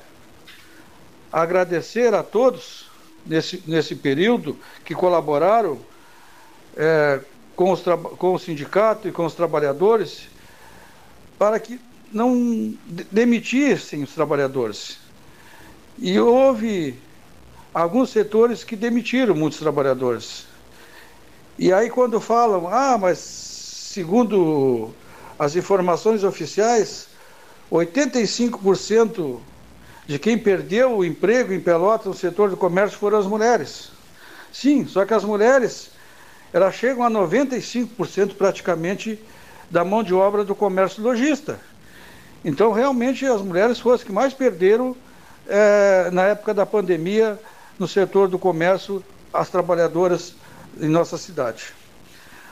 agradecer 1.32 2.12
a 2.12 2.22
todos 2.22 2.90
nesse, 3.24 3.62
nesse 3.66 3.94
período 3.94 4.58
que 4.84 4.94
colaboraram 4.94 5.78
é, 6.76 7.20
com, 7.60 7.72
os 7.72 7.82
com 8.16 8.34
o 8.34 8.38
sindicato 8.38 9.06
e 9.06 9.12
com 9.12 9.26
os 9.26 9.34
trabalhadores 9.34 10.28
para 11.38 11.60
que 11.60 11.78
não 12.10 12.74
demitissem 13.10 14.02
os 14.02 14.14
trabalhadores. 14.14 14.96
E 15.98 16.18
houve 16.18 16.98
alguns 17.74 18.08
setores 18.08 18.64
que 18.64 18.74
demitiram 18.74 19.34
muitos 19.34 19.58
trabalhadores. 19.58 20.46
E 21.58 21.70
aí 21.70 21.90
quando 21.90 22.18
falam, 22.18 22.66
ah, 22.66 22.96
mas 22.96 23.18
segundo 23.18 24.88
as 25.38 25.54
informações 25.54 26.24
oficiais, 26.24 27.08
85% 27.70 29.38
de 30.06 30.18
quem 30.18 30.38
perdeu 30.38 30.96
o 30.96 31.04
emprego 31.04 31.52
em 31.52 31.60
Pelotas 31.60 32.06
no 32.06 32.14
setor 32.14 32.48
do 32.48 32.56
comércio 32.56 32.98
foram 32.98 33.18
as 33.18 33.26
mulheres. 33.26 33.90
Sim, 34.50 34.86
só 34.86 35.04
que 35.04 35.12
as 35.12 35.24
mulheres 35.24 35.89
elas 36.52 36.74
chegam 36.74 37.04
a 37.04 37.10
95% 37.10 38.34
praticamente 38.34 39.18
da 39.70 39.84
mão 39.84 40.02
de 40.02 40.12
obra 40.12 40.44
do 40.44 40.54
comércio 40.54 41.02
lojista. 41.02 41.60
Então, 42.44 42.72
realmente, 42.72 43.24
as 43.26 43.42
mulheres 43.42 43.78
foram 43.78 43.96
as 43.96 44.02
que 44.02 44.12
mais 44.12 44.32
perderam 44.32 44.96
é, 45.46 46.10
na 46.12 46.24
época 46.26 46.54
da 46.54 46.66
pandemia 46.66 47.38
no 47.78 47.88
setor 47.88 48.28
do 48.28 48.38
comércio, 48.38 49.02
as 49.32 49.48
trabalhadoras 49.48 50.34
em 50.78 50.88
nossa 50.88 51.16
cidade. 51.16 51.72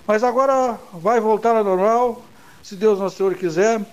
Mas 0.07 0.24
agora 0.24 0.78
vai 0.92 1.20
voltar 1.20 1.55
ao 1.55 1.62
normal, 1.62 2.24
se 2.62 2.74
Deus 2.74 2.99
Nosso 2.99 3.18
Senhor 3.18 3.34
quiser. 3.34 3.84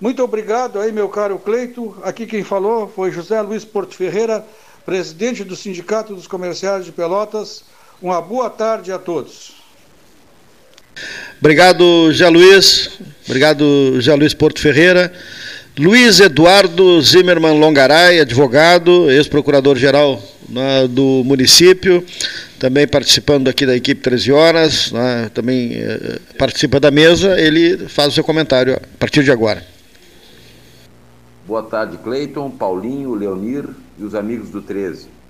Muito 0.00 0.22
obrigado 0.22 0.78
aí, 0.78 0.92
meu 0.92 1.08
caro 1.08 1.38
Cleito. 1.38 1.96
Aqui 2.02 2.26
quem 2.26 2.44
falou 2.44 2.88
foi 2.88 3.10
José 3.10 3.40
Luiz 3.40 3.64
Porto 3.64 3.94
Ferreira, 3.94 4.44
presidente 4.84 5.42
do 5.42 5.56
Sindicato 5.56 6.14
dos 6.14 6.26
Comerciários 6.26 6.86
de 6.86 6.92
Pelotas. 6.92 7.64
Uma 8.02 8.20
boa 8.20 8.50
tarde 8.50 8.90
a 8.90 8.98
todos. 8.98 9.52
Obrigado, 11.38 12.10
José 12.10 12.28
Luiz. 12.28 12.98
Obrigado, 13.24 13.94
José 13.94 14.12
Luiz 14.16 14.34
Porto 14.34 14.60
Ferreira. 14.60 15.12
Luiz 15.78 16.18
Eduardo 16.18 17.00
Zimmermann 17.00 17.60
Longaray, 17.60 18.18
advogado, 18.18 19.08
ex-procurador-geral 19.08 20.20
né, 20.48 20.88
do 20.88 21.22
município, 21.24 22.04
também 22.58 22.88
participando 22.88 23.48
aqui 23.48 23.64
da 23.64 23.76
equipe 23.76 24.00
13 24.02 24.32
horas, 24.32 24.90
né, 24.92 25.30
também 25.32 25.74
eh, 25.76 26.18
participa 26.36 26.78
da 26.78 26.90
mesa, 26.90 27.40
ele 27.40 27.88
faz 27.88 28.08
o 28.08 28.12
seu 28.12 28.24
comentário 28.24 28.74
a 28.74 28.98
partir 28.98 29.22
de 29.22 29.30
agora. 29.30 29.64
Boa 31.46 31.62
tarde, 31.62 31.96
Cleiton, 31.98 32.50
Paulinho, 32.50 33.14
Leonir 33.14 33.64
e 33.98 34.04
os 34.04 34.14
amigos 34.14 34.50
do 34.50 34.60
13. 34.60 35.21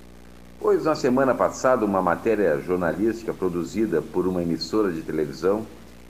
Pois 0.62 0.84
na 0.84 0.94
semana 0.94 1.34
passada, 1.34 1.84
uma 1.84 2.00
matéria 2.00 2.56
jornalística 2.60 3.34
produzida 3.34 4.00
por 4.00 4.28
uma 4.28 4.44
emissora 4.44 4.92
de 4.92 5.02
televisão 5.02 5.66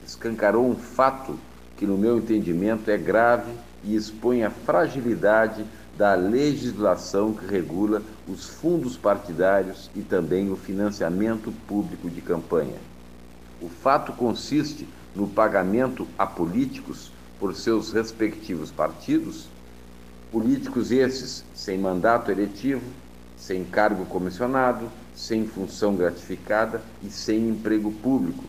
escancarou 0.06 0.68
um 0.68 0.76
fato 0.76 1.38
que, 1.74 1.86
no 1.86 1.96
meu 1.96 2.18
entendimento, 2.18 2.90
é 2.90 2.98
grave 2.98 3.50
e 3.82 3.96
expõe 3.96 4.44
a 4.44 4.50
fragilidade 4.50 5.64
da 5.96 6.14
legislação 6.14 7.32
que 7.32 7.46
regula 7.46 8.02
os 8.28 8.46
fundos 8.46 8.94
partidários 8.94 9.90
e 9.96 10.02
também 10.02 10.52
o 10.52 10.56
financiamento 10.56 11.50
público 11.66 12.10
de 12.10 12.20
campanha. 12.20 12.76
O 13.58 13.70
fato 13.70 14.12
consiste 14.12 14.86
no 15.16 15.26
pagamento 15.26 16.06
a 16.18 16.26
políticos 16.26 17.10
por 17.40 17.54
seus 17.54 17.90
respectivos 17.90 18.70
partidos, 18.70 19.48
políticos 20.30 20.92
esses 20.92 21.42
sem 21.54 21.78
mandato 21.78 22.30
eletivo, 22.30 22.82
sem 23.42 23.64
cargo 23.64 24.06
comissionado, 24.06 24.88
sem 25.16 25.48
função 25.48 25.96
gratificada 25.96 26.80
e 27.02 27.10
sem 27.10 27.48
emprego 27.48 27.90
público, 27.90 28.44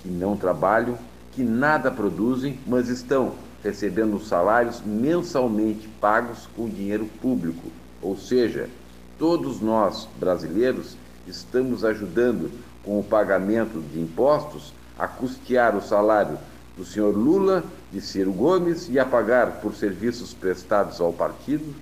que 0.00 0.08
não 0.08 0.36
trabalham, 0.36 0.96
que 1.32 1.42
nada 1.42 1.90
produzem, 1.90 2.56
mas 2.64 2.88
estão 2.88 3.34
recebendo 3.64 4.20
salários 4.20 4.80
mensalmente 4.80 5.88
pagos 6.00 6.48
com 6.54 6.68
dinheiro 6.68 7.06
público. 7.20 7.68
Ou 8.00 8.16
seja, 8.16 8.70
todos 9.18 9.60
nós, 9.60 10.08
brasileiros, 10.20 10.96
estamos 11.26 11.84
ajudando 11.84 12.48
com 12.84 13.00
o 13.00 13.04
pagamento 13.04 13.82
de 13.92 13.98
impostos 13.98 14.72
a 14.96 15.08
custear 15.08 15.76
o 15.76 15.82
salário 15.82 16.38
do 16.76 16.84
senhor 16.84 17.12
Lula, 17.16 17.64
de 17.90 18.00
Ciro 18.00 18.32
Gomes 18.32 18.88
e 18.88 19.00
a 19.00 19.04
pagar 19.04 19.60
por 19.60 19.74
serviços 19.74 20.32
prestados 20.32 21.00
ao 21.00 21.12
partido 21.12 21.74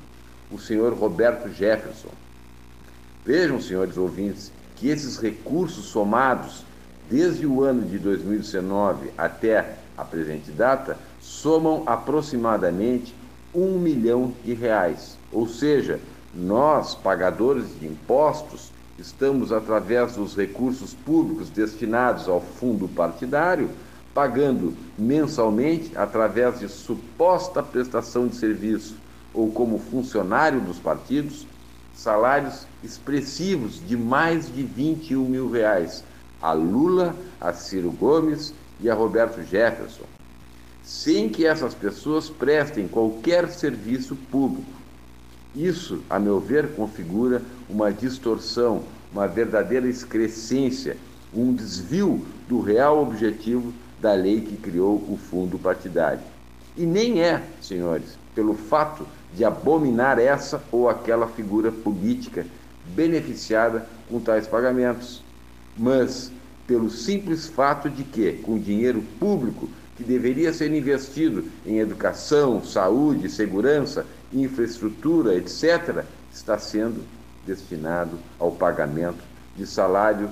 o 0.51 0.59
senhor 0.59 0.95
Roberto 0.95 1.51
Jefferson. 1.53 2.26
Vejam, 3.27 3.61
senhores 3.61 3.97
ouvintes, 3.97 4.53
que 4.77 4.89
esses 4.89 5.18
recursos 5.18 5.87
somados 5.87 6.64
desde 7.11 7.45
o 7.45 7.64
ano 7.64 7.83
de 7.83 7.99
2019 7.99 9.11
até 9.18 9.79
a 9.99 10.05
presente 10.05 10.53
data 10.53 10.97
somam 11.18 11.83
aproximadamente 11.87 13.16
um 13.53 13.81
milhão 13.81 14.33
de 14.45 14.55
reais. 14.55 15.18
Ou 15.33 15.49
seja, 15.49 15.99
nós, 16.33 16.95
pagadores 16.95 17.66
de 17.81 17.89
impostos, 17.89 18.70
estamos, 18.97 19.51
através 19.51 20.14
dos 20.14 20.37
recursos 20.37 20.95
públicos 20.95 21.51
destinados 21.51 22.29
ao 22.29 22.41
fundo 22.41 22.87
partidário, 22.87 23.70
pagando 24.14 24.72
mensalmente, 24.97 25.91
através 25.99 26.61
de 26.61 26.68
suposta 26.68 27.61
prestação 27.61 28.29
de 28.29 28.37
serviço 28.37 28.97
ou 29.35 29.51
como 29.51 29.81
funcionário 29.81 30.61
dos 30.61 30.79
partidos, 30.79 31.45
salários 31.93 32.66
expressivos 32.83 33.81
de 33.87 33.97
mais 33.97 34.53
de 34.53 34.62
21 34.62 35.24
mil 35.24 35.51
reais 35.51 36.05
a 36.41 36.53
Lula, 36.53 37.16
a 37.41 37.53
Ciro 37.53 37.91
Gomes 37.91 38.53
e 38.81 38.91
a 38.91 38.95
Roberto 38.95 39.43
Jefferson, 39.43 40.05
sem 40.85 41.29
que 41.29 41.47
essas 41.47 41.74
pessoas 41.74 42.29
prestem 42.29 42.87
qualquer 42.87 43.49
serviço 43.49 44.14
público. 44.31 44.70
Isso, 45.55 46.03
a 46.09 46.18
meu 46.18 46.39
ver, 46.39 46.74
configura 46.74 47.43
uma 47.68 47.91
distorção, 47.91 48.85
uma 49.12 49.27
verdadeira 49.27 49.89
excrescência, 49.89 50.97
um 51.35 51.55
desvio 51.55 52.24
do 52.49 52.61
real 52.61 53.03
objetivo 53.03 53.72
da 54.01 54.12
lei 54.12 54.43
que 54.43 54.57
criou 54.57 54.97
o 54.97 55.18
fundo 55.31 55.59
partidário. 55.59 56.20
E 56.77 56.85
nem 56.85 57.22
é, 57.22 57.43
senhores, 57.61 58.18
pelo 58.35 58.55
fato 58.55 59.07
de 59.35 59.45
abominar 59.45 60.18
essa 60.18 60.62
ou 60.70 60.89
aquela 60.89 61.27
figura 61.27 61.72
política 61.72 62.47
beneficiada 62.97 63.87
com 64.09 64.19
tais 64.19 64.47
pagamentos, 64.49 65.23
mas 65.77 66.33
pelo 66.67 66.91
simples 66.91 67.47
fato 67.47 67.89
de 67.91 68.03
que, 68.03 68.33
com 68.33 68.59
dinheiro 68.59 69.03
público 69.21 69.69
que 69.97 70.03
deveria 70.03 70.53
ser 70.53 70.73
investido 70.75 71.45
em 71.65 71.79
educação, 71.79 72.65
saúde, 72.65 73.31
segurança, 73.31 74.05
infraestrutura, 74.33 75.35
etc., 75.35 76.05
está 76.33 76.59
sendo 76.59 77.05
destinado 77.47 78.19
ao 78.39 78.51
pagamento 78.51 79.23
de 79.57 79.67
salários 79.67 80.31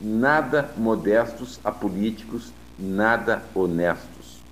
nada 0.00 0.70
modestos 0.76 1.58
a 1.64 1.70
políticos, 1.70 2.52
nada 2.78 3.42
honestos. 3.54 4.42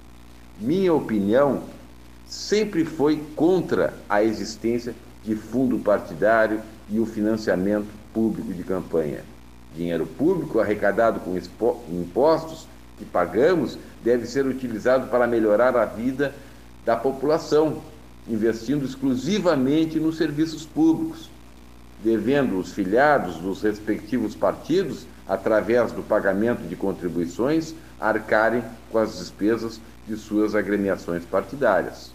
Minha 0.59 0.95
opinião 0.95 1.65
sempre 2.27 2.85
foi 2.85 3.23
contra 3.37 3.95
a 4.09 4.23
existência 4.23 4.95
de 5.23 5.35
fundo 5.35 5.79
partidário 5.79 6.63
e 6.91 6.99
o 6.99 7.07
financiamento 7.07 7.89
público 8.13 8.53
de 8.53 8.63
campanha. 8.63 9.21
Dinheiro 9.75 10.07
público 10.07 10.61
arrecadado 10.61 11.21
com 11.21 11.37
impostos 11.91 12.67
que 12.99 13.05
pagamos 13.05 13.79
deve 14.03 14.27
ser 14.27 14.47
utilizado 14.47 15.09
para 15.09 15.27
melhorar 15.27 15.77
a 15.77 15.85
vida 15.85 16.35
da 16.85 16.97
população, 16.97 17.83
investindo 18.29 18.85
exclusivamente 18.85 19.99
nos 19.99 20.17
serviços 20.17 20.65
públicos, 20.65 21.29
devendo 22.03 22.59
os 22.59 22.73
filiados 22.73 23.37
dos 23.37 23.63
respectivos 23.63 24.35
partidos, 24.35 25.07
através 25.27 25.91
do 25.91 26.03
pagamento 26.03 26.69
de 26.69 26.77
contribuições, 26.77 27.75
arcarem 27.99 28.63
com 28.93 28.99
as 28.99 29.19
despesas 29.19 29.81
de 30.07 30.17
suas 30.17 30.55
agremiações 30.55 31.25
partidárias. 31.25 32.13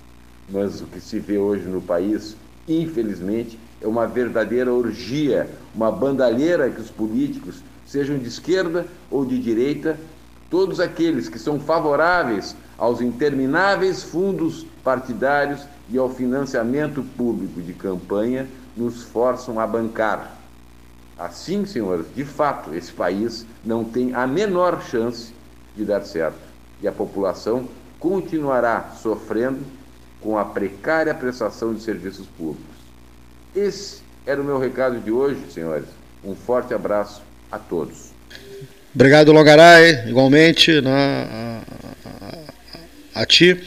Mas 0.47 0.79
o 0.81 0.85
que 0.85 1.01
se 1.01 1.19
vê 1.19 1.37
hoje 1.37 1.65
no 1.65 1.81
país, 1.81 2.37
infelizmente, 2.67 3.59
uma 3.87 4.05
verdadeira 4.07 4.73
orgia, 4.73 5.49
uma 5.73 5.91
bandalheira 5.91 6.69
que 6.69 6.81
os 6.81 6.89
políticos, 6.89 7.63
sejam 7.85 8.17
de 8.17 8.27
esquerda 8.27 8.85
ou 9.09 9.25
de 9.25 9.39
direita, 9.39 9.97
todos 10.49 10.79
aqueles 10.79 11.29
que 11.29 11.39
são 11.39 11.59
favoráveis 11.59 12.55
aos 12.77 13.01
intermináveis 13.01 14.03
fundos 14.03 14.65
partidários 14.83 15.61
e 15.89 15.97
ao 15.97 16.09
financiamento 16.09 17.03
público 17.17 17.61
de 17.61 17.73
campanha, 17.73 18.47
nos 18.75 19.03
forçam 19.03 19.59
a 19.59 19.67
bancar. 19.67 20.37
Assim, 21.17 21.65
senhores, 21.65 22.05
de 22.15 22.23
fato, 22.23 22.73
esse 22.73 22.93
país 22.93 23.45
não 23.65 23.83
tem 23.83 24.13
a 24.13 24.25
menor 24.25 24.81
chance 24.81 25.33
de 25.75 25.83
dar 25.83 26.03
certo 26.03 26.39
e 26.81 26.87
a 26.87 26.91
população 26.91 27.67
continuará 27.99 28.91
sofrendo 29.01 29.59
com 30.21 30.37
a 30.37 30.45
precária 30.45 31.13
prestação 31.13 31.73
de 31.73 31.81
serviços 31.81 32.25
públicos. 32.25 32.68
Esse 33.55 34.01
era 34.25 34.41
o 34.41 34.43
meu 34.43 34.59
recado 34.59 34.99
de 34.99 35.11
hoje, 35.11 35.39
senhores. 35.51 35.87
Um 36.23 36.35
forte 36.35 36.73
abraço 36.73 37.21
a 37.51 37.57
todos. 37.57 38.09
Obrigado, 38.93 39.31
Longaray, 39.31 40.09
igualmente 40.09 40.81
né, 40.81 40.91
a, 40.93 41.61
a, 43.15 43.21
a 43.21 43.25
ti. 43.25 43.59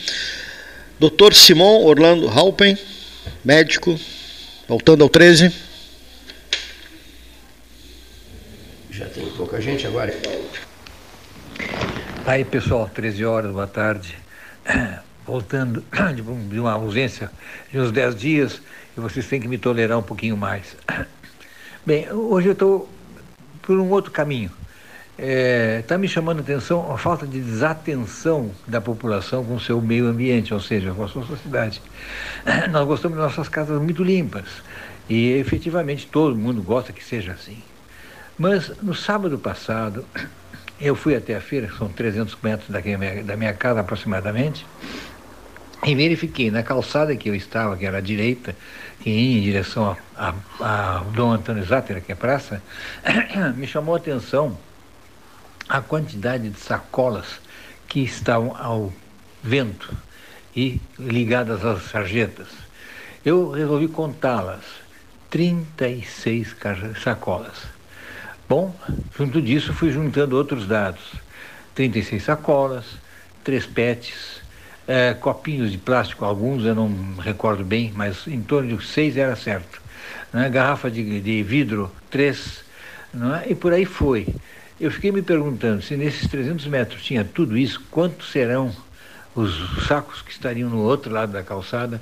Doutor 0.99 1.35
Simon 1.35 1.83
Orlando 1.83 2.29
Halpen, 2.29 2.79
médico, 3.45 3.99
voltando 4.69 5.03
ao 5.03 5.09
13. 5.09 5.53
Já 8.91 9.07
tem 9.07 9.29
pouca 9.31 9.61
gente 9.61 9.87
agora. 9.87 10.15
Aí, 12.25 12.45
pessoal, 12.45 12.89
13 12.89 13.25
horas, 13.25 13.51
boa 13.51 13.67
tarde. 13.67 14.17
Voltando 15.27 15.85
de 16.51 16.59
uma 16.61 16.73
ausência 16.73 17.31
de 17.71 17.79
uns 17.79 17.91
10 17.91 18.17
dias, 18.17 18.61
e 18.97 19.01
vocês 19.01 19.27
têm 19.27 19.41
que 19.41 19.49
me 19.49 19.59
tolerar 19.59 19.99
um 19.99 20.03
pouquinho 20.03 20.37
mais. 20.37 20.77
Bem, 21.85 22.11
hoje 22.13 22.49
eu 22.49 22.53
estou 22.53 22.89
por 23.63 23.79
um 23.79 23.91
outro 23.91 24.11
caminho. 24.11 24.51
Está 25.19 25.25
é, 25.25 25.83
tá 25.83 25.99
me 25.99 26.09
chamando 26.09 26.39
a 26.39 26.43
atenção 26.43 26.91
a 26.93 26.97
falta 26.97 27.27
de 27.27 27.41
desatenção 27.41 28.51
da 28.67 28.81
população 28.81 29.45
com 29.45 29.55
o 29.55 29.61
seu 29.61 29.81
meio 29.81 30.07
ambiente, 30.07 30.55
ou 30.55 30.61
seja, 30.61 30.93
com 30.93 31.05
a 31.05 31.09
sua 31.09 31.25
sociedade. 31.27 31.83
Nós 32.71 32.87
gostamos 32.87 33.19
de 33.19 33.23
nossas 33.23 33.49
casas 33.49 33.81
muito 33.81 34.03
limpas 34.03 34.47
e 35.09 35.33
efetivamente 35.33 36.07
todo 36.07 36.35
mundo 36.37 36.63
gosta 36.63 36.93
que 36.93 37.05
seja 37.05 37.33
assim. 37.33 37.59
Mas 38.39 38.73
no 38.83 38.95
sábado 38.95 39.39
passado, 39.39 40.05
eu 40.81 40.95
fui 40.97 41.15
até 41.15 41.37
a 41.37 41.41
feira, 41.41 41.67
que 41.67 41.77
são 41.77 41.89
300 41.89 42.37
metros 42.43 42.69
da 43.25 43.37
minha 43.37 43.53
casa 43.53 43.81
aproximadamente, 43.81 44.67
e 45.85 45.95
verifiquei 45.95 46.51
na 46.51 46.63
calçada 46.63 47.17
que 47.17 47.29
eu 47.29 47.35
estava, 47.35 47.77
que 47.77 47.85
era 47.85 47.99
à 47.99 48.01
direita, 48.01 48.55
que 49.01 49.11
ia 49.11 49.39
em 49.39 49.43
direção 49.43 49.97
a, 50.17 50.35
a, 50.61 50.99
a 50.99 50.99
Dom 51.13 51.33
Antônio 51.33 51.65
Zátera, 51.65 52.01
que 52.01 52.13
é 52.13 52.15
praça, 52.15 52.63
me 53.57 53.67
chamou 53.67 53.95
a 53.95 53.99
atenção 53.99 54.57
a 55.69 55.81
quantidade 55.81 56.49
de 56.49 56.59
sacolas 56.59 57.41
que 57.89 58.01
estavam 58.01 58.57
ao 58.57 58.93
vento 59.43 59.93
e 60.55 60.81
ligadas 60.99 61.65
às 61.65 61.85
sarjetas. 61.91 62.49
Eu 63.25 63.51
resolvi 63.51 63.89
contá-las, 63.89 64.61
36 65.31 66.55
sacolas. 67.03 67.57
Bom, 68.49 68.75
junto 69.17 69.41
disso 69.41 69.73
fui 69.73 69.91
juntando 69.91 70.37
outros 70.37 70.67
dados. 70.67 71.01
36 71.75 72.23
sacolas, 72.23 72.85
três 73.43 73.65
PETs, 73.65 74.42
é, 74.87 75.15
copinhos 75.15 75.71
de 75.71 75.79
plástico, 75.79 76.25
alguns 76.25 76.65
eu 76.65 76.75
não 76.75 76.91
recordo 77.19 77.65
bem, 77.65 77.93
mas 77.95 78.27
em 78.27 78.41
torno 78.41 78.77
de 78.77 78.87
seis 78.87 79.17
era 79.17 79.37
certo. 79.37 79.81
Né? 80.33 80.49
Garrafa 80.49 80.91
de, 80.91 81.21
de 81.21 81.43
vidro, 81.43 81.91
três, 82.11 82.65
não 83.13 83.35
é? 83.35 83.45
e 83.49 83.55
por 83.55 83.73
aí 83.73 83.85
foi. 83.85 84.27
Eu 84.81 84.91
fiquei 84.91 85.13
me 85.13 85.23
perguntando 85.23 85.83
se 85.83 85.97
nesses 85.97 86.27
300 86.29 86.67
metros 86.67 87.03
tinha 87.03 87.25
tudo 87.25 87.57
isso, 87.57 87.81
quantos 87.91 88.31
serão 88.33 88.75
os 89.35 89.87
sacos 89.87 90.21
que 90.23 90.31
estariam 90.31 90.69
no 90.69 90.79
outro 90.79 91.13
lado 91.13 91.33
da 91.33 91.43
calçada, 91.43 92.01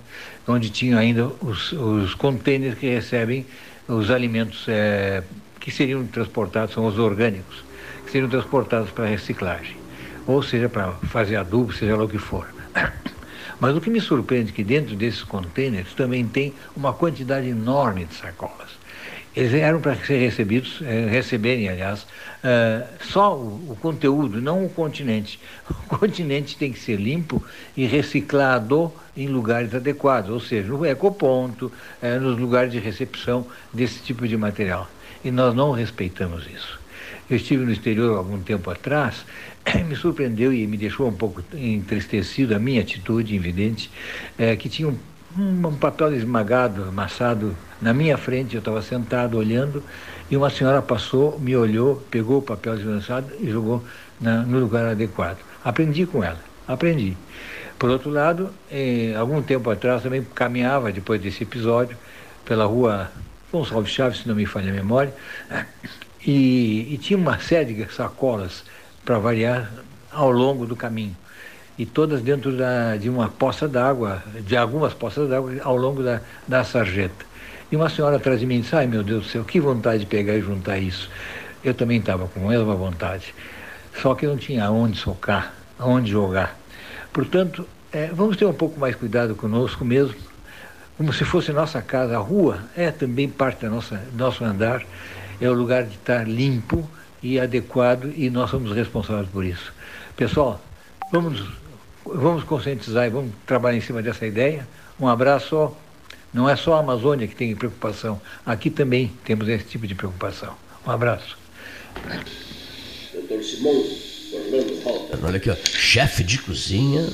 onde 0.48 0.70
tinham 0.70 0.98
ainda 0.98 1.26
os, 1.40 1.72
os 1.72 2.14
containers 2.14 2.78
que 2.78 2.88
recebem 2.88 3.46
os 3.86 4.10
alimentos 4.10 4.64
é, 4.68 5.22
que 5.60 5.70
seriam 5.70 6.04
transportados, 6.06 6.74
são 6.74 6.86
os 6.86 6.98
orgânicos, 6.98 7.62
que 8.04 8.10
seriam 8.10 8.30
transportados 8.30 8.90
para 8.90 9.06
reciclagem, 9.06 9.76
ou 10.26 10.42
seja, 10.42 10.68
para 10.68 10.92
fazer 10.92 11.36
adubo, 11.36 11.72
seja 11.72 11.96
lá 11.96 12.04
o 12.04 12.08
que 12.08 12.18
for. 12.18 12.46
Mas 13.60 13.76
o 13.76 13.80
que 13.80 13.90
me 13.90 14.00
surpreende 14.00 14.50
é 14.50 14.54
que 14.54 14.64
dentro 14.64 14.96
desses 14.96 15.22
containers 15.22 15.92
também 15.92 16.26
tem 16.26 16.54
uma 16.74 16.92
quantidade 16.94 17.46
enorme 17.46 18.06
de 18.06 18.14
sacolas. 18.14 18.80
Eles 19.36 19.54
eram 19.54 19.80
para 19.80 19.94
ser 19.94 20.18
recebidos, 20.18 20.80
eh, 20.82 21.06
receberem, 21.08 21.68
aliás, 21.68 22.04
eh, 22.42 22.84
só 23.02 23.36
o, 23.36 23.70
o, 23.70 23.78
conteúdo, 23.80 24.40
não 24.40 24.64
o 24.64 24.68
continente. 24.68 25.38
O 25.90 25.98
continente 25.98 26.56
tem 26.56 26.72
que 26.72 26.78
ser 26.78 26.96
limpo 26.96 27.44
e 27.76 27.84
reciclado 27.84 28.92
em 29.16 29.28
lugares 29.28 29.74
adequados, 29.74 30.30
ou 30.30 30.40
seja, 30.40 30.68
no 30.68 30.84
ecoponto, 30.84 31.70
eh, 32.02 32.18
nos 32.18 32.38
lugares 32.38 32.72
de 32.72 32.78
recepção 32.78 33.46
desse 33.72 34.00
tipo 34.00 34.26
de 34.26 34.36
material. 34.36 34.88
E 35.24 35.30
nós 35.30 35.54
não 35.54 35.70
respeitamos 35.70 36.46
isso. 36.46 36.80
Eu 37.28 37.36
estive 37.36 37.64
no 37.64 37.70
exterior 37.70 38.16
algum 38.16 38.40
tempo 38.40 38.68
atrás, 38.70 39.24
me 39.88 39.96
surpreendeu 39.96 40.52
e 40.52 40.66
me 40.66 40.76
deixou 40.76 41.08
um 41.08 41.12
pouco 41.12 41.42
entristecido 41.54 42.54
a 42.54 42.58
minha 42.58 42.80
atitude 42.80 43.34
evidente, 43.34 43.90
que 44.58 44.68
tinha 44.68 44.88
um 44.88 44.96
um 45.38 45.74
papel 45.76 46.14
esmagado, 46.14 46.84
amassado 46.84 47.56
na 47.80 47.94
minha 47.94 48.18
frente. 48.18 48.54
Eu 48.54 48.58
estava 48.58 48.82
sentado 48.82 49.38
olhando 49.38 49.82
e 50.30 50.36
uma 50.36 50.50
senhora 50.50 50.82
passou, 50.82 51.38
me 51.38 51.56
olhou, 51.56 51.96
pegou 52.10 52.38
o 52.38 52.42
papel 52.42 52.76
desmanchado 52.76 53.32
e 53.38 53.50
jogou 53.50 53.84
na, 54.20 54.42
no 54.42 54.58
lugar 54.58 54.86
adequado. 54.86 55.38
Aprendi 55.64 56.06
com 56.06 56.24
ela, 56.24 56.40
aprendi. 56.66 57.16
Por 57.78 57.90
outro 57.90 58.10
lado, 58.10 58.50
eh, 58.70 59.14
algum 59.16 59.40
tempo 59.40 59.70
atrás 59.70 60.02
também 60.02 60.26
caminhava, 60.34 60.92
depois 60.92 61.20
desse 61.20 61.44
episódio, 61.44 61.96
pela 62.44 62.66
rua 62.66 63.10
Gonçalves 63.50 63.90
Chaves, 63.90 64.20
se 64.20 64.28
não 64.28 64.34
me 64.34 64.44
falha 64.44 64.70
a 64.70 64.74
memória, 64.74 65.14
e, 66.26 66.92
e 66.92 66.98
tinha 66.98 67.18
uma 67.18 67.38
série 67.38 67.72
de 67.72 67.92
sacolas, 67.92 68.64
para 69.10 69.18
variar, 69.18 69.68
ao 70.12 70.30
longo 70.30 70.64
do 70.64 70.76
caminho 70.76 71.16
e 71.76 71.84
todas 71.84 72.22
dentro 72.22 72.56
da, 72.56 72.96
de 72.96 73.10
uma 73.10 73.28
poça 73.28 73.66
d'água, 73.66 74.22
de 74.46 74.56
algumas 74.56 74.94
poças 74.94 75.28
d'água 75.28 75.52
ao 75.64 75.76
longo 75.76 76.00
da, 76.00 76.20
da 76.46 76.62
sarjeta. 76.62 77.24
E 77.72 77.74
uma 77.74 77.90
senhora 77.90 78.18
atrás 78.18 78.38
de 78.38 78.46
mim 78.46 78.60
disse, 78.60 78.76
ai 78.76 78.86
meu 78.86 79.02
Deus 79.02 79.24
do 79.24 79.28
céu, 79.28 79.42
que 79.42 79.58
vontade 79.58 80.00
de 80.00 80.06
pegar 80.06 80.34
e 80.34 80.40
juntar 80.40 80.78
isso. 80.78 81.10
Eu 81.64 81.74
também 81.74 81.98
estava 81.98 82.28
com 82.28 82.46
a 82.46 82.50
mesma 82.52 82.72
vontade, 82.76 83.34
só 84.00 84.14
que 84.14 84.28
não 84.28 84.36
tinha 84.36 84.66
aonde 84.66 84.96
socar, 84.96 85.54
aonde 85.76 86.08
jogar. 86.08 86.56
Portanto, 87.12 87.66
é, 87.90 88.06
vamos 88.14 88.36
ter 88.36 88.44
um 88.44 88.54
pouco 88.54 88.78
mais 88.78 88.94
cuidado 88.94 89.34
conosco 89.34 89.84
mesmo, 89.84 90.14
como 90.96 91.12
se 91.12 91.24
fosse 91.24 91.50
nossa 91.50 91.82
casa. 91.82 92.14
A 92.16 92.20
rua 92.20 92.60
é 92.76 92.92
também 92.92 93.28
parte 93.28 93.66
do 93.66 93.82
nosso 94.12 94.44
andar, 94.44 94.84
é 95.40 95.50
o 95.50 95.52
lugar 95.52 95.82
de 95.82 95.96
estar 95.96 96.28
limpo 96.28 96.88
e 97.22 97.38
adequado 97.38 98.12
e 98.16 98.30
nós 98.30 98.50
somos 98.50 98.72
responsáveis 98.72 99.28
por 99.28 99.44
isso. 99.44 99.72
Pessoal, 100.16 100.60
vamos 101.12 101.42
vamos 102.04 102.44
conscientizar 102.44 103.06
e 103.06 103.10
vamos 103.10 103.32
trabalhar 103.46 103.76
em 103.76 103.80
cima 103.80 104.02
dessa 104.02 104.26
ideia. 104.26 104.66
Um 104.98 105.06
abraço. 105.06 105.74
Não 106.32 106.48
é 106.48 106.54
só 106.54 106.74
a 106.74 106.78
Amazônia 106.78 107.26
que 107.26 107.34
tem 107.34 107.56
preocupação, 107.56 108.20
aqui 108.46 108.70
também 108.70 109.10
temos 109.24 109.48
esse 109.48 109.64
tipo 109.64 109.84
de 109.84 109.96
preocupação. 109.96 110.54
Um 110.86 110.90
abraço. 110.90 111.36
Doutor 113.12 113.42
Simão 113.42 113.84
Orlando 114.32 115.26
Olha 115.26 115.36
aqui, 115.38 115.50
ó, 115.50 115.56
chefe 115.56 116.22
de 116.22 116.38
cozinha, 116.38 117.08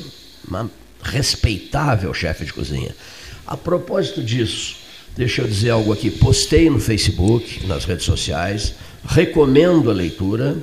uma 0.47 0.71
respeitável 1.03 2.13
chefe 2.13 2.45
de 2.45 2.53
cozinha. 2.53 2.95
A 3.47 3.57
propósito 3.57 4.23
disso, 4.23 4.77
deixa 5.17 5.41
eu 5.41 5.49
dizer 5.49 5.71
algo 5.71 5.95
aqui. 5.95 6.11
Postei 6.11 6.69
no 6.69 6.79
Facebook, 6.79 7.67
nas 7.67 7.87
redes 7.87 8.05
sociais, 8.05 8.75
recomendo 9.07 9.91
a 9.91 9.95
leitura, 9.95 10.57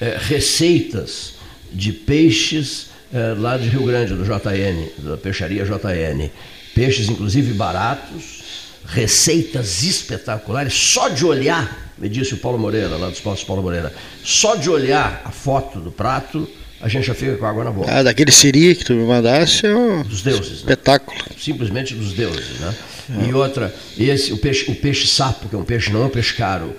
é, 0.00 0.18
receitas 0.20 1.34
de 1.72 1.92
peixes 1.92 2.88
é, 3.12 3.34
lá 3.38 3.56
de 3.56 3.68
Rio 3.68 3.84
Grande, 3.84 4.14
do 4.14 4.24
JN, 4.24 4.88
da 4.98 5.16
peixaria 5.16 5.64
JN. 5.64 6.30
Peixes, 6.74 7.08
inclusive, 7.08 7.52
baratos, 7.52 8.42
receitas 8.86 9.82
espetaculares, 9.82 10.72
só 10.72 11.08
de 11.08 11.24
olhar, 11.24 11.92
me 11.98 12.08
disse 12.08 12.34
o 12.34 12.38
Paulo 12.38 12.58
Moreira, 12.58 12.96
lá 12.96 13.08
dos 13.08 13.20
postos 13.20 13.46
Paulo 13.46 13.62
Moreira, 13.62 13.92
só 14.24 14.56
de 14.56 14.68
olhar 14.68 15.22
a 15.24 15.30
foto 15.30 15.78
do 15.78 15.92
prato, 15.92 16.48
a 16.80 16.88
gente 16.88 17.06
já 17.06 17.14
fica 17.14 17.36
com 17.36 17.46
água 17.46 17.62
na 17.62 17.70
boca. 17.70 17.92
Ah, 17.92 18.02
daquele 18.02 18.32
siri 18.32 18.74
que 18.74 18.84
tu 18.84 18.94
me 18.94 19.04
mandasse 19.06 19.66
é 19.66 19.74
um 19.74 20.02
dos 20.02 20.22
deuses, 20.22 20.58
espetáculo. 20.58 21.16
Né? 21.16 21.36
Simplesmente 21.38 21.94
dos 21.94 22.12
deuses, 22.12 22.58
né? 22.58 22.74
É. 23.20 23.28
E 23.28 23.34
outra, 23.34 23.72
esse, 23.98 24.32
o 24.32 24.38
peixe, 24.38 24.70
o 24.70 24.74
peixe 24.74 25.06
sapo, 25.06 25.48
que 25.48 25.54
é 25.54 25.58
um 25.58 25.64
peixe, 25.64 25.92
não 25.92 26.02
é 26.02 26.06
um 26.06 26.10
peixe 26.10 26.34
caro, 26.34 26.74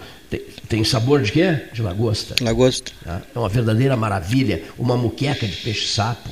tem, 0.68 0.84
sabor 0.84 1.22
de 1.22 1.32
quê? 1.32 1.58
De 1.72 1.82
lagosta. 1.82 2.36
Lagosta. 2.42 2.92
Tá? 3.04 3.22
É 3.36 3.40
uma 3.40 3.50
verdadeira 3.50 3.96
maravilha. 3.96 4.64
Uma 4.78 4.98
muqueca 4.98 5.46
de 5.46 5.58
peixe-sapo, 5.58 6.30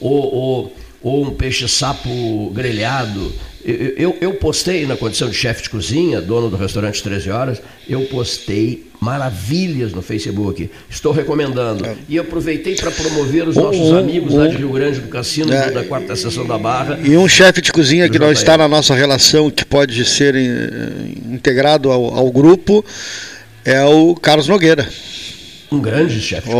ou, 0.00 0.34
ou, 0.34 0.76
ou, 1.02 1.26
um 1.26 1.30
peixe-sapo 1.34 2.50
grelhado. 2.54 3.32
Eu, 3.64 3.74
eu, 3.74 4.18
eu, 4.20 4.34
postei 4.34 4.86
na 4.86 4.96
condição 4.96 5.28
de 5.28 5.34
chefe 5.34 5.64
de 5.64 5.70
cozinha, 5.70 6.20
dono 6.20 6.48
do 6.48 6.56
restaurante 6.56 7.02
13 7.02 7.30
Horas, 7.30 7.62
eu 7.86 8.02
postei 8.06 8.86
maravilhas 9.00 9.92
no 9.92 10.00
Facebook. 10.00 10.70
Estou 10.88 11.12
recomendando. 11.12 11.84
É. 11.84 11.96
E 12.08 12.18
aproveitei 12.18 12.74
para 12.76 12.90
promover 12.90 13.48
os 13.48 13.56
nossos 13.56 13.90
um, 13.90 13.96
amigos 13.96 14.32
um, 14.32 14.38
lá 14.38 14.46
de 14.46 14.56
Rio 14.56 14.70
Grande 14.70 15.00
do 15.00 15.08
Cassino, 15.08 15.52
é, 15.52 15.70
da 15.70 15.84
quarta 15.84 16.14
sessão 16.16 16.46
da 16.46 16.58
Barra. 16.58 16.98
E 17.02 17.16
um 17.16 17.28
chefe 17.28 17.60
de 17.60 17.72
cozinha 17.72 18.08
que 18.08 18.18
não 18.18 18.30
está 18.30 18.56
na 18.56 18.68
nossa 18.68 18.94
relação, 18.94 19.50
que 19.50 19.64
pode 19.64 20.04
ser 20.04 20.36
integrado 20.36 21.90
ao, 21.90 22.14
ao 22.14 22.30
grupo 22.30 22.84
é 23.70 23.84
o 23.84 24.14
Carlos 24.14 24.48
Nogueira. 24.48 24.88
Um 25.70 25.80
grande 25.80 26.20
chefe. 26.20 26.50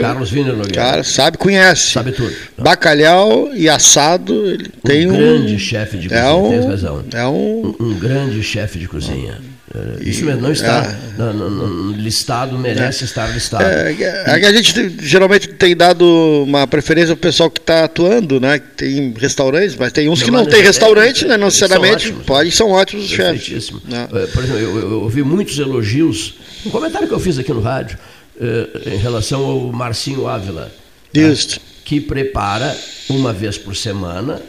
Carlos 0.00 0.32
Wiener 0.32 0.54
Nogueira. 0.54 0.80
Cara, 0.80 1.02
sabe, 1.02 1.36
conhece. 1.36 1.90
Sabe 1.90 2.12
tudo. 2.12 2.32
Bacalhau 2.56 3.50
e 3.52 3.68
assado, 3.68 4.46
ele 4.46 4.68
um 4.68 4.88
tem 4.88 5.10
um. 5.10 5.16
grande 5.16 5.58
chefe 5.58 5.98
de 5.98 6.06
é 6.06 6.20
cozinha, 6.20 6.36
um, 6.36 6.50
tens 6.50 6.66
razão. 6.66 7.04
É 7.12 7.26
um... 7.26 7.74
um. 7.80 7.86
um 7.86 7.94
grande 7.98 8.40
chefe 8.42 8.78
de 8.78 8.86
cozinha. 8.86 9.40
É, 9.74 10.08
isso 10.08 10.24
mesmo, 10.24 10.42
não 10.42 10.52
está 10.52 10.84
é, 11.18 11.22
no 11.32 11.92
listado, 11.92 12.58
merece 12.58 13.04
é, 13.04 13.06
estar 13.06 13.26
listado. 13.28 13.64
É, 13.64 13.96
é, 14.00 14.46
a 14.46 14.52
gente 14.52 14.96
geralmente 15.00 15.48
tem 15.48 15.74
dado 15.74 16.04
uma 16.46 16.66
preferência 16.66 17.16
para 17.16 17.20
o 17.20 17.22
pessoal 17.22 17.50
que 17.50 17.58
está 17.58 17.84
atuando, 17.84 18.38
né? 18.38 18.60
Tem 18.76 19.12
restaurantes, 19.18 19.74
mas 19.74 19.90
tem 19.90 20.10
uns 20.10 20.20
não, 20.20 20.26
que 20.26 20.30
não 20.30 20.46
tem 20.46 20.62
restaurante, 20.62 21.24
né? 21.26 21.38
Não 21.38 21.46
necessariamente. 21.46 22.02
São 22.02 22.10
ótimos, 22.10 22.26
pode, 22.26 22.50
são 22.50 22.70
ótimos 22.70 23.04
os 23.06 23.10
chefes. 23.10 23.72
Né? 23.88 24.06
Por 24.10 24.44
exemplo, 24.44 24.60
eu, 24.60 24.78
eu 24.78 25.02
ouvi 25.02 25.22
muitos 25.22 25.58
elogios 25.58 26.34
um 26.64 26.70
comentário 26.70 27.08
que 27.08 27.14
eu 27.14 27.20
fiz 27.20 27.38
aqui 27.38 27.52
no 27.52 27.60
rádio 27.60 27.98
eh, 28.40 28.94
em 28.94 28.96
relação 28.96 29.44
ao 29.44 29.60
Marcinho 29.72 30.26
Ávila. 30.26 30.72
Tá? 31.12 31.60
Que 31.84 32.00
prepara 32.00 32.76
uma 33.08 33.32
vez 33.32 33.58
por 33.58 33.76
semana, 33.76 34.40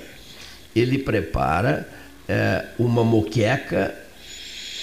ele 0.76 0.97
prepara 0.97 1.88
eh, 2.28 2.66
uma 2.78 3.03
moqueca 3.03 3.93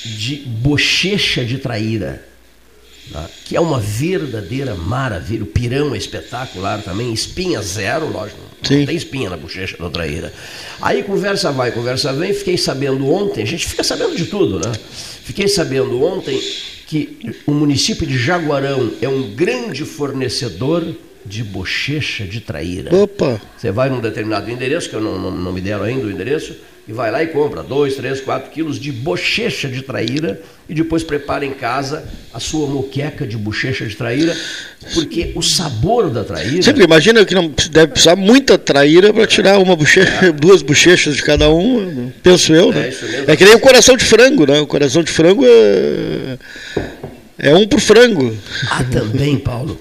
de 0.04 0.36
bochecha 0.36 1.44
de 1.44 1.58
traíra. 1.58 2.24
Tá? 3.12 3.28
Que 3.44 3.56
é 3.56 3.60
uma 3.60 3.78
verdadeira 3.78 4.74
maravilha. 4.74 5.44
O 5.44 5.46
pirão 5.46 5.94
é 5.94 5.98
espetacular 5.98 6.82
também, 6.82 7.12
espinha 7.12 7.62
zero, 7.62 8.10
lógico. 8.10 8.40
Sim. 8.62 8.80
Não 8.80 8.86
tem 8.86 8.96
espinha 8.96 9.30
na 9.30 9.36
bochecha 9.36 9.76
da 9.78 9.88
traíra. 9.88 10.32
Aí 10.82 11.02
conversa 11.02 11.50
vai, 11.50 11.72
conversa 11.72 12.12
vem. 12.12 12.34
Fiquei 12.34 12.58
sabendo 12.58 13.10
ontem, 13.10 13.42
a 13.42 13.46
gente 13.46 13.66
fica 13.66 13.82
sabendo 13.82 14.14
de 14.16 14.26
tudo, 14.26 14.58
né? 14.58 14.72
Fiquei 15.24 15.48
sabendo 15.48 16.02
ontem 16.04 16.38
que 16.90 17.36
o 17.46 17.52
município 17.52 18.04
de 18.04 18.18
Jaguarão 18.18 18.90
é 19.00 19.08
um 19.08 19.30
grande 19.32 19.84
fornecedor 19.84 20.84
de 21.24 21.44
bochecha 21.44 22.24
de 22.24 22.40
traíra. 22.40 22.92
Opa! 22.92 23.40
Você 23.56 23.70
vai 23.70 23.88
num 23.88 24.00
determinado 24.00 24.50
endereço, 24.50 24.90
que 24.90 24.96
eu 24.96 25.00
não, 25.00 25.16
não, 25.16 25.30
não 25.30 25.52
me 25.52 25.60
deram 25.60 25.84
ainda 25.84 26.08
o 26.08 26.10
endereço, 26.10 26.56
e 26.90 26.92
vai 26.92 27.08
lá 27.08 27.22
e 27.22 27.28
compra 27.28 27.62
2, 27.62 27.94
3, 27.94 28.20
4 28.20 28.50
quilos 28.50 28.76
de 28.76 28.90
bochecha 28.90 29.68
de 29.68 29.80
traíra 29.80 30.40
e 30.68 30.74
depois 30.74 31.04
prepara 31.04 31.46
em 31.46 31.52
casa 31.52 32.04
a 32.34 32.40
sua 32.40 32.66
moqueca 32.66 33.24
de 33.24 33.36
bochecha 33.36 33.86
de 33.86 33.94
traíra, 33.94 34.36
porque 34.92 35.30
o 35.36 35.42
sabor 35.42 36.10
da 36.10 36.24
traíra. 36.24 36.60
Sempre 36.60 36.82
imagina 36.82 37.24
que 37.24 37.32
não 37.32 37.54
deve 37.70 37.92
precisar 37.92 38.16
muita 38.16 38.58
traíra 38.58 39.12
para 39.12 39.24
tirar 39.24 39.60
uma 39.60 39.76
bochecha, 39.76 40.26
é. 40.26 40.32
duas 40.34 40.62
bochechas 40.62 41.14
de 41.14 41.22
cada 41.22 41.48
um, 41.48 42.10
penso 42.24 42.52
eu, 42.52 42.72
né? 42.72 42.86
É, 42.86 42.88
isso 42.88 43.06
mesmo. 43.06 43.30
é 43.30 43.36
que 43.36 43.44
nem 43.44 43.54
o 43.54 43.60
coração 43.60 43.96
de 43.96 44.04
frango, 44.04 44.44
né? 44.44 44.58
O 44.58 44.66
coração 44.66 45.04
de 45.04 45.12
frango 45.12 45.44
é 45.46 46.38
É 47.38 47.54
um 47.54 47.68
por 47.68 47.78
frango. 47.78 48.36
Ah, 48.68 48.82
também, 48.82 49.38
Paulo. 49.38 49.80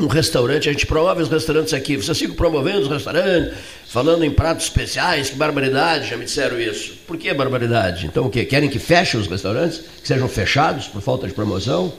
Um 0.00 0.06
restaurante, 0.06 0.68
a 0.68 0.72
gente 0.72 0.86
promove 0.86 1.22
os 1.22 1.28
restaurantes 1.28 1.74
aqui. 1.74 1.96
Vocês 1.96 2.16
ficam 2.16 2.36
promovendo 2.36 2.82
os 2.82 2.88
restaurantes, 2.88 3.52
falando 3.88 4.24
em 4.24 4.30
pratos 4.30 4.66
especiais, 4.66 5.30
que 5.30 5.36
barbaridade, 5.36 6.08
já 6.08 6.16
me 6.16 6.24
disseram 6.24 6.60
isso. 6.60 6.94
Por 7.04 7.16
que 7.16 7.34
barbaridade? 7.34 8.06
Então 8.06 8.26
o 8.26 8.30
quê? 8.30 8.44
Querem 8.44 8.70
que 8.70 8.78
fechem 8.78 9.18
os 9.18 9.26
restaurantes? 9.26 9.82
Que 10.00 10.06
sejam 10.06 10.28
fechados 10.28 10.86
por 10.86 11.02
falta 11.02 11.26
de 11.26 11.34
promoção? 11.34 11.92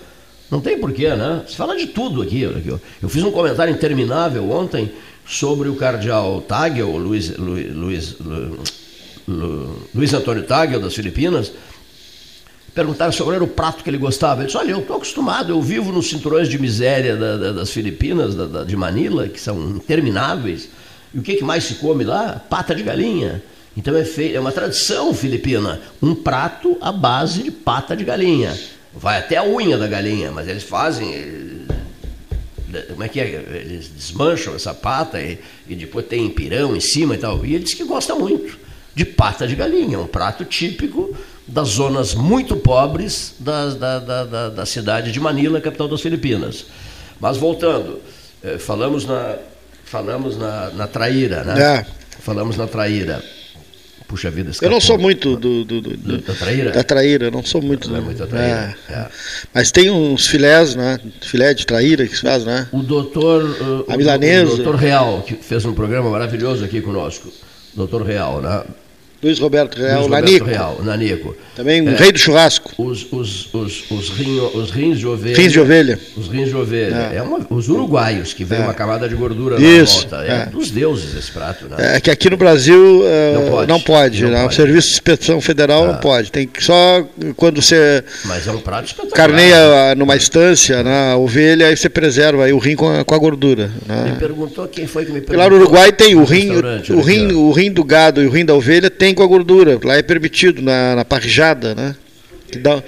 Não 0.50 0.62
tem 0.62 0.80
porquê, 0.80 1.10
né? 1.10 1.43
Se 1.45 1.58
fala 1.58 1.76
de 1.76 1.88
tudo 1.88 2.22
aqui. 2.22 2.43
Eu 3.02 3.10
fiz 3.10 3.22
um 3.22 3.32
comentário 3.32 3.74
interminável 3.74 4.50
ontem 4.50 4.91
sobre 5.28 5.68
o 5.68 5.76
cardeal 5.76 6.41
Tagel, 6.41 6.95
Luiz, 6.95 7.38
Luiz, 7.38 7.76
Luiz, 7.76 8.16
Luiz 9.93 10.14
Antônio 10.14 10.43
Tagel, 10.43 10.80
das 10.80 10.95
Filipinas, 10.95 11.52
Perguntaram 12.74 13.11
sobre 13.11 13.36
era 13.36 13.43
o 13.43 13.47
prato 13.47 13.84
que 13.84 13.89
ele 13.89 13.97
gostava. 13.97 14.41
Ele 14.41 14.47
disse: 14.47 14.57
Olha, 14.57 14.72
eu 14.72 14.80
estou 14.80 14.95
acostumado, 14.95 15.51
eu 15.51 15.61
vivo 15.61 15.91
nos 15.91 16.09
cinturões 16.09 16.47
de 16.47 16.59
miséria 16.59 17.15
da, 17.15 17.38
da, 17.38 17.51
das 17.53 17.72
Filipinas, 17.72 18.36
da, 18.36 18.63
de 18.63 18.76
Manila, 18.76 19.28
que 19.28 19.39
são 19.39 19.78
intermináveis. 19.78 20.70
E 21.13 21.20
o 21.20 21.22
que, 21.22 21.36
que 21.36 21.43
mais 21.43 21.63
se 21.63 21.76
come 21.76 22.03
lá? 22.03 22.41
Pata 22.49 22.76
de 22.76 22.84
galinha. 22.84 23.41
Então 23.76 23.95
é, 23.95 24.03
feito, 24.03 24.36
é 24.36 24.39
uma 24.39 24.51
tradição 24.51 25.13
filipina. 25.13 25.82
Um 26.01 26.13
prato 26.13 26.78
à 26.82 26.91
base 26.91 27.43
de 27.43 27.51
pata 27.51 27.95
de 27.95 28.03
galinha. 28.03 28.57
Vai 28.93 29.20
até 29.20 29.38
a 29.38 29.43
unha 29.43 29.78
da 29.78 29.88
galinha, 29.88 30.32
mas 30.32 30.47
eles 30.47 30.63
fazem. 30.63 31.65
Como 32.89 33.03
é 33.03 33.07
que 33.07 33.20
é? 33.20 33.26
Eles 33.65 33.88
desmancham 33.88 34.53
essa 34.53 34.74
pata 34.74 35.20
e, 35.20 35.39
e 35.67 35.76
depois 35.76 36.05
tem 36.05 36.30
pirão 36.30 36.76
em 36.76 36.80
cima 36.80 37.15
e 37.15 37.17
tal. 37.17 37.43
E 37.43 37.55
ele 37.55 37.63
disse 37.63 37.76
que 37.76 37.84
gosta 37.84 38.13
muito 38.13 38.59
de 38.93 39.05
pata 39.05 39.47
de 39.47 39.55
galinha, 39.55 39.99
um 39.99 40.07
prato 40.07 40.43
típico 40.43 41.15
das 41.50 41.70
zonas 41.70 42.14
muito 42.14 42.56
pobres 42.56 43.36
da, 43.39 43.70
da, 43.70 44.00
da, 44.00 44.50
da, 44.50 44.66
cidade 44.66 45.12
de 45.12 45.20
Manila, 45.20 45.60
capital 45.60 45.88
das 45.88 46.02
Filipinas. 46.02 46.66
Mas 47.20 47.38
voltando, 47.38 48.00
eh, 48.43 48.58
falamos 48.58 49.06
na, 49.06 49.36
falamos 49.84 50.38
na, 50.38 50.70
na 50.72 50.88
traíra, 50.88 51.43
né? 51.43 51.62
É. 51.62 51.86
Falamos 52.22 52.56
na 52.56 52.68
traíra. 52.68 53.24
Puxa 54.08 54.32
vida, 54.32 54.50
escapou. 54.50 54.70
Eu 54.70 54.72
não 54.74 54.82
sou 54.82 54.97
muito 54.97 55.36
do, 55.36 55.64
do, 55.64 55.82
do, 55.82 55.97
do 55.97 56.18
da 56.18 56.34
traíra? 56.34 56.72
Da 56.72 56.84
traíra, 56.84 57.30
não 57.30 57.43
sou 57.43 57.62
muito. 57.62 57.89
Não 57.89 57.97
é 57.97 58.02
muito 58.02 58.18
da 58.18 58.26
traíra. 58.26 58.76
É. 58.89 58.93
É. 58.93 59.08
Mas 59.54 59.72
tem 59.72 59.91
uns 59.91 60.26
filés, 60.26 60.76
né? 60.76 61.00
Filé 61.22 61.54
de 61.54 61.66
traíra 61.66 62.08
que 62.08 62.16
se 62.16 62.24
faz, 62.24 62.43
né? 62.43 62.68
O 62.72 62.82
doutor. 62.82 63.43
Uh, 63.43 63.86
a 63.88 63.95
milanesa. 63.95 64.54
O 64.54 64.56
doutor 64.58 64.76
Real, 64.76 65.22
que 65.22 65.36
fez 65.36 65.64
um 65.64 65.74
programa 65.74 66.10
maravilhoso 66.10 66.66
aqui 66.66 66.82
conosco. 66.82 67.32
Doutor 67.76 68.02
Real, 68.02 68.41
né? 68.41 68.64
Luiz 69.22 69.38
Roberto 69.38 69.78
Real, 69.78 70.07
Luiz 70.07 70.11
Nanico. 70.11 70.45
Real, 70.45 70.80
Nanico. 70.82 71.36
Também 71.55 71.82
um 71.82 71.89
é, 71.89 71.95
rei 71.95 72.11
do 72.11 72.17
churrasco. 72.17 72.72
Os, 72.78 73.05
os, 73.11 73.53
os, 73.53 73.91
os, 73.91 74.09
rinho, 74.11 74.45
os 74.55 74.72
rins 74.72 74.97
de 74.97 75.05
ovelha. 75.05 75.36
Rins 75.36 75.51
de 75.51 75.59
ovelha. 75.59 75.99
Os 76.15 76.28
rins 76.30 76.47
de 76.47 76.55
ovelha. 76.55 77.09
É. 77.11 77.17
é 77.17 77.22
uma, 77.22 77.45
os 77.49 77.67
uruguaios, 77.67 78.34
que 78.34 78.45
vem 78.45 78.59
é. 78.59 78.61
uma 78.61 78.74
camada 78.74 79.09
de 79.09 79.15
gordura 79.15 79.59
Isso, 79.59 80.07
na 80.09 80.17
volta. 80.17 80.34
É, 80.34 80.41
é, 80.43 80.45
dos 80.45 80.72
deuses 80.72 81.13
esse 81.15 81.30
prato. 81.32 81.65
Né? 81.65 81.97
É 81.97 81.99
que 81.99 82.09
aqui 82.09 82.30
no 82.30 82.38
Brasil 82.38 83.01
uh, 83.01 83.34
não 83.34 83.49
pode. 83.49 83.67
Não 83.67 83.82
pode, 83.82 84.24
não 84.24 84.32
né? 84.32 84.41
pode. 84.43 84.53
O 84.53 84.55
Serviço 84.55 84.88
de 84.88 84.93
Inspeção 84.93 85.41
Federal 85.41 85.86
não 85.86 85.95
ah. 85.95 85.97
pode. 85.97 86.32
Tem 86.32 86.47
que 86.47 86.63
só 86.63 87.05
quando 87.36 87.61
você. 87.61 88.01
Mas 88.24 88.47
é 88.47 88.51
um 88.51 88.61
prato 88.61 88.86
espetacular. 88.86 89.17
Carneia 89.17 89.95
numa 89.95 90.15
estância, 90.15 90.82
né, 90.82 91.11
a 91.11 91.17
ovelha, 91.17 91.67
aí 91.67 91.76
você 91.76 91.89
preserva 91.89 92.45
aí 92.45 92.53
o 92.53 92.57
rim 92.57 92.78
com 92.78 92.89
a, 92.89 93.03
com 93.03 93.13
a 93.13 93.17
gordura. 93.17 93.70
Né? 93.86 94.11
Me 94.13 94.17
perguntou 94.17 94.65
quem 94.70 94.88
foi 94.88 95.03
que 95.03 95.11
me 95.11 95.20
perguntou. 95.20 95.43
Lá 95.43 95.49
no 95.49 95.57
Uruguai 95.57 95.91
tem 95.91 96.15
o 96.15 96.24
rim, 96.24 96.51
o, 96.89 97.01
rim, 97.01 97.34
o 97.34 97.51
rim 97.51 97.70
do 97.70 97.84
gado 97.84 98.24
e 98.24 98.28
o 98.28 98.30
rim 98.30 98.45
da 98.45 98.53
ovelha 98.53 98.89
tem 98.89 99.09
com 99.14 99.24
a 99.24 99.28
gordura 99.28 99.80
Lá 99.84 99.95
é 99.95 100.01
permitido 100.01 100.62
na, 100.62 100.95
na 100.95 101.05
parrijada, 101.05 101.76
né? 101.76 101.95
Que 102.51 102.57
dá, 102.57 102.82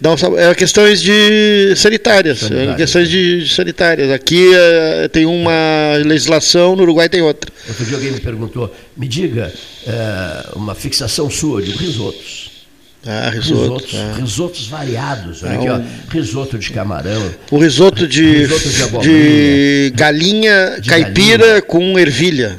dá 0.00 0.10
um, 0.10 0.38
é 0.38 0.54
questões 0.54 1.02
de 1.02 1.74
sanitárias, 1.76 2.50
é 2.50 2.74
questões 2.74 3.10
de, 3.10 3.44
de, 3.44 3.54
sanitárias. 3.54 4.10
Aqui 4.10 4.50
é, 4.54 5.08
tem 5.08 5.26
uma 5.26 5.98
legislação, 6.02 6.74
no 6.74 6.82
Uruguai 6.82 7.08
tem 7.08 7.20
outra. 7.20 7.52
Outro 7.68 7.84
dia 7.84 7.96
alguém 7.96 8.12
me 8.12 8.20
perguntou, 8.20 8.74
me 8.96 9.06
diga 9.06 9.52
é, 9.86 10.46
uma 10.56 10.74
fixação 10.74 11.28
sua 11.28 11.60
de 11.60 11.72
risotos. 11.72 12.52
Ah, 13.04 13.30
risoto. 13.30 13.62
Risotos, 13.62 13.94
é. 13.94 14.20
risotos 14.20 14.66
variados. 14.68 15.42
Olha 15.42 15.58
aqui, 15.58 15.68
ó. 15.68 15.80
Risoto 16.10 16.56
de 16.56 16.70
camarão. 16.70 17.34
O 17.50 17.58
risoto 17.58 18.06
de, 18.06 18.46
risoto 18.46 19.00
de, 19.00 19.90
de 19.90 19.92
galinha 19.96 20.78
de 20.80 20.88
caipira 20.88 21.38
galinha. 21.38 21.62
com 21.62 21.98
ervilha. 21.98 22.56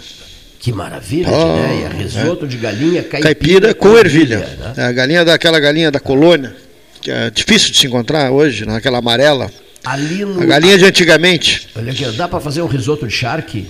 Que 0.64 0.72
maravilha 0.72 1.28
oh, 1.30 1.56
de 1.56 1.60
ideia. 1.60 1.90
Risoto 1.90 2.46
é. 2.46 2.48
de 2.48 2.56
galinha 2.56 3.04
caipira, 3.04 3.22
caipira 3.22 3.74
com, 3.74 3.90
com 3.90 3.98
ervilha. 3.98 4.36
ervilha 4.36 4.58
né? 4.60 4.74
É 4.78 4.84
a 4.84 4.92
galinha 4.94 5.26
daquela 5.26 5.60
galinha 5.60 5.92
da 5.92 6.00
colônia, 6.00 6.56
que 7.02 7.12
é 7.12 7.30
difícil 7.30 7.70
de 7.70 7.78
se 7.80 7.86
encontrar 7.86 8.32
hoje, 8.32 8.66
naquela 8.66 9.00
amarela. 9.00 9.52
Ali 9.84 10.24
no... 10.24 10.42
A 10.42 10.46
galinha 10.46 10.78
de 10.78 10.86
antigamente. 10.86 11.68
Olha 11.76 11.92
aqui, 11.92 12.06
dá 12.14 12.30
para 12.30 12.40
fazer 12.40 12.62
um 12.62 12.68
risoto 12.68 13.06
de 13.06 13.14
charque? 13.14 13.68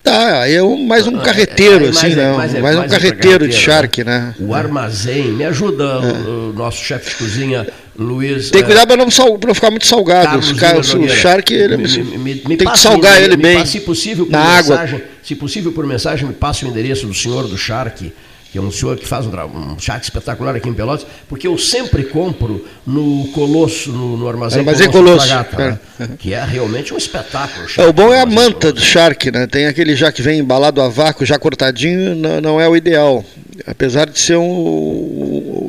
Tá, 0.00 0.48
é 0.48 0.62
um, 0.62 0.86
mais 0.86 1.08
um 1.08 1.18
ah, 1.18 1.22
carreteiro, 1.22 1.86
é, 1.86 1.88
é, 1.88 1.90
assim, 1.90 2.12
é, 2.12 2.14
não. 2.14 2.36
Mais, 2.36 2.52
mais, 2.60 2.78
um 2.78 2.86
carreteiro 2.86 3.48
de 3.48 3.56
charque, 3.56 4.04
né? 4.04 4.32
né? 4.38 4.46
O 4.46 4.54
armazém, 4.54 5.32
me 5.32 5.44
ajuda 5.44 5.98
o 5.98 6.52
nosso 6.52 6.84
chefe 6.84 7.10
de 7.10 7.16
cozinha 7.16 7.66
Luiz. 7.96 8.50
Tem 8.50 8.60
que 8.62 8.66
cuidar 8.66 8.86
para 8.86 8.96
não, 8.96 9.06
não, 9.06 9.54
ficar 9.54 9.70
muito 9.70 9.86
salgado. 9.86 10.38
o 10.38 11.08
charque, 11.08 11.54
ele, 11.54 11.76
me, 11.76 12.18
me, 12.18 12.42
me 12.46 12.56
tem 12.56 12.68
que 12.68 12.78
salgar 12.78 13.22
ele 13.22 13.36
bem. 13.36 13.64
Se 13.64 13.80
possível, 13.80 14.26
na 14.28 14.56
mensagem, 14.56 14.96
água. 14.96 15.02
Se 15.22 15.34
possível, 15.34 15.72
por 15.72 15.86
mensagem, 15.86 16.26
me 16.26 16.34
passe 16.34 16.64
o 16.64 16.68
endereço 16.68 17.06
do 17.06 17.14
senhor 17.14 17.46
do 17.46 17.56
charque 17.56 18.12
que 18.54 18.58
é 18.58 18.62
um 18.62 18.70
senhor 18.70 18.96
que 18.96 19.04
faz 19.04 19.26
um, 19.26 19.32
um 19.32 19.76
charque 19.80 20.04
espetacular 20.04 20.54
aqui 20.54 20.68
em 20.68 20.72
Pelotas, 20.72 21.04
porque 21.28 21.44
eu 21.44 21.58
sempre 21.58 22.04
compro 22.04 22.64
no 22.86 23.26
Colosso, 23.34 23.90
no, 23.90 24.16
no 24.16 24.28
armazém, 24.28 24.60
armazém 24.60 24.88
Colosso, 24.88 25.28
Gata, 25.28 25.56
né? 25.56 25.78
É. 25.98 26.06
que 26.16 26.32
é 26.32 26.44
realmente 26.44 26.94
um 26.94 26.96
espetáculo. 26.96 27.66
É, 27.76 27.84
o 27.84 27.92
bom 27.92 28.14
é 28.14 28.20
a 28.20 28.26
manta 28.26 28.72
do 28.72 28.80
charque, 28.80 29.32
né? 29.32 29.48
Tem 29.48 29.66
aquele 29.66 29.96
já 29.96 30.12
que 30.12 30.22
vem 30.22 30.38
embalado 30.38 30.80
a 30.80 30.88
vácuo, 30.88 31.26
já 31.26 31.36
cortadinho, 31.36 32.14
não, 32.14 32.40
não 32.40 32.60
é 32.60 32.68
o 32.68 32.76
ideal. 32.76 33.24
Apesar 33.66 34.08
de 34.08 34.20
ser 34.20 34.36
um 34.36 34.44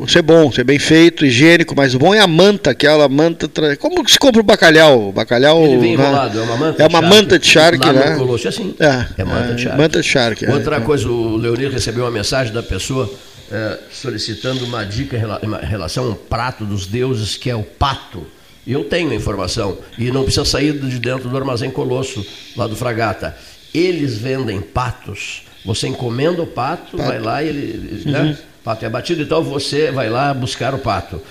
ser 0.07 0.21
bom, 0.21 0.51
ser 0.51 0.63
bem 0.63 0.79
feito, 0.79 1.25
higiênico, 1.25 1.75
mas 1.75 1.93
o 1.93 1.99
bom 1.99 2.13
é 2.13 2.19
a 2.19 2.27
manta, 2.27 2.71
aquela 2.71 3.07
manta. 3.09 3.47
Tra... 3.47 3.75
Como 3.77 4.07
se 4.07 4.17
compra 4.17 4.41
o 4.41 4.43
bacalhau? 4.43 5.09
O 5.09 5.11
bacalhau. 5.11 5.63
Ele 5.65 5.77
vem 5.77 5.97
né? 5.97 6.03
enrolado, 6.03 6.39
é 6.39 6.41
uma 6.41 6.57
manta. 6.57 6.83
É 6.83 6.87
uma 6.87 7.01
de 7.01 7.07
manta 7.07 7.39
de 7.39 7.47
charque, 7.47 7.91
né? 7.91 8.15
Colosso, 8.15 8.47
é 8.47 8.49
assim. 8.49 8.75
É, 8.79 9.21
é 9.21 9.23
manta 9.23 9.53
de 9.53 9.63
charque. 9.63 9.77
Manta 9.77 10.01
de 10.01 10.07
charque. 10.07 10.45
Outra 10.47 10.77
é. 10.77 10.79
coisa, 10.81 11.07
o 11.09 11.35
Leonir 11.35 11.71
recebeu 11.71 12.03
uma 12.03 12.11
mensagem 12.11 12.53
da 12.53 12.63
pessoa 12.63 13.11
é, 13.51 13.79
solicitando 13.91 14.65
uma 14.65 14.83
dica 14.83 15.17
em 15.17 15.65
relação 15.65 16.05
a 16.05 16.09
um 16.09 16.15
prato 16.15 16.65
dos 16.65 16.85
deuses 16.87 17.35
que 17.35 17.49
é 17.49 17.55
o 17.55 17.63
pato. 17.63 18.25
E 18.65 18.71
eu 18.71 18.83
tenho 18.85 19.11
a 19.11 19.15
informação. 19.15 19.77
E 19.97 20.11
não 20.11 20.23
precisa 20.23 20.45
sair 20.45 20.73
de 20.73 20.99
dentro 20.99 21.29
do 21.29 21.37
armazém 21.37 21.69
Colosso, 21.69 22.25
lá 22.55 22.65
do 22.67 22.75
Fragata. 22.75 23.35
Eles 23.73 24.17
vendem 24.17 24.61
patos. 24.61 25.43
Você 25.63 25.87
encomenda 25.87 26.41
o 26.41 26.47
pato, 26.47 26.97
pato. 26.97 27.09
vai 27.09 27.19
lá 27.19 27.43
e 27.43 27.47
ele. 27.47 28.01
Né? 28.05 28.37
Pato 28.65 28.83
é 28.83 28.87
abatido, 28.87 29.21
então 29.21 29.43
você 29.43 29.91
vai 29.91 30.09
lá 30.09 30.33
buscar 30.33 30.73
o 30.73 30.79
pato. 30.79 31.21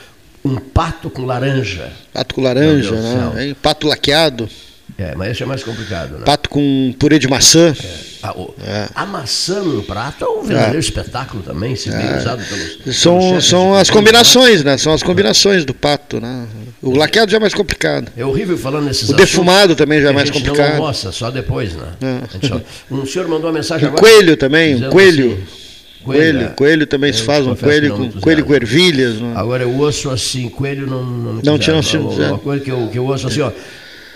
Um 0.45 0.55
pato 0.55 1.11
com 1.11 1.25
laranja. 1.25 1.91
Pato 2.13 2.33
com 2.33 2.41
laranja, 2.41 2.93
né? 2.93 3.57
Pato 3.61 3.89
laqueado. 3.89 4.49
É, 4.97 5.17
mas 5.17 5.33
esse 5.33 5.43
é 5.43 5.47
mais 5.47 5.65
complicado. 5.65 6.19
Né? 6.19 6.25
Pato 6.25 6.49
com 6.49 6.95
purê 6.97 7.19
de 7.19 7.27
maçã. 7.27 7.75
É. 7.77 8.27
A, 8.29 8.39
o, 8.39 8.55
é. 8.63 8.89
a, 8.95 9.05
maçã 9.05 9.61
no 9.63 9.83
prato 9.83 10.25
é 10.25 10.29
um 10.29 10.43
verdadeiro 10.45 10.77
é. 10.77 10.81
espetáculo 10.81 11.43
também, 11.43 11.75
se 11.75 11.91
bem 11.91 12.07
é. 12.07 12.19
usado 12.19 12.45
pelos. 12.45 12.97
São, 12.97 13.19
pelos 13.19 13.49
são 13.49 13.75
as 13.75 13.91
combinações, 13.91 14.63
né? 14.63 14.79
São 14.79 14.93
as 14.93 15.03
combinações 15.03 15.65
do 15.65 15.75
pato, 15.75 16.21
né? 16.21 16.47
O 16.81 16.97
laqueado 16.97 17.33
já 17.33 17.39
é 17.39 17.41
mais 17.41 17.55
complicado. 17.55 18.13
É 18.17 18.25
horrível 18.25 18.57
falando 18.57 18.85
nesses 18.85 19.09
O 19.09 19.15
defumado 19.15 19.75
também 19.75 20.01
já 20.01 20.11
é 20.11 20.13
mais 20.13 20.31
complicado. 20.31 20.77
Nossa, 20.77 21.11
só 21.11 21.33
depois, 21.33 21.75
né? 21.75 21.89
É. 22.01 22.47
Só... 22.47 22.61
Um 22.93 23.05
senhor 23.05 23.27
mandou 23.27 23.49
uma 23.49 23.55
mensagem 23.55 23.87
o 23.87 23.89
agora. 23.89 24.01
Coelho 24.01 24.37
também, 24.37 24.77
um 24.77 24.91
coelho. 24.91 25.33
Assim, 25.33 25.64
Coelho, 26.05 26.39
coelho, 26.39 26.55
coelho 26.57 26.87
também 26.87 27.13
se 27.13 27.23
faz 27.23 27.47
um 27.47 27.57
coelho 27.57 27.97
com 27.97 28.21
coelho 28.21 28.45
com 28.45 28.55
ervilhas. 28.55 29.15
Né? 29.15 29.33
Agora 29.35 29.63
eu 29.63 29.75
ouço 29.75 30.11
assim, 30.11 30.49
coelho 30.51 30.87
não 30.87 31.03
não, 31.03 31.33
não 31.43 31.59
tinha 31.59 31.75
não, 31.75 32.11
uma 32.29 32.39
coisa 32.39 32.63
que 32.63 32.71
eu, 32.71 32.89
que 32.89 32.99
eu 32.99 33.05
ouço 33.07 33.27
assim, 33.27 33.41
ó. 33.41 33.51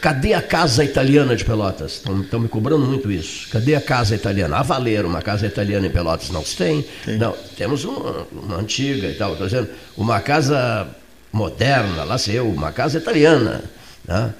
Cadê 0.00 0.32
a 0.32 0.40
casa 0.40 0.84
italiana 0.84 1.34
de 1.34 1.44
Pelotas? 1.44 2.02
Estão 2.04 2.38
me 2.38 2.48
cobrando 2.48 2.86
muito 2.86 3.10
isso. 3.10 3.48
Cadê 3.50 3.74
a 3.74 3.80
casa 3.80 4.14
italiana? 4.14 4.58
A 4.58 4.62
valer 4.62 5.04
uma 5.04 5.20
casa 5.20 5.44
italiana 5.46 5.88
em 5.88 5.90
Pelotas 5.90 6.30
não 6.30 6.44
se 6.44 6.56
tem. 6.56 6.84
tem. 7.04 7.18
Não, 7.18 7.34
temos 7.56 7.84
uma, 7.84 8.26
uma, 8.30 8.56
antiga 8.58 9.08
e 9.08 9.14
tal. 9.14 9.32
Estou 9.32 9.48
dizendo, 9.48 9.68
uma 9.96 10.20
casa 10.20 10.86
moderna, 11.32 12.04
lá 12.04 12.16
sei 12.16 12.38
eu, 12.38 12.48
uma 12.48 12.70
casa 12.70 12.98
italiana. 12.98 13.64
Né? 14.06 14.32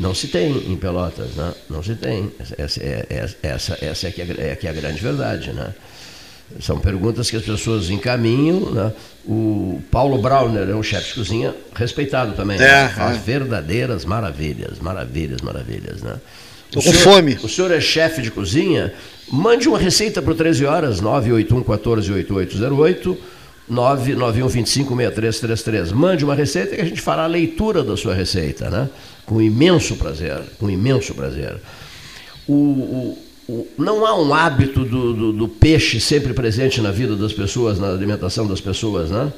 Não 0.00 0.12
se 0.12 0.26
tem 0.26 0.50
em 0.50 0.76
Pelotas, 0.76 1.36
né? 1.36 1.54
não 1.70 1.80
se 1.80 1.94
tem. 1.94 2.32
Essa, 2.58 2.82
é, 2.82 3.30
essa, 3.40 3.78
essa 3.80 4.08
é, 4.08 4.10
que 4.10 4.20
é, 4.20 4.26
é, 4.38 4.56
que 4.56 4.66
é 4.66 4.70
a 4.70 4.72
grande 4.72 5.00
verdade. 5.00 5.52
Né? 5.52 5.72
São 6.60 6.78
perguntas 6.78 7.30
que 7.30 7.36
as 7.36 7.42
pessoas 7.42 7.90
encaminham. 7.90 8.70
Né? 8.70 8.92
O 9.26 9.82
Paulo 9.90 10.18
Brauner 10.18 10.68
é 10.68 10.74
um 10.74 10.82
chefe 10.82 11.08
de 11.08 11.14
cozinha 11.14 11.54
respeitado 11.74 12.34
também. 12.34 12.56
É, 12.56 12.60
né? 12.60 12.92
Faz 12.94 13.16
é. 13.16 13.20
verdadeiras 13.20 14.04
maravilhas, 14.04 14.78
maravilhas, 14.78 15.40
maravilhas. 15.40 16.02
Né? 16.02 16.16
Estou 16.66 16.82
com 16.82 16.92
fome. 16.92 17.38
O 17.42 17.48
senhor 17.48 17.70
é 17.70 17.80
chefe 17.80 18.22
de 18.22 18.30
cozinha? 18.30 18.92
Mande 19.30 19.68
uma 19.68 19.78
receita 19.78 20.22
para 20.22 20.32
o 20.32 20.34
13 20.34 20.64
horas, 20.64 21.00
981 21.00 21.62
14 21.64 22.12
8808. 22.12 23.18
991256333. 23.70 25.92
Mande 25.92 26.24
uma 26.24 26.34
receita 26.34 26.74
que 26.76 26.82
a 26.82 26.84
gente 26.84 27.00
fará 27.00 27.24
a 27.24 27.26
leitura 27.26 27.82
da 27.82 27.96
sua 27.96 28.14
receita, 28.14 28.68
né? 28.68 28.90
Com 29.24 29.40
imenso 29.40 29.96
prazer, 29.96 30.38
com 30.58 30.68
imenso 30.68 31.14
prazer. 31.14 31.56
O, 32.46 33.16
não 33.76 34.06
há 34.06 34.18
um 34.18 34.32
hábito 34.32 34.84
do, 34.84 35.12
do, 35.12 35.32
do, 35.32 35.48
peixe 35.48 36.00
sempre 36.00 36.32
presente 36.32 36.80
na 36.80 36.90
vida 36.90 37.14
das 37.14 37.32
pessoas, 37.32 37.78
na 37.78 37.90
alimentação 37.90 38.46
das 38.46 38.60
pessoas, 38.60 39.10
né? 39.10 39.32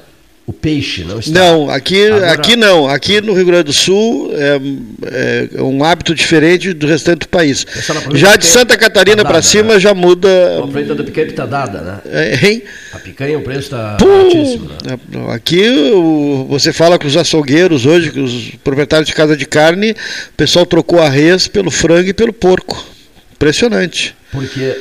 O 0.45 0.53
peixe 0.53 1.03
não 1.03 1.19
está. 1.19 1.37
Não, 1.37 1.69
aqui, 1.69 2.07
Agora... 2.07 2.31
aqui 2.31 2.55
não. 2.55 2.87
Aqui 2.87 3.19
no 3.19 3.33
Rio 3.33 3.47
Grande 3.47 3.65
do 3.65 3.73
Sul 3.73 4.31
é, 4.33 5.57
é 5.57 5.61
um 5.61 5.83
hábito 5.83 6.15
diferente 6.15 6.71
do 6.71 6.87
restante 6.87 7.19
do 7.19 7.27
país. 7.27 7.67
Já 8.13 8.37
de 8.37 8.45
Santa 8.45 8.77
Catarina 8.77 9.25
para 9.25 9.41
cima 9.41 9.73
né? 9.73 9.79
já 9.81 9.93
muda. 9.93 10.29
O 10.63 10.69
preço 10.69 10.95
da 10.95 11.03
picanha 11.03 11.27
está 11.27 11.45
dada, 11.45 11.81
né? 11.81 11.99
É, 12.05 12.47
hein? 12.47 12.63
A 12.93 12.99
picanha, 12.99 13.37
o 13.37 13.41
preço 13.41 13.63
está 13.63 13.97
altíssimo. 13.99 14.69
Né? 14.85 14.97
É, 15.27 15.33
aqui 15.33 15.69
o, 15.93 16.45
você 16.47 16.71
fala 16.71 16.97
com 16.97 17.07
os 17.07 17.17
açougueiros 17.17 17.85
hoje, 17.85 18.11
com 18.11 18.23
os 18.23 18.51
proprietários 18.63 19.09
de 19.09 19.13
casa 19.13 19.35
de 19.35 19.45
carne, 19.45 19.91
o 19.91 20.33
pessoal 20.37 20.65
trocou 20.65 21.01
a 21.01 21.09
res 21.09 21.49
pelo 21.49 21.69
frango 21.69 22.07
e 22.07 22.13
pelo 22.13 22.31
porco. 22.31 22.96
Impressionante. 23.37 24.15
Porque 24.31 24.75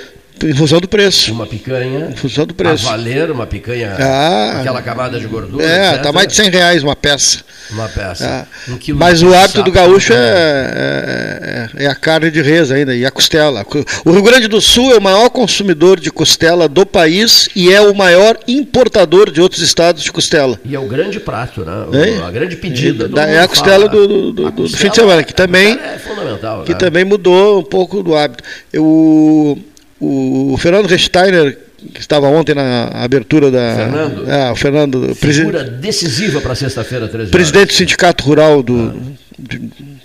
em 0.44 0.54
função 0.54 0.80
do 0.80 0.88
preço. 0.88 1.32
Uma 1.32 1.46
picanha. 1.46 2.08
Em 2.10 2.16
função 2.16 2.44
do 2.44 2.54
preço. 2.54 2.86
A 2.86 2.90
valer 2.90 3.30
uma 3.30 3.46
picanha. 3.46 3.96
Ah, 3.98 4.60
aquela 4.60 4.82
camada 4.82 5.18
de 5.18 5.26
gordura. 5.26 5.64
É, 5.64 5.96
está 5.96 6.12
mais 6.12 6.28
de 6.28 6.34
100 6.34 6.50
reais 6.50 6.82
uma 6.82 6.94
peça. 6.94 7.44
Uma 7.70 7.88
peça. 7.88 8.46
Ah, 8.46 8.70
um 8.70 8.94
Mas 8.94 9.22
o 9.22 9.34
hábito 9.34 9.62
do 9.62 9.72
gaúcho 9.72 10.12
é, 10.12 10.16
é, 10.16 11.70
é, 11.78 11.84
é, 11.84 11.86
a 11.86 11.94
carne 11.94 12.30
de 12.30 12.42
res 12.42 12.70
ainda 12.70 12.94
e 12.94 13.06
a 13.06 13.10
costela. 13.10 13.64
O 14.04 14.12
Rio 14.12 14.22
Grande 14.22 14.46
do 14.46 14.60
Sul 14.60 14.92
é 14.92 14.98
o 14.98 15.02
maior 15.02 15.30
consumidor 15.30 15.98
de 15.98 16.10
costela 16.10 16.68
do 16.68 16.84
país 16.84 17.48
e 17.56 17.72
é 17.72 17.80
o 17.80 17.94
maior 17.94 18.38
importador 18.46 19.30
de 19.30 19.40
outros 19.40 19.62
estados 19.62 20.02
de 20.02 20.12
costela. 20.12 20.60
E 20.64 20.74
é 20.74 20.78
o 20.78 20.86
grande 20.86 21.18
prato, 21.18 21.64
né? 21.64 21.86
É? 21.92 22.26
A 22.26 22.30
grande 22.30 22.56
pedida. 22.56 23.08
É, 23.22 23.40
a 23.40 23.48
costela 23.48 23.88
do, 23.88 24.06
do, 24.06 24.32
do, 24.32 24.50
do, 24.50 24.68
fim 24.68 24.90
de 24.90 24.96
semana, 24.96 25.24
que 25.24 25.34
também, 25.34 25.78
é 25.78 25.98
fundamental, 25.98 26.62
que 26.64 26.72
né? 26.72 26.78
também 26.78 27.04
mudou 27.04 27.60
um 27.60 27.64
pouco 27.64 28.02
do 28.02 28.14
hábito. 28.14 28.44
Eu 28.72 29.58
o 30.00 30.56
Fernando 30.58 30.86
Resteiner, 30.86 31.58
que 31.92 32.00
estava 32.00 32.26
ontem 32.28 32.54
na 32.54 32.88
abertura 32.88 33.50
da. 33.50 33.74
Fernando? 33.76 34.30
É, 34.30 34.50
o 34.50 34.56
Fernando. 34.56 35.14
Figura 35.14 35.64
decisiva 35.64 36.40
para 36.40 36.54
sexta-feira, 36.54 37.08
13 37.08 37.30
Presidente 37.30 37.68
do 37.68 37.74
Sindicato 37.74 38.24
Rural 38.24 38.62
do, 38.62 38.94
ah. 38.94 39.56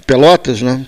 Pelotas, 0.05 0.61
né? 0.61 0.85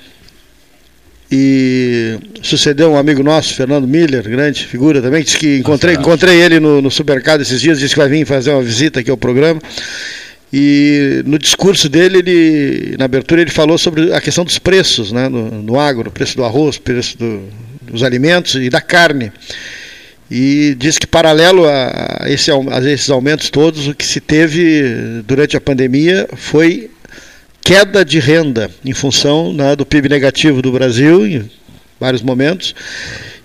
E 1.32 2.20
sucedeu 2.44 2.92
um 2.92 2.98
amigo 2.98 3.24
nosso, 3.24 3.56
Fernando 3.56 3.88
Miller, 3.88 4.22
grande 4.30 4.68
figura 4.68 5.02
também, 5.02 5.24
disse 5.24 5.38
que 5.38 5.58
encontrei, 5.58 5.96
encontrei 5.96 6.40
ele 6.40 6.60
no, 6.60 6.80
no 6.80 6.92
supermercado 6.92 7.42
esses 7.42 7.60
dias, 7.60 7.80
disse 7.80 7.96
que 7.96 8.00
vai 8.00 8.08
vir 8.08 8.24
fazer 8.24 8.52
uma 8.52 8.62
visita 8.62 9.00
aqui 9.00 9.10
ao 9.10 9.18
programa. 9.18 9.60
E 10.56 11.24
no 11.26 11.40
discurso 11.40 11.90
dele, 11.90 12.20
ele, 12.20 12.96
na 13.00 13.06
abertura, 13.06 13.42
ele 13.42 13.50
falou 13.50 13.80
sobre 13.80 14.14
a 14.14 14.22
questão 14.22 14.46
dos 14.46 14.60
preços 14.60 15.12
né, 15.12 15.28
no, 15.28 15.64
no 15.64 15.80
agro, 15.80 16.12
preço 16.12 16.38
do 16.38 16.44
arroz, 16.44 16.78
preço 16.78 17.18
do, 17.18 17.42
dos 17.92 18.04
alimentos 18.04 18.56
e 18.56 18.70
da 18.70 18.82
carne. 18.82 19.32
E 20.30 20.76
diz 20.80 20.98
que, 20.98 21.06
paralelo 21.06 21.66
a, 21.68 22.26
esse, 22.28 22.50
a 22.52 22.92
esses 22.92 23.10
aumentos 23.10 23.50
todos, 23.50 23.88
o 23.88 23.94
que 23.94 24.06
se 24.06 24.20
teve 24.20 25.22
durante 25.26 25.56
a 25.56 25.62
pandemia 25.62 26.28
foi 26.36 26.90
queda 27.64 28.04
de 28.04 28.20
renda 28.20 28.70
em 28.84 28.94
função 28.94 29.54
né, 29.54 29.76
do 29.76 29.86
PIB 29.86 30.10
negativo 30.10 30.62
do 30.62 30.72
Brasil, 30.72 31.26
em 31.26 31.50
vários 32.00 32.22
momentos, 32.22 32.76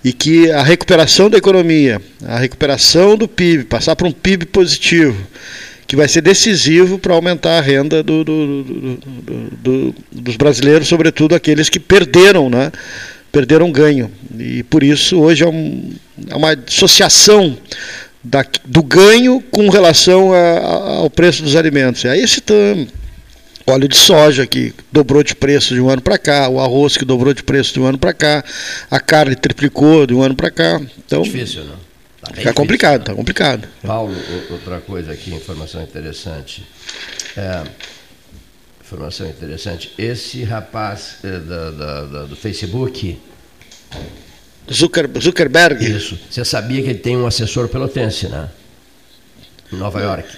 e 0.05 0.12
que 0.12 0.51
a 0.51 0.62
recuperação 0.62 1.28
da 1.28 1.39
economia, 1.39 2.01
a 2.24 2.39
recuperação 2.39 3.16
do 3.16 3.28
PIB, 3.28 3.64
passar 3.64 3.95
para 3.95 4.09
um 4.09 4.12
PIB 4.12 4.47
positivo, 4.47 5.16
que 5.86 5.97
vai 5.97 6.09
ser 6.09 6.20
decisivo 6.20 6.99
para 6.99 7.14
aumentar 7.14 7.59
a 7.59 7.61
renda 7.61 8.03
do, 8.03 8.22
do, 8.22 8.64
do, 9.62 9.95
dos 10.12 10.36
brasileiros, 10.36 10.89
sobretudo 10.89 11.34
aqueles 11.34 11.68
que 11.68 11.80
perderam 11.80 12.51
né, 12.51 12.70
perderam 13.32 13.70
ganho. 13.70 14.10
E 14.38 14.62
por 14.64 14.82
isso 14.82 15.18
hoje 15.18 15.44
é, 15.44 15.48
um, 15.48 15.92
é 16.28 16.34
uma 16.34 16.52
associação 16.52 17.56
da, 18.22 18.44
do 18.64 18.82
ganho 18.82 19.40
com 19.50 19.68
relação 19.68 20.32
a, 20.32 20.38
a, 20.38 20.96
ao 20.98 21.10
preço 21.10 21.42
dos 21.42 21.56
alimentos. 21.56 22.04
E 22.04 22.08
aí 22.08 22.20
esse 22.20 22.42
óleo 23.66 23.88
de 23.88 23.96
soja 23.96 24.46
que 24.46 24.74
dobrou 24.90 25.22
de 25.22 25.34
preço 25.34 25.74
de 25.74 25.80
um 25.80 25.88
ano 25.88 26.00
para 26.00 26.18
cá, 26.18 26.48
o 26.48 26.60
arroz 26.60 26.96
que 26.96 27.04
dobrou 27.04 27.34
de 27.34 27.42
preço 27.42 27.74
de 27.74 27.80
um 27.80 27.84
ano 27.84 27.98
para 27.98 28.12
cá, 28.12 28.44
a 28.90 29.00
carne 29.00 29.36
triplicou 29.36 30.06
de 30.06 30.14
um 30.14 30.22
ano 30.22 30.34
para 30.34 30.50
cá. 30.50 30.80
Então, 30.98 31.22
difícil, 31.22 31.64
não? 31.64 31.88
Tá 32.20 32.32
fica 32.34 32.52
complicado, 32.52 33.00
está 33.00 33.14
complicado. 33.14 33.68
Paulo, 33.82 34.14
outra 34.50 34.80
coisa 34.80 35.12
aqui, 35.12 35.32
informação 35.32 35.82
interessante. 35.82 36.66
É, 37.36 37.62
informação 38.89 39.28
interessante. 39.28 39.93
Esse 39.99 40.43
rapaz 40.45 41.18
eh, 41.22 41.39
da, 41.41 41.70
da, 41.70 42.05
da, 42.05 42.22
do 42.24 42.34
Facebook. 42.34 43.20
Zucker, 44.72 45.11
Zuckerberg. 45.20 45.84
Isso. 45.84 46.18
Você 46.30 46.43
sabia 46.45 46.82
que 46.82 46.89
ele 46.89 46.99
tem 46.99 47.16
um 47.16 47.26
assessor 47.26 47.68
pelotense, 47.68 48.28
né? 48.28 48.49
Em 49.70 49.76
Nova 49.76 50.01
York. 50.01 50.28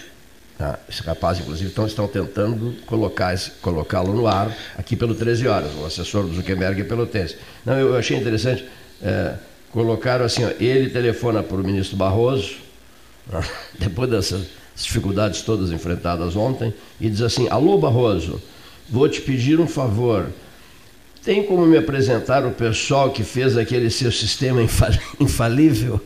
Ah, 0.58 0.78
esse 0.88 1.02
rapaz, 1.02 1.38
inclusive, 1.38 1.70
então, 1.70 1.86
estão 1.86 2.06
tentando 2.06 2.76
colocá-lo 2.86 4.12
no 4.12 4.26
ar 4.26 4.54
aqui 4.76 4.94
pelo 4.94 5.14
13 5.14 5.48
horas, 5.48 5.72
o 5.74 5.86
assessor 5.86 6.24
do 6.26 6.34
Zuckerberg 6.34 6.82
é 6.82 6.84
pelotense. 6.84 7.36
Não, 7.64 7.78
eu 7.78 7.96
achei 7.96 8.18
interessante. 8.18 8.68
É, 9.00 9.36
colocaram 9.70 10.24
assim, 10.24 10.44
ó, 10.44 10.50
ele 10.60 10.90
telefona 10.90 11.42
para 11.42 11.56
o 11.56 11.64
ministro 11.64 11.96
Barroso, 11.96 12.56
depois 13.78 14.10
dessas 14.10 14.59
dificuldades 14.82 15.42
todas 15.42 15.70
enfrentadas 15.70 16.36
ontem, 16.36 16.74
e 17.00 17.08
diz 17.08 17.22
assim: 17.22 17.48
Alô 17.48 17.78
Barroso, 17.78 18.40
vou 18.88 19.08
te 19.08 19.20
pedir 19.20 19.60
um 19.60 19.66
favor. 19.66 20.28
Tem 21.22 21.44
como 21.44 21.66
me 21.66 21.76
apresentar 21.76 22.46
o 22.46 22.52
pessoal 22.52 23.10
que 23.10 23.22
fez 23.22 23.56
aquele 23.56 23.90
seu 23.90 24.10
sistema 24.10 24.62
infalível 25.20 26.00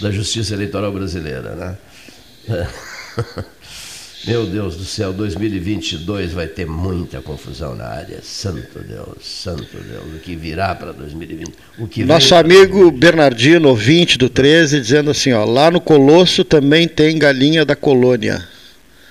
da 0.00 0.10
justiça 0.10 0.54
eleitoral 0.54 0.92
brasileira, 0.92 1.54
né? 1.54 1.78
Meu 4.26 4.44
Deus 4.44 4.74
do 4.74 4.84
céu, 4.84 5.12
2022 5.12 6.32
vai 6.32 6.48
ter 6.48 6.66
muita 6.66 7.20
confusão 7.20 7.76
na 7.76 7.86
área. 7.86 8.18
Santo 8.22 8.80
Deus, 8.80 9.18
santo 9.22 9.76
Deus, 9.76 10.16
o 10.16 10.18
que 10.18 10.34
virá 10.34 10.74
para 10.74 10.92
2020? 10.92 11.52
O 11.78 11.86
que 11.86 12.04
Nosso 12.04 12.34
amigo 12.34 12.90
Bernardino, 12.90 13.68
ouvinte 13.68 14.18
do 14.18 14.28
13, 14.28 14.80
dizendo 14.80 15.12
assim, 15.12 15.32
ó, 15.32 15.44
lá 15.44 15.70
no 15.70 15.80
Colosso 15.80 16.42
também 16.42 16.88
tem 16.88 17.16
galinha 17.16 17.64
da 17.64 17.76
colônia. 17.76 18.44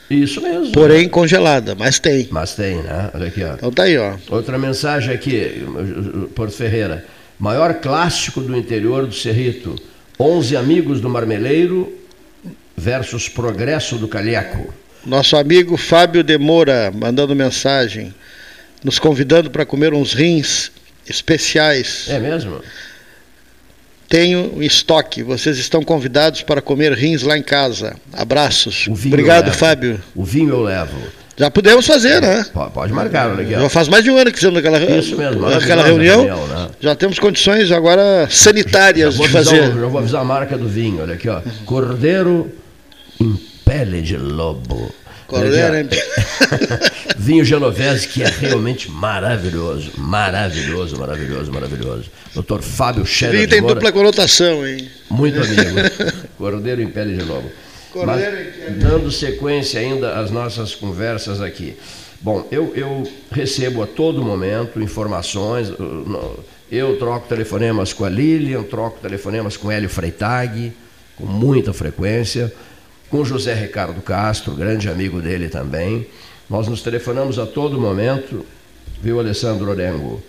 Isso 0.09 0.41
mesmo. 0.41 0.73
Porém 0.73 1.03
né? 1.03 1.09
congelada, 1.09 1.75
mas 1.75 1.97
tem. 1.97 2.27
Mas 2.29 2.53
tem, 2.53 2.83
né? 2.83 3.09
Olha 3.13 3.27
aqui, 3.27 3.41
ó. 3.41 3.53
Então 3.53 3.71
tá 3.71 3.83
aí, 3.83 3.97
ó. 3.97 4.17
Outra 4.29 4.57
mensagem 4.57 5.13
aqui, 5.13 5.65
Porto 6.35 6.53
Ferreira. 6.53 7.05
Maior 7.39 7.75
clássico 7.75 8.41
do 8.41 8.55
interior 8.55 9.07
do 9.07 9.13
Cerrito. 9.13 9.75
11 10.19 10.57
amigos 10.57 10.99
do 10.99 11.09
Marmeleiro 11.09 11.91
versus 12.75 13.29
Progresso 13.29 13.95
do 13.97 14.09
Calheco. 14.09 14.73
Nosso 15.05 15.37
amigo 15.37 15.77
Fábio 15.77 16.23
Demora 16.23 16.91
mandando 16.93 17.35
mensagem, 17.35 18.13
nos 18.83 18.97
convidando 18.97 19.51
para 19.51 19.65
comer 19.65 19.93
uns 19.93 20.13
rins 20.13 20.71
especiais. 21.07 22.07
É 22.09 22.19
mesmo? 22.19 22.59
Tenho 24.09 24.61
em 24.61 24.65
estoque. 24.65 25.21
Vocês 25.21 25.57
estão 25.59 25.83
convidados 25.83 26.41
para 26.41 26.61
comer 26.61 26.93
rins 26.93 27.21
lá 27.21 27.37
em 27.37 27.43
casa. 27.43 27.95
Abraços. 28.13 28.87
Obrigado, 28.87 29.51
Fábio. 29.51 30.01
O 30.15 30.23
vinho 30.23 30.49
eu 30.49 30.61
levo. 30.63 30.97
Já 31.37 31.51
podemos 31.51 31.85
fazer, 31.85 32.21
né? 32.21 32.45
Pode 32.73 32.93
marcar, 32.93 33.35
legal. 33.35 33.61
Já 33.61 33.69
faz 33.69 33.87
mais 33.89 34.03
de 34.03 34.09
um 34.09 34.17
ano 34.17 34.31
que 34.31 34.37
fizemos 34.37 34.57
aquela, 34.57 34.79
Isso 34.79 35.17
mesmo, 35.17 35.45
aquela 35.45 35.83
reunião. 35.83 36.23
reunião 36.23 36.47
né? 36.47 36.69
Já 36.79 36.95
temos 36.95 37.19
condições 37.19 37.71
agora 37.71 38.27
sanitárias 38.31 39.17
de 39.17 39.27
fazer. 39.27 39.63
já 39.73 39.87
vou 39.87 39.99
avisar 39.99 40.21
a 40.21 40.23
marca 40.23 40.57
do 40.57 40.67
vinho, 40.67 41.01
olha 41.01 41.15
aqui, 41.15 41.27
ó. 41.27 41.41
Cordeiro 41.65 42.49
pele 43.65 44.01
de 44.01 44.15
lobo. 44.15 44.93
Cordeiro, 45.27 45.89
Vinho 47.17 47.43
Genovese, 47.43 48.07
que 48.07 48.21
é 48.21 48.27
realmente 48.27 48.91
maravilhoso. 48.91 49.91
Maravilhoso, 49.97 50.99
maravilhoso, 50.99 51.51
maravilhoso. 51.51 52.11
Doutor 52.35 52.61
Fábio 52.61 53.03
Scherer. 53.05 53.37
Vinho 53.37 53.49
tem 53.49 53.61
dupla 53.61 53.91
conotação, 53.91 54.65
hein? 54.65 54.87
Muito 55.09 55.39
amigo. 55.41 55.79
Cordeiro 56.37 56.81
em 56.81 56.89
pele 56.89 57.17
de 57.17 57.23
lobo. 57.23 57.49
Cordeiro 57.91 58.37
Mas, 58.67 58.77
dando 58.77 59.11
sequência 59.11 59.79
ainda 59.79 60.19
às 60.19 60.29
nossas 60.29 60.75
conversas 60.75 61.41
aqui. 61.41 61.75
Bom, 62.21 62.47
eu, 62.51 62.71
eu 62.75 63.03
recebo 63.31 63.81
a 63.81 63.87
todo 63.87 64.23
momento 64.23 64.79
informações. 64.79 65.73
Eu 66.71 66.97
troco 66.97 67.27
telefonemas 67.27 67.93
com 67.93 68.05
a 68.05 68.09
Lilian, 68.09 68.61
troco 68.63 68.99
telefonemas 69.01 69.57
com 69.57 69.71
Hélio 69.71 69.89
Freitag, 69.89 70.71
com 71.17 71.25
muita 71.25 71.73
frequência 71.73 72.53
com 73.09 73.23
José 73.23 73.53
Ricardo 73.53 74.01
Castro, 74.01 74.53
grande 74.53 74.89
amigo 74.89 75.21
dele 75.21 75.49
também. 75.49 76.07
Nós 76.49 76.67
nos 76.67 76.81
telefonamos 76.81 77.39
a 77.39 77.45
todo 77.45 77.79
momento, 77.79 78.45
viu, 79.01 79.19
Alessandro 79.19 79.69
Orengo? 79.69 80.21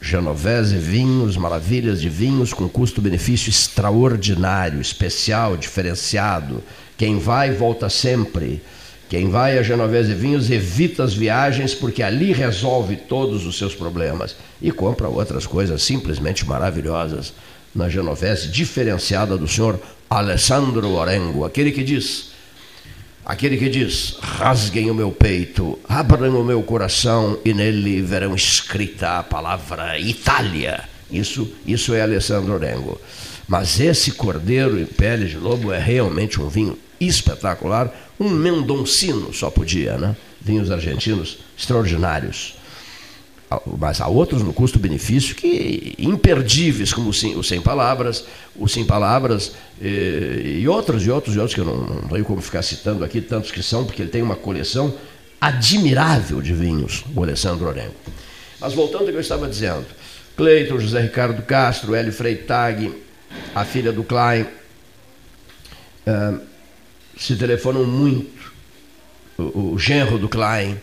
Genovese 0.00 0.76
Vinhos, 0.76 1.36
maravilhas 1.36 2.00
de 2.00 2.08
vinhos 2.08 2.52
com 2.52 2.68
custo-benefício 2.68 3.50
extraordinário, 3.50 4.80
especial, 4.80 5.56
diferenciado. 5.56 6.60
Quem 6.98 7.20
vai, 7.20 7.52
volta 7.52 7.88
sempre. 7.88 8.60
Quem 9.08 9.30
vai 9.30 9.58
a 9.58 9.62
Genovese 9.62 10.14
Vinhos 10.14 10.50
evita 10.50 11.04
as 11.04 11.14
viagens 11.14 11.74
porque 11.74 12.02
ali 12.02 12.32
resolve 12.32 12.96
todos 12.96 13.46
os 13.46 13.56
seus 13.56 13.74
problemas 13.74 14.34
e 14.60 14.72
compra 14.72 15.06
outras 15.06 15.46
coisas 15.46 15.82
simplesmente 15.82 16.46
maravilhosas 16.46 17.32
na 17.74 17.88
Genovese, 17.88 18.48
diferenciada 18.48 19.36
do 19.36 19.48
senhor 19.48 19.80
Alessandro 20.08 20.90
Orengo, 20.90 21.44
aquele 21.44 21.72
que 21.72 21.82
diz, 21.82 22.32
aquele 23.24 23.56
que 23.56 23.68
diz, 23.68 24.16
rasguem 24.20 24.90
o 24.90 24.94
meu 24.94 25.10
peito, 25.10 25.78
abram 25.88 26.40
o 26.40 26.44
meu 26.44 26.62
coração 26.62 27.38
e 27.44 27.54
nele 27.54 28.02
verão 28.02 28.34
escrita 28.34 29.18
a 29.18 29.22
palavra 29.22 29.98
Itália. 29.98 30.84
Isso, 31.10 31.50
isso 31.66 31.94
é 31.94 32.02
Alessandro 32.02 32.54
Orengo. 32.54 33.00
Mas 33.48 33.80
esse 33.80 34.12
cordeiro 34.12 34.78
em 34.78 34.86
pele 34.86 35.26
de 35.26 35.36
lobo 35.36 35.72
é 35.72 35.78
realmente 35.78 36.40
um 36.40 36.48
vinho 36.48 36.78
espetacular, 37.00 37.92
um 38.18 38.28
mendoncino 38.30 39.32
só 39.32 39.50
podia, 39.50 39.98
né? 39.98 40.16
Vinhos 40.40 40.70
argentinos 40.70 41.38
extraordinários. 41.58 42.54
Mas 43.78 44.00
há 44.00 44.08
outros 44.08 44.42
no 44.42 44.52
custo-benefício 44.52 45.34
que 45.34 45.94
imperdíveis, 45.98 46.92
como 46.92 47.10
o 47.10 47.12
Sem, 47.12 47.36
o 47.36 47.42
Sem 47.42 47.60
Palavras, 47.60 48.24
o 48.56 48.68
Sem 48.68 48.84
Palavras 48.84 49.52
e, 49.80 50.60
e 50.60 50.68
outros 50.68 51.04
e 51.04 51.10
outros 51.10 51.34
e 51.34 51.38
outros 51.38 51.54
que 51.54 51.60
eu 51.60 51.64
não, 51.64 51.76
não 51.78 52.08
tenho 52.08 52.24
como 52.24 52.40
ficar 52.40 52.62
citando 52.62 53.04
aqui, 53.04 53.20
tantos 53.20 53.50
que 53.50 53.62
são, 53.62 53.84
porque 53.84 54.02
ele 54.02 54.10
tem 54.10 54.22
uma 54.22 54.36
coleção 54.36 54.94
admirável 55.40 56.40
de 56.40 56.54
vinhos, 56.54 57.04
o 57.14 57.22
Alessandro 57.22 57.66
Orengo. 57.66 57.94
Mas 58.60 58.74
voltando 58.74 59.02
ao 59.02 59.08
que 59.08 59.16
eu 59.16 59.20
estava 59.20 59.48
dizendo, 59.48 59.86
Cleiton, 60.36 60.78
José 60.78 61.00
Ricardo 61.00 61.42
Castro, 61.42 61.94
Hélio 61.94 62.12
Freitag, 62.12 62.94
a 63.54 63.64
filha 63.64 63.92
do 63.92 64.04
Klein, 64.04 64.46
uh, 66.06 66.40
se 67.16 67.36
telefonam 67.36 67.84
muito. 67.84 68.52
O, 69.38 69.72
o 69.72 69.78
genro 69.78 70.18
do 70.18 70.28
Klein. 70.28 70.78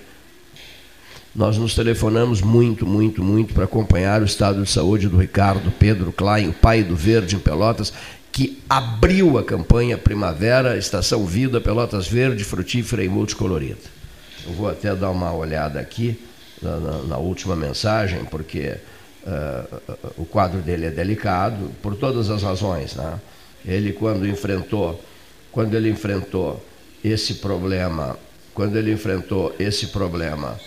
Nós 1.39 1.57
nos 1.57 1.73
telefonamos 1.73 2.41
muito, 2.41 2.85
muito, 2.85 3.23
muito 3.23 3.53
para 3.53 3.63
acompanhar 3.63 4.21
o 4.21 4.25
estado 4.25 4.61
de 4.61 4.69
saúde 4.69 5.07
do 5.07 5.15
Ricardo 5.15 5.71
Pedro 5.71 6.11
Klein, 6.11 6.49
o 6.49 6.53
pai 6.53 6.83
do 6.83 6.97
Verde 6.97 7.37
em 7.37 7.39
Pelotas, 7.39 7.93
que 8.29 8.61
abriu 8.69 9.37
a 9.37 9.43
campanha 9.45 9.97
Primavera, 9.97 10.77
Estação 10.77 11.25
Vida, 11.25 11.61
Pelotas 11.61 12.09
Verde, 12.09 12.43
Frutífera 12.43 13.05
e 13.05 13.07
Multicolorida. 13.07 13.79
Eu 14.45 14.51
vou 14.51 14.69
até 14.69 14.93
dar 14.93 15.11
uma 15.11 15.33
olhada 15.33 15.79
aqui 15.79 16.19
na, 16.61 16.75
na, 16.75 16.97
na 17.03 17.17
última 17.17 17.55
mensagem, 17.55 18.25
porque 18.25 18.75
uh, 19.23 20.01
o 20.17 20.25
quadro 20.25 20.59
dele 20.59 20.87
é 20.87 20.91
delicado, 20.91 21.71
por 21.81 21.95
todas 21.95 22.29
as 22.29 22.43
razões. 22.43 22.95
Né? 22.95 23.17
Ele, 23.65 23.93
quando 23.93 24.27
enfrentou 24.27 25.01
quando 25.53 25.73
ele 25.73 25.89
enfrentou 25.89 26.61
esse 27.01 27.35
problema, 27.35 28.19
quando 28.53 28.75
ele 28.75 28.91
enfrentou 28.91 29.55
esse 29.57 29.87
problema 29.87 30.59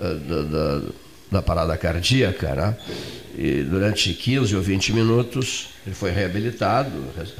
da, 0.00 0.42
da, 0.42 0.82
da, 1.30 1.42
parada 1.42 1.76
cardíaca, 1.76 2.54
né? 2.54 2.76
e 3.36 3.62
durante 3.62 4.14
15 4.14 4.56
ou 4.56 4.62
20 4.62 4.92
minutos 4.94 5.68
ele 5.86 5.94
foi 5.94 6.10
reabilitado, 6.10 6.90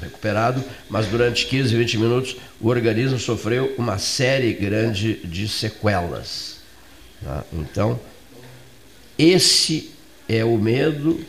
recuperado, 0.00 0.62
mas 0.88 1.06
durante 1.06 1.46
15 1.46 1.74
ou 1.74 1.80
20 1.80 1.98
minutos 1.98 2.36
o 2.60 2.68
organismo 2.68 3.18
sofreu 3.18 3.74
uma 3.78 3.98
série 3.98 4.52
grande 4.52 5.14
de 5.24 5.48
sequelas. 5.48 6.58
Tá? 7.24 7.44
Então, 7.52 7.98
esse 9.18 9.90
é 10.28 10.44
o 10.44 10.56
medo, 10.58 11.20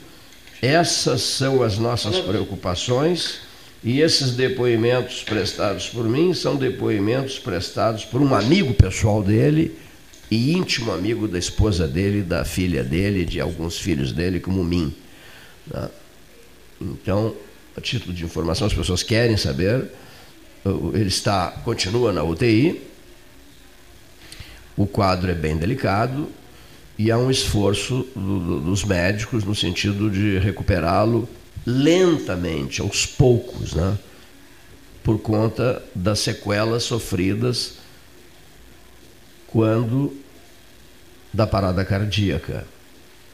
essas 0.61 1.21
são 1.21 1.63
as 1.63 1.77
nossas 1.77 2.19
preocupações 2.19 3.39
e 3.83 4.01
esses 4.01 4.31
depoimentos 4.31 5.23
prestados 5.23 5.87
por 5.87 6.03
mim 6.03 6.33
são 6.33 6.55
depoimentos 6.55 7.39
prestados 7.39 8.03
por 8.03 8.21
um 8.21 8.35
amigo 8.35 8.73
pessoal 8.73 9.23
dele 9.23 9.77
e 10.29 10.53
íntimo 10.53 10.91
amigo 10.91 11.27
da 11.27 11.39
esposa 11.39 11.87
dele, 11.87 12.21
da 12.21 12.43
filha 12.43 12.83
dele, 12.83 13.25
de 13.25 13.39
alguns 13.39 13.79
filhos 13.79 14.11
dele, 14.11 14.39
como 14.39 14.63
mim. 14.63 14.93
Né? 15.67 15.89
Então, 16.81 17.35
a 17.75 17.81
título 17.81 18.13
de 18.13 18.23
informação, 18.23 18.67
as 18.67 18.73
pessoas 18.73 19.03
querem 19.03 19.37
saber, 19.37 19.89
ele 20.93 21.07
está, 21.07 21.51
continua 21.63 22.11
na 22.11 22.23
UTI, 22.23 22.81
o 24.75 24.85
quadro 24.85 25.31
é 25.31 25.35
bem 25.35 25.55
delicado 25.57 26.27
e 26.99 27.09
há 27.09 27.17
um 27.17 27.31
esforço 27.31 28.07
do, 28.15 28.39
do, 28.39 28.59
dos 28.61 28.83
médicos 28.83 29.43
no 29.43 29.55
sentido 29.55 30.09
de 30.09 30.37
recuperá-lo 30.39 31.27
lentamente, 31.65 32.81
aos 32.81 33.05
poucos, 33.05 33.73
né? 33.73 33.97
por 35.03 35.19
conta 35.19 35.81
das 35.95 36.19
sequelas 36.19 36.83
sofridas 36.83 37.76
quando 39.57 40.15
da 41.33 41.47
parada 41.47 41.83
cardíaca, 41.83 42.63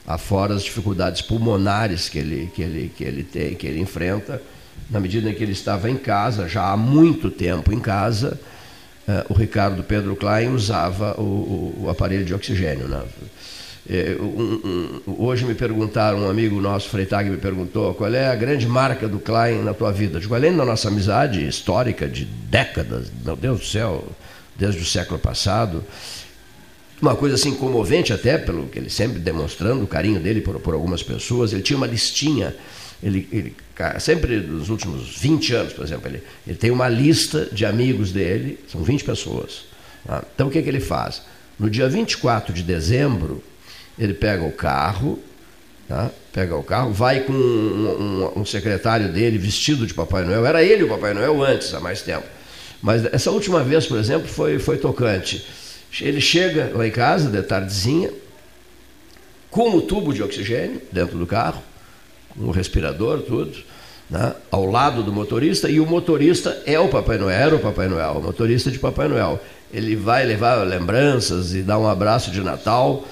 afora 0.08 0.54
as 0.54 0.64
dificuldades 0.64 1.22
pulmonares 1.22 2.08
que 2.08 2.18
ele, 2.18 2.50
que 2.56 2.62
ele, 2.62 2.92
que 2.96 3.04
ele 3.04 3.24
tem, 3.26 3.56
que 3.56 3.68
ele 3.68 3.82
enfrenta, 3.82 4.42
na 4.90 5.02
medida 5.02 5.30
em 5.30 5.34
que 5.34 5.44
ele 5.44 5.52
estava 5.52 5.90
em 5.90 5.98
casa, 5.98 6.48
já 6.48 6.72
há 6.72 6.78
muito 6.78 7.30
tempo 7.30 7.74
em 7.74 7.80
casa, 7.82 8.40
eh, 9.06 9.26
o 9.28 9.34
Ricardo 9.34 9.84
Pedro 9.84 10.16
Klein 10.16 10.54
usava 10.54 11.14
o, 11.20 11.24
o, 11.24 11.84
o 11.84 11.90
aparelho 11.90 12.24
de 12.24 12.34
oxigênio. 12.34 12.88
Né? 12.88 13.04
É, 13.90 14.16
um, 14.18 15.02
um, 15.06 15.16
hoje 15.26 15.44
me 15.44 15.54
perguntaram, 15.54 16.20
um 16.20 16.30
amigo 16.30 16.62
nosso, 16.62 16.88
Freitag, 16.88 17.30
me 17.30 17.36
perguntou 17.36 17.94
qual 17.96 18.14
é 18.14 18.30
a 18.30 18.36
grande 18.36 18.66
marca 18.66 19.10
do 19.10 19.20
Klein 19.20 19.62
na 19.62 19.74
tua 19.74 19.92
vida. 19.92 20.22
Digo, 20.22 20.34
além 20.34 20.56
da 20.56 20.64
nossa 20.64 20.88
amizade 20.88 21.46
histórica 21.46 22.08
de 22.08 22.24
décadas, 22.24 23.12
meu 23.26 23.36
Deus 23.36 23.60
do 23.60 23.66
céu, 23.66 24.08
desde 24.56 24.82
o 24.82 24.86
século 24.86 25.20
passado, 25.20 25.84
uma 27.02 27.16
coisa 27.16 27.36
assim 27.36 27.54
comovente 27.54 28.14
até, 28.14 28.38
pelo 28.38 28.68
que 28.68 28.80
ele 28.80 28.90
sempre 28.90 29.20
demonstrando 29.20 29.84
o 29.84 29.88
carinho 29.88 30.20
dele 30.20 30.42
por, 30.42 30.60
por 30.60 30.74
algumas 30.74 31.04
pessoas, 31.04 31.52
ele 31.52 31.62
tinha 31.62 31.76
uma 31.76 31.88
listinha, 31.88 32.56
ele, 33.02 33.28
ele, 33.32 33.56
sempre 34.00 34.38
nos 34.38 34.70
últimos 34.70 35.18
20 35.18 35.54
anos, 35.54 35.74
por 35.74 35.84
exemplo, 35.84 36.08
ele, 36.08 36.24
ele 36.48 36.56
tem 36.56 36.72
uma 36.72 36.88
lista 36.88 37.50
de 37.52 37.66
amigos 37.66 38.12
dele, 38.12 38.58
são 38.72 38.82
20 38.84 39.04
pessoas. 39.04 39.66
Tá? 40.06 40.24
Então 40.34 40.48
o 40.48 40.52
que, 40.52 40.62
que 40.62 40.70
ele 40.70 40.80
faz? 40.80 41.22
No 41.60 41.70
dia 41.70 41.90
24 41.90 42.54
de 42.54 42.64
dezembro, 42.64 43.44
ele 43.98 44.14
pega 44.14 44.44
o 44.44 44.52
carro, 44.52 45.20
tá? 45.88 46.10
pega 46.32 46.56
o 46.56 46.64
carro, 46.64 46.92
vai 46.92 47.22
com 47.22 47.34
um, 47.34 48.32
um, 48.36 48.42
um, 48.42 48.46
secretário 48.46 49.12
dele 49.12 49.38
vestido 49.38 49.86
de 49.86 49.94
Papai 49.94 50.26
Noel. 50.26 50.46
Era 50.46 50.64
ele 50.64 50.84
o 50.84 50.88
Papai 50.88 51.14
Noel 51.14 51.44
antes, 51.44 51.74
há 51.74 51.80
mais 51.80 52.02
tempo. 52.02 52.26
Mas 52.84 53.06
essa 53.06 53.32
última 53.32 53.64
vez, 53.64 53.88
por 53.88 53.98
exemplo, 53.98 54.28
foi, 54.28 54.60
foi 54.60 54.78
tocante. 54.78 55.46
Ele 56.02 56.20
chega 56.20 56.70
lá 56.76 56.86
em 56.86 56.92
casa, 56.92 57.30
de 57.30 57.42
tardezinha, 57.42 58.12
com 59.50 59.78
o 59.78 59.82
tubo 59.82 60.14
de 60.14 60.22
oxigênio 60.22 60.82
dentro 60.92 61.18
do 61.18 61.26
carro, 61.26 61.64
com 62.36 62.44
o 62.44 62.52
respirador, 62.52 63.22
tudo, 63.22 63.58
né? 64.10 64.34
ao 64.52 64.66
lado 64.66 65.02
do 65.02 65.14
motorista, 65.14 65.70
e 65.70 65.80
o 65.80 65.86
motorista 65.86 66.62
é 66.66 66.78
o 66.78 66.90
Papai 66.90 67.18
Noel, 67.18 67.40
era 67.40 67.56
o 67.56 67.60
Papai 67.60 67.88
Noel, 67.88 68.18
o 68.18 68.22
motorista 68.22 68.70
de 68.70 68.78
Papai 68.78 69.08
Noel. 69.08 69.40
Ele 69.72 69.96
vai 69.96 70.26
levar 70.26 70.56
lembranças 70.68 71.56
e 71.56 71.62
dar 71.62 71.80
um 71.80 71.88
abraço 71.88 72.32
de 72.32 72.42
Natal 72.42 73.08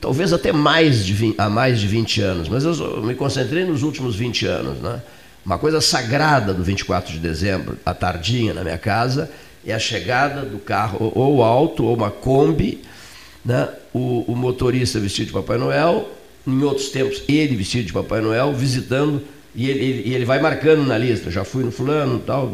talvez 0.00 0.32
até 0.32 0.50
mais 0.50 1.06
de 1.06 1.14
20, 1.14 1.36
há 1.38 1.48
mais 1.48 1.78
de 1.78 1.86
20 1.86 2.20
anos, 2.20 2.48
mas 2.48 2.64
eu 2.64 3.00
me 3.02 3.14
concentrei 3.14 3.64
nos 3.64 3.84
últimos 3.84 4.16
20 4.16 4.46
anos. 4.46 4.78
Né? 4.80 5.00
Uma 5.44 5.58
coisa 5.58 5.80
sagrada 5.80 6.54
do 6.54 6.62
24 6.62 7.12
de 7.12 7.18
dezembro, 7.18 7.78
à 7.84 7.92
tardinha 7.92 8.54
na 8.54 8.62
minha 8.62 8.78
casa, 8.78 9.30
é 9.66 9.72
a 9.72 9.78
chegada 9.78 10.42
do 10.42 10.58
carro, 10.58 11.12
ou 11.14 11.42
alto, 11.42 11.84
ou 11.84 11.94
uma 11.94 12.10
Kombi, 12.10 12.82
né? 13.44 13.68
o, 13.92 14.24
o 14.28 14.36
motorista 14.36 15.00
vestido 15.00 15.26
de 15.26 15.32
Papai 15.32 15.58
Noel, 15.58 16.08
em 16.46 16.62
outros 16.62 16.88
tempos 16.90 17.22
ele 17.28 17.56
vestido 17.56 17.86
de 17.86 17.92
Papai 17.92 18.20
Noel, 18.20 18.52
visitando 18.52 19.22
e 19.54 19.68
ele, 19.68 19.84
ele, 19.84 20.14
ele, 20.14 20.24
vai 20.24 20.40
marcando 20.40 20.82
na 20.86 20.96
lista, 20.96 21.30
já 21.30 21.44
fui 21.44 21.62
no 21.62 21.70
fulano, 21.70 22.18
tal, 22.20 22.50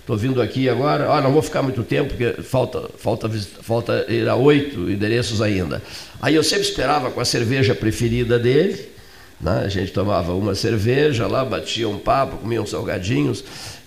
estou 0.00 0.16
vindo 0.16 0.42
aqui 0.42 0.68
agora, 0.68 1.08
ah, 1.08 1.20
não 1.20 1.32
vou 1.32 1.40
ficar 1.40 1.62
muito 1.62 1.84
tempo, 1.84 2.14
porque 2.14 2.42
falta, 2.42 2.90
falta, 2.98 3.30
falta 3.62 4.04
ir 4.08 4.28
a 4.28 4.34
oito 4.34 4.90
endereços 4.90 5.40
ainda. 5.40 5.80
Aí 6.20 6.34
eu 6.34 6.42
sempre 6.42 6.64
esperava 6.64 7.12
com 7.12 7.20
a 7.20 7.24
cerveja 7.24 7.76
preferida 7.76 8.40
dele, 8.40 8.88
né? 9.40 9.62
a 9.64 9.68
gente 9.68 9.92
tomava 9.92 10.34
uma 10.34 10.54
cerveja 10.54 11.26
lá, 11.26 11.44
batia 11.44 11.88
um 11.88 11.98
papo, 11.98 12.38
comia 12.38 12.60
uns 12.60 12.70
salgadinhos, 12.70 13.44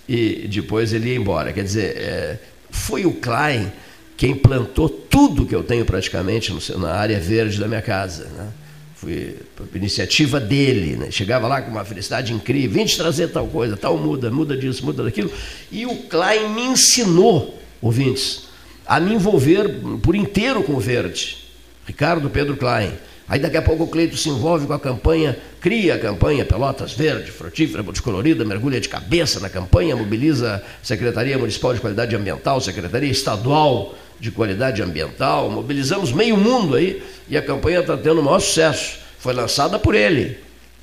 e 0.08 0.46
depois 0.48 0.92
ele 0.92 1.10
ia 1.10 1.16
embora. 1.16 1.52
Quer 1.52 1.64
dizer, 1.64 1.96
é, 1.96 2.38
foi 2.70 3.06
o 3.06 3.12
Klein 3.12 3.70
quem 4.16 4.34
plantou 4.34 4.88
tudo 4.88 5.46
que 5.46 5.54
eu 5.54 5.62
tenho 5.62 5.84
praticamente 5.84 6.52
no, 6.52 6.78
na 6.78 6.92
área 6.92 7.18
verde 7.18 7.58
da 7.58 7.66
minha 7.66 7.82
casa. 7.82 8.24
Né? 8.24 8.48
Foi 8.94 9.36
iniciativa 9.74 10.40
dele, 10.40 10.96
né? 10.96 11.10
chegava 11.10 11.46
lá 11.48 11.60
com 11.62 11.70
uma 11.70 11.84
felicidade 11.84 12.32
incrível, 12.32 12.76
vem 12.76 12.86
te 12.86 12.96
trazer 12.96 13.28
tal 13.28 13.46
coisa, 13.46 13.76
tal 13.76 13.98
muda, 13.98 14.30
muda 14.30 14.56
disso, 14.56 14.84
muda 14.84 15.02
daquilo. 15.02 15.30
E 15.70 15.84
o 15.86 15.96
Klein 16.04 16.48
me 16.50 16.62
ensinou, 16.62 17.60
ouvintes, 17.80 18.44
a 18.86 19.00
me 19.00 19.14
envolver 19.14 19.80
por 20.02 20.14
inteiro 20.14 20.62
com 20.62 20.74
o 20.74 20.80
verde. 20.80 21.38
Ricardo 21.86 22.30
Pedro 22.30 22.56
Klein. 22.56 22.92
Aí 23.26 23.38
daqui 23.38 23.56
a 23.56 23.62
pouco 23.62 23.84
o 23.84 23.86
Cleito 23.86 24.16
se 24.16 24.28
envolve 24.28 24.66
com 24.66 24.74
a 24.74 24.78
campanha, 24.78 25.36
cria 25.60 25.94
a 25.94 25.98
campanha 25.98 26.44
Pelotas 26.44 26.92
Verde, 26.92 27.30
frutífera, 27.30 27.82
multicolorida, 27.82 28.44
mergulha 28.44 28.78
de 28.78 28.88
cabeça 28.88 29.40
na 29.40 29.48
campanha, 29.48 29.96
mobiliza 29.96 30.56
a 30.56 30.84
Secretaria 30.84 31.38
Municipal 31.38 31.72
de 31.72 31.80
Qualidade 31.80 32.14
Ambiental, 32.14 32.60
Secretaria 32.60 33.10
Estadual 33.10 33.94
de 34.20 34.30
Qualidade 34.30 34.82
Ambiental, 34.82 35.50
mobilizamos 35.50 36.12
meio 36.12 36.36
mundo 36.36 36.76
aí 36.76 37.02
e 37.28 37.36
a 37.36 37.42
campanha 37.42 37.80
está 37.80 37.96
tendo 37.96 38.20
o 38.20 38.24
maior 38.24 38.40
sucesso. 38.40 38.98
Foi 39.18 39.32
lançada 39.32 39.78
por 39.78 39.94
ele, 39.94 40.36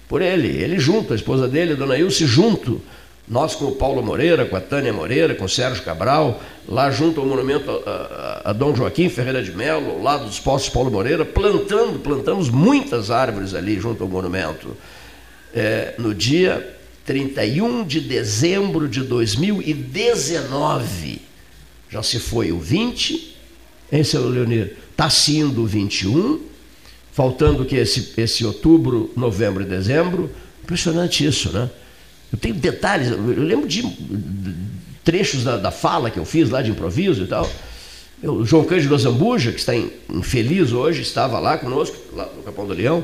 por 0.09 0.21
ele, 0.21 0.47
ele 0.47 0.79
junto, 0.79 1.13
a 1.13 1.15
esposa 1.15 1.47
dele, 1.47 1.73
a 1.73 1.75
dona 1.75 1.95
Ilse, 1.95 2.25
junto 2.25 2.81
nós 3.31 3.55
com 3.55 3.65
o 3.65 3.71
Paulo 3.71 4.03
Moreira, 4.03 4.45
com 4.45 4.55
a 4.57 4.61
Tânia 4.61 4.91
Moreira, 4.91 5.33
com 5.33 5.45
o 5.45 5.49
Sérgio 5.49 5.85
Cabral, 5.85 6.43
lá 6.67 6.91
junto 6.91 7.21
ao 7.21 7.25
monumento 7.25 7.71
a, 7.71 8.41
a, 8.43 8.49
a 8.49 8.53
Dom 8.53 8.75
Joaquim 8.75 9.07
Ferreira 9.07 9.41
de 9.41 9.53
Melo, 9.53 9.91
ao 9.91 10.01
lado 10.01 10.25
dos 10.25 10.37
postos 10.37 10.69
Paulo 10.69 10.91
Moreira, 10.91 11.23
plantando, 11.23 11.97
plantamos 11.99 12.49
muitas 12.49 13.09
árvores 13.09 13.53
ali 13.53 13.79
junto 13.79 14.03
ao 14.03 14.09
monumento. 14.09 14.75
É, 15.53 15.93
no 15.97 16.13
dia 16.13 16.75
31 17.05 17.85
de 17.85 18.01
dezembro 18.01 18.89
de 18.89 19.01
2019, 19.01 21.21
já 21.89 22.03
se 22.03 22.19
foi 22.19 22.51
o 22.51 22.59
20, 22.59 23.37
hein, 23.93 24.03
seu 24.03 24.27
Leonir? 24.27 24.75
Está 24.91 25.09
sendo 25.09 25.63
o 25.63 25.65
21, 25.65 26.41
faltando 27.13 27.63
que 27.63 27.77
esse, 27.77 28.11
esse 28.17 28.45
outubro, 28.45 29.09
novembro 29.15 29.63
e 29.63 29.65
dezembro. 29.65 30.29
Impressionante 30.61 31.25
isso, 31.25 31.49
né? 31.53 31.69
Eu 32.31 32.39
tenho 32.39 32.55
detalhes, 32.55 33.09
eu 33.09 33.17
lembro 33.43 33.67
de 33.67 33.83
trechos 35.03 35.43
da, 35.43 35.57
da 35.57 35.71
fala 35.71 36.09
que 36.09 36.17
eu 36.17 36.25
fiz 36.25 36.49
lá 36.49 36.61
de 36.61 36.71
improviso 36.71 37.23
e 37.23 37.27
tal. 37.27 37.49
o 38.23 38.45
João 38.45 38.63
Cândido 38.63 38.97
Zambuja, 38.97 39.51
que 39.51 39.59
está 39.59 39.73
infeliz 39.75 40.71
hoje, 40.71 41.01
estava 41.01 41.39
lá 41.39 41.57
conosco, 41.57 41.97
lá 42.13 42.29
no 42.35 42.43
Capão 42.43 42.65
do 42.65 42.73
Leão, 42.73 43.03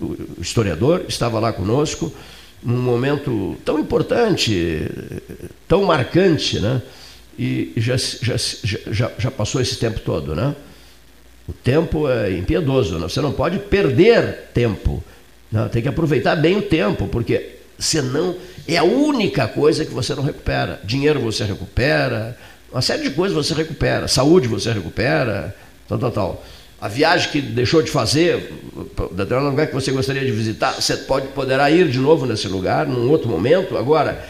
o 0.00 0.16
historiador, 0.40 1.04
estava 1.08 1.40
lá 1.40 1.52
conosco, 1.52 2.12
num 2.62 2.80
momento 2.80 3.56
tão 3.64 3.78
importante, 3.78 4.86
tão 5.66 5.84
marcante, 5.84 6.60
né? 6.60 6.82
E 7.38 7.72
já, 7.76 7.96
já, 7.96 8.36
já, 8.90 9.12
já 9.16 9.30
passou 9.30 9.60
esse 9.60 9.76
tempo 9.76 10.00
todo, 10.00 10.34
né? 10.34 10.54
O 11.48 11.52
tempo 11.52 12.08
é 12.08 12.32
impiedoso, 12.32 12.98
né? 12.98 13.08
você 13.08 13.22
não 13.22 13.32
pode 13.32 13.58
perder 13.58 14.50
tempo. 14.52 15.02
Né? 15.50 15.66
Tem 15.72 15.80
que 15.80 15.88
aproveitar 15.88 16.36
bem 16.36 16.58
o 16.58 16.62
tempo, 16.62 17.08
porque 17.08 17.57
senão 17.78 18.34
é 18.66 18.76
a 18.76 18.84
única 18.84 19.46
coisa 19.46 19.84
que 19.84 19.92
você 19.92 20.14
não 20.14 20.22
recupera. 20.22 20.80
Dinheiro 20.84 21.20
você 21.20 21.44
recupera, 21.44 22.36
uma 22.70 22.82
série 22.82 23.02
de 23.02 23.10
coisas 23.10 23.36
você 23.36 23.54
recupera, 23.54 24.08
saúde 24.08 24.48
você 24.48 24.72
recupera, 24.72 25.54
tal, 25.88 25.98
tal, 25.98 26.10
tal. 26.10 26.44
A 26.80 26.86
viagem 26.86 27.30
que 27.30 27.40
deixou 27.40 27.82
de 27.82 27.90
fazer, 27.90 28.52
determinado 29.10 29.50
lugar 29.50 29.66
que 29.66 29.74
você 29.74 29.90
gostaria 29.90 30.24
de 30.24 30.30
visitar, 30.30 30.74
você 30.74 30.96
pode, 30.96 31.28
poderá 31.28 31.70
ir 31.70 31.88
de 31.88 31.98
novo 31.98 32.24
nesse 32.24 32.46
lugar, 32.46 32.86
num 32.86 33.10
outro 33.10 33.28
momento. 33.28 33.76
Agora, 33.76 34.24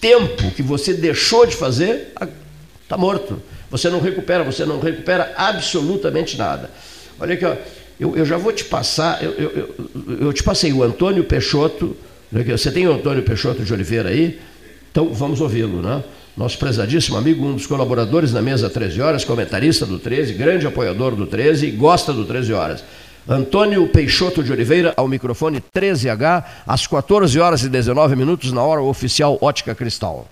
tempo 0.00 0.50
que 0.50 0.62
você 0.62 0.94
deixou 0.94 1.46
de 1.46 1.54
fazer, 1.54 2.12
está 2.82 2.96
morto. 2.96 3.40
Você 3.70 3.88
não 3.88 4.00
recupera, 4.00 4.42
você 4.42 4.64
não 4.64 4.80
recupera 4.80 5.32
absolutamente 5.36 6.36
nada. 6.36 6.70
Olha 7.20 7.34
aqui, 7.34 7.44
ó, 7.44 7.54
eu, 8.00 8.16
eu 8.16 8.26
já 8.26 8.36
vou 8.36 8.52
te 8.52 8.64
passar, 8.64 9.22
eu, 9.22 9.30
eu, 9.32 9.50
eu, 9.50 10.16
eu 10.22 10.32
te 10.32 10.42
passei 10.42 10.72
o 10.72 10.82
Antônio 10.82 11.22
Peixoto, 11.22 11.96
você 12.32 12.70
tem 12.70 12.88
o 12.88 12.92
Antônio 12.94 13.22
Peixoto 13.22 13.62
de 13.62 13.72
Oliveira 13.72 14.08
aí? 14.08 14.40
Então 14.90 15.12
vamos 15.12 15.40
ouvi-lo, 15.40 15.82
né? 15.82 16.02
Nosso 16.34 16.56
prezadíssimo 16.58 17.18
amigo, 17.18 17.44
um 17.44 17.54
dos 17.54 17.66
colaboradores 17.66 18.32
na 18.32 18.40
mesa 18.40 18.70
13 18.70 19.02
horas, 19.02 19.24
comentarista 19.24 19.84
do 19.84 19.98
13, 19.98 20.32
grande 20.32 20.66
apoiador 20.66 21.14
do 21.14 21.26
13 21.26 21.66
e 21.66 21.70
gosta 21.70 22.10
do 22.10 22.24
13 22.24 22.52
horas. 22.54 22.84
Antônio 23.28 23.86
Peixoto 23.86 24.42
de 24.42 24.50
Oliveira, 24.50 24.94
ao 24.96 25.06
microfone 25.06 25.62
13H, 25.74 26.44
às 26.66 26.86
14 26.86 27.38
horas 27.38 27.62
e 27.62 27.68
19 27.68 28.16
minutos, 28.16 28.50
na 28.50 28.62
hora 28.62 28.80
oficial 28.80 29.38
Ótica 29.40 29.74
Cristal. 29.74 30.26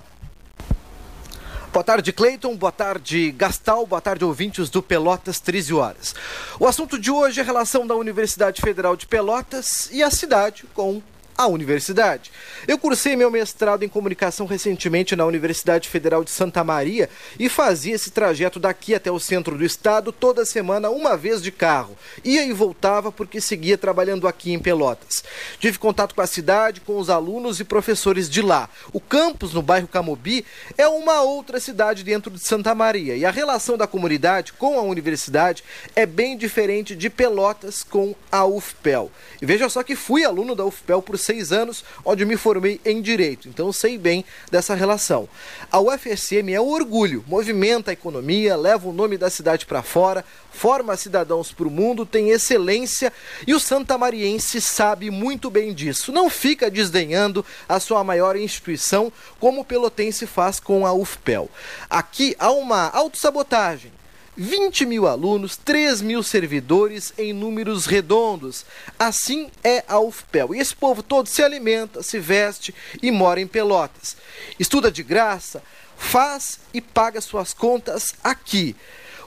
Boa 1.72 1.84
tarde, 1.84 2.12
Cleiton. 2.12 2.56
Boa 2.56 2.72
tarde, 2.72 3.30
Gastal. 3.30 3.86
Boa 3.86 4.00
tarde, 4.00 4.24
ouvintes 4.24 4.68
do 4.70 4.82
Pelotas 4.82 5.38
13 5.38 5.74
horas. 5.74 6.14
O 6.58 6.66
assunto 6.66 6.98
de 6.98 7.12
hoje 7.12 7.38
é 7.38 7.42
a 7.42 7.46
relação 7.46 7.86
da 7.86 7.94
Universidade 7.94 8.60
Federal 8.60 8.96
de 8.96 9.06
Pelotas 9.06 9.88
e 9.92 10.02
a 10.02 10.10
cidade 10.10 10.64
com 10.74 11.00
a 11.40 11.46
universidade. 11.46 12.30
Eu 12.68 12.76
cursei 12.76 13.16
meu 13.16 13.30
mestrado 13.30 13.82
em 13.82 13.88
comunicação 13.88 14.44
recentemente 14.44 15.16
na 15.16 15.24
Universidade 15.24 15.88
Federal 15.88 16.22
de 16.22 16.30
Santa 16.30 16.62
Maria 16.62 17.08
e 17.38 17.48
fazia 17.48 17.94
esse 17.94 18.10
trajeto 18.10 18.60
daqui 18.60 18.94
até 18.94 19.10
o 19.10 19.18
centro 19.18 19.56
do 19.56 19.64
estado 19.64 20.12
toda 20.12 20.44
semana, 20.44 20.90
uma 20.90 21.16
vez 21.16 21.42
de 21.42 21.50
carro. 21.50 21.96
Ia 22.22 22.44
e 22.44 22.52
voltava 22.52 23.10
porque 23.10 23.40
seguia 23.40 23.78
trabalhando 23.78 24.28
aqui 24.28 24.52
em 24.52 24.58
Pelotas. 24.58 25.24
Tive 25.58 25.78
contato 25.78 26.14
com 26.14 26.20
a 26.20 26.26
cidade, 26.26 26.82
com 26.82 26.98
os 26.98 27.08
alunos 27.08 27.58
e 27.58 27.64
professores 27.64 28.28
de 28.28 28.42
lá. 28.42 28.68
O 28.92 29.00
campus 29.00 29.54
no 29.54 29.62
bairro 29.62 29.88
Camobi 29.88 30.44
é 30.76 30.86
uma 30.86 31.22
outra 31.22 31.58
cidade 31.58 32.04
dentro 32.04 32.30
de 32.30 32.40
Santa 32.40 32.74
Maria 32.74 33.16
e 33.16 33.24
a 33.24 33.30
relação 33.30 33.78
da 33.78 33.86
comunidade 33.86 34.52
com 34.52 34.78
a 34.78 34.82
universidade 34.82 35.64
é 35.96 36.04
bem 36.04 36.36
diferente 36.36 36.94
de 36.94 37.08
Pelotas 37.08 37.82
com 37.82 38.14
a 38.30 38.44
UFPEL. 38.44 39.10
E 39.40 39.46
veja 39.46 39.70
só 39.70 39.82
que 39.82 39.96
fui 39.96 40.22
aluno 40.22 40.54
da 40.54 40.66
UFPEL 40.66 41.00
por 41.00 41.16
seis 41.30 41.52
anos, 41.52 41.84
onde 42.04 42.24
me 42.24 42.36
formei 42.36 42.80
em 42.84 43.00
Direito. 43.00 43.48
Então 43.48 43.72
sei 43.72 43.96
bem 43.96 44.24
dessa 44.50 44.74
relação. 44.74 45.28
A 45.70 45.78
UFSM 45.78 46.52
é 46.52 46.60
um 46.60 46.68
orgulho, 46.68 47.24
movimenta 47.28 47.90
a 47.90 47.92
economia, 47.92 48.56
leva 48.56 48.88
o 48.88 48.92
nome 48.92 49.16
da 49.16 49.30
cidade 49.30 49.64
para 49.64 49.80
fora, 49.80 50.24
forma 50.50 50.96
cidadãos 50.96 51.52
para 51.52 51.68
o 51.68 51.70
mundo, 51.70 52.04
tem 52.04 52.30
excelência 52.30 53.12
e 53.46 53.54
o 53.54 53.60
santamariense 53.60 54.60
sabe 54.60 55.08
muito 55.08 55.48
bem 55.50 55.72
disso. 55.72 56.10
Não 56.10 56.28
fica 56.28 56.68
desdenhando 56.68 57.44
a 57.68 57.78
sua 57.78 58.02
maior 58.02 58.34
instituição, 58.34 59.12
como 59.38 59.60
o 59.60 59.64
pelotense 59.64 60.26
faz 60.26 60.58
com 60.58 60.84
a 60.84 60.92
UFPEL. 60.92 61.48
Aqui 61.88 62.34
há 62.40 62.50
uma 62.50 62.88
autossabotagem 62.88 63.99
20 64.36 64.86
mil 64.86 65.06
alunos, 65.06 65.56
3 65.56 66.00
mil 66.00 66.22
servidores 66.22 67.12
em 67.18 67.32
números 67.32 67.86
redondos. 67.86 68.64
Assim 68.98 69.50
é 69.62 69.84
a 69.86 69.98
UFPEL. 69.98 70.54
E 70.54 70.58
esse 70.60 70.74
povo 70.74 71.02
todo 71.02 71.26
se 71.26 71.42
alimenta, 71.42 72.02
se 72.02 72.18
veste 72.18 72.74
e 73.02 73.10
mora 73.10 73.40
em 73.40 73.46
Pelotas. 73.46 74.16
Estuda 74.58 74.90
de 74.90 75.02
graça, 75.02 75.62
faz 75.96 76.60
e 76.72 76.80
paga 76.80 77.20
suas 77.20 77.52
contas 77.52 78.14
aqui. 78.22 78.76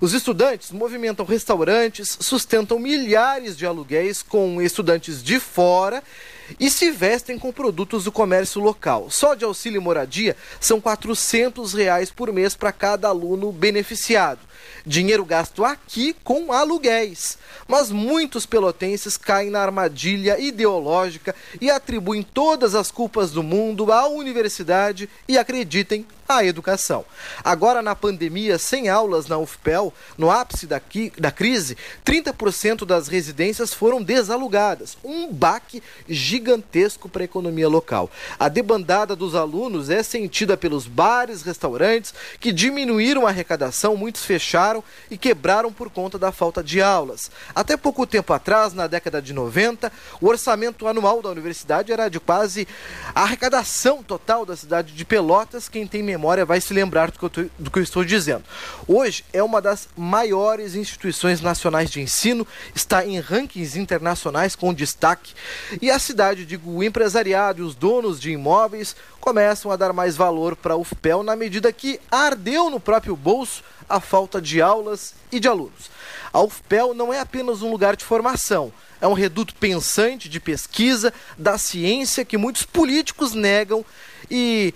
Os 0.02 0.14
estudantes 0.14 0.72
movimentam 0.72 1.26
restaurantes, 1.26 2.18
sustentam 2.20 2.78
milhares 2.78 3.56
de 3.56 3.66
aluguéis 3.66 4.22
com 4.22 4.62
estudantes 4.62 5.24
de 5.24 5.40
fora 5.40 6.04
e 6.60 6.70
se 6.70 6.92
vestem 6.92 7.38
com 7.38 7.52
produtos 7.52 8.04
do 8.04 8.12
comércio 8.12 8.62
local. 8.62 9.10
Só 9.10 9.34
de 9.34 9.46
auxílio 9.46 9.82
moradia 9.82 10.36
são 10.60 10.80
400 10.80 11.74
reais 11.74 12.12
por 12.12 12.32
mês 12.32 12.56
para 12.56 12.72
cada 12.72 13.08
aluno 13.08 13.52
beneficiado. 13.52 14.40
Dinheiro 14.86 15.24
gasto 15.24 15.64
aqui 15.64 16.16
com 16.24 16.52
aluguéis. 16.52 17.38
Mas 17.68 17.90
muitos 17.90 18.46
pelotenses 18.46 19.18
caem 19.18 19.50
na 19.50 19.62
armadilha 19.62 20.40
ideológica 20.40 21.34
e 21.62 21.70
atribuem 21.70 22.22
todas 22.22 22.76
as 22.76 22.92
culpas 22.92 23.32
do 23.32 23.42
mundo 23.42 23.92
à 23.92 24.08
universidade 24.08 25.10
e 25.28 25.38
acreditem 25.38 26.06
a 26.28 26.44
educação. 26.44 27.06
Agora, 27.44 27.82
na 27.82 27.96
pandemia, 27.96 28.58
sem 28.58 28.90
aulas 28.90 29.28
na 29.28 29.38
UFPEL, 29.38 29.94
no 30.18 30.32
ápice 30.32 30.66
da, 30.66 30.82
da 31.18 31.32
crise, 31.32 31.78
30% 32.06 32.86
das 32.86 33.08
residências 33.08 33.74
foram 33.74 34.02
desalugadas. 34.02 34.98
Um 35.04 35.32
baque 35.32 35.84
gigantesco 36.44 37.08
para 37.08 37.24
a 37.24 37.26
economia 37.26 37.70
local. 37.70 38.12
A 38.38 38.50
debandada 38.50 39.16
dos 39.16 39.34
alunos 39.34 39.90
é 39.90 40.04
sentida 40.04 40.58
pelos 40.58 40.86
bares, 40.86 41.42
restaurantes, 41.42 42.14
que 42.40 42.52
diminuíram 42.52 43.26
a 43.26 43.30
arrecadação, 43.30 43.96
muitos 43.96 44.26
fecharam 44.26 44.84
e 45.10 45.18
quebraram 45.18 45.72
por 45.72 45.90
conta 45.90 46.20
da 46.20 46.34
falta 46.34 46.62
de 46.62 46.82
aulas. 46.82 47.32
Até 47.56 47.78
pouco 47.78 48.06
tempo 48.06 48.34
atrás, 48.34 48.74
na 48.74 48.88
década 48.88 49.22
de 49.22 49.32
90, 49.32 49.92
o 50.20 50.28
orçamento 50.28 50.86
anual 50.86 51.22
da 51.22 51.30
universidade 51.30 51.94
era 51.94 52.10
de 52.10 52.20
quase 52.20 52.68
a 53.16 53.22
arrecadação 53.22 54.04
total 54.04 54.46
da 54.46 54.58
cidade 54.58 54.94
de 54.94 55.06
Pelotas. 55.06 55.70
Quem 55.70 55.88
tem 55.88 56.04
memória 56.04 56.46
vai 56.46 56.60
se 56.60 56.74
lembrar 56.74 57.10
do 57.10 57.18
que, 57.18 57.26
eu 57.26 57.30
tô, 57.30 57.42
do 57.58 57.72
que 57.72 57.80
eu 57.80 57.84
estou 57.84 58.04
dizendo. 58.04 58.44
Hoje 58.86 59.24
é 59.32 59.42
uma 59.42 59.62
das 59.62 59.88
maiores 59.96 60.76
instituições 60.76 61.40
nacionais 61.40 61.90
de 61.90 62.02
ensino, 62.02 62.46
está 62.76 63.06
em 63.06 63.20
rankings 63.20 63.80
internacionais 63.80 64.56
com 64.56 64.74
destaque 64.74 65.34
e 65.82 65.90
a 65.90 66.00
cidade, 66.00 66.23
digo, 66.32 66.72
o 66.72 66.84
empresariado 66.84 67.62
e 67.62 67.66
os 67.66 67.76
donos 67.76 68.20
de 68.20 68.32
imóveis 68.32 68.96
começam 69.20 69.72
a 69.72 69.76
dar 69.76 69.92
mais 69.92 70.16
valor 70.16 70.56
para 70.56 70.76
a 70.76 70.78
UFPEL 70.78 71.24
na 71.24 71.36
medida 71.36 71.74
que 71.74 72.00
ardeu 72.10 72.70
no 72.70 72.80
próprio 72.80 73.16
bolso 73.16 73.64
a 73.90 74.00
falta 74.00 74.42
de 74.42 74.62
aulas 74.62 75.14
e 75.32 75.40
de 75.40 75.48
alunos. 75.48 75.90
A 76.32 76.42
UFPEL 76.42 76.94
não 76.94 77.14
é 77.14 77.20
apenas 77.20 77.62
um 77.62 77.70
lugar 77.70 77.96
de 77.96 78.06
formação, 78.06 78.72
é 79.02 79.08
um 79.08 79.14
reduto 79.14 79.54
pensante 79.56 80.30
de 80.30 80.40
pesquisa 80.40 81.14
da 81.38 81.58
ciência 81.58 82.24
que 82.24 82.38
muitos 82.38 82.64
políticos 82.64 83.34
negam 83.34 83.84
e 84.30 84.74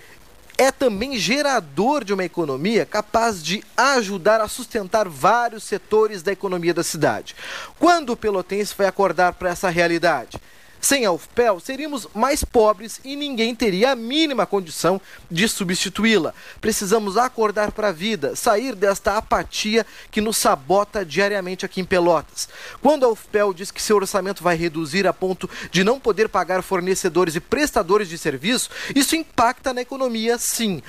é 0.58 0.72
também 0.72 1.16
gerador 1.16 2.02
de 2.02 2.12
uma 2.12 2.24
economia 2.24 2.84
capaz 2.84 3.42
de 3.42 3.62
ajudar 3.76 4.40
a 4.40 4.48
sustentar 4.48 5.08
vários 5.08 5.62
setores 5.62 6.20
da 6.20 6.32
economia 6.32 6.74
da 6.74 6.82
cidade. 6.82 7.36
Quando 7.78 8.10
o 8.10 8.16
Pelotense 8.16 8.74
vai 8.76 8.88
acordar 8.88 9.34
para 9.34 9.50
essa 9.50 9.70
realidade? 9.70 10.36
Sem 10.80 11.04
a 11.04 11.12
UFPEL, 11.12 11.60
seríamos 11.60 12.06
mais 12.14 12.44
pobres 12.44 13.00
e 13.04 13.16
ninguém 13.16 13.54
teria 13.54 13.92
a 13.92 13.96
mínima 13.96 14.46
condição 14.46 15.00
de 15.30 15.48
substituí-la. 15.48 16.32
Precisamos 16.60 17.16
acordar 17.16 17.72
para 17.72 17.88
a 17.88 17.92
vida, 17.92 18.36
sair 18.36 18.74
desta 18.74 19.16
apatia 19.16 19.84
que 20.10 20.20
nos 20.20 20.38
sabota 20.38 21.04
diariamente 21.04 21.66
aqui 21.66 21.80
em 21.80 21.84
Pelotas. 21.84 22.48
Quando 22.80 23.04
a 23.04 23.08
UFPEL 23.08 23.52
diz 23.52 23.70
que 23.70 23.82
seu 23.82 23.96
orçamento 23.96 24.42
vai 24.42 24.56
reduzir 24.56 25.06
a 25.06 25.12
ponto 25.12 25.50
de 25.70 25.82
não 25.82 25.98
poder 25.98 26.28
pagar 26.28 26.62
fornecedores 26.62 27.34
e 27.34 27.40
prestadores 27.40 28.08
de 28.08 28.16
serviço, 28.16 28.70
isso 28.94 29.16
impacta 29.16 29.74
na 29.74 29.82
economia, 29.82 30.38
sim. 30.38 30.82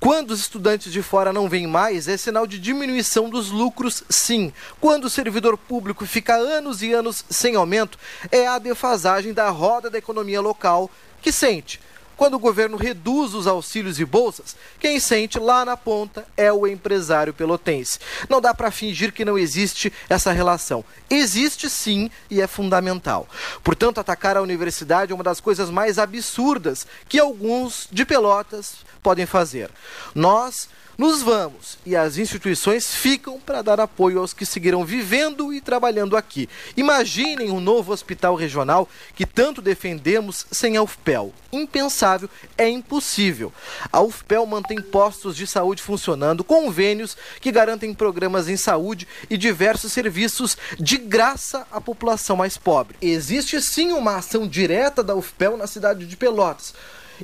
Quando 0.00 0.32
os 0.32 0.40
estudantes 0.40 0.92
de 0.92 1.02
fora 1.02 1.32
não 1.32 1.48
vêm 1.48 1.66
mais, 1.66 2.08
é 2.08 2.16
sinal 2.16 2.46
de 2.46 2.58
diminuição 2.58 3.30
dos 3.30 3.50
lucros, 3.50 4.02
sim. 4.08 4.52
Quando 4.80 5.04
o 5.04 5.10
servidor 5.10 5.56
público 5.56 6.06
fica 6.06 6.34
anos 6.34 6.82
e 6.82 6.92
anos 6.92 7.24
sem 7.30 7.54
aumento, 7.54 7.98
é 8.30 8.46
a 8.46 8.58
defasagem 8.58 9.27
da 9.32 9.50
roda 9.50 9.90
da 9.90 9.98
economia 9.98 10.40
local 10.40 10.90
que 11.20 11.32
sente. 11.32 11.80
Quando 12.18 12.34
o 12.34 12.40
governo 12.40 12.76
reduz 12.76 13.32
os 13.32 13.46
auxílios 13.46 14.00
e 14.00 14.04
bolsas, 14.04 14.56
quem 14.80 14.98
sente 14.98 15.38
lá 15.38 15.64
na 15.64 15.76
ponta 15.76 16.26
é 16.36 16.52
o 16.52 16.66
empresário 16.66 17.32
pelotense. 17.32 18.00
Não 18.28 18.40
dá 18.40 18.52
para 18.52 18.72
fingir 18.72 19.12
que 19.12 19.24
não 19.24 19.38
existe 19.38 19.92
essa 20.08 20.32
relação. 20.32 20.84
Existe 21.08 21.70
sim 21.70 22.10
e 22.28 22.40
é 22.40 22.48
fundamental. 22.48 23.28
Portanto, 23.62 24.00
atacar 24.00 24.36
a 24.36 24.42
universidade 24.42 25.12
é 25.12 25.14
uma 25.14 25.22
das 25.22 25.38
coisas 25.38 25.70
mais 25.70 25.96
absurdas 25.96 26.88
que 27.08 27.20
alguns 27.20 27.88
de 27.92 28.04
Pelotas 28.04 28.78
podem 29.00 29.24
fazer. 29.24 29.70
Nós 30.12 30.68
nos 30.98 31.22
vamos 31.22 31.78
e 31.86 31.94
as 31.94 32.18
instituições 32.18 32.92
ficam 32.92 33.38
para 33.38 33.62
dar 33.62 33.78
apoio 33.78 34.18
aos 34.18 34.34
que 34.34 34.44
seguirão 34.44 34.84
vivendo 34.84 35.54
e 35.54 35.60
trabalhando 35.60 36.16
aqui. 36.16 36.48
Imaginem 36.76 37.52
um 37.52 37.60
novo 37.60 37.92
hospital 37.92 38.34
regional 38.34 38.88
que 39.14 39.24
tanto 39.24 39.62
defendemos 39.62 40.44
sem 40.50 40.76
a 40.76 40.82
UFPEL. 40.82 41.32
Impensável, 41.52 42.28
é 42.58 42.68
impossível. 42.68 43.52
A 43.92 44.00
UFPEL 44.00 44.44
mantém 44.44 44.82
postos 44.82 45.36
de 45.36 45.46
saúde 45.46 45.80
funcionando, 45.80 46.42
convênios 46.42 47.16
que 47.40 47.52
garantem 47.52 47.94
programas 47.94 48.48
em 48.48 48.56
saúde 48.56 49.06
e 49.30 49.36
diversos 49.36 49.92
serviços 49.92 50.58
de 50.80 50.96
graça 50.96 51.64
à 51.70 51.80
população 51.80 52.36
mais 52.36 52.58
pobre. 52.58 52.96
Existe 53.00 53.62
sim 53.62 53.92
uma 53.92 54.16
ação 54.16 54.48
direta 54.48 55.04
da 55.04 55.14
UFPEL 55.14 55.56
na 55.56 55.68
cidade 55.68 56.06
de 56.06 56.16
Pelotas 56.16 56.74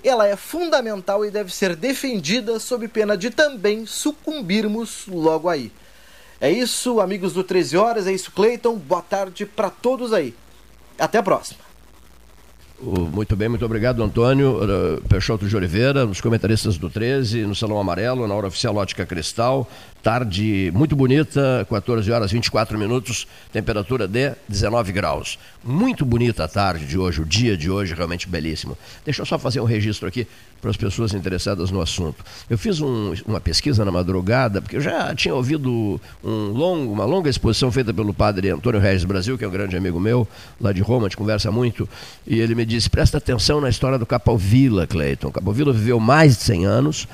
ela 0.02 0.26
é 0.26 0.34
fundamental 0.34 1.24
e 1.24 1.30
deve 1.30 1.54
ser 1.54 1.76
defendida 1.76 2.58
sob 2.58 2.88
pena 2.88 3.16
de 3.16 3.30
também 3.30 3.86
sucumbirmos 3.86 5.06
logo 5.06 5.48
aí. 5.48 5.70
É 6.40 6.50
isso, 6.50 7.00
amigos 7.00 7.32
do 7.32 7.44
13 7.44 7.76
Horas, 7.76 8.06
é 8.06 8.12
isso, 8.12 8.32
Cleiton. 8.32 8.76
Boa 8.76 9.02
tarde 9.02 9.46
para 9.46 9.70
todos 9.70 10.12
aí. 10.12 10.34
Até 10.98 11.18
a 11.18 11.22
próxima. 11.22 11.60
Muito 12.80 13.36
bem, 13.36 13.48
muito 13.48 13.64
obrigado, 13.64 14.02
Antônio 14.02 14.58
Peixoto 15.08 15.48
de 15.48 15.56
Oliveira, 15.56 16.04
nos 16.04 16.20
comentaristas 16.20 16.76
do 16.76 16.90
13, 16.90 17.46
no 17.46 17.54
Salão 17.54 17.78
Amarelo, 17.78 18.26
na 18.26 18.34
hora 18.34 18.48
oficial 18.48 18.76
Ótica 18.76 19.06
Cristal. 19.06 19.66
Tarde 20.04 20.70
muito 20.74 20.94
bonita, 20.94 21.66
14 21.66 22.12
horas 22.12 22.30
24 22.30 22.78
minutos, 22.78 23.26
temperatura 23.50 24.06
de 24.06 24.34
19 24.46 24.92
graus. 24.92 25.38
Muito 25.64 26.04
bonita 26.04 26.44
a 26.44 26.48
tarde 26.48 26.84
de 26.84 26.98
hoje, 26.98 27.22
o 27.22 27.24
dia 27.24 27.56
de 27.56 27.70
hoje, 27.70 27.94
realmente 27.94 28.28
belíssimo. 28.28 28.76
Deixa 29.02 29.22
eu 29.22 29.26
só 29.26 29.38
fazer 29.38 29.60
um 29.60 29.64
registro 29.64 30.06
aqui 30.06 30.26
para 30.60 30.70
as 30.70 30.76
pessoas 30.76 31.14
interessadas 31.14 31.70
no 31.70 31.80
assunto. 31.80 32.22
Eu 32.50 32.58
fiz 32.58 32.82
um, 32.82 33.14
uma 33.26 33.40
pesquisa 33.40 33.82
na 33.82 33.90
madrugada, 33.90 34.60
porque 34.60 34.76
eu 34.76 34.80
já 34.82 35.14
tinha 35.14 35.34
ouvido 35.34 35.98
um 36.22 36.48
longo, 36.48 36.92
uma 36.92 37.06
longa 37.06 37.30
exposição 37.30 37.72
feita 37.72 37.94
pelo 37.94 38.12
padre 38.12 38.50
Antônio 38.50 38.80
Regis 38.80 39.04
Brasil, 39.04 39.38
que 39.38 39.44
é 39.46 39.48
um 39.48 39.50
grande 39.50 39.74
amigo 39.74 39.98
meu, 39.98 40.28
lá 40.60 40.70
de 40.70 40.82
Roma, 40.82 41.06
a 41.06 41.08
gente 41.08 41.16
conversa 41.16 41.50
muito, 41.50 41.88
e 42.26 42.40
ele 42.40 42.54
me 42.54 42.66
disse: 42.66 42.90
presta 42.90 43.16
atenção 43.16 43.58
na 43.58 43.70
história 43.70 43.98
do 43.98 44.04
Capovilla, 44.04 44.86
Cleiton. 44.86 45.30
Capovilla 45.30 45.72
viveu 45.72 45.98
mais 45.98 46.36
de 46.36 46.42
100 46.42 46.66
anos 46.66 47.08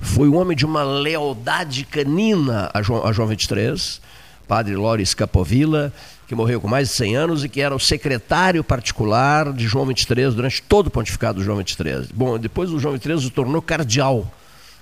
foi 0.00 0.28
um 0.28 0.36
homem 0.36 0.56
de 0.56 0.64
uma 0.64 0.82
lealdade 0.82 1.84
canina 1.84 2.70
a 2.72 2.82
João, 2.82 3.06
a 3.06 3.12
João 3.12 3.28
23, 3.28 4.00
padre 4.48 4.74
Loris 4.74 5.14
Capovilla, 5.14 5.92
que 6.26 6.34
morreu 6.34 6.60
com 6.60 6.68
mais 6.68 6.88
de 6.88 6.94
100 6.94 7.16
anos 7.16 7.44
e 7.44 7.48
que 7.48 7.60
era 7.60 7.74
o 7.74 7.80
secretário 7.80 8.64
particular 8.64 9.52
de 9.52 9.66
João 9.66 9.86
23 9.86 10.34
durante 10.34 10.62
todo 10.62 10.86
o 10.86 10.90
pontificado 10.90 11.38
do 11.38 11.44
João 11.44 11.58
23. 11.58 12.08
Bom, 12.12 12.38
depois 12.38 12.70
o 12.70 12.78
João 12.78 12.92
23 12.92 13.26
o 13.26 13.30
tornou 13.30 13.60
cardeal, 13.60 14.32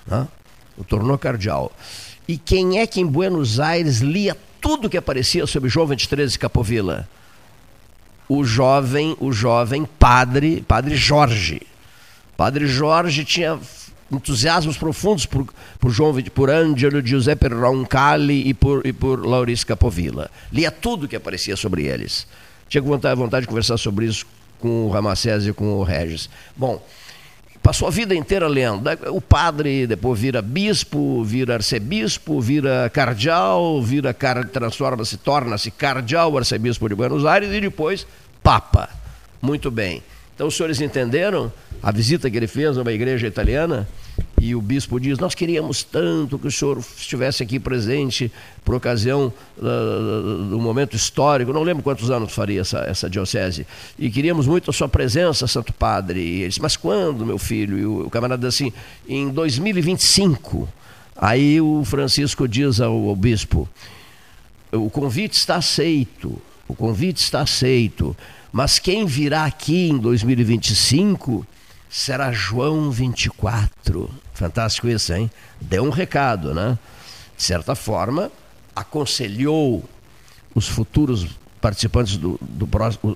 né? 0.06 0.28
o 0.76 0.84
tornou 0.84 1.18
cardeal. 1.18 1.72
E 2.26 2.36
quem 2.36 2.78
é 2.78 2.86
que 2.86 3.00
em 3.00 3.06
Buenos 3.06 3.58
Aires 3.58 3.98
lia 3.98 4.36
tudo 4.60 4.88
que 4.88 4.96
aparecia 4.96 5.46
sobre 5.46 5.68
João 5.68 5.86
23 5.86 6.34
e 6.34 6.38
Capovilla? 6.38 7.08
O 8.28 8.44
jovem, 8.44 9.16
o 9.18 9.32
jovem 9.32 9.86
padre, 9.98 10.62
padre 10.68 10.96
Jorge. 10.96 11.62
Padre 12.36 12.66
Jorge 12.66 13.24
tinha 13.24 13.58
entusiasmos 14.10 14.76
profundos 14.76 15.26
por, 15.26 15.46
por 15.78 15.90
João 15.90 16.14
por 16.34 16.50
Angelo 16.50 17.04
Giuseppe 17.04 17.48
Roncalli 17.48 18.48
e 18.48 18.54
por, 18.54 18.86
e 18.86 18.92
por 18.92 19.24
Laurice 19.24 19.66
Capovilla. 19.66 20.30
Lia 20.52 20.70
tudo 20.70 21.08
que 21.08 21.16
aparecia 21.16 21.56
sobre 21.56 21.84
eles. 21.84 22.26
Tinha 22.68 22.82
vontade, 22.82 23.18
vontade 23.18 23.42
de 23.42 23.48
conversar 23.48 23.76
sobre 23.76 24.06
isso 24.06 24.26
com 24.58 24.86
o 24.86 24.90
Ramacés 24.90 25.46
e 25.46 25.52
com 25.52 25.74
o 25.74 25.82
Regis. 25.82 26.28
Bom, 26.56 26.84
passou 27.62 27.88
a 27.88 27.90
vida 27.90 28.14
inteira 28.14 28.48
lendo. 28.48 28.88
O 29.12 29.20
padre 29.20 29.86
depois 29.86 30.18
vira 30.18 30.42
bispo, 30.42 31.22
vira 31.22 31.54
arcebispo, 31.54 32.40
vira 32.40 32.90
cardeal, 32.92 33.82
vira 33.82 34.14
transforma-se, 34.14 35.16
torna-se 35.18 35.70
cardeal, 35.70 36.36
arcebispo 36.36 36.88
de 36.88 36.94
Buenos 36.94 37.24
Aires 37.24 37.52
e 37.52 37.60
depois 37.60 38.06
papa. 38.42 38.88
Muito 39.40 39.70
bem. 39.70 40.02
Então 40.34 40.46
os 40.46 40.56
senhores 40.56 40.80
entenderam 40.80 41.52
a 41.82 41.92
visita 41.92 42.30
que 42.30 42.36
ele 42.36 42.46
fez 42.46 42.76
a 42.76 42.82
uma 42.82 42.92
igreja 42.92 43.26
italiana? 43.26 43.88
E 44.40 44.54
o 44.54 44.60
bispo 44.60 45.00
diz: 45.00 45.18
Nós 45.18 45.34
queríamos 45.34 45.82
tanto 45.82 46.38
que 46.38 46.46
o 46.46 46.50
senhor 46.50 46.78
estivesse 46.78 47.42
aqui 47.42 47.58
presente 47.58 48.30
por 48.64 48.74
ocasião 48.74 49.32
uh, 49.56 50.44
do 50.48 50.58
momento 50.60 50.94
histórico. 50.94 51.52
Não 51.52 51.62
lembro 51.62 51.82
quantos 51.82 52.10
anos 52.10 52.32
faria 52.32 52.60
essa, 52.60 52.78
essa 52.80 53.10
diocese. 53.10 53.66
E 53.98 54.10
queríamos 54.10 54.46
muito 54.46 54.70
a 54.70 54.72
sua 54.72 54.88
presença, 54.88 55.46
Santo 55.46 55.72
Padre. 55.72 56.20
E 56.20 56.40
ele 56.40 56.48
disse: 56.48 56.62
Mas 56.62 56.76
quando, 56.76 57.26
meu 57.26 57.38
filho? 57.38 57.78
E 57.78 57.86
o, 57.86 58.06
o 58.06 58.10
camarada 58.10 58.46
diz 58.46 58.54
assim: 58.54 58.72
Em 59.08 59.28
2025. 59.28 60.68
Aí 61.16 61.60
o 61.60 61.82
Francisco 61.84 62.46
diz 62.46 62.80
ao, 62.80 63.08
ao 63.08 63.16
bispo: 63.16 63.68
O 64.72 64.88
convite 64.88 65.36
está 65.36 65.56
aceito. 65.56 66.40
O 66.68 66.74
convite 66.74 67.22
está 67.22 67.40
aceito. 67.40 68.16
Mas 68.52 68.78
quem 68.78 69.04
virá 69.04 69.44
aqui 69.44 69.88
em 69.88 69.98
2025 69.98 71.44
será 71.88 72.32
João 72.32 72.90
24. 72.90 74.10
Fantástico 74.34 74.88
isso, 74.88 75.12
hein? 75.12 75.30
Deu 75.60 75.84
um 75.84 75.90
recado, 75.90 76.54
né? 76.54 76.78
De 77.36 77.42
certa 77.42 77.74
forma, 77.74 78.30
aconselhou 78.74 79.84
os 80.54 80.68
futuros 80.68 81.26
participantes 81.60 82.16
do, 82.16 82.38
do, 82.40 82.68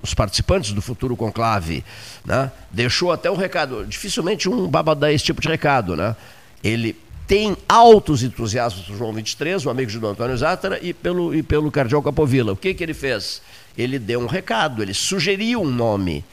os 0.02 0.14
participantes 0.14 0.72
do 0.72 0.82
futuro 0.82 1.16
conclave, 1.16 1.84
né? 2.24 2.50
Deixou 2.70 3.12
até 3.12 3.30
um 3.30 3.36
recado. 3.36 3.84
Dificilmente 3.86 4.48
um 4.48 4.68
baba 4.68 4.94
dá 4.94 5.12
esse 5.12 5.24
tipo 5.24 5.40
de 5.40 5.48
recado, 5.48 5.96
né? 5.96 6.16
Ele 6.62 6.96
tem 7.26 7.56
altos 7.68 8.22
entusiasmos 8.22 8.86
do 8.86 8.96
João 8.96 9.12
23, 9.12 9.64
o 9.64 9.70
amigo 9.70 9.90
de 9.90 9.98
Dom 9.98 10.10
Antônio 10.10 10.36
Zátara, 10.36 10.78
e 10.82 10.92
pelo, 10.92 11.34
e 11.34 11.42
pelo 11.42 11.70
Cardeal 11.70 12.02
Capovilla. 12.02 12.52
O 12.52 12.56
que, 12.56 12.74
que 12.74 12.82
ele 12.82 12.94
fez? 12.94 13.40
ele 13.76 13.98
deu 13.98 14.20
um 14.20 14.26
recado, 14.26 14.82
ele 14.82 14.94
sugeriu 14.94 15.62
um 15.62 15.70
nome. 15.70 16.24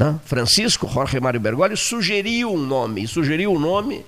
Né? 0.00 0.18
Francisco 0.24 0.88
Jorge 0.88 1.20
Mário 1.20 1.38
Bergoglio 1.38 1.76
sugeriu 1.76 2.54
um 2.54 2.56
nome, 2.56 3.06
sugeriu 3.06 3.52
o 3.52 3.56
um 3.56 3.58
nome, 3.58 4.02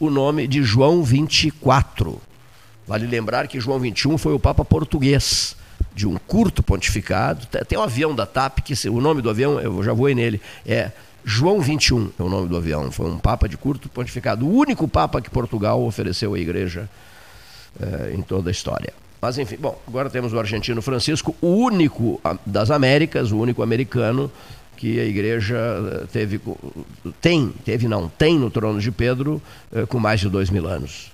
o 0.00 0.10
nome 0.10 0.48
de 0.48 0.64
João 0.64 1.04
24. 1.04 2.20
Vale 2.84 3.06
lembrar 3.06 3.46
que 3.46 3.60
João 3.60 3.78
21 3.78 4.18
foi 4.18 4.34
o 4.34 4.40
Papa 4.40 4.64
português, 4.64 5.54
de 5.94 6.08
um 6.08 6.16
curto 6.16 6.60
pontificado. 6.60 7.46
Tem 7.68 7.78
um 7.78 7.82
avião 7.82 8.12
da 8.12 8.26
TAP, 8.26 8.62
que 8.62 8.88
o 8.88 9.00
nome 9.00 9.22
do 9.22 9.30
avião, 9.30 9.60
eu 9.60 9.80
já 9.80 9.92
voei 9.92 10.12
nele, 10.12 10.40
é 10.66 10.90
João 11.24 11.60
21 11.60 12.10
é 12.18 12.22
o 12.24 12.28
nome 12.28 12.48
do 12.48 12.56
avião. 12.56 12.90
Foi 12.90 13.06
um 13.08 13.18
Papa 13.18 13.48
de 13.48 13.56
curto 13.56 13.88
pontificado, 13.88 14.44
o 14.44 14.52
único 14.52 14.88
Papa 14.88 15.20
que 15.20 15.30
Portugal 15.30 15.80
ofereceu 15.84 16.34
à 16.34 16.38
Igreja 16.38 16.90
é, 17.80 18.12
em 18.12 18.22
toda 18.22 18.50
a 18.50 18.52
história. 18.52 18.92
Mas 19.20 19.38
enfim, 19.38 19.56
bom, 19.56 19.80
agora 19.86 20.10
temos 20.10 20.32
o 20.32 20.38
argentino 20.38 20.82
Francisco, 20.82 21.36
o 21.40 21.48
único 21.48 22.20
das 22.44 22.72
Américas, 22.72 23.30
o 23.30 23.38
único 23.38 23.62
americano 23.62 24.30
que 24.78 25.00
a 25.00 25.04
igreja 25.04 25.56
eh, 25.56 26.06
teve, 26.12 26.40
tem, 27.20 27.52
teve 27.64 27.88
não, 27.88 28.08
tem 28.08 28.38
no 28.38 28.48
trono 28.48 28.80
de 28.80 28.92
Pedro 28.92 29.42
eh, 29.72 29.84
com 29.86 29.98
mais 29.98 30.20
de 30.20 30.28
dois 30.28 30.50
mil 30.50 30.68
anos. 30.68 31.10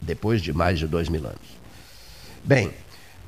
Depois 0.00 0.42
de 0.42 0.52
mais 0.52 0.80
de 0.80 0.86
dois 0.88 1.08
mil 1.08 1.24
anos. 1.24 1.58
Bem, 2.42 2.70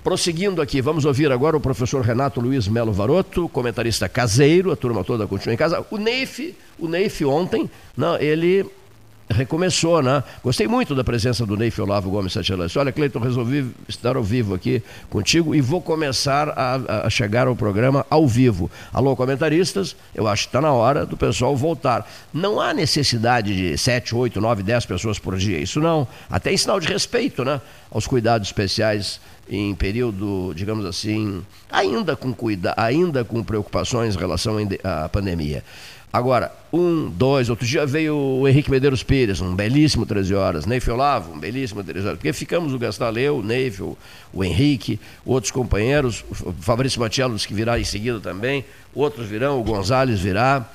prosseguindo 0.02 0.60
aqui, 0.60 0.80
vamos 0.80 1.04
ouvir 1.04 1.30
agora 1.30 1.56
o 1.56 1.60
professor 1.60 2.02
Renato 2.02 2.40
Luiz 2.40 2.66
Melo 2.66 2.92
Varoto, 2.92 3.48
comentarista 3.48 4.08
caseiro, 4.08 4.72
a 4.72 4.76
turma 4.76 5.04
toda 5.04 5.24
continua 5.26 5.54
em 5.54 5.58
casa. 5.58 5.86
O 5.88 5.96
Neif, 5.96 6.56
o 6.76 6.88
Neif 6.88 7.24
ontem, 7.24 7.70
não, 7.96 8.18
ele 8.18 8.66
recomeçou, 9.30 10.02
né? 10.02 10.22
Gostei 10.42 10.66
muito 10.66 10.94
da 10.94 11.04
presença 11.04 11.46
do 11.46 11.56
Ney 11.56 11.72
Olavo 11.78 12.10
Gomes 12.10 12.32
Satielance. 12.32 12.78
Olha, 12.78 12.92
Cleiton, 12.92 13.20
resolvi 13.20 13.70
estar 13.88 14.16
ao 14.16 14.22
vivo 14.22 14.54
aqui 14.54 14.82
contigo 15.08 15.54
e 15.54 15.60
vou 15.60 15.80
começar 15.80 16.48
a, 16.50 17.06
a 17.06 17.10
chegar 17.10 17.46
ao 17.46 17.54
programa 17.54 18.04
ao 18.10 18.26
vivo. 18.26 18.70
Alô, 18.92 19.14
comentaristas, 19.14 19.96
eu 20.14 20.26
acho 20.26 20.44
que 20.44 20.48
está 20.48 20.60
na 20.60 20.72
hora 20.72 21.06
do 21.06 21.16
pessoal 21.16 21.56
voltar. 21.56 22.08
Não 22.32 22.60
há 22.60 22.74
necessidade 22.74 23.54
de 23.54 23.78
7, 23.78 24.14
8, 24.14 24.40
9, 24.40 24.62
10 24.62 24.86
pessoas 24.86 25.18
por 25.18 25.36
dia, 25.36 25.58
isso 25.58 25.80
não. 25.80 26.06
Até 26.28 26.52
em 26.52 26.56
sinal 26.56 26.80
de 26.80 26.88
respeito, 26.88 27.44
né? 27.44 27.60
Aos 27.90 28.06
cuidados 28.06 28.48
especiais 28.48 29.20
em 29.48 29.74
período, 29.74 30.52
digamos 30.54 30.84
assim, 30.84 31.42
ainda 31.70 32.14
com 32.14 32.32
cuida, 32.32 32.72
ainda 32.76 33.24
com 33.24 33.42
preocupações 33.42 34.14
em 34.14 34.18
relação 34.18 34.56
à 34.84 35.08
pandemia. 35.08 35.64
Agora, 36.12 36.52
um, 36.72 37.08
dois, 37.08 37.48
outro 37.48 37.64
dia 37.64 37.86
veio 37.86 38.16
o 38.16 38.48
Henrique 38.48 38.68
Medeiros 38.68 39.00
Pires, 39.00 39.40
um 39.40 39.54
belíssimo 39.54 40.04
13 40.04 40.34
horas, 40.34 40.66
Neif 40.66 40.90
Olavo, 40.90 41.32
um 41.32 41.38
belíssimo 41.38 41.84
13 41.84 42.04
horas, 42.04 42.18
porque 42.18 42.32
ficamos 42.32 42.74
o 42.74 42.78
Gastaleu, 42.78 43.38
o 43.38 43.42
Neif, 43.44 43.80
o, 43.80 43.96
o 44.32 44.42
Henrique, 44.42 44.98
outros 45.24 45.52
companheiros, 45.52 46.24
o 46.28 46.52
Fabrício 46.60 47.00
Matiello 47.00 47.36
que 47.36 47.54
virá 47.54 47.78
em 47.78 47.84
seguida 47.84 48.18
também, 48.18 48.64
outros 48.92 49.28
virão, 49.28 49.60
o 49.60 49.62
Gonzales 49.62 50.18
virá, 50.18 50.68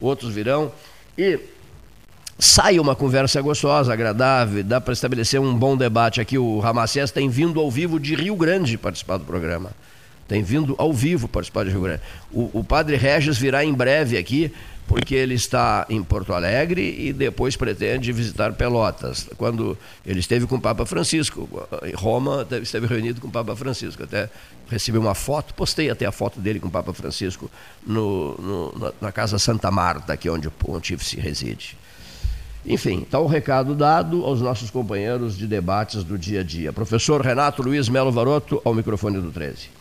outros 0.00 0.32
virão, 0.32 0.72
e 1.18 1.38
sai 2.38 2.78
uma 2.78 2.96
conversa 2.96 3.42
gostosa, 3.42 3.92
agradável, 3.92 4.64
dá 4.64 4.80
para 4.80 4.94
estabelecer 4.94 5.38
um 5.38 5.54
bom 5.54 5.76
debate 5.76 6.18
aqui. 6.18 6.38
O 6.38 6.60
Ramacés 6.60 7.10
tem 7.10 7.28
vindo 7.28 7.60
ao 7.60 7.70
vivo 7.70 8.00
de 8.00 8.14
Rio 8.14 8.36
Grande 8.36 8.78
participar 8.78 9.18
do 9.18 9.24
programa. 9.24 9.70
Tem 10.28 10.42
vindo 10.42 10.74
ao 10.78 10.92
vivo 10.92 11.26
participar 11.26 11.64
de 11.64 11.70
Rio 11.70 11.80
Grande. 11.80 12.02
O, 12.30 12.60
o 12.60 12.64
padre 12.64 12.96
Regis 12.96 13.36
virá 13.36 13.64
em 13.64 13.72
breve 13.72 14.16
aqui 14.16 14.52
porque 14.88 15.14
ele 15.14 15.34
está 15.34 15.86
em 15.90 16.02
Porto 16.02 16.32
Alegre 16.32 16.96
e 16.98 17.12
depois 17.12 17.54
pretende 17.54 18.10
visitar 18.10 18.54
Pelotas. 18.54 19.28
Quando 19.36 19.76
ele 20.04 20.18
esteve 20.18 20.46
com 20.46 20.56
o 20.56 20.60
Papa 20.60 20.86
Francisco, 20.86 21.46
em 21.84 21.94
Roma, 21.94 22.46
esteve 22.62 22.86
reunido 22.86 23.20
com 23.20 23.28
o 23.28 23.30
Papa 23.30 23.54
Francisco. 23.54 24.02
Até 24.02 24.30
recebi 24.66 24.96
uma 24.96 25.14
foto, 25.14 25.52
postei 25.52 25.90
até 25.90 26.06
a 26.06 26.10
foto 26.10 26.40
dele 26.40 26.58
com 26.58 26.68
o 26.68 26.70
Papa 26.70 26.94
Francisco 26.94 27.50
no, 27.86 28.34
no, 28.38 28.94
na, 28.98 29.12
Casa 29.12 29.38
Santa 29.38 29.70
Marta, 29.70 30.14
aqui 30.14 30.30
onde 30.30 30.48
o 30.48 30.50
pontífice 30.50 31.20
reside. 31.20 31.76
Enfim, 32.64 33.02
está 33.02 33.18
o 33.18 33.26
recado 33.26 33.74
dado 33.74 34.24
aos 34.24 34.40
nossos 34.40 34.70
companheiros 34.70 35.36
de 35.36 35.46
debates 35.46 36.02
do 36.02 36.16
dia 36.16 36.40
a 36.40 36.42
dia. 36.42 36.72
Professor 36.72 37.20
Renato 37.20 37.62
Luiz 37.62 37.90
Melo 37.90 38.10
Varoto, 38.10 38.60
ao 38.64 38.72
microfone 38.72 39.20
do 39.20 39.30
13. 39.30 39.77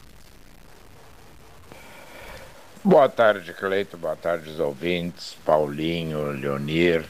Boa 2.87 3.09
tarde, 3.09 3.51
Cleito. 3.51 3.97
Boa 3.97 4.15
tarde, 4.15 4.49
os 4.49 4.61
ouvintes. 4.61 5.35
Paulinho, 5.45 6.31
Leonir. 6.31 7.03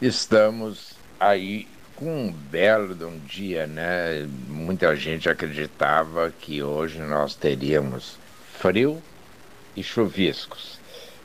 Estamos 0.00 0.94
aí 1.20 1.68
com 1.94 2.28
um 2.28 2.32
belo 2.32 2.94
um 3.06 3.18
dia, 3.18 3.66
né? 3.66 4.26
Muita 4.48 4.96
gente 4.96 5.28
acreditava 5.28 6.32
que 6.40 6.62
hoje 6.62 6.98
nós 7.00 7.34
teríamos 7.34 8.16
frio 8.58 9.02
e 9.76 9.82
chuviscos. 9.82 10.80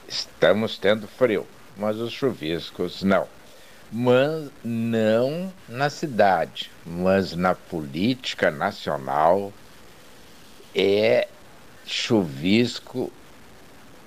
Estamos 0.05 0.77
tendo 0.77 1.07
frio, 1.07 1.47
mas 1.77 1.95
os 1.95 2.11
chuviscos 2.11 3.03
não. 3.03 3.25
Mas 3.89 4.49
não 4.65 5.49
na 5.69 5.89
cidade, 5.89 6.69
mas 6.85 7.37
na 7.37 7.55
política 7.55 8.51
nacional 8.51 9.53
é 10.75 11.25
chuvisco 11.85 13.09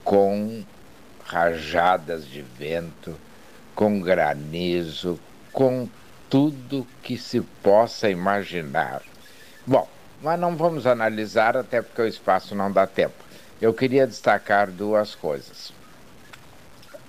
com 0.04 0.64
rajadas 1.24 2.26
de 2.26 2.42
vento, 2.42 3.16
com 3.74 4.00
granizo, 4.00 5.18
com 5.52 5.88
tudo 6.28 6.86
que 7.02 7.16
se 7.16 7.40
possa 7.62 8.08
imaginar. 8.10 9.02
Bom, 9.66 9.88
mas 10.22 10.38
não 10.38 10.56
vamos 10.56 10.86
analisar, 10.86 11.56
até 11.56 11.82
porque 11.82 12.02
o 12.02 12.06
espaço 12.06 12.54
não 12.54 12.70
dá 12.70 12.86
tempo. 12.86 13.14
Eu 13.60 13.72
queria 13.72 14.06
destacar 14.06 14.70
duas 14.70 15.14
coisas. 15.14 15.72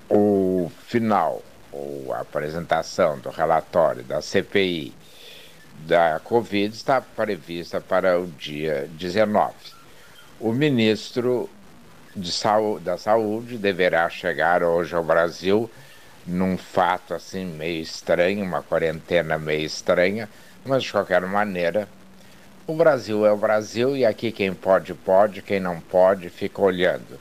O 0.10 0.72
final, 0.88 1.42
ou 1.72 2.14
a 2.14 2.20
apresentação 2.20 3.18
do 3.20 3.30
relatório 3.30 4.04
da 4.04 4.22
CPI 4.22 4.94
da 5.88 6.20
Covid 6.24 6.74
está 6.74 7.02
prevista 7.02 7.82
para 7.82 8.20
o 8.20 8.28
dia 8.28 8.88
19. 8.94 9.54
O 10.40 10.52
ministro 10.52 11.50
saúde, 12.26 12.86
da 12.86 12.98
saúde 12.98 13.58
deverá 13.58 14.10
chegar 14.10 14.64
hoje 14.64 14.96
ao 14.96 15.04
Brasil 15.04 15.70
num 16.26 16.58
fato 16.58 17.14
assim 17.14 17.46
meio 17.46 17.82
estranho, 17.82 18.44
uma 18.44 18.62
quarentena 18.62 19.38
meio 19.38 19.66
estranha, 19.66 20.30
mas 20.66 20.84
de 20.84 20.92
qualquer 20.92 21.22
maneira, 21.22 21.88
o 22.66 22.74
Brasil 22.74 23.26
é 23.26 23.32
o 23.32 23.38
Brasil 23.38 23.96
e 23.98 24.06
aqui 24.06 24.32
quem 24.32 24.54
pode, 24.54 24.94
pode, 24.94 25.42
quem 25.42 25.60
não 25.60 25.80
pode, 25.80 26.30
fica 26.30 26.62
olhando. 26.62 27.20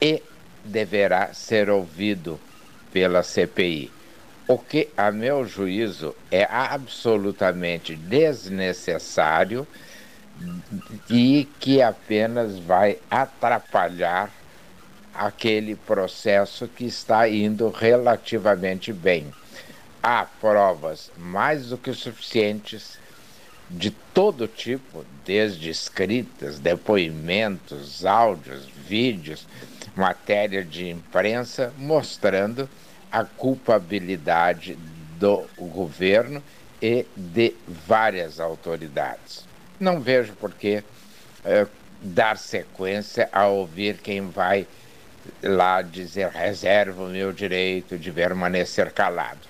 E 0.00 0.22
deverá 0.64 1.32
ser 1.32 1.68
ouvido 1.68 2.38
pela 2.92 3.22
CPI. 3.22 3.90
O 4.46 4.58
que, 4.58 4.88
a 4.96 5.10
meu 5.10 5.44
juízo, 5.44 6.14
é 6.30 6.44
absolutamente 6.44 7.94
desnecessário 7.94 9.66
e 11.08 11.48
que 11.58 11.82
apenas 11.82 12.58
vai 12.58 12.98
atrapalhar 13.10 14.30
aquele 15.14 15.74
processo 15.74 16.68
que 16.68 16.84
está 16.84 17.28
indo 17.28 17.68
relativamente 17.68 18.92
bem. 18.92 19.32
Há 20.02 20.24
provas 20.40 21.10
mais 21.18 21.66
do 21.66 21.76
que 21.76 21.92
suficientes 21.92 22.98
de 23.68 23.90
todo 23.90 24.48
tipo, 24.48 25.04
desde 25.24 25.68
escritas, 25.68 26.58
depoimentos, 26.58 28.04
áudios, 28.04 28.64
vídeos, 28.66 29.46
matéria 29.94 30.64
de 30.64 30.88
imprensa, 30.88 31.72
mostrando 31.76 32.68
a 33.12 33.24
culpabilidade 33.24 34.76
do 35.18 35.44
governo 35.58 36.42
e 36.80 37.06
de 37.14 37.54
várias 37.86 38.40
autoridades 38.40 39.49
não 39.80 39.98
vejo 39.98 40.34
por 40.34 40.52
que 40.52 40.84
é, 41.44 41.66
dar 42.02 42.36
sequência 42.36 43.28
a 43.32 43.46
ouvir 43.46 43.98
quem 43.98 44.28
vai 44.28 44.66
lá 45.42 45.82
dizer 45.82 46.28
reserva 46.28 47.02
o 47.02 47.08
meu 47.08 47.32
direito 47.32 47.98
de 47.98 48.12
permanecer 48.12 48.92
calado. 48.92 49.40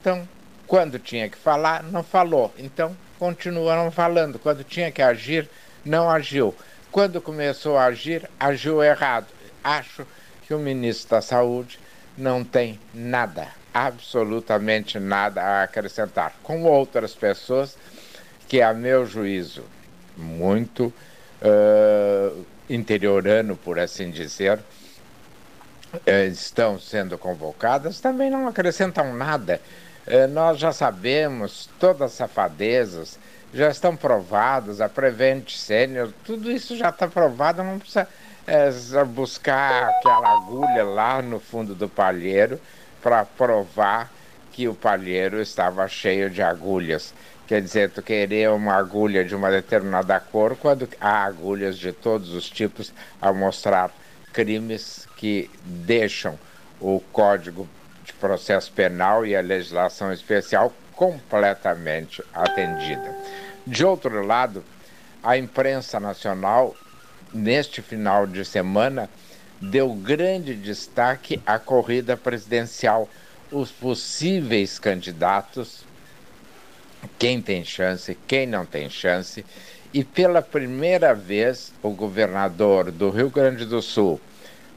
Então, 0.00 0.28
quando 0.66 0.98
tinha 0.98 1.28
que 1.28 1.36
falar, 1.36 1.82
não 1.82 2.02
falou. 2.02 2.52
Então, 2.58 2.96
continua 3.18 3.76
não 3.76 3.90
falando. 3.90 4.38
Quando 4.38 4.62
tinha 4.62 4.90
que 4.90 5.02
agir, 5.02 5.48
não 5.84 6.08
agiu. 6.08 6.54
Quando 6.90 7.20
começou 7.20 7.76
a 7.76 7.86
agir, 7.86 8.28
agiu 8.38 8.82
errado. 8.82 9.26
Acho 9.62 10.06
que 10.46 10.54
o 10.54 10.58
ministro 10.58 11.10
da 11.10 11.22
Saúde 11.22 11.78
não 12.16 12.42
tem 12.42 12.80
nada, 12.92 13.48
absolutamente 13.72 14.98
nada 14.98 15.42
a 15.42 15.62
acrescentar. 15.62 16.34
Com 16.42 16.64
outras 16.64 17.14
pessoas 17.14 17.76
que, 18.48 18.62
a 18.62 18.72
meu 18.72 19.04
juízo, 19.04 19.64
muito 20.18 20.92
uh, 21.42 22.44
interiorano, 22.68 23.56
por 23.56 23.78
assim 23.78 24.10
dizer, 24.10 24.58
uh, 25.94 26.10
estão 26.30 26.78
sendo 26.78 27.16
convocadas, 27.16 28.00
também 28.00 28.30
não 28.30 28.46
acrescentam 28.48 29.14
nada. 29.14 29.60
Uh, 30.06 30.26
nós 30.28 30.58
já 30.58 30.72
sabemos 30.72 31.70
todas 31.78 32.02
as 32.02 32.12
safadezas, 32.12 33.18
já 33.54 33.70
estão 33.70 33.96
provadas, 33.96 34.80
a 34.80 34.88
Prevent 34.88 35.50
Senior, 35.50 36.12
tudo 36.24 36.50
isso 36.50 36.76
já 36.76 36.90
está 36.90 37.06
provado, 37.06 37.62
não 37.62 37.78
precisa 37.78 38.06
é, 38.48 38.70
buscar 39.04 39.88
aquela 39.90 40.38
agulha 40.38 40.84
lá 40.84 41.20
no 41.20 41.38
fundo 41.38 41.74
do 41.74 41.88
palheiro 41.88 42.60
para 43.02 43.24
provar 43.24 44.10
que 44.52 44.66
o 44.66 44.74
palheiro 44.74 45.40
estava 45.40 45.86
cheio 45.86 46.30
de 46.30 46.42
agulhas. 46.42 47.14
Quer 47.48 47.62
dizer, 47.62 47.88
tu 47.88 48.02
querer 48.02 48.50
uma 48.50 48.74
agulha 48.74 49.24
de 49.24 49.34
uma 49.34 49.50
determinada 49.50 50.20
cor 50.20 50.54
quando 50.54 50.86
há 51.00 51.24
agulhas 51.24 51.78
de 51.78 51.92
todos 51.92 52.34
os 52.34 52.50
tipos 52.50 52.92
a 53.22 53.32
mostrar 53.32 53.90
crimes 54.34 55.08
que 55.16 55.50
deixam 55.64 56.38
o 56.78 57.00
Código 57.10 57.66
de 58.04 58.12
Processo 58.12 58.70
Penal 58.70 59.24
e 59.24 59.34
a 59.34 59.40
legislação 59.40 60.12
especial 60.12 60.74
completamente 60.94 62.22
atendida. 62.34 63.16
De 63.66 63.82
outro 63.82 64.26
lado, 64.26 64.62
a 65.22 65.38
imprensa 65.38 65.98
nacional, 65.98 66.76
neste 67.32 67.80
final 67.80 68.26
de 68.26 68.44
semana, 68.44 69.08
deu 69.58 69.94
grande 69.94 70.54
destaque 70.54 71.40
à 71.46 71.58
corrida 71.58 72.14
presidencial. 72.14 73.08
Os 73.50 73.70
possíveis 73.70 74.78
candidatos 74.78 75.87
quem 77.18 77.40
tem 77.40 77.64
chance, 77.64 78.16
quem 78.26 78.46
não 78.46 78.64
tem 78.64 78.88
chance. 78.88 79.44
E 79.92 80.04
pela 80.04 80.42
primeira 80.42 81.14
vez, 81.14 81.72
o 81.82 81.90
governador 81.90 82.90
do 82.90 83.10
Rio 83.10 83.30
Grande 83.30 83.64
do 83.64 83.80
Sul, 83.80 84.20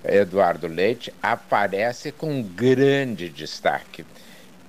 Eduardo 0.03 0.67
Leite, 0.67 1.13
aparece 1.21 2.11
com 2.11 2.41
grande 2.41 3.29
destaque. 3.29 4.05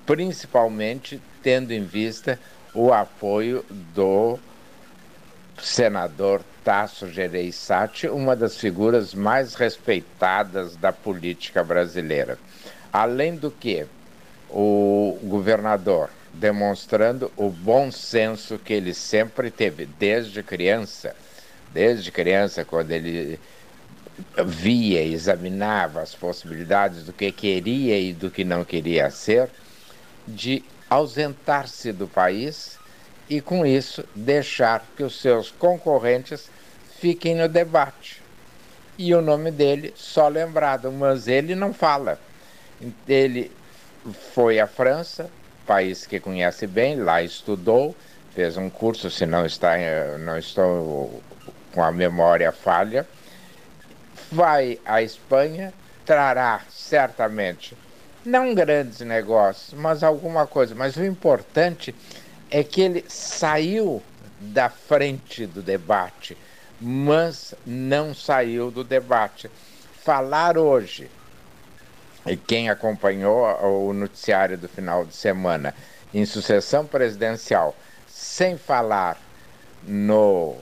principalmente 0.05 1.21
tendo 1.43 1.73
em 1.73 1.85
vista 1.85 2.39
o 2.75 2.93
apoio 2.93 3.65
do 3.95 4.39
senador 5.63 6.43
Tasso 6.65 7.09
Gereissati, 7.09 8.09
uma 8.09 8.35
das 8.35 8.57
figuras 8.57 9.15
mais 9.15 9.55
respeitadas 9.55 10.77
da 10.77 10.93
política 10.93 11.63
brasileira. 11.63 12.39
Além 12.93 13.37
do 13.37 13.51
que, 13.51 13.87
o 14.51 15.19
governador 15.23 16.11
demonstrando 16.35 17.31
o 17.37 17.51
bom 17.51 17.91
senso 17.91 18.59
que 18.59 18.73
ele 18.73 18.95
sempre 18.95 19.51
teve 19.51 19.87
desde 19.87 20.43
criança, 20.43 21.15
desde 21.73 22.11
criança 22.11 22.65
quando 22.65 22.91
ele 22.91 23.39
via, 24.45 25.03
examinava 25.03 26.01
as 26.01 26.15
possibilidades 26.15 27.05
do 27.05 27.13
que 27.13 27.31
queria 27.33 27.99
e 27.99 28.13
do 28.13 28.31
que 28.31 28.45
não 28.45 28.65
queria 28.65 29.11
ser, 29.11 29.49
de 30.27 30.65
ausentar-se 30.89 31.93
do 31.93 32.07
país 32.07 32.79
e, 33.29 33.41
com 33.41 33.65
isso, 33.65 34.05
deixar 34.15 34.85
que 34.97 35.03
os 35.03 35.21
seus 35.21 35.51
concorrentes 35.51 36.51
fiquem 37.01 37.35
no 37.35 37.49
debate. 37.49 38.23
E 38.99 39.15
o 39.15 39.23
nome 39.23 39.51
dele 39.51 39.93
só 39.97 40.29
lembrado, 40.29 40.93
mas 40.93 41.27
ele 41.27 41.55
não 41.55 41.73
fala. 41.73 42.19
Ele 43.09 43.51
foi 44.35 44.61
à 44.61 44.67
França, 44.67 45.31
país 45.67 46.07
que 46.07 46.21
conhece 46.21 46.67
bem, 46.67 46.97
lá 46.97 47.23
estudou, 47.23 47.95
fez 48.35 48.57
um 48.57 48.69
curso, 48.71 49.11
se 49.11 49.27
não 49.27 49.47
está, 49.47 49.73
não 50.19 50.39
estou 50.39 51.23
com 51.73 51.83
a 51.83 51.91
memória 51.91 52.53
falha, 52.53 53.07
vai 54.31 54.79
à 54.85 55.03
Espanha, 55.03 55.73
trará 56.05 56.61
certamente 56.71 57.77
não 58.25 58.55
grandes 58.55 59.01
negócios, 59.01 59.79
mas 59.79 60.03
alguma 60.03 60.47
coisa. 60.47 60.75
Mas 60.75 60.97
o 60.97 61.05
importante 61.05 61.95
é 62.51 62.63
que 62.63 62.81
ele 62.81 63.05
saiu 63.09 64.03
da 64.41 64.69
frente 64.69 65.47
do 65.47 65.63
debate, 65.63 66.37
mas 66.81 67.55
não 67.67 68.15
saiu 68.15 68.71
do 68.71 68.85
debate. 68.85 69.51
Falar 70.03 70.59
hoje, 70.59 71.11
e 72.27 72.37
quem 72.37 72.69
acompanhou 72.69 73.45
o 73.89 73.93
noticiário 73.93 74.57
do 74.57 74.69
final 74.69 75.05
de 75.05 75.15
semana, 75.15 75.75
em 76.15 76.25
sucessão 76.25 76.87
presidencial, 76.87 77.75
sem 78.07 78.57
falar 78.57 79.19
no 79.83 80.57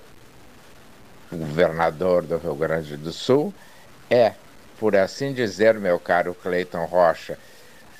governador 1.30 2.22
do 2.22 2.38
Rio 2.38 2.54
Grande 2.54 2.96
do 2.96 3.12
Sul, 3.12 3.52
é, 4.08 4.34
por 4.78 4.96
assim 4.96 5.32
dizer, 5.32 5.78
meu 5.78 6.00
caro 6.00 6.34
Cleiton 6.34 6.84
Rocha, 6.86 7.38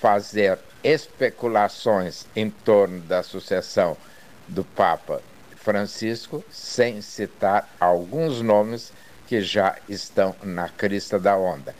fazer 0.01 0.59
especulações 0.83 2.27
em 2.35 2.49
torno 2.49 3.01
da 3.01 3.23
sucessão 3.23 3.97
do 4.49 4.65
Papa 4.65 5.21
Francisco 5.57 6.43
sem 6.51 7.03
citar 7.03 7.69
alguns 7.79 8.41
nomes 8.41 8.93
que 9.29 9.43
já 9.43 9.77
estão 9.89 10.35
na 10.43 10.69
crista 10.69 11.19
da 11.19 11.37
onda. 11.37 11.75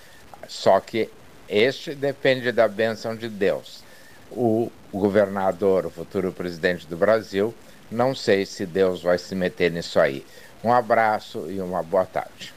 Só 0.47 0.79
que 0.79 1.11
este 1.51 1.95
depende 1.95 2.53
da 2.53 2.69
bênção 2.69 3.17
de 3.17 3.29
Deus. 3.29 3.83
O 4.31 4.71
governador, 4.93 5.87
o 5.87 5.91
futuro 5.91 6.33
presidente 6.33 6.87
do 6.87 6.97
Brasil, 6.97 7.53
não 7.91 8.15
sei 8.15 8.47
se 8.47 8.65
Deus 8.65 9.03
vai 9.03 9.19
se 9.19 9.35
meter 9.35 9.73
nisso 9.73 9.99
aí. 9.99 10.25
Um 10.63 10.73
abraço 10.73 11.51
e 11.51 11.61
uma 11.61 11.83
boa 11.83 12.07
tarde. 12.07 12.55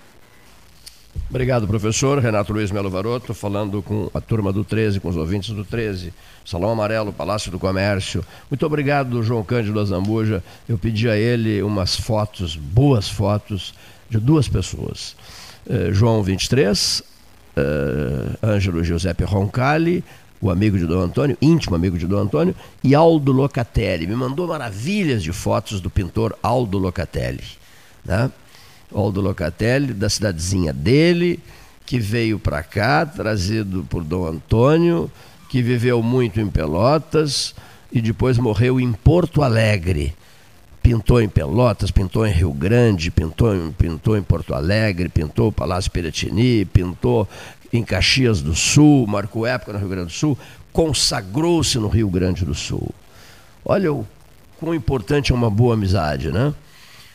Obrigado, 1.29 1.67
professor. 1.67 2.19
Renato 2.19 2.53
Luiz 2.53 2.69
Melo 2.69 2.89
Varoto, 2.89 3.33
falando 3.33 3.81
com 3.81 4.09
a 4.13 4.21
turma 4.21 4.53
do 4.53 4.63
13, 4.63 4.99
com 4.99 5.09
os 5.09 5.15
ouvintes 5.17 5.49
do 5.55 5.65
13. 5.65 6.13
Salão 6.45 6.69
Amarelo, 6.69 7.11
Palácio 7.13 7.49
do 7.49 7.57
Comércio. 7.57 8.23
Muito 8.51 8.65
obrigado, 8.65 9.23
João 9.23 9.43
Cândido 9.43 9.79
Azambuja. 9.79 10.43
Eu 10.67 10.77
pedi 10.77 11.09
a 11.09 11.15
ele 11.15 11.63
umas 11.63 11.95
fotos, 11.95 12.55
boas 12.55 13.09
fotos, 13.09 13.73
de 14.09 14.19
duas 14.19 14.47
pessoas. 14.47 15.15
Eh, 15.67 15.89
João 15.91 16.21
23, 16.21 17.01
eh, 17.55 18.37
Ângelo 18.43 18.83
Giuseppe 18.83 19.23
Roncalli, 19.23 20.03
o 20.41 20.49
amigo 20.49 20.77
de 20.77 20.85
Dom 20.85 20.99
Antônio, 20.99 21.37
íntimo 21.41 21.75
amigo 21.75 21.97
de 21.97 22.05
Dom 22.05 22.19
Antônio, 22.19 22.55
e 22.83 22.93
Aldo 22.93 23.31
Locatelli. 23.31 24.05
Me 24.05 24.15
mandou 24.15 24.47
maravilhas 24.47 25.23
de 25.23 25.31
fotos 25.31 25.79
do 25.79 25.89
pintor 25.89 26.37
Aldo 26.43 26.77
Locatelli. 26.77 27.43
Né? 28.03 28.29
Aldo 28.93 29.21
Locatelli, 29.21 29.93
da 29.93 30.09
cidadezinha 30.09 30.73
dele, 30.73 31.39
que 31.85 31.99
veio 31.99 32.37
para 32.37 32.61
cá, 32.61 33.05
trazido 33.05 33.85
por 33.89 34.03
Dom 34.03 34.25
Antônio, 34.25 35.09
que 35.49 35.61
viveu 35.61 36.01
muito 36.01 36.41
em 36.41 36.47
Pelotas 36.47 37.55
e 37.91 38.01
depois 38.01 38.37
morreu 38.37 38.79
em 38.79 38.91
Porto 38.91 39.41
Alegre. 39.41 40.13
Pintou 40.83 41.21
em 41.21 41.29
Pelotas, 41.29 41.89
pintou 41.91 42.27
em 42.27 42.31
Rio 42.31 42.51
Grande, 42.51 43.09
pintou 43.09 43.55
em, 43.55 43.71
pintou 43.71 44.17
em 44.17 44.21
Porto 44.21 44.53
Alegre, 44.53 45.07
pintou 45.07 45.47
o 45.47 45.51
Palácio 45.51 45.89
Piratini, 45.89 46.65
pintou 46.65 47.27
em 47.71 47.83
Caxias 47.83 48.41
do 48.41 48.53
Sul, 48.53 49.07
marcou 49.07 49.47
época 49.47 49.71
no 49.71 49.79
Rio 49.79 49.87
Grande 49.87 50.07
do 50.07 50.11
Sul, 50.11 50.37
consagrou-se 50.73 51.79
no 51.79 51.87
Rio 51.87 52.09
Grande 52.09 52.43
do 52.43 52.53
Sul. 52.53 52.93
Olha 53.63 53.93
o 53.93 54.05
quão 54.59 54.75
importante 54.75 55.31
é 55.31 55.35
uma 55.35 55.49
boa 55.49 55.73
amizade, 55.73 56.31
né? 56.31 56.53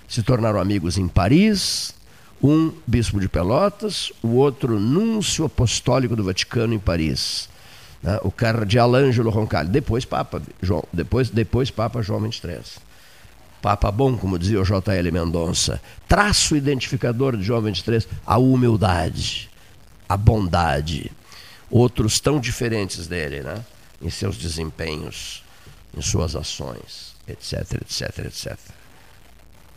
se 0.09 0.23
tornaram 0.23 0.59
amigos 0.59 0.97
em 0.97 1.07
Paris, 1.07 1.95
um 2.43 2.73
bispo 2.87 3.21
de 3.21 3.29
Pelotas, 3.29 4.11
o 4.23 4.29
outro 4.29 4.81
núncio 4.81 5.45
apostólico 5.45 6.17
do 6.17 6.25
Vaticano 6.25 6.73
em 6.73 6.79
Paris, 6.79 7.49
né? 8.03 8.19
o 8.23 8.31
cardeal 8.31 8.95
Ângelo 8.95 9.29
Roncalli, 9.29 9.69
depois 9.69 10.07
Papa 10.07 10.41
João, 10.63 10.83
depois, 10.91 11.29
depois 11.29 11.71
Papa 11.71 12.01
João 12.01 12.21
XXIII. 12.21 12.88
Papa 13.61 13.91
bom, 13.91 14.17
como 14.17 14.39
dizia 14.39 14.61
o 14.61 14.65
J.L. 14.65 15.11
Mendonça, 15.11 15.81
traço 16.07 16.57
identificador 16.57 17.37
de 17.37 17.43
João 17.43 17.63
XXIII, 17.63 18.07
a 18.25 18.39
humildade, 18.39 19.51
a 20.09 20.17
bondade. 20.17 21.11
Outros 21.71 22.21
tão 22.21 22.41
diferentes 22.41 23.07
dele, 23.07 23.41
né? 23.41 23.65
em 24.01 24.11
seus 24.11 24.37
desempenhos, 24.37 25.45
em 25.97 26.01
suas 26.01 26.37
ações, 26.37 27.15
etc, 27.27 27.83
etc, 27.83 28.19
etc. 28.27 28.57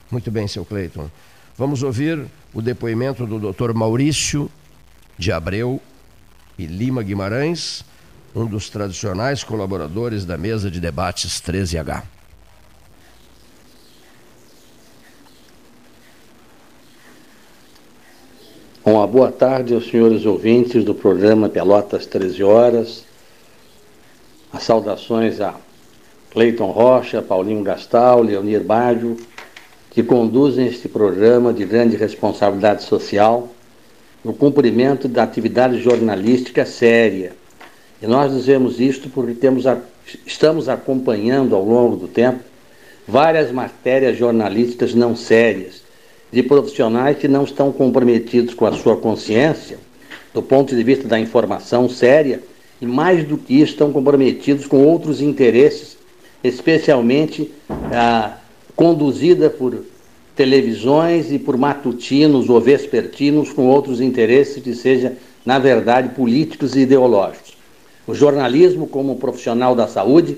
Muito 0.10 0.30
bem, 0.30 0.48
seu 0.48 0.64
Cleiton. 0.64 1.10
Vamos 1.58 1.84
ouvir 1.84 2.26
o 2.54 2.62
depoimento 2.62 3.26
do 3.26 3.52
Dr. 3.52 3.74
Maurício 3.74 4.50
de 5.18 5.32
Abreu 5.32 5.82
e 6.58 6.66
Lima 6.66 7.04
Guimarães, 7.04 7.84
um 8.34 8.46
dos 8.46 8.70
tradicionais 8.70 9.44
colaboradores 9.44 10.26
da 10.26 10.38
mesa 10.38 10.70
de 10.70 10.80
debates 10.80 11.42
13H. 11.42 12.04
Uma 18.84 19.06
boa 19.06 19.32
tarde 19.32 19.76
aos 19.76 19.92
senhores 19.92 20.26
ouvintes 20.26 20.84
do 20.84 20.96
programa 20.96 21.48
Pelotas 21.48 22.08
13 22.08 22.44
Horas. 22.44 23.04
As 24.52 24.64
saudações 24.64 25.40
a 25.40 25.54
Cleiton 26.32 26.72
Rocha, 26.72 27.22
Paulinho 27.22 27.62
Gastal, 27.62 28.24
Leonir 28.24 28.64
Baggio, 28.64 29.18
que 29.92 30.02
conduzem 30.02 30.66
este 30.66 30.90
programa 30.90 31.54
de 31.54 31.64
grande 31.64 31.96
responsabilidade 31.96 32.82
social 32.82 33.50
no 34.26 34.34
cumprimento 34.34 35.08
da 35.08 35.22
atividade 35.22 35.80
jornalística 35.80 36.66
séria. 36.66 37.34
E 38.02 38.08
nós 38.08 38.34
dizemos 38.34 38.80
isto 38.80 39.10
porque 39.10 39.36
temos 39.36 39.68
a, 39.68 39.78
estamos 40.26 40.68
acompanhando 40.68 41.56
ao 41.56 41.64
longo 41.64 41.98
do 41.98 42.08
tempo 42.08 42.40
várias 43.08 43.52
matérias 43.52 44.18
jornalísticas 44.18 44.96
não 44.96 45.16
sérias, 45.16 45.81
de 46.32 46.42
profissionais 46.42 47.18
que 47.18 47.28
não 47.28 47.44
estão 47.44 47.72
comprometidos 47.72 48.54
com 48.54 48.66
a 48.66 48.72
sua 48.72 48.96
consciência, 48.96 49.78
do 50.34 50.42
ponto 50.42 50.76
de 50.76 50.82
vista 50.82 51.08
da 51.08 51.20
informação 51.20 51.90
séria, 51.90 52.42
e 52.82 52.86
mais 52.86 53.28
do 53.28 53.38
que 53.38 53.56
isso, 53.56 53.74
estão 53.74 53.92
comprometidos 53.92 54.66
com 54.66 54.86
outros 54.86 55.22
interesses, 55.22 55.98
especialmente 56.44 57.52
ah, 57.92 58.38
conduzida 58.76 59.50
por 59.50 59.86
televisões 60.36 61.32
e 61.32 61.38
por 61.38 61.58
matutinos 61.58 62.50
ou 62.50 62.60
vespertinos 62.60 63.52
com 63.52 63.68
outros 63.68 64.00
interesses 64.00 64.64
que 64.64 64.74
sejam, 64.74 65.14
na 65.46 65.60
verdade, 65.60 66.16
políticos 66.16 66.76
e 66.76 66.80
ideológicos. 66.80 67.56
O 68.08 68.16
jornalismo, 68.16 68.88
como 68.88 69.18
profissional 69.18 69.76
da 69.76 69.88
saúde, 69.88 70.38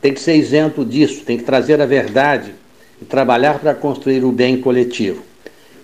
tem 0.00 0.12
que 0.12 0.20
ser 0.20 0.34
isento 0.34 0.84
disso, 0.84 1.22
tem 1.24 1.38
que 1.38 1.44
trazer 1.44 1.80
a 1.80 1.86
verdade 1.86 2.52
e 3.00 3.04
trabalhar 3.04 3.60
para 3.60 3.74
construir 3.74 4.24
o 4.24 4.32
bem 4.32 4.60
coletivo. 4.60 5.22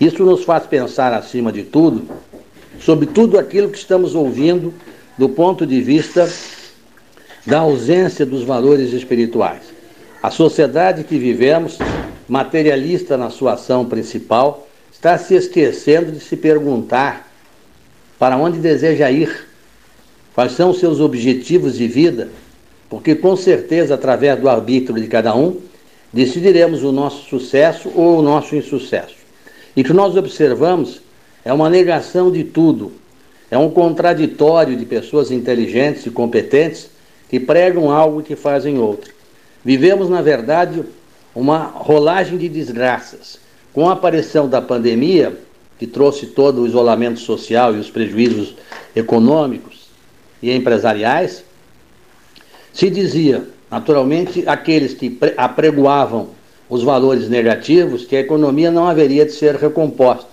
Isso 0.01 0.25
nos 0.25 0.45
faz 0.45 0.67
pensar, 0.67 1.13
acima 1.13 1.53
de 1.53 1.63
tudo, 1.63 2.09
sobre 2.81 3.05
tudo 3.05 3.39
aquilo 3.39 3.69
que 3.69 3.77
estamos 3.77 4.15
ouvindo 4.15 4.73
do 5.19 5.29
ponto 5.29 5.67
de 5.67 5.83
vista 5.83 6.27
da 7.45 7.59
ausência 7.59 8.25
dos 8.25 8.43
valores 8.43 8.95
espirituais. 8.95 9.61
A 10.23 10.31
sociedade 10.31 11.05
que 11.05 11.19
vivemos, 11.19 11.79
materialista 12.27 13.19
na 13.19 13.29
sua 13.29 13.53
ação 13.53 13.85
principal, 13.85 14.67
está 14.91 15.19
se 15.19 15.35
esquecendo 15.35 16.13
de 16.13 16.21
se 16.21 16.37
perguntar 16.37 17.31
para 18.19 18.39
onde 18.39 18.59
deseja 18.59 19.11
ir, 19.11 19.49
quais 20.35 20.53
são 20.53 20.71
os 20.71 20.79
seus 20.79 20.99
objetivos 20.99 21.77
de 21.77 21.87
vida, 21.87 22.31
porque 22.89 23.15
com 23.15 23.37
certeza, 23.37 23.95
através 23.95 24.41
do 24.41 24.49
arbítrio 24.49 24.99
de 24.99 25.09
cada 25.09 25.35
um, 25.35 25.59
decidiremos 26.11 26.83
o 26.85 26.91
nosso 26.91 27.29
sucesso 27.29 27.91
ou 27.95 28.19
o 28.19 28.23
nosso 28.23 28.57
insucesso. 28.57 29.20
E 29.77 29.85
que 29.85 29.93
nós 29.93 30.17
observamos 30.17 31.01
é 31.45 31.53
uma 31.53 31.71
negação 31.71 32.31
de 32.31 32.45
tudo, 32.45 32.93
é 33.51 33.59
um 33.59 33.71
contraditório 33.71 34.77
de 34.77 34.85
pessoas 34.85 35.31
inteligentes 35.31 36.07
e 36.07 36.11
competentes 36.11 36.91
que 37.29 37.41
pregam 37.41 37.91
algo 37.91 38.21
e 38.21 38.25
que 38.25 38.37
fazem 38.37 38.79
outro. 38.79 39.13
Vivemos, 39.65 40.09
na 40.09 40.23
verdade, 40.23 40.85
uma 41.35 41.59
rolagem 41.59 42.39
de 42.39 42.49
desgraças. 42.49 43.39
Com 43.73 43.89
a 43.89 43.93
aparição 43.93 44.49
da 44.49 44.61
pandemia, 44.61 45.39
que 45.79 45.87
trouxe 45.87 46.27
todo 46.27 46.63
o 46.63 46.67
isolamento 46.67 47.21
social 47.21 47.75
e 47.75 47.79
os 47.79 47.89
prejuízos 47.89 48.55
econômicos 48.95 49.87
e 50.43 50.51
empresariais, 50.53 51.45
se 52.73 52.91
dizia, 52.91 53.45
naturalmente, 53.71 54.45
aqueles 54.47 54.95
que 54.95 55.17
apregoavam 55.37 56.31
os 56.71 56.85
valores 56.85 57.29
negativos, 57.29 58.05
que 58.05 58.15
a 58.15 58.21
economia 58.21 58.71
não 58.71 58.87
haveria 58.87 59.27
de 59.27 59.33
ser 59.33 59.57
recomposta, 59.57 60.29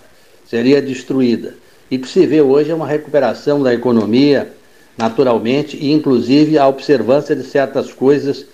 seria 0.47 0.79
destruída. 0.79 1.55
E 1.89 1.97
o 1.97 1.99
que 1.99 2.07
se 2.07 2.25
vê 2.27 2.41
hoje 2.41 2.69
é 2.69 2.75
uma 2.75 2.87
recuperação 2.87 3.63
da 3.63 3.73
economia, 3.73 4.53
naturalmente, 4.95 5.75
e 5.75 5.91
inclusive 5.91 6.57
a 6.57 6.67
observância 6.67 7.35
de 7.35 7.43
certas 7.43 7.91
coisas 7.91 8.45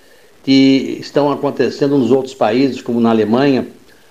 que 0.43 0.97
estão 1.01 1.31
acontecendo 1.31 1.97
nos 1.97 2.09
outros 2.09 2.33
países, 2.33 2.81
como 2.81 3.01
na 3.01 3.09
Alemanha, 3.09 3.67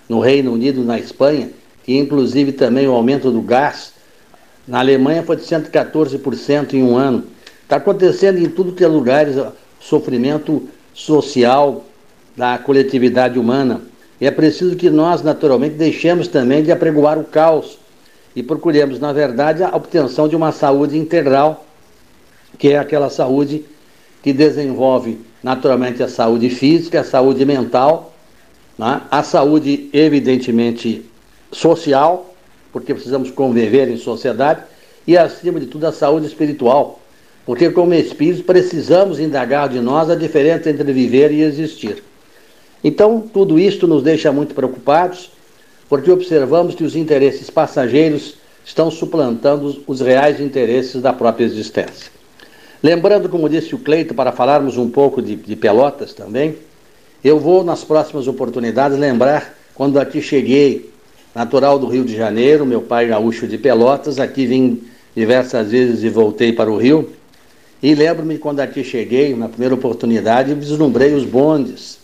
no 0.09 0.21
Reino 0.21 0.53
Unido, 0.53 0.85
na 0.85 0.99
Espanha, 0.99 1.51
que 1.83 1.97
inclusive 1.97 2.53
também 2.53 2.87
o 2.87 2.93
aumento 2.93 3.31
do 3.31 3.41
gás 3.41 3.93
na 4.69 4.81
Alemanha 4.81 5.23
foi 5.23 5.37
de 5.37 5.43
114% 5.43 6.75
em 6.75 6.83
um 6.83 6.97
ano. 6.97 7.25
Está 7.63 7.77
acontecendo 7.77 8.39
em 8.39 8.49
tudo 8.49 8.73
que 8.73 8.85
é 8.85 8.89
lugar 8.89 9.27
sofrimento 9.81 10.69
social 10.95 11.85
da 12.37 12.59
coletividade 12.59 13.39
humana. 13.39 13.81
E 14.21 14.27
é 14.27 14.31
preciso 14.31 14.77
que 14.77 14.89
nós, 14.89 15.23
naturalmente, 15.23 15.75
deixemos 15.75 16.29
também 16.29 16.63
de 16.63 16.71
apregoar 16.71 17.19
o 17.19 17.25
caos 17.25 17.79
e 18.35 18.43
procuremos, 18.43 18.99
na 18.99 19.13
verdade, 19.13 19.63
a 19.63 19.75
obtenção 19.75 20.29
de 20.29 20.37
uma 20.37 20.53
saúde 20.53 20.97
integral, 20.97 21.67
que 22.59 22.69
é 22.69 22.79
aquela 22.79 23.11
saúde 23.11 23.65
que 24.23 24.33
desenvolve 24.33 25.19
naturalmente 25.43 26.03
a 26.03 26.09
saúde 26.09 26.49
física, 26.49 27.01
a 27.01 27.05
saúde 27.05 27.45
mental, 27.45 28.15
né? 28.79 29.03
a 29.11 29.23
saúde, 29.23 29.91
evidentemente, 29.93 31.05
social, 31.51 32.35
porque 32.73 32.95
precisamos 32.95 33.31
conviver 33.31 33.89
em 33.89 33.97
sociedade, 33.97 34.63
e 35.07 35.19
acima 35.19 35.59
de 35.59 35.67
tudo 35.67 35.87
a 35.87 35.93
saúde 35.93 36.27
espiritual, 36.27 37.01
porque 37.45 37.71
como 37.71 37.93
espíritos 37.93 38.43
precisamos 38.43 39.19
indagar 39.19 39.69
de 39.69 39.81
nós 39.81 40.09
a 40.09 40.15
diferença 40.15 40.71
entre 40.71 40.93
viver 40.93 41.33
e 41.33 41.43
existir. 41.43 42.03
Então, 42.85 43.21
tudo 43.21 43.59
isto 43.59 43.87
nos 43.87 44.03
deixa 44.03 44.33
muito 44.33 44.55
preocupados, 44.55 45.31
porque 45.89 46.11
observamos 46.11 46.75
que 46.75 46.85
os 46.85 46.97
interesses 46.97 47.49
passageiros 47.51 48.37
estão 48.65 48.91
suplantando 48.91 49.83
os 49.87 50.01
reais 50.01 50.41
interesses 50.41 51.01
da 51.01 51.13
própria 51.13 51.45
existência. 51.45 52.11
Lembrando, 52.83 53.29
como 53.29 53.49
disse 53.49 53.75
o 53.75 53.79
Cleito, 53.79 54.15
para 54.15 54.33
falarmos 54.33 54.77
um 54.77 54.91
pouco 54.91 55.23
de, 55.23 55.37
de 55.37 55.55
Pelotas 55.55 56.13
também, 56.13 56.57
eu 57.23 57.39
vou 57.39 57.63
nas 57.63 57.85
próximas 57.85 58.27
oportunidades 58.27 58.99
lembrar 58.99 59.57
quando 59.75 60.01
aqui 60.01 60.21
cheguei, 60.21 60.91
natural 61.35 61.79
do 61.79 61.87
Rio 61.87 62.05
de 62.05 62.17
Janeiro, 62.17 62.67
meu 62.67 62.83
pai 62.83 63.07
gaúcho 63.07 63.47
de 63.47 63.57
Pelotas, 63.57 64.19
aqui 64.19 64.47
vim 64.47 64.83
diversas 65.15 65.71
vezes 65.71 66.03
e 66.03 66.09
voltei 66.09 66.53
para 66.53 66.71
o 66.71 66.77
Rio. 66.77 67.11
E 67.81 67.95
lembro-me 67.95 68.39
quando 68.39 68.61
aqui 68.61 68.83
cheguei, 68.83 69.35
na 69.35 69.49
primeira 69.49 69.75
oportunidade, 69.75 70.55
vislumbrei 70.55 71.15
os 71.15 71.25
bondes, 71.25 71.99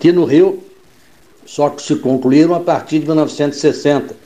que 0.00 0.10
no 0.10 0.24
Rio 0.24 0.62
só 1.44 1.76
se 1.78 1.96
concluíram 1.96 2.54
a 2.54 2.60
partir 2.60 3.00
de 3.00 3.06
1960. 3.06 4.16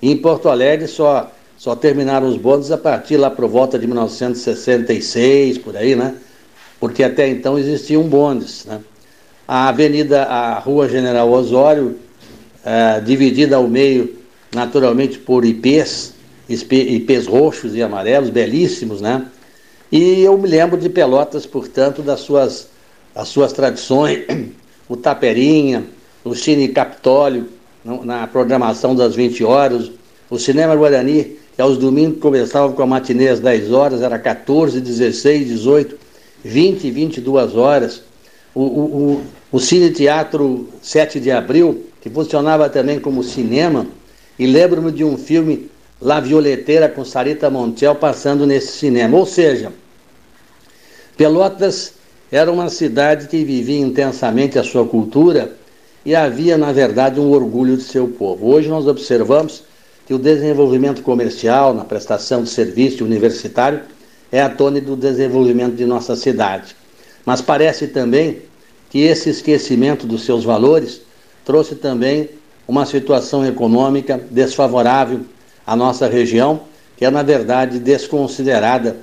E 0.00 0.12
em 0.12 0.16
Porto 0.16 0.48
Alegre 0.48 0.86
só, 0.86 1.32
só 1.56 1.74
terminaram 1.74 2.28
os 2.28 2.36
bondes 2.36 2.70
a 2.70 2.76
partir 2.76 3.16
lá 3.16 3.30
por 3.30 3.48
volta 3.48 3.78
de 3.78 3.86
1966, 3.86 5.58
por 5.58 5.76
aí, 5.76 5.96
né? 5.96 6.14
Porque 6.78 7.02
até 7.02 7.28
então 7.28 7.58
existiam 7.58 8.02
bondes, 8.02 8.66
né? 8.66 8.80
A 9.48 9.68
avenida, 9.68 10.24
a 10.24 10.58
Rua 10.58 10.88
General 10.88 11.30
Osório, 11.30 11.96
é, 12.64 13.00
dividida 13.00 13.56
ao 13.56 13.66
meio, 13.66 14.16
naturalmente, 14.54 15.18
por 15.18 15.44
ipês, 15.44 16.14
ipês 16.48 17.26
roxos 17.26 17.74
e 17.74 17.82
amarelos, 17.82 18.28
belíssimos, 18.28 19.00
né? 19.00 19.26
E 19.90 20.22
eu 20.22 20.36
me 20.36 20.48
lembro 20.48 20.76
de 20.78 20.88
Pelotas, 20.88 21.46
portanto, 21.46 22.02
das 22.02 22.20
suas, 22.20 22.68
as 23.14 23.28
suas 23.28 23.52
tradições, 23.52 24.24
o 24.92 24.96
Taperinha, 24.96 25.86
o 26.22 26.34
Cine 26.34 26.68
Capitólio, 26.68 27.48
na 27.82 28.26
programação 28.26 28.94
das 28.94 29.14
20 29.14 29.42
horas, 29.42 29.90
o 30.28 30.38
Cinema 30.38 30.76
Guarani, 30.76 31.38
que 31.56 31.62
aos 31.62 31.78
domingos 31.78 32.20
começava 32.20 32.70
com 32.74 32.82
a 32.82 32.86
matinê 32.86 33.28
às 33.28 33.40
10 33.40 33.72
horas, 33.72 34.02
era 34.02 34.18
14, 34.18 34.82
16, 34.82 35.48
18, 35.48 35.98
20 36.44 36.84
e 36.84 36.90
22 36.90 37.56
horas. 37.56 38.02
O, 38.54 38.60
o, 38.60 38.64
o, 38.64 39.22
o 39.52 39.58
Cine 39.58 39.90
Teatro 39.90 40.68
7 40.82 41.18
de 41.18 41.30
Abril, 41.30 41.86
que 42.02 42.10
funcionava 42.10 42.68
também 42.68 43.00
como 43.00 43.24
cinema, 43.24 43.86
e 44.38 44.46
lembro-me 44.46 44.92
de 44.92 45.04
um 45.04 45.16
filme 45.16 45.70
La 46.02 46.20
Violeteira 46.20 46.86
com 46.86 47.02
Sarita 47.02 47.48
Montiel 47.48 47.94
passando 47.94 48.46
nesse 48.46 48.72
cinema. 48.72 49.16
Ou 49.16 49.24
seja, 49.24 49.72
Pelotas 51.16 51.94
era 52.32 52.50
uma 52.50 52.70
cidade 52.70 53.28
que 53.28 53.44
vivia 53.44 53.78
intensamente 53.78 54.58
a 54.58 54.64
sua 54.64 54.86
cultura 54.86 55.52
e 56.04 56.16
havia, 56.16 56.56
na 56.56 56.72
verdade, 56.72 57.20
um 57.20 57.30
orgulho 57.30 57.76
de 57.76 57.82
seu 57.82 58.08
povo. 58.08 58.48
Hoje 58.48 58.70
nós 58.70 58.86
observamos 58.86 59.62
que 60.06 60.14
o 60.14 60.18
desenvolvimento 60.18 61.02
comercial 61.02 61.74
na 61.74 61.84
prestação 61.84 62.42
de 62.42 62.48
serviço 62.48 63.04
universitário 63.04 63.80
é 64.32 64.40
a 64.40 64.48
tônia 64.48 64.80
do 64.80 64.96
desenvolvimento 64.96 65.74
de 65.74 65.84
nossa 65.84 66.16
cidade. 66.16 66.74
Mas 67.24 67.42
parece 67.42 67.88
também 67.88 68.38
que 68.88 69.00
esse 69.00 69.28
esquecimento 69.28 70.06
dos 70.06 70.24
seus 70.24 70.42
valores 70.42 71.02
trouxe 71.44 71.74
também 71.74 72.30
uma 72.66 72.86
situação 72.86 73.44
econômica 73.44 74.18
desfavorável 74.30 75.20
à 75.66 75.76
nossa 75.76 76.08
região, 76.08 76.62
que 76.96 77.04
é, 77.04 77.10
na 77.10 77.22
verdade, 77.22 77.78
desconsiderada 77.78 78.96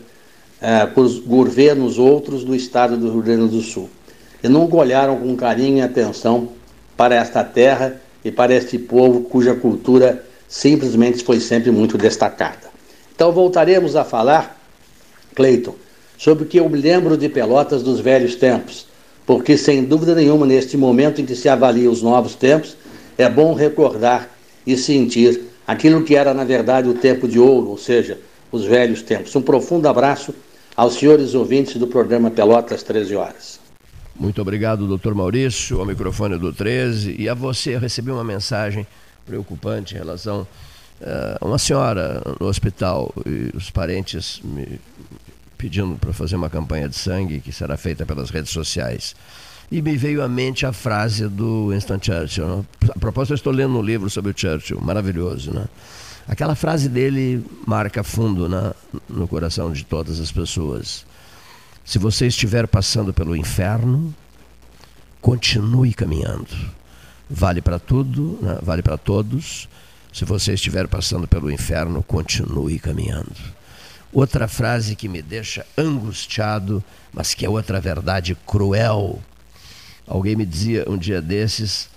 eh, 0.62 0.86
por 0.88 1.08
governos 1.22 1.98
outros 1.98 2.44
do 2.44 2.56
estado 2.56 2.98
do 2.98 3.12
Rio 3.12 3.22
Grande 3.22 3.48
do 3.56 3.62
Sul. 3.62 3.90
E 4.44 4.48
nunca 4.48 4.76
olharam 4.76 5.18
com 5.18 5.36
carinho 5.36 5.78
e 5.78 5.82
atenção 5.82 6.50
para 6.98 7.16
esta 7.16 7.44
terra 7.44 8.02
e 8.24 8.32
para 8.32 8.54
este 8.54 8.78
povo 8.78 9.22
cuja 9.22 9.56
cultura 9.56 10.26
simplesmente 10.48 11.24
foi 11.24 11.40
sempre 11.40 11.72
muito 11.72 11.98
destacada. 11.98 12.70
Então 13.16 13.32
voltaremos 13.32 13.96
a 13.96 14.04
falar, 14.04 14.60
Cleiton, 15.36 15.76
sobre 16.18 16.44
o 16.44 16.48
que 16.48 16.60
eu 16.60 16.68
me 16.68 16.78
lembro 16.78 17.16
de 17.16 17.30
Pelotas 17.30 17.84
dos 17.84 18.00
velhos 18.00 18.36
tempos, 18.36 18.86
porque 19.26 19.58
sem 19.58 19.84
dúvida 19.86 20.16
nenhuma, 20.16 20.46
neste 20.46 20.76
momento 20.76 21.22
em 21.22 21.26
que 21.26 21.36
se 21.36 21.48
avalia 21.48 21.90
os 21.90 22.02
novos 22.02 22.36
tempos, 22.36 22.76
é 23.18 23.30
bom 23.30 23.54
recordar 23.54 24.30
e 24.66 24.76
sentir 24.76 25.44
aquilo 25.66 26.04
que 26.04 26.16
era, 26.16 26.34
na 26.34 26.44
verdade, 26.44 26.90
o 26.90 26.94
tempo 26.94 27.28
de 27.28 27.40
ouro, 27.40 27.70
ou 27.70 27.78
seja, 27.78 28.18
os 28.52 28.66
velhos 28.66 29.02
tempos. 29.02 29.36
Um 29.36 29.42
profundo 29.42 29.88
abraço 29.88 30.34
aos 30.80 30.94
senhores 30.94 31.36
ouvintes 31.36 31.76
do 31.76 31.88
programa 31.88 32.32
Pelotas 32.32 32.82
13 32.84 33.14
Horas. 33.14 33.60
Muito 34.18 34.42
obrigado, 34.42 34.88
doutor 34.88 35.14
Maurício, 35.14 35.78
ao 35.78 35.86
microfone 35.86 36.38
do 36.38 36.54
13. 36.54 37.18
E 37.20 37.28
a 37.28 37.34
você, 37.34 37.76
eu 37.76 37.82
recebi 37.82 38.10
uma 38.12 38.24
mensagem 38.24 38.88
preocupante 39.26 39.94
em 39.94 39.98
relação 39.98 40.48
eh, 41.02 41.38
a 41.42 41.46
uma 41.46 41.58
senhora 41.58 42.22
no 42.40 42.48
hospital 42.48 43.14
e 43.26 43.52
os 43.54 43.70
parentes 43.70 44.40
me 44.42 44.80
pedindo 45.58 45.98
para 45.98 46.14
fazer 46.14 46.38
uma 46.38 46.50
campanha 46.50 46.88
de 46.88 46.96
sangue 46.96 47.42
que 47.42 47.52
será 47.52 47.76
feita 47.76 48.06
pelas 48.06 48.30
redes 48.30 48.52
sociais. 48.52 49.18
E 49.70 49.82
me 49.82 49.98
veio 49.98 50.24
à 50.24 50.30
mente 50.30 50.66
a 50.66 50.72
frase 50.72 51.28
do 51.28 51.72
Winston 51.72 52.00
Churchill. 52.02 52.66
A 52.88 53.00
propósito, 53.00 53.34
eu 53.34 53.36
estou 53.36 53.52
lendo 53.52 53.78
um 53.78 53.82
livro 53.82 54.10
sobre 54.10 54.32
o 54.32 54.34
Churchill, 54.34 54.80
maravilhoso, 54.80 55.54
né? 55.54 55.66
Aquela 56.30 56.54
frase 56.54 56.88
dele 56.88 57.44
marca 57.66 58.04
fundo 58.04 58.48
na, 58.48 58.76
no 59.10 59.28
coração 59.28 59.74
de 59.74 59.84
todas 59.84 60.20
as 60.20 60.32
pessoas. 60.32 61.04
Se 61.84 61.98
você 61.98 62.28
estiver 62.28 62.68
passando 62.68 63.12
pelo 63.12 63.36
inferno, 63.36 64.14
continue 65.20 65.92
caminhando. 65.92 66.56
Vale 67.28 67.64
para 67.64 67.80
tudo, 67.80 68.38
né? 68.44 68.60
vale 68.62 68.84
para 68.84 68.96
todos. 68.96 69.68
Se 70.14 70.24
você 70.24 70.54
estiver 70.54 70.88
passando 70.88 71.28
pelo 71.28 71.50
inferno, 71.50 72.04
continue 72.04 72.78
caminhando. 72.78 73.36
Outra 74.14 74.48
frase 74.48 74.96
que 74.96 75.10
me 75.10 75.24
deixa 75.24 75.66
angustiado, 75.76 76.84
mas 77.12 77.34
que 77.34 77.44
é 77.44 77.50
outra 77.50 77.82
verdade 77.82 78.38
cruel. 78.46 79.20
Alguém 80.06 80.36
me 80.36 80.46
dizia 80.46 80.86
um 80.88 80.98
dia 80.98 81.24
desses: 81.24 81.90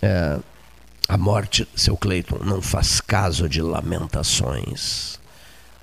é, 0.00 0.38
a 1.08 1.16
morte, 1.16 1.66
seu 1.74 1.96
Cleiton, 1.96 2.38
não 2.44 2.62
faz 2.62 3.00
caso 3.00 3.48
de 3.48 3.60
lamentações. 3.60 5.18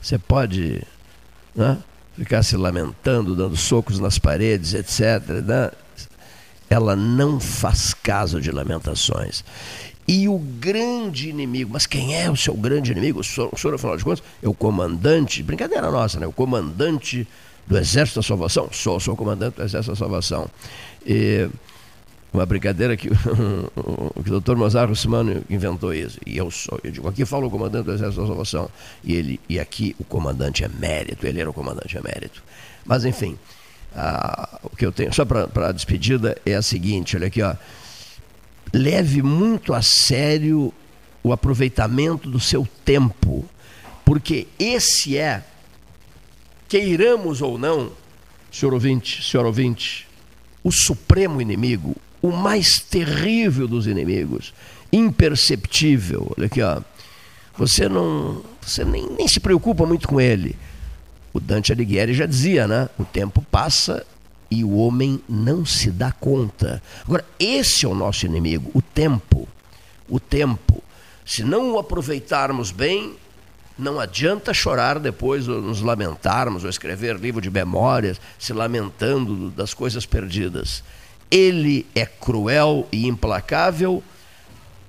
Você 0.01 0.17
pode 0.17 0.81
né, 1.55 1.77
ficar 2.17 2.43
se 2.43 2.55
lamentando, 2.55 3.35
dando 3.35 3.55
socos 3.55 3.99
nas 3.99 4.17
paredes, 4.17 4.73
etc. 4.73 5.27
Né? 5.45 5.71
Ela 6.69 6.95
não 6.95 7.39
faz 7.39 7.93
caso 7.93 8.39
de 8.39 8.51
lamentações. 8.51 9.43
E 10.07 10.27
o 10.27 10.39
grande 10.39 11.29
inimigo, 11.29 11.71
mas 11.73 11.85
quem 11.85 12.19
é 12.19 12.31
o 12.31 12.35
seu 12.35 12.55
grande 12.55 12.91
inimigo? 12.91 13.19
O 13.19 13.23
senhor, 13.23 13.75
afinal 13.75 13.95
de 13.95 14.03
contas, 14.03 14.23
é 14.41 14.49
o 14.49 14.53
comandante, 14.55 15.43
brincadeira 15.43 15.91
nossa, 15.91 16.19
né? 16.19 16.25
O 16.25 16.31
comandante 16.31 17.27
do 17.67 17.77
Exército 17.77 18.19
da 18.19 18.23
Salvação. 18.23 18.69
Sou, 18.71 18.99
sou 18.99 19.13
o 19.13 19.17
comandante 19.17 19.57
do 19.57 19.63
Exército 19.63 19.91
da 19.91 19.95
Salvação. 19.95 20.49
E 21.05 21.47
uma 22.31 22.45
brincadeira 22.45 22.95
que 22.97 23.09
o 23.09 24.23
doutor 24.23 24.55
Mozart 24.55 24.89
Russmano 24.89 25.43
inventou 25.49 25.93
isso. 25.93 26.19
E 26.25 26.37
eu 26.37 26.49
sou, 26.51 26.79
eu 26.83 26.91
digo, 26.91 27.07
aqui 27.07 27.25
fala 27.25 27.47
o 27.47 27.49
comandante 27.49 27.85
do 27.85 27.93
Exército 27.93 28.21
da 28.21 28.27
Salvação. 28.27 28.69
E, 29.03 29.13
ele, 29.13 29.39
e 29.49 29.59
aqui 29.59 29.95
o 29.99 30.03
comandante 30.03 30.63
é 30.63 30.67
mérito, 30.67 31.25
ele 31.25 31.39
era 31.41 31.49
o 31.49 31.53
comandante 31.53 31.97
é 31.97 32.01
mérito. 32.01 32.43
Mas 32.85 33.05
enfim, 33.05 33.37
o 34.63 34.75
que 34.75 34.85
eu 34.85 34.91
tenho 34.91 35.13
só 35.13 35.25
para 35.25 35.69
a 35.69 35.71
despedida 35.71 36.37
é 36.45 36.55
a 36.55 36.61
seguinte, 36.61 37.15
olha 37.15 37.27
aqui, 37.27 37.41
ó. 37.41 37.55
Leve 38.71 39.23
muito 39.23 39.73
a 39.73 39.81
sério 39.81 40.71
o 41.23 41.33
aproveitamento 41.33 42.29
do 42.29 42.39
seu 42.39 42.67
tempo, 42.85 43.43
porque 44.05 44.47
esse 44.59 45.17
é, 45.17 45.43
queiramos 46.67 47.41
ou 47.41 47.57
não, 47.57 47.91
senhor 48.51 48.73
ouvinte, 48.73 49.23
senhor 49.23 49.45
ouvinte, 49.45 50.07
o 50.63 50.71
supremo 50.71 51.41
inimigo, 51.41 51.95
o 52.21 52.31
mais 52.31 52.79
terrível 52.79 53.67
dos 53.67 53.87
inimigos, 53.87 54.53
imperceptível. 54.91 56.33
Olha 56.37 56.47
aqui, 56.47 56.61
ó. 56.61 56.81
Você 57.57 57.89
não, 57.89 58.41
você 58.61 58.85
nem, 58.85 59.07
nem 59.17 59.27
se 59.27 59.39
preocupa 59.39 59.85
muito 59.85 60.07
com 60.07 60.19
ele. 60.19 60.55
O 61.33 61.39
Dante 61.39 61.71
Alighieri 61.71 62.13
já 62.13 62.25
dizia, 62.25 62.67
né? 62.67 62.89
O 62.97 63.03
tempo 63.03 63.41
passa 63.51 64.05
e 64.49 64.63
o 64.63 64.75
homem 64.77 65.21
não 65.27 65.65
se 65.65 65.91
dá 65.91 66.11
conta. 66.11 66.81
Agora, 67.05 67.25
esse 67.39 67.85
é 67.85 67.89
o 67.89 67.93
nosso 67.93 68.25
inimigo, 68.25 68.71
o 68.73 68.81
tempo. 68.81 69.47
O 70.07 70.19
tempo. 70.19 70.83
Se 71.25 71.43
não 71.43 71.73
o 71.73 71.79
aproveitarmos 71.79 72.71
bem, 72.71 73.13
não 73.77 73.99
adianta 73.99 74.53
chorar 74.53 74.99
depois, 74.99 75.47
ou 75.47 75.61
nos 75.61 75.81
lamentarmos, 75.81 76.63
ou 76.63 76.69
escrever 76.69 77.15
livro 77.17 77.39
de 77.39 77.49
memórias, 77.49 78.19
se 78.39 78.51
lamentando 78.51 79.49
das 79.51 79.73
coisas 79.73 80.05
perdidas. 80.05 80.83
Ele 81.31 81.85
é 81.93 82.05
cruel 82.05 82.87
e 82.91 83.07
implacável, 83.07 84.03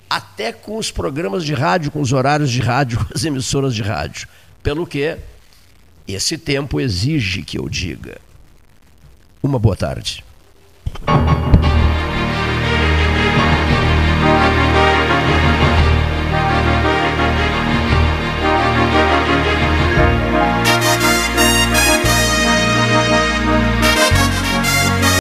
até 0.08 0.52
com 0.52 0.76
os 0.76 0.90
programas 0.90 1.44
de 1.44 1.54
rádio, 1.54 1.90
com 1.90 2.00
os 2.00 2.12
horários 2.12 2.50
de 2.50 2.60
rádio, 2.60 2.98
com 3.04 3.14
as 3.14 3.24
emissoras 3.24 3.74
de 3.74 3.82
rádio. 3.82 4.28
Pelo 4.62 4.86
que 4.86 5.18
esse 6.06 6.36
tempo 6.36 6.80
exige 6.80 7.42
que 7.42 7.58
eu 7.58 7.68
diga. 7.68 8.18
Uma 9.42 9.58
boa 9.58 9.76
tarde. 9.76 10.24